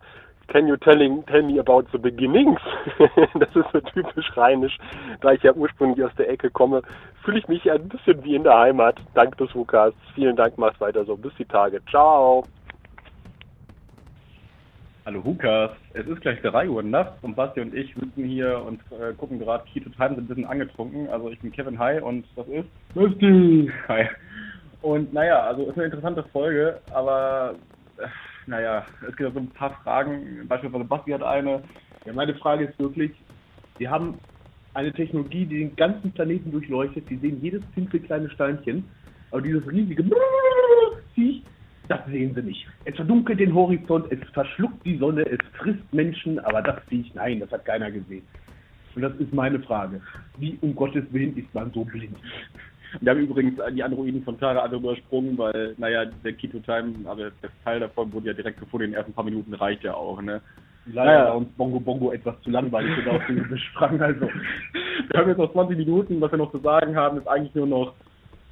Can 0.47 0.65
you 0.65 0.77
telling, 0.77 1.23
tell 1.25 1.43
me 1.43 1.59
about 1.59 1.87
the 1.91 1.97
beginnings? 1.97 2.59
das 3.35 3.53
ist 3.53 3.69
so 3.73 3.81
typisch 3.81 4.31
rheinisch. 4.37 4.77
Da 5.19 5.33
ich 5.33 5.43
ja 5.43 5.53
ursprünglich 5.53 6.05
aus 6.05 6.15
der 6.17 6.29
Ecke 6.29 6.49
komme, 6.49 6.83
fühle 7.23 7.39
ich 7.39 7.47
mich 7.49 7.69
ein 7.69 7.89
bisschen 7.89 8.23
wie 8.23 8.35
in 8.35 8.43
der 8.43 8.57
Heimat. 8.57 8.95
Dank 9.13 9.37
des 9.37 9.53
Lukas. 9.53 9.93
Vielen 10.15 10.37
Dank, 10.37 10.57
macht 10.57 10.79
weiter 10.79 11.03
so. 11.03 11.17
Bis 11.17 11.33
die 11.37 11.45
Tage. 11.45 11.81
Ciao. 11.89 12.45
Hallo 15.07 15.23
Hukas, 15.23 15.71
es 15.93 16.05
ist 16.05 16.19
gleich 16.19 16.41
3 16.41 16.67
Uhr 16.67 16.83
nachts 16.83 17.23
und 17.23 17.33
Basti 17.33 17.61
und 17.61 17.73
ich 17.73 17.95
sitzen 17.95 18.25
hier 18.25 18.61
und 18.61 18.81
äh, 18.91 19.13
gucken 19.13 19.39
gerade 19.39 19.63
Keto 19.71 19.89
Time, 19.91 20.15
sind 20.15 20.25
ein 20.25 20.27
bisschen 20.27 20.43
angetrunken. 20.43 21.07
Also 21.07 21.29
ich 21.29 21.39
bin 21.39 21.49
Kevin 21.53 21.79
Hi 21.79 22.01
und 22.01 22.25
das 22.35 22.45
ist 22.49 22.67
Basti. 22.93 23.71
Hi. 23.87 24.09
Und 24.81 25.13
naja, 25.13 25.43
also 25.43 25.63
ist 25.63 25.75
eine 25.75 25.85
interessante 25.85 26.23
Folge, 26.33 26.81
aber 26.89 27.55
äh, 27.99 28.07
naja, 28.47 28.85
es 29.07 29.15
gibt 29.15 29.33
so 29.33 29.39
ein 29.39 29.49
paar 29.51 29.79
Fragen. 29.81 30.45
Beispielsweise 30.45 30.83
Basti 30.83 31.11
hat 31.11 31.23
eine. 31.23 31.63
Ja, 32.03 32.11
meine 32.11 32.35
Frage 32.35 32.65
ist 32.65 32.77
wirklich, 32.77 33.11
wir 33.77 33.89
haben 33.89 34.19
eine 34.73 34.91
Technologie, 34.91 35.45
die 35.45 35.59
den 35.59 35.75
ganzen 35.77 36.11
Planeten 36.11 36.51
durchleuchtet. 36.51 37.09
Wir 37.09 37.19
sehen 37.19 37.39
jedes 37.41 37.63
pinkel 37.67 38.01
kleine 38.01 38.29
Steinchen, 38.31 38.83
aber 39.31 39.41
dieses 39.41 39.65
riesige 39.71 40.03
Viech, 41.15 41.43
das 41.87 42.05
sehen 42.07 42.33
sie 42.35 42.41
nicht. 42.41 42.67
Es 42.85 42.95
verdunkelt 42.95 43.39
den 43.39 43.53
Horizont, 43.53 44.11
es 44.11 44.19
verschluckt 44.29 44.85
die 44.85 44.97
Sonne, 44.97 45.23
es 45.23 45.39
frisst 45.57 45.93
Menschen, 45.93 46.39
aber 46.39 46.61
das 46.61 46.81
Viech, 46.87 47.13
nein, 47.15 47.39
das 47.39 47.51
hat 47.51 47.65
keiner 47.65 47.91
gesehen. 47.91 48.23
Und 48.95 49.01
das 49.01 49.15
ist 49.15 49.33
meine 49.33 49.59
Frage. 49.59 50.01
Wie 50.37 50.57
um 50.61 50.75
Gottes 50.75 51.03
Willen 51.11 51.37
ist 51.37 51.53
man 51.53 51.71
so 51.71 51.83
blind? 51.83 52.17
Wir 53.01 53.11
haben 53.11 53.19
übrigens 53.19 53.59
die 53.73 53.83
Androiden 53.83 54.23
von 54.23 54.37
Clara 54.37 54.59
alle 54.59 54.77
übersprungen, 54.77 55.37
weil, 55.37 55.75
naja, 55.77 56.05
der 56.05 56.33
Keto 56.33 56.59
Time, 56.59 56.93
also 57.05 57.23
der 57.23 57.49
Teil 57.63 57.79
davon 57.79 58.11
wurde 58.13 58.27
ja 58.27 58.33
direkt 58.33 58.59
in 58.61 58.79
den 58.79 58.93
ersten 58.93 59.13
paar 59.13 59.25
Minuten 59.25 59.53
reicht 59.53 59.83
ja 59.83 59.93
auch, 59.93 60.21
ne? 60.21 60.41
Leider 60.93 61.11
naja. 61.11 61.25
war 61.25 61.37
uns 61.37 61.49
Bongo 61.57 61.79
Bongo 61.79 62.11
etwas 62.13 62.39
zu 62.41 62.49
langweilig, 62.49 62.91
wir 63.03 63.11
auf 63.11 63.25
den 63.27 63.47
besprang. 63.49 64.01
Also, 64.01 64.21
wir 64.21 65.19
haben 65.19 65.29
jetzt 65.29 65.37
noch 65.37 65.51
20 65.51 65.77
Minuten, 65.77 66.21
was 66.21 66.31
wir 66.31 66.37
noch 66.37 66.51
zu 66.51 66.59
sagen 66.59 66.95
haben, 66.95 67.17
ist 67.17 67.27
eigentlich 67.27 67.53
nur 67.55 67.67
noch 67.67 67.93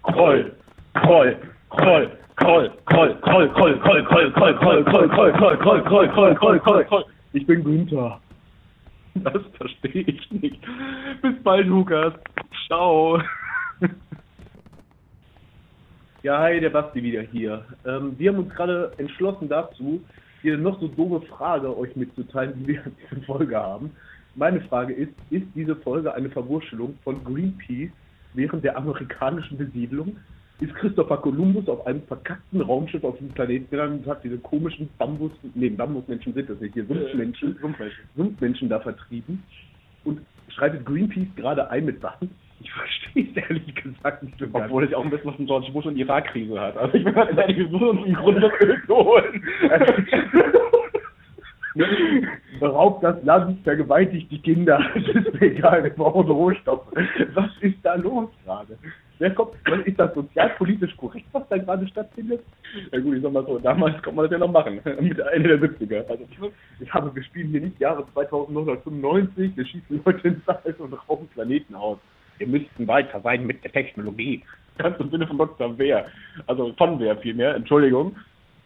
Kroll, 0.03 0.51
Kroll, 0.93 1.37
Kroll, 1.75 2.11
Kroll, 2.35 2.69
Kroll, 2.85 3.15
Kroll, 3.21 3.49
Kroll, 3.49 3.79
Kroll, 3.79 4.03
Kroll, 4.05 4.31
Kroll, 4.31 4.31
Kroll, 4.33 4.83
Kroll, 4.83 4.83
Kroll, 4.83 5.33
Kroll, 5.33 5.83
Kroll, 5.83 5.83
Kroll, 5.83 6.09
Kroll, 6.09 6.35
Kroll, 6.35 6.59
Kroll, 6.59 6.85
Kroll. 6.85 7.05
Ich 7.33 7.45
bin 7.45 7.63
Günther. 7.63 8.19
Das 9.15 9.41
verstehe 9.57 10.03
ich 10.03 10.31
nicht. 10.31 10.61
Bis 11.21 11.41
bald, 11.43 11.67
Lukas. 11.67 12.13
Ciao. 12.67 13.21
Ja, 16.23 16.39
hi, 16.39 16.59
der 16.59 16.71
Basti 16.71 17.03
wieder 17.03 17.21
hier. 17.21 17.63
Ähm, 17.85 18.15
wir 18.17 18.31
haben 18.31 18.39
uns 18.39 18.53
gerade 18.53 18.91
entschlossen 18.97 19.47
dazu, 19.47 20.03
hier 20.41 20.57
noch 20.57 20.79
so 20.79 20.87
doofe 20.87 21.25
Frage 21.27 21.77
euch 21.77 21.95
mitzuteilen, 21.95 22.53
die 22.57 22.67
wir 22.67 22.85
in 22.85 22.95
dieser 22.97 23.25
Folge 23.25 23.55
haben. 23.55 23.91
Meine 24.33 24.59
Frage 24.61 24.93
ist, 24.93 25.13
ist 25.29 25.45
diese 25.53 25.75
Folge 25.75 26.13
eine 26.13 26.29
Verwurschtelung 26.29 26.97
von 27.03 27.23
Greenpeace 27.23 27.91
während 28.33 28.63
der 28.63 28.75
amerikanischen 28.75 29.57
Besiedlung? 29.57 30.17
Ist 30.61 30.73
Christopher 30.75 31.17
Columbus 31.17 31.67
auf 31.67 31.85
einem 31.85 32.01
verkackten 32.03 32.61
Raumschiff 32.61 33.03
auf 33.03 33.17
diesem 33.17 33.33
Planeten 33.33 33.69
gelandet 33.69 34.05
und 34.05 34.11
hat 34.11 34.23
diese 34.23 34.37
komischen 34.37 34.89
Bambus, 34.97 35.31
nee, 35.53 35.69
Bambusmenschen 35.69 36.33
sind 36.33 36.49
das 36.49 36.59
nicht, 36.61 36.73
hier 36.73 36.85
Sumpfmenschen, 36.85 37.59
Sumpfmenschen 38.15 38.69
da 38.69 38.79
vertrieben? 38.79 39.43
Und 40.05 40.21
schreitet 40.49 40.85
Greenpeace 40.85 41.27
gerade 41.35 41.69
ein 41.69 41.83
mit 41.85 42.01
Waffen? 42.01 42.29
Ich 42.61 42.71
verstehe 42.71 43.27
es 43.29 43.35
ehrlich 43.35 43.75
gesagt 43.75 44.23
nicht 44.23 44.39
so. 44.39 44.45
Obwohl 44.53 44.85
es 44.85 44.91
ja 44.91 44.97
auch 44.97 45.03
ein 45.03 45.09
bisschen 45.09 45.27
was 45.27 45.35
von 45.35 45.45
George 45.45 45.71
Bush 45.73 45.85
und 45.85 45.97
Irakkrise 45.97 46.59
hat. 46.59 46.77
Also 46.77 46.95
ich 46.97 47.03
bin 47.03 47.13
ganz 47.13 47.37
ehrlich, 47.37 47.57
wir 47.57 47.67
suchen 47.67 47.89
uns 47.89 48.05
einen 48.05 48.15
Grund, 48.15 48.41
das 48.41 48.51
Öl 48.61 48.81
zu 48.87 48.95
holen. 48.95 49.43
Beraubt 52.59 53.03
das 53.03 53.21
Land, 53.23 53.61
vergewaltigt 53.63 54.31
die 54.31 54.39
Kinder. 54.39 54.79
Es 54.95 55.07
ist 55.07 55.33
mir 55.33 55.47
egal, 55.47 55.83
wir 55.83 55.89
brauchen 55.91 56.31
Rohstoffe. 56.31 56.87
Was 57.33 57.49
ist 57.59 57.77
da 57.83 57.95
los 57.95 58.29
gerade? 58.45 58.77
Kommt, 59.35 59.53
was 59.65 59.79
ist 59.85 59.99
das 59.99 60.13
sozialpolitisch 60.13 60.95
korrekt, 60.97 61.25
was 61.31 61.47
da 61.49 61.57
gerade 61.57 61.87
stattfindet? 61.87 62.41
Ja 62.91 62.99
gut, 62.99 63.15
ich 63.15 63.23
sag 63.23 63.31
mal 63.31 63.45
so, 63.45 63.57
damals 63.59 63.93
konnte 64.03 64.15
man 64.15 64.25
das 64.25 64.31
ja 64.31 64.37
noch 64.39 64.51
machen. 64.51 64.79
Mit 64.99 65.19
Ende 65.19 65.57
der 65.57 65.69
70er. 65.69 66.07
Also, 66.09 66.25
Ich 66.79 66.93
habe, 66.93 67.15
wir 67.15 67.23
spielen 67.23 67.49
hier 67.49 67.61
nicht 67.61 67.79
Jahre 67.79 68.05
2995, 68.13 69.55
wir 69.55 69.65
schießen 69.65 70.01
Leute 70.05 70.27
ins 70.27 70.47
All 70.47 70.75
und 70.79 70.93
rauben 71.09 71.27
Planeten 71.29 71.75
aus. 71.75 71.97
wir 72.39 72.47
müssten 72.47 72.87
weiter 72.87 73.21
sein 73.21 73.45
mit 73.45 73.63
der 73.63 73.71
Technologie. 73.71 74.43
Ganz 74.77 74.99
im 74.99 75.09
Sinne 75.09 75.25
von 75.27 75.37
Dr. 75.37 75.77
Wehr. 75.77 76.05
Also 76.47 76.73
von 76.77 76.99
Wehr 76.99 77.15
vielmehr, 77.17 77.55
Entschuldigung. 77.55 78.15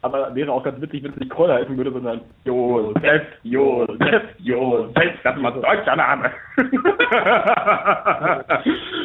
Aber 0.01 0.33
wäre 0.33 0.51
auch 0.51 0.63
ganz 0.63 0.79
witzig, 0.81 1.03
wenn 1.03 1.11
es 1.11 1.17
nicht 1.17 1.29
Koller 1.29 1.55
heißen 1.55 1.75
würde, 1.75 1.91
sondern 1.91 2.21
Josef, 2.45 3.21
Josef, 3.43 4.23
Josef. 4.39 5.13
Das 5.23 5.35
ist 5.35 5.41
mal 5.41 5.51
deutscher 5.51 5.95
Name. 5.97 6.31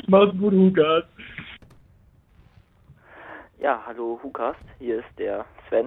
Mach's 0.06 0.38
gut, 0.38 0.52
Lukas. 0.52 1.04
Ja, 3.64 3.82
hallo 3.86 4.20
Hukast, 4.22 4.60
hier 4.78 4.98
ist 4.98 5.18
der 5.18 5.46
Sven. 5.66 5.86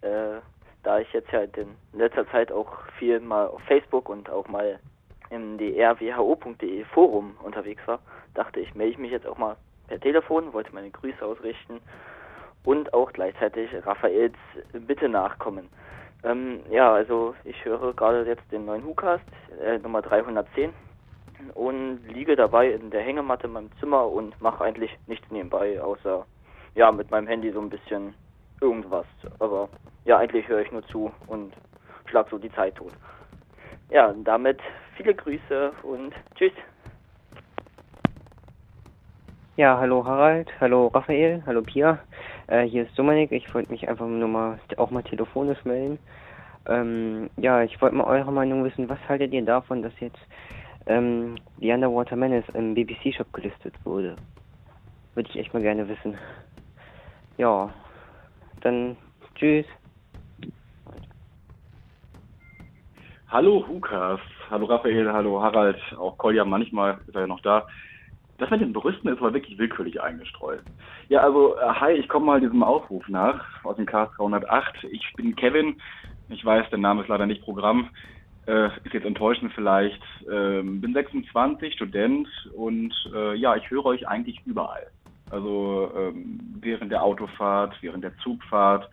Äh, 0.00 0.40
da 0.82 1.00
ich 1.00 1.12
jetzt 1.12 1.30
ja 1.30 1.40
in 1.42 1.76
letzter 1.92 2.26
Zeit 2.30 2.50
auch 2.50 2.78
viel 2.98 3.20
mal 3.20 3.46
auf 3.46 3.60
Facebook 3.64 4.08
und 4.08 4.30
auch 4.30 4.48
mal 4.48 4.78
im 5.28 5.58
drwho.de 5.58 6.82
Forum 6.84 7.36
unterwegs 7.42 7.86
war, 7.86 7.98
dachte 8.32 8.60
ich, 8.60 8.74
melde 8.74 8.92
ich 8.92 8.98
mich 8.98 9.10
jetzt 9.10 9.26
auch 9.26 9.36
mal 9.36 9.58
per 9.88 10.00
Telefon, 10.00 10.54
wollte 10.54 10.74
meine 10.74 10.88
Grüße 10.88 11.22
ausrichten 11.22 11.82
und 12.64 12.94
auch 12.94 13.12
gleichzeitig 13.12 13.68
Raphaels 13.84 14.38
Bitte 14.72 15.10
nachkommen. 15.10 15.68
Ähm, 16.24 16.60
ja, 16.70 16.90
also 16.90 17.34
ich 17.44 17.62
höre 17.66 17.92
gerade 17.92 18.24
jetzt 18.26 18.50
den 18.50 18.64
neuen 18.64 18.82
Hukast, 18.82 19.26
äh, 19.62 19.76
Nummer 19.76 20.00
310 20.00 20.72
und 21.52 22.00
liege 22.08 22.34
dabei 22.34 22.70
in 22.70 22.88
der 22.88 23.02
Hängematte 23.02 23.46
in 23.46 23.52
meinem 23.52 23.70
Zimmer 23.78 24.08
und 24.08 24.40
mache 24.40 24.64
eigentlich 24.64 24.96
nichts 25.06 25.30
nebenbei, 25.30 25.82
außer 25.82 26.24
ja 26.74 26.92
mit 26.92 27.10
meinem 27.10 27.26
Handy 27.26 27.50
so 27.52 27.60
ein 27.60 27.70
bisschen 27.70 28.14
irgendwas. 28.60 29.06
Aber 29.38 29.68
ja, 30.04 30.18
eigentlich 30.18 30.48
höre 30.48 30.60
ich 30.60 30.72
nur 30.72 30.86
zu 30.88 31.10
und 31.26 31.52
schlag 32.06 32.28
so 32.30 32.38
die 32.38 32.52
Zeit 32.52 32.76
tot. 32.76 32.92
Ja, 33.90 34.14
damit 34.24 34.60
viele 34.96 35.14
Grüße 35.14 35.72
und 35.82 36.14
tschüss. 36.36 36.52
Ja, 39.56 39.78
hallo 39.78 40.04
Harald, 40.04 40.48
hallo 40.60 40.86
Raphael, 40.88 41.42
hallo 41.44 41.62
Pia. 41.62 41.98
Äh, 42.46 42.62
hier 42.62 42.84
ist 42.84 42.98
Dominik. 42.98 43.30
Ich 43.32 43.52
wollte 43.54 43.70
mich 43.70 43.88
einfach 43.88 44.06
nur 44.06 44.28
mal 44.28 44.58
auch 44.76 44.90
mal 44.90 45.02
telefonisch 45.02 45.64
melden. 45.64 45.98
Ähm, 46.68 47.30
ja, 47.36 47.62
ich 47.62 47.80
wollte 47.80 47.96
mal 47.96 48.04
eure 48.04 48.32
Meinung 48.32 48.64
wissen. 48.64 48.88
Was 48.88 48.98
haltet 49.08 49.32
ihr 49.32 49.44
davon, 49.44 49.82
dass 49.82 49.92
jetzt 50.00 50.18
ähm, 50.86 51.36
The 51.58 51.72
Underwater 51.72 52.16
Menace 52.16 52.48
im 52.54 52.74
BBC 52.74 53.14
Shop 53.14 53.32
gelistet 53.32 53.74
wurde? 53.84 54.16
Würde 55.14 55.28
ich 55.30 55.38
echt 55.38 55.52
mal 55.52 55.62
gerne 55.62 55.88
wissen. 55.88 56.16
Ja, 57.40 57.72
dann 58.60 58.98
tschüss. 59.34 59.64
Hallo 63.28 63.66
Hukas, 63.66 64.20
hallo 64.50 64.66
Raphael, 64.66 65.10
hallo 65.10 65.40
Harald, 65.40 65.78
auch 65.96 66.18
Kolja 66.18 66.44
manchmal 66.44 67.00
ist 67.06 67.14
er 67.14 67.22
ja 67.22 67.26
noch 67.26 67.40
da. 67.40 67.66
Das 68.36 68.50
mit 68.50 68.60
den 68.60 68.74
Brüsten 68.74 69.08
ist 69.10 69.20
aber 69.20 69.32
wirklich 69.32 69.56
willkürlich 69.56 70.02
eingestreut. 70.02 70.62
Ja, 71.08 71.22
also, 71.22 71.56
äh, 71.56 71.60
hi, 71.62 71.92
ich 71.92 72.10
komme 72.10 72.26
mal 72.26 72.42
diesem 72.42 72.62
Aufruf 72.62 73.08
nach 73.08 73.42
aus 73.64 73.76
dem 73.76 73.86
Cast 73.86 74.18
308. 74.18 74.84
Ich 74.90 75.10
bin 75.16 75.34
Kevin. 75.34 75.80
Ich 76.28 76.44
weiß, 76.44 76.68
der 76.68 76.78
Name 76.78 77.00
ist 77.00 77.08
leider 77.08 77.24
nicht 77.24 77.40
Programm. 77.42 77.88
Äh, 78.46 78.66
ist 78.84 78.92
jetzt 78.92 79.06
enttäuschend 79.06 79.54
vielleicht. 79.54 80.02
Ähm, 80.30 80.82
bin 80.82 80.92
26, 80.92 81.72
Student 81.72 82.28
und 82.54 82.92
äh, 83.14 83.34
ja, 83.34 83.56
ich 83.56 83.70
höre 83.70 83.86
euch 83.86 84.06
eigentlich 84.06 84.42
überall. 84.44 84.86
Also 85.30 85.90
ähm, 85.96 86.58
während 86.60 86.92
der 86.92 87.02
Autofahrt, 87.02 87.74
während 87.80 88.04
der 88.04 88.16
Zugfahrt 88.18 88.90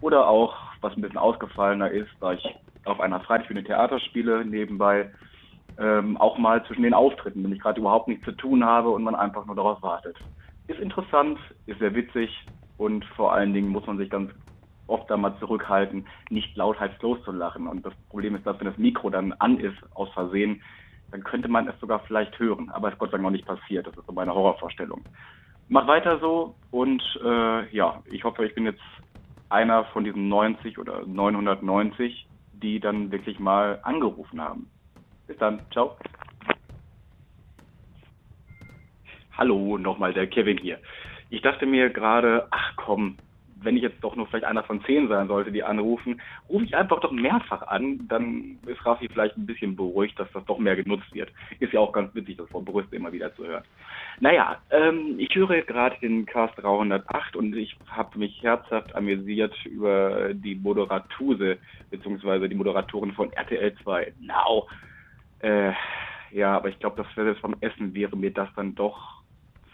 oder 0.00 0.28
auch, 0.28 0.54
was 0.80 0.94
ein 0.96 1.00
bisschen 1.00 1.18
ausgefallener 1.18 1.90
ist, 1.90 2.10
da 2.20 2.32
ich 2.32 2.44
auf 2.84 3.00
einer 3.00 3.20
Freitagsbühne 3.20 3.64
Theater 3.64 3.98
spiele 4.00 4.44
nebenbei, 4.44 5.12
ähm, 5.78 6.16
auch 6.18 6.38
mal 6.38 6.64
zwischen 6.66 6.82
den 6.82 6.94
Auftritten, 6.94 7.42
wenn 7.42 7.52
ich 7.52 7.60
gerade 7.60 7.80
überhaupt 7.80 8.08
nichts 8.08 8.24
zu 8.24 8.32
tun 8.32 8.64
habe 8.64 8.90
und 8.90 9.02
man 9.02 9.14
einfach 9.14 9.46
nur 9.46 9.56
darauf 9.56 9.82
wartet. 9.82 10.16
Ist 10.66 10.80
interessant, 10.80 11.38
ist 11.66 11.78
sehr 11.80 11.94
witzig 11.94 12.30
und 12.76 13.04
vor 13.16 13.32
allen 13.32 13.52
Dingen 13.54 13.68
muss 13.68 13.86
man 13.86 13.98
sich 13.98 14.10
ganz 14.10 14.32
oft 14.86 15.08
da 15.10 15.16
mal 15.16 15.38
zurückhalten, 15.38 16.06
nicht 16.28 16.56
lauthals 16.56 16.92
loszulachen. 17.00 17.66
Und 17.66 17.86
das 17.86 17.94
Problem 18.08 18.34
ist, 18.34 18.46
dass 18.46 18.58
wenn 18.60 18.66
das 18.66 18.78
Mikro 18.78 19.08
dann 19.08 19.32
an 19.34 19.58
ist, 19.58 19.78
aus 19.94 20.10
Versehen, 20.12 20.62
dann 21.10 21.24
könnte 21.24 21.48
man 21.48 21.68
es 21.68 21.78
sogar 21.80 22.00
vielleicht 22.00 22.38
hören. 22.38 22.70
Aber 22.70 22.88
es 22.88 22.94
ist 22.94 22.98
Gott 22.98 23.10
sei 23.10 23.16
Dank 23.16 23.24
noch 23.24 23.30
nicht 23.30 23.46
passiert. 23.46 23.86
Das 23.86 23.96
ist 23.96 24.06
so 24.06 24.12
meine 24.12 24.34
Horrorvorstellung. 24.34 25.06
Macht 25.70 25.86
weiter 25.86 26.18
so 26.18 26.56
und 26.72 27.00
äh, 27.24 27.76
ja, 27.76 28.02
ich 28.10 28.24
hoffe, 28.24 28.44
ich 28.44 28.56
bin 28.56 28.64
jetzt 28.64 28.82
einer 29.50 29.84
von 29.84 30.02
diesen 30.02 30.28
90 30.28 30.78
oder 30.78 31.06
990, 31.06 32.26
die 32.50 32.80
dann 32.80 33.12
wirklich 33.12 33.38
mal 33.38 33.78
angerufen 33.84 34.40
haben. 34.40 34.68
Bis 35.28 35.36
dann. 35.38 35.60
Ciao. 35.70 35.96
Hallo, 39.38 39.78
nochmal 39.78 40.12
der 40.12 40.26
Kevin 40.26 40.58
hier. 40.58 40.80
Ich 41.28 41.40
dachte 41.40 41.66
mir 41.66 41.90
gerade, 41.90 42.48
ach 42.50 42.72
komm, 42.74 43.18
wenn 43.62 43.76
ich 43.76 43.82
jetzt 43.82 44.02
doch 44.02 44.16
nur 44.16 44.26
vielleicht 44.26 44.44
einer 44.44 44.62
von 44.62 44.82
zehn 44.84 45.08
sein 45.08 45.28
sollte, 45.28 45.52
die 45.52 45.62
anrufen, 45.62 46.20
rufe 46.48 46.64
ich 46.64 46.76
einfach 46.76 47.00
doch 47.00 47.12
mehrfach 47.12 47.62
an, 47.62 48.06
dann 48.08 48.58
ist 48.66 48.84
Rafi 48.84 49.08
vielleicht 49.08 49.36
ein 49.36 49.46
bisschen 49.46 49.76
beruhigt, 49.76 50.18
dass 50.18 50.30
das 50.32 50.44
doch 50.46 50.58
mehr 50.58 50.76
genutzt 50.76 51.12
wird. 51.14 51.30
Ist 51.58 51.72
ja 51.72 51.80
auch 51.80 51.92
ganz 51.92 52.14
witzig, 52.14 52.36
das 52.36 52.48
von 52.50 52.64
Brüste 52.64 52.96
immer 52.96 53.12
wieder 53.12 53.34
zu 53.34 53.46
hören. 53.46 53.64
Naja, 54.20 54.58
ähm, 54.70 55.14
ich 55.18 55.34
höre 55.34 55.62
gerade 55.62 55.96
den 56.00 56.26
Cast 56.26 56.56
308 56.62 57.36
und 57.36 57.56
ich 57.56 57.76
habe 57.88 58.18
mich 58.18 58.42
herzhaft 58.42 58.94
amüsiert 58.94 59.54
über 59.64 60.34
die 60.34 60.54
Moderatuse, 60.54 61.58
beziehungsweise 61.90 62.48
die 62.48 62.54
Moderatorin 62.54 63.12
von 63.12 63.32
RTL 63.32 63.74
2. 63.82 64.12
Now. 64.20 64.66
Äh, 65.40 65.72
ja, 66.32 66.56
aber 66.56 66.68
ich 66.68 66.78
glaube, 66.78 67.02
das 67.02 67.16
wäre 67.16 67.34
vom 67.36 67.56
Essen 67.60 67.94
wäre 67.94 68.16
mir 68.16 68.30
das 68.30 68.48
dann 68.54 68.74
doch 68.74 69.19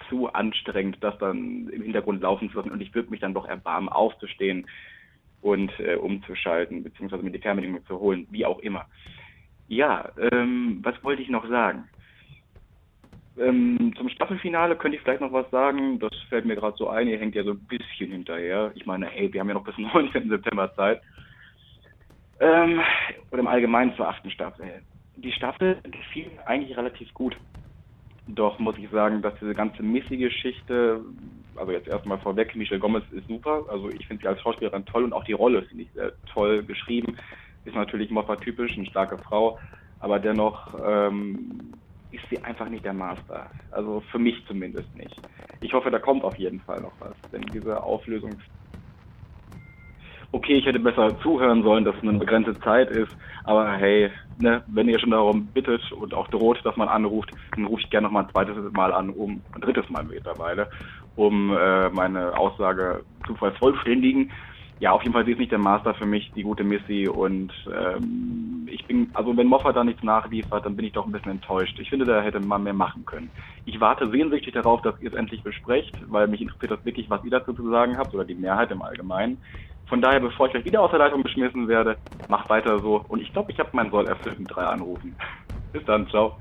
zu 0.08 0.32
anstrengend, 0.32 0.98
das 1.00 1.16
dann 1.18 1.68
im 1.68 1.82
Hintergrund 1.82 2.22
laufen 2.22 2.50
zu 2.50 2.56
lassen 2.56 2.70
und 2.70 2.80
ich 2.80 2.94
würde 2.94 3.10
mich 3.10 3.20
dann 3.20 3.34
doch 3.34 3.46
erbarmen, 3.46 3.88
aufzustehen 3.88 4.66
und 5.40 5.72
äh, 5.78 5.96
umzuschalten, 5.96 6.82
beziehungsweise 6.82 7.22
mir 7.22 7.30
die 7.30 7.38
Fernbedienung 7.38 7.84
zu 7.86 7.98
holen, 7.98 8.26
wie 8.30 8.46
auch 8.46 8.58
immer. 8.60 8.86
Ja, 9.68 10.10
ähm, 10.32 10.80
was 10.82 11.02
wollte 11.02 11.22
ich 11.22 11.28
noch 11.28 11.48
sagen? 11.48 11.88
Ähm, 13.38 13.92
zum 13.96 14.08
Staffelfinale 14.08 14.76
könnte 14.76 14.96
ich 14.96 15.02
vielleicht 15.02 15.20
noch 15.20 15.32
was 15.32 15.50
sagen. 15.50 15.98
Das 15.98 16.14
fällt 16.28 16.46
mir 16.46 16.56
gerade 16.56 16.76
so 16.78 16.88
ein. 16.88 17.08
Ihr 17.08 17.18
hängt 17.18 17.34
ja 17.34 17.44
so 17.44 17.50
ein 17.50 17.66
bisschen 17.66 18.10
hinterher. 18.10 18.72
Ich 18.74 18.86
meine, 18.86 19.06
hey, 19.06 19.32
wir 19.32 19.40
haben 19.40 19.48
ja 19.48 19.54
noch 19.54 19.64
bis 19.64 19.76
19. 19.78 20.28
September 20.28 20.74
Zeit. 20.74 21.02
Ähm, 22.40 22.80
oder 23.30 23.40
im 23.40 23.46
Allgemeinen 23.46 23.94
zur 23.96 24.08
achten 24.08 24.30
Staffel. 24.30 24.82
Die 25.16 25.32
Staffel 25.32 25.80
gefiel 25.82 26.30
eigentlich 26.46 26.76
relativ 26.76 27.12
gut. 27.14 27.36
Doch 28.28 28.58
muss 28.58 28.76
ich 28.76 28.90
sagen, 28.90 29.22
dass 29.22 29.34
diese 29.40 29.54
ganze 29.54 29.82
Missy-Geschichte, 29.84 31.00
also 31.54 31.70
jetzt 31.70 31.86
erstmal 31.86 32.18
vorweg, 32.18 32.56
Michelle 32.56 32.80
Gomez 32.80 33.04
ist 33.12 33.28
super. 33.28 33.64
Also 33.68 33.88
ich 33.90 34.06
finde 34.06 34.22
sie 34.22 34.28
als 34.28 34.40
Schauspielerin 34.40 34.84
toll 34.84 35.04
und 35.04 35.12
auch 35.12 35.24
die 35.24 35.32
Rolle 35.32 35.62
finde 35.62 35.84
ich 35.84 35.92
sehr 35.92 36.12
toll 36.32 36.64
geschrieben. 36.64 37.16
Ist 37.64 37.76
natürlich 37.76 38.10
Moffat 38.10 38.40
typisch, 38.40 38.76
eine 38.76 38.86
starke 38.86 39.18
Frau, 39.18 39.58
aber 40.00 40.18
dennoch 40.18 40.74
ähm, 40.84 41.72
ist 42.10 42.24
sie 42.28 42.42
einfach 42.42 42.68
nicht 42.68 42.84
der 42.84 42.94
Master. 42.94 43.50
Also 43.70 44.02
für 44.10 44.18
mich 44.18 44.44
zumindest 44.46 44.92
nicht. 44.96 45.20
Ich 45.60 45.72
hoffe, 45.72 45.90
da 45.90 46.00
kommt 46.00 46.24
auf 46.24 46.36
jeden 46.36 46.60
Fall 46.60 46.80
noch 46.80 46.94
was, 46.98 47.14
denn 47.32 47.42
diese 47.52 47.82
Auflösung. 47.82 48.40
Okay, 50.32 50.54
ich 50.54 50.66
hätte 50.66 50.80
besser 50.80 51.18
zuhören 51.20 51.62
sollen, 51.62 51.84
dass 51.84 51.96
es 51.96 52.02
eine 52.02 52.18
begrenzte 52.18 52.58
Zeit 52.60 52.90
ist, 52.90 53.10
aber 53.44 53.72
hey, 53.72 54.10
ne, 54.36 54.62
wenn 54.66 54.88
ihr 54.88 54.98
schon 54.98 55.12
darum 55.12 55.52
bittet 55.52 55.90
und 55.92 56.14
auch 56.14 56.28
droht, 56.28 56.60
dass 56.64 56.76
man 56.76 56.88
anruft, 56.88 57.32
dann 57.54 57.64
rufe 57.64 57.82
ich 57.82 57.90
gerne 57.90 58.06
noch 58.06 58.12
mal 58.12 58.24
ein 58.24 58.30
zweites 58.30 58.56
Mal 58.72 58.92
an, 58.92 59.10
um 59.10 59.42
ein 59.54 59.60
drittes 59.60 59.88
Mal 59.88 60.04
mittlerweile, 60.04 60.68
um 61.14 61.56
äh, 61.56 61.88
meine 61.90 62.36
Aussage 62.36 63.04
zu 63.26 63.34
vervollständigen. 63.36 64.32
Ja, 64.78 64.92
auf 64.92 65.02
jeden 65.02 65.14
Fall 65.14 65.24
sie 65.24 65.32
ist 65.32 65.38
nicht 65.38 65.52
der 65.52 65.58
Master 65.58 65.94
für 65.94 66.04
mich, 66.04 66.30
die 66.34 66.42
gute 66.42 66.64
Missy 66.64 67.08
und 67.08 67.50
ähm, 67.72 68.68
ich 68.70 68.86
bin, 68.86 69.10
also 69.14 69.34
wenn 69.34 69.46
Moffat 69.46 69.74
da 69.74 69.84
nichts 69.84 70.02
nachliefert, 70.02 70.66
dann 70.66 70.76
bin 70.76 70.84
ich 70.84 70.92
doch 70.92 71.06
ein 71.06 71.12
bisschen 71.12 71.32
enttäuscht. 71.32 71.78
Ich 71.78 71.88
finde, 71.88 72.04
da 72.04 72.20
hätte 72.20 72.40
man 72.40 72.62
mehr 72.62 72.74
machen 72.74 73.06
können. 73.06 73.30
Ich 73.64 73.80
warte 73.80 74.10
sehnsüchtig 74.10 74.52
darauf, 74.52 74.82
dass 74.82 75.00
ihr 75.00 75.08
es 75.08 75.14
endlich 75.18 75.42
besprecht, 75.42 75.94
weil 76.08 76.28
mich 76.28 76.42
interessiert 76.42 76.72
das 76.72 76.84
wirklich, 76.84 77.08
was 77.08 77.24
ihr 77.24 77.30
dazu 77.30 77.54
zu 77.54 77.70
sagen 77.70 77.96
habt 77.96 78.12
oder 78.14 78.26
die 78.26 78.34
Mehrheit 78.34 78.70
im 78.70 78.82
Allgemeinen. 78.82 79.40
Von 79.88 80.02
daher, 80.02 80.20
bevor 80.20 80.46
ich 80.46 80.52
gleich 80.52 80.64
wieder 80.64 80.80
aus 80.80 80.90
der 80.90 80.98
Leitung 80.98 81.22
geschmissen 81.22 81.68
werde, 81.68 81.96
macht 82.28 82.48
weiter 82.50 82.80
so. 82.80 83.04
Und 83.08 83.20
ich 83.20 83.32
glaube, 83.32 83.52
ich 83.52 83.58
habe 83.60 83.70
meinen 83.72 83.90
Soll 83.90 84.06
erfüllt 84.06 84.38
mit 84.38 84.50
drei 84.50 84.64
Anrufen. 84.64 85.16
Bis 85.72 85.84
dann, 85.84 86.08
ciao. 86.08 86.36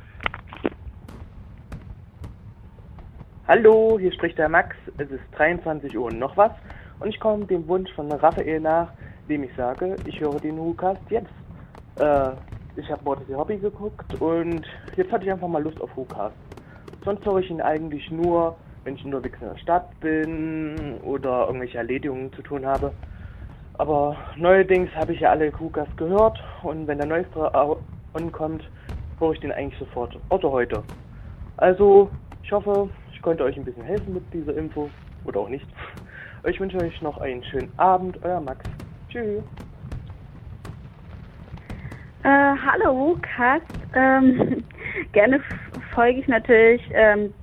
Hallo, 3.48 4.00
hier 4.00 4.12
spricht 4.12 4.40
der 4.40 4.50
Max. 4.50 4.76
Es 4.98 5.12
ist 5.12 5.22
23 5.34 5.96
Uhr 5.96 6.06
und 6.06 6.18
noch 6.18 6.36
was. 6.36 6.52
Und 7.00 7.10
ich 7.10 7.20
komme 7.20 7.46
dem 7.46 7.68
Wunsch 7.68 7.92
von 7.94 8.12
Raphael 8.12 8.60
nach, 8.60 8.90
dem 9.30 9.44
ich 9.44 9.52
sage, 9.56 9.96
ich 10.06 10.20
höre 10.20 10.40
den 10.40 10.58
WhoCast 10.58 11.02
jetzt. 11.10 11.30
Äh, 12.00 12.32
ich 12.76 12.90
habe 12.90 13.04
Mord 13.04 13.22
ist 13.22 13.36
Hobby 13.36 13.58
geguckt 13.58 14.16
und 14.16 14.66
jetzt 14.96 15.12
hatte 15.12 15.26
ich 15.26 15.32
einfach 15.32 15.48
mal 15.48 15.62
Lust 15.62 15.80
auf 15.80 15.96
WhoCast. 15.96 16.36
Sonst 17.04 17.24
höre 17.24 17.38
ich 17.38 17.50
ihn 17.52 17.62
eigentlich 17.62 18.10
nur, 18.10 18.58
wenn 18.84 18.96
ich 18.96 19.06
unterwegs 19.06 19.38
in 19.40 19.50
der 19.50 19.58
Stadt 19.58 20.00
bin 20.00 20.98
oder 21.04 21.46
irgendwelche 21.46 21.78
Erledigungen 21.78 22.34
zu 22.34 22.42
tun 22.42 22.66
habe. 22.66 22.92
Aber 23.78 24.16
neuerdings 24.38 24.90
habe 24.96 25.14
ich 25.14 25.20
ja 25.20 25.32
alle 25.32 25.52
WhoCast 25.60 25.98
gehört 25.98 26.42
und 26.64 26.88
wenn 26.88 26.98
der 26.98 27.08
neueste 27.08 27.54
ankommt, 28.14 28.64
höre 29.20 29.34
ich 29.34 29.40
den 29.42 29.52
eigentlich 29.52 29.78
sofort. 29.80 30.18
Außer 30.30 30.50
heute. 30.50 30.84
Also, 31.58 32.10
ich 32.44 32.52
hoffe, 32.52 32.90
ich 33.14 33.22
konnte 33.22 33.44
euch 33.44 33.58
ein 33.58 33.66
bisschen 33.66 33.84
helfen 33.84 34.14
mit 34.14 34.24
dieser 34.34 34.56
Info. 34.56 34.90
Oder 35.26 35.42
auch 35.42 35.50
nicht. 35.50 35.66
Ich 36.48 36.60
wünsche 36.60 36.78
euch 36.78 37.02
noch 37.02 37.18
einen 37.18 37.44
schönen 37.44 37.72
Abend. 37.78 38.20
Euer 38.24 38.40
Max. 38.40 38.64
Tschüss. 39.10 39.44
Äh, 42.24 42.28
hallo, 42.28 43.18
Cast. 43.22 43.66
Ähm, 43.94 44.64
gerne 45.12 45.42
folge 45.94 46.20
ich 46.20 46.28
natürlich 46.28 46.82
ähm, 46.94 47.34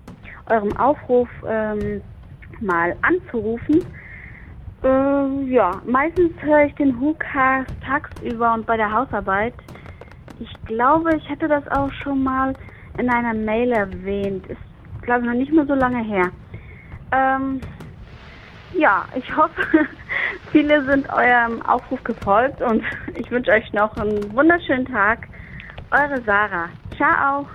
eurem 0.48 0.76
Aufruf, 0.76 1.28
ähm, 1.48 2.00
mal 2.60 2.94
anzurufen. 3.02 3.84
Äh, 4.82 5.44
ja, 5.44 5.80
meistens 5.86 6.32
höre 6.40 6.64
ich 6.64 6.74
den 6.74 7.00
WhoCast 7.00 7.70
tagsüber 7.84 8.54
und 8.54 8.66
bei 8.66 8.76
der 8.76 8.92
Hausarbeit. 8.92 9.54
Ich 10.40 10.52
glaube, 10.64 11.14
ich 11.16 11.28
hätte 11.28 11.46
das 11.46 11.66
auch 11.68 11.92
schon 11.92 12.22
mal 12.22 12.54
in 12.98 13.08
einer 13.08 13.34
Mail 13.34 13.72
erwähnt. 13.72 14.46
Ist, 14.46 14.60
glaube 15.02 15.20
ich, 15.20 15.26
noch 15.26 15.34
nicht 15.38 15.52
mehr 15.52 15.66
so 15.66 15.74
lange 15.74 16.02
her. 16.02 16.30
Ähm, 17.12 17.60
ja, 18.74 19.04
ich 19.14 19.36
hoffe, 19.36 19.62
viele 20.50 20.84
sind 20.84 21.08
eurem 21.12 21.62
Aufruf 21.62 22.02
gefolgt 22.02 22.60
und 22.62 22.82
ich 23.14 23.30
wünsche 23.30 23.52
euch 23.52 23.72
noch 23.72 23.96
einen 23.96 24.32
wunderschönen 24.32 24.86
Tag. 24.86 25.28
Eure 25.90 26.22
Sarah. 26.22 26.68
Ciao. 26.96 27.46